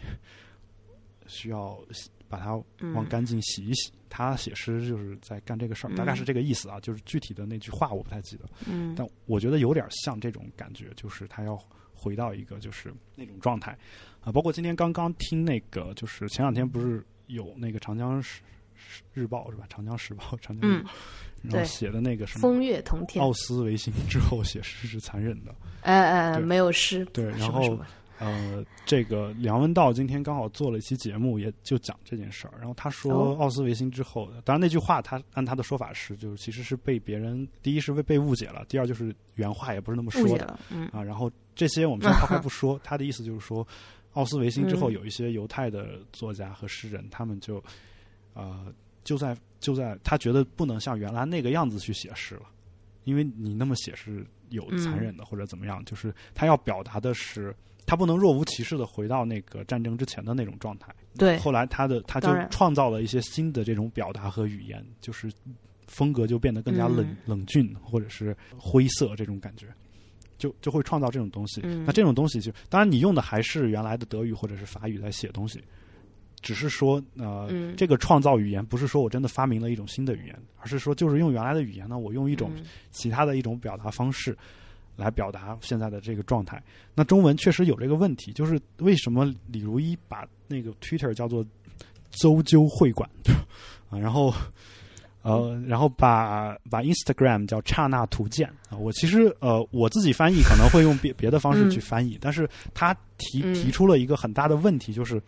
[1.29, 3.93] 需要洗把它嗯往干净洗一洗。
[4.11, 6.81] 他写诗就是在干这个事儿，大概是这个意思啊。
[6.81, 13.77] 就是具体的那句话我不太记得，嗯但我觉得有点像这种感觉，就是他要回到一个就是那种状态
[14.23, 14.33] 啊。
[14.33, 18.41] 包括今天刚刚听那个，就是前两天不是有那个长江时
[18.75, 19.67] 时日报是吧？
[19.69, 20.91] 长江时报、 长江日嗯报，
[21.43, 27.79] 然后写的那个什么风月同天奥，斯维辛之后写诗是残忍的，哎哎，哎没有诗，对然后
[28.19, 32.55] 呃，这个梁文道今天刚好做了一期节目，也就讲这件事儿。
[32.59, 41.01] 然后他说，哦奥斯维辛之后，当然那句话他按他的说法是，就是其实是被别人，第一是被被误解了，第二就是原话也不是那么说的嗯啊。
[41.01, 43.65] 然后这些我们先 抛开不说，他的意思就是说，
[44.15, 47.63] 奥斯维辛之后嗯有一些犹太的作家和诗人，他们就
[48.35, 48.67] 呃
[49.05, 52.47] 就在就在他觉得不能像原来那个样子去写诗了，
[53.05, 57.55] 因为你那么写是有嗯残忍的或者怎么样，就是他要表达的是。
[57.89, 60.95] 他不能若无其事的回到那个战争之前的那种状态。
[61.17, 65.33] 对，后来他的他就创造了一些新的这种表达和语言，就是
[65.87, 69.67] 风格就变得更加冷、嗯冷峻或者是灰色这种感觉，
[70.37, 71.63] 就就会创造这种东西。
[71.65, 75.65] 嗯那这种东西就当然你用的还是原来的德语或者是法语来写东西，
[76.43, 84.37] 只是说呃、嗯这个创造语言不是说我真的发明了一种新的语言，而是说就是用原来的语言呢，我用一种嗯其他的一种表达方式
[84.99, 86.63] 来表达现在的这个状态。
[86.95, 91.47] 那中文确实有这个问题，就是为什么李如一把那个 Twitter 叫做
[92.11, 93.09] “周究会馆”
[93.89, 94.35] 啊，然后
[95.23, 98.77] 呃，然后把把 Instagram 叫“刹那图鉴”啊。
[98.77, 105.23] 我其实呃我自己翻译可能会用别别的方式去翻译，但是他提嗯提出了一个很大的问题，就是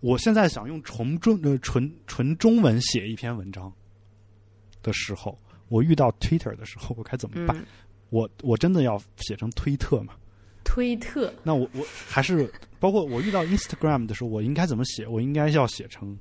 [0.00, 3.72] 我现在想用纯中呃纯纯中文写一篇文章
[4.82, 5.38] 的时候，
[5.68, 7.56] 我遇到 Twitter 的时候，我该怎么办？
[7.56, 7.64] 嗯，
[8.16, 10.14] 我我真的要写成推特吗？
[10.64, 15.06] 推特，那我我还是包括我遇到 Instagram 的时候，我应该怎么写？
[15.06, 16.16] 我应该要写成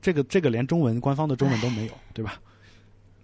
[0.00, 2.40] 这个这个连中文官方的中文都没有，对吧？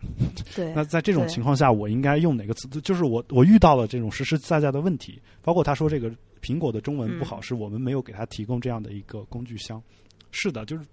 [0.54, 2.68] 对，那在这种情况下，我应该用哪个词？
[2.82, 6.12] 就是我我遇到了这种实实在在的问题，包括他说这个
[6.42, 9.82] 苹果的中文不好，嗯是我们没有给他提供这样的一个工具箱。
[10.30, 10.84] 是的，就是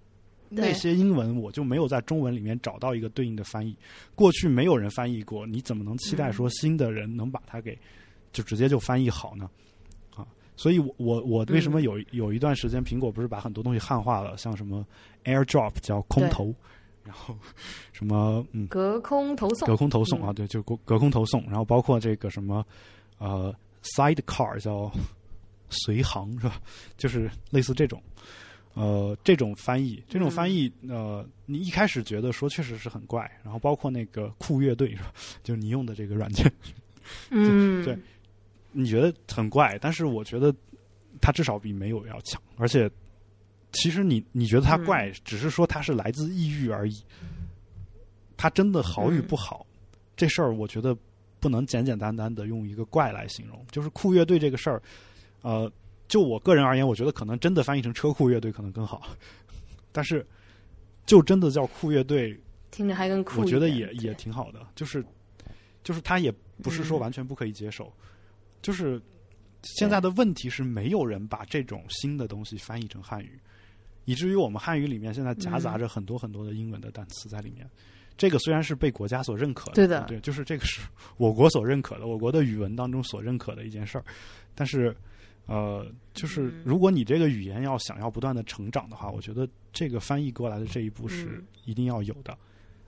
[0.54, 3.74] 那些英文我就没有在中文里面找到一个对应的翻译。
[4.14, 7.78] 过去没有人翻译过，你怎么能期待说新的人能把它给
[8.34, 9.50] 就直接就翻译好呢？
[10.14, 14.86] 啊，所以我我我为什么有、有一段时间苹果不是把很多东西汉化了，像什么
[15.24, 16.54] AirDrop 叫空投，
[17.06, 17.34] 然后
[17.94, 22.66] 什么嗯隔空投送隔，空投送嗯啊，对，就隔隔空投送，然后包括这个什么
[23.20, 24.92] 呃 sidecar 叫
[25.70, 26.62] 随行是吧？
[26.98, 28.02] 就是类似这种。
[28.74, 35.14] 呃，这种翻译，这种翻译，呃，你一开始觉得说确实是很怪，然后包括那个酷乐队是吧？
[35.44, 36.52] 就是你用的这个软件，
[37.30, 37.98] 嗯，对
[38.72, 40.56] 你觉得很怪，但是我觉得
[41.20, 42.90] 它至少比没有要强，而且
[43.74, 45.16] 其实你你觉得它怪，嗯。
[45.26, 46.98] 只是说它是来自抑郁而已，
[48.38, 49.28] 它真的好与嗯。
[49.28, 49.66] 不好，
[50.16, 50.98] 这事儿我觉得
[51.42, 53.66] 不能简简单单的用一个怪来形容。
[53.70, 54.82] 就是酷乐队这个事儿，
[55.42, 55.70] 呃，
[56.12, 59.16] 就我个人而言，我觉得可能真的翻译成车库乐队可能更好，
[59.94, 60.28] 但是
[61.06, 62.38] 就真的叫酷乐队，
[62.70, 65.02] 听着还更酷我，觉得也也挺好的，就是
[65.86, 66.30] 就是他也
[66.62, 67.00] 不是说嗯。
[67.00, 67.90] 完全不可以接受，
[68.62, 69.02] 就是
[69.64, 73.40] 现在的问题是没有人把这种新的东西翻译成汉语，
[74.04, 75.80] 以至于我们汉语里面现在夹杂嗯。
[75.80, 77.66] 着很多很多的英文的单词在里面。
[78.18, 80.82] 这个虽然是被国家所认可的，对的对，就是这个是
[81.16, 84.04] 我国所认可的，我国的语文当中所认可的一件事儿，
[84.54, 84.94] 但是。
[85.46, 92.38] 呃，就是嗯如果你这个语言要想要不断的成长的话，我觉得这个翻译过来的这一步是嗯一定要有的。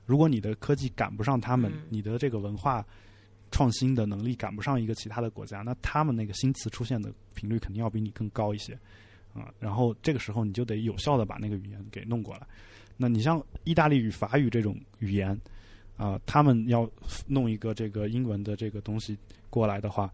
[0.06, 2.86] 如果你的科技赶不上他们，嗯你的这个文化
[3.52, 8.74] 创新的能力赶不上一个其他的国家，那他们那个新词出现的频率肯定要比你更高一些
[9.34, 9.54] 啊。
[9.60, 12.48] 然后这个时候你就得有效的把那个语言给弄过来。
[12.98, 15.40] 那你像意大利语、法语这种语言
[15.98, 16.90] 啊，他们要
[17.28, 19.18] 弄一个这个英文的这个东西
[19.50, 20.12] 过来的话，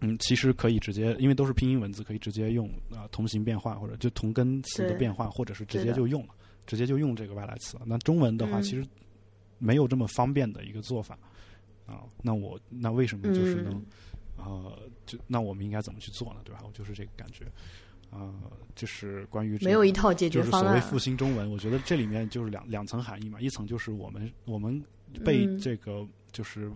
[0.00, 6.34] 嗯，其实可以直接，因为都是拼音文字，可以直接用啊、同形变换，或者就同根词的变换，或者是直接就用了，
[6.66, 7.76] 直接就用这个外来词。
[7.84, 8.86] 那中文的话，嗯其实
[9.58, 11.18] 没有这么方便的一个做法
[11.86, 12.04] 啊。
[12.22, 13.84] 那我那为什么就是能嗯
[14.36, 16.40] 呃，就那我们应该怎么去做呢？
[16.44, 16.60] 对吧？
[16.64, 17.44] 我就是这个感觉
[18.10, 18.32] 啊、
[18.74, 24.82] 就是关于这没有一套解就是决方案，所谓复兴中文，我觉得这里面就是两两层含义嘛，一层就是我们我们
[25.22, 26.72] 被嗯这个就是、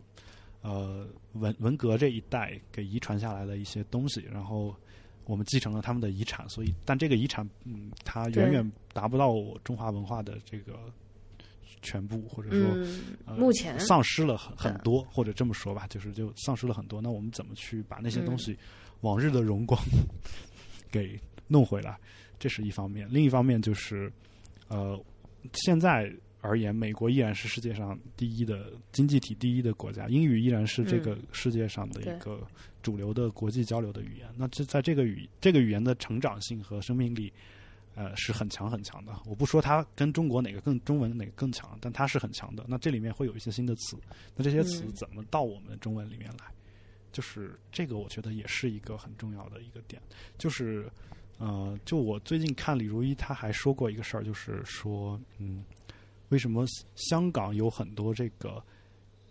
[0.63, 4.75] 呃文文革这一代给遗传下来的一些东西，然后
[5.25, 10.79] 我们继承了他们的遗产，所以但这个遗产嗯，它远远达不到我中华文化的这个
[11.83, 17.01] 全部，或者说、嗯，呃目前丧失了很很多，或者这么说吧，就是就丧失了很多。
[17.01, 18.59] 那我们怎么去把那些东嗯西
[19.01, 19.81] 往日的荣光
[20.91, 21.19] 给
[21.49, 21.99] 弄回来？
[22.39, 23.09] 这是一方面。
[23.11, 24.13] 另一方面就是，
[24.69, 25.01] 呃，
[25.55, 32.47] 现在而言，美国依然是世界上第一的经济体第一的国家，英语依然是这个世界上的一个
[32.83, 34.29] 主流的国际交流的语言。
[34.37, 37.33] 那这在这个语这个语言的成长性和生命力，
[37.95, 39.13] 呃，是很强很强的。
[39.25, 42.65] 我不说它跟中国哪个更中文哪个更强，但它是很强的。
[42.69, 43.97] 那这里面会有一些新的词，
[44.37, 46.53] 那这些词嗯怎么到我们中文里面来？
[47.13, 50.01] 就是这个，我觉得也是一个很重要的一个点。
[50.39, 50.91] 就是，
[51.37, 55.63] 呃，就我最近看李如一，他还说过一个事儿，就是说，嗯，
[56.33, 56.65] 为什么
[56.97, 58.63] 香港有很多这个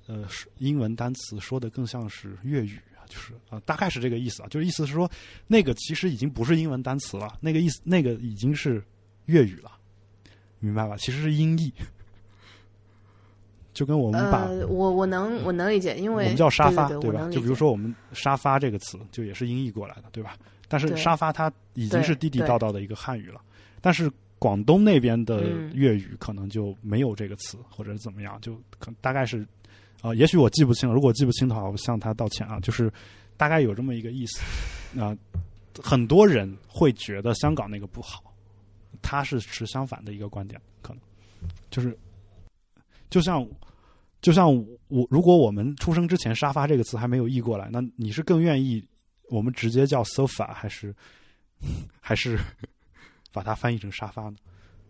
[0.06, 0.28] 呃
[0.60, 3.02] 英文单词说的更像是粤语啊？
[3.08, 4.48] 就是啊、大概是这个意思啊。
[4.50, 5.10] 就是意思是说，
[5.48, 8.84] 那个其实已经不是英文单词了，那个意思，那个已经是
[9.26, 9.72] 粤语了，
[10.60, 10.96] 明白吧？
[10.98, 11.74] 其实是音译。
[13.74, 17.28] 就跟我们把呃，我我能我能理解，因为我们叫沙发，对吧？
[17.32, 20.38] 就比如说我们沙发这个词，就也是音译过来的，对吧？
[20.68, 23.42] 但是沙发它已经是地地道道的一个汉语了，
[23.80, 24.12] 但是
[24.42, 29.48] 广东那边的嗯粤语可能就没有这个词，或者是怎么样，就可大概是，
[30.02, 32.60] 呃，也许我记不清了，如果记不清的话，我向他道歉啊。
[32.60, 32.92] 就是
[33.38, 34.40] 大概有这么一个意思
[35.00, 35.16] 啊、
[35.80, 38.34] 很多人会觉得香港那个不好，
[39.00, 41.04] 他是持相反的一个观点，可能
[41.70, 41.96] 就是
[43.12, 43.48] 就像
[44.22, 44.52] 就像
[44.88, 48.84] 我，如果我们出生之前“沙发”这个词还没有译过来，那你是更愿意
[49.30, 50.96] 我们直接叫 sofa 还是
[52.02, 52.40] 还是
[53.32, 54.36] 把它翻译成沙发呢？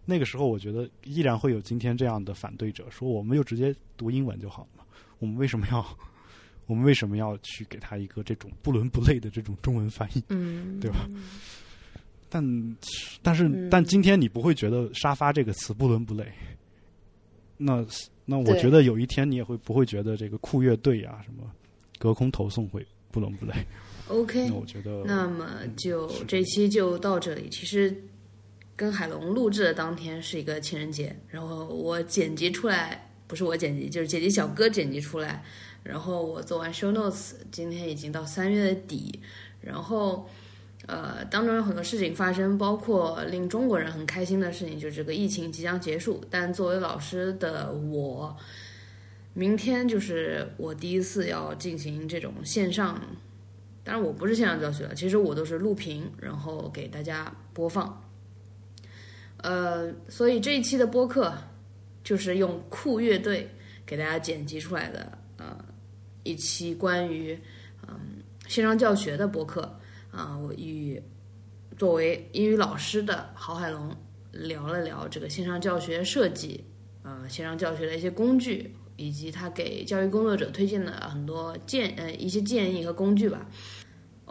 [0.06, 4.84] 那个时候，我觉得依然会有今天这样的反对者说，我们就直接读英文就好了嘛，
[5.20, 5.86] 我们为什么要
[6.68, 10.24] 我们为什么要去给他一个这种不伦不类的这种中文翻译？
[10.30, 11.08] 嗯，对吧？
[12.30, 12.44] 但
[13.22, 16.26] 但是、嗯但今天你不会觉得“沙发”这个词不伦不类。
[17.58, 17.86] 那
[18.26, 21.44] 那我觉得有一天你也会不会觉得这个酷乐队啊什么
[22.00, 23.54] 隔空投送会不伦不类
[24.08, 27.50] ？OK，那我觉得那么就这期就到这里。
[27.50, 27.96] 其实
[28.82, 35.44] 跟海龙录制的当天是一个情人节，然后我剪辑出来，不是我剪辑，就是剪辑小哥剪辑出来。
[35.84, 39.20] 然后我做完 show notes，今天已经到三月底，
[39.62, 40.28] 然后
[40.88, 46.26] 呃当中有很多事情发生，包括令中国人很开心的事情，就是这个疫情即将结束。
[46.32, 48.36] 但作为老师的我，
[49.36, 53.00] 明天就是我第一次要进行这种线上。
[53.84, 58.02] 当然我不是线上教学了，其实我都是录屏，然后给大家播放。
[59.42, 61.34] 呃，所以这一期的播客
[62.04, 63.50] 就是用酷乐队
[63.86, 65.58] 给大家剪辑出来的，呃，
[66.24, 67.38] 一期关于
[67.88, 69.62] 嗯、线上教学的播客
[70.12, 71.02] 啊、我与
[71.78, 73.96] 作为英语老师的郝海龙
[74.32, 76.64] 聊了聊这个线上教学设计，
[77.04, 83.50] 呃，线上教学的一些工具，以及他给教育工作者推荐的很多建呃一些建议和工具吧。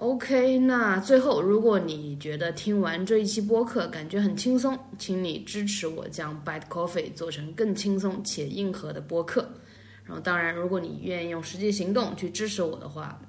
[0.01, 9.47] OK，那最后，如果你觉得听完这一期播客感觉很轻松，请你支持我将 Bite Coffee 做成更轻松且硬核的播客。
[10.05, 13.21] 然后，当然，如果你愿意用实际行动去支持我的话，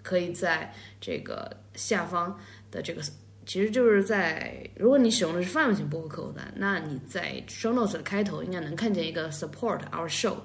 [0.00, 2.34] 可以在这个下方
[2.70, 3.02] 的这个，
[3.44, 10.36] 其实就是在如果你使用的是泛用型播客客户端，那你在 Show Notes 的开头应该能看见一个 Support Our Show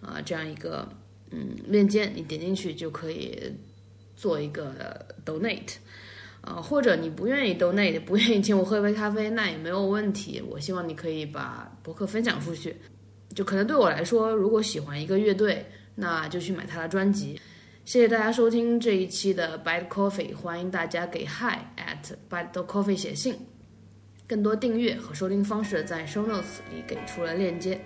[0.00, 0.88] 啊、这样一个
[1.30, 3.52] 嗯链接，你点进去就可以
[4.16, 5.74] 做一个 donate，
[6.40, 10.42] 呃，或者你不愿意 donate，不愿意请我喝一杯咖啡，那也没有问题。
[10.48, 12.74] 我希望你可以把博客分享出去。
[13.34, 15.64] 就可能对我来说，如果喜欢一个乐队，
[15.94, 17.38] 那就去买他的专辑。
[17.84, 23.36] 谢谢大家收听这一期的 Bite Coffee，欢迎大家给 hi at Bite Coffee 写信。
[24.26, 27.80] 更多订阅和收听方式在 Show Notes 里给出了链接。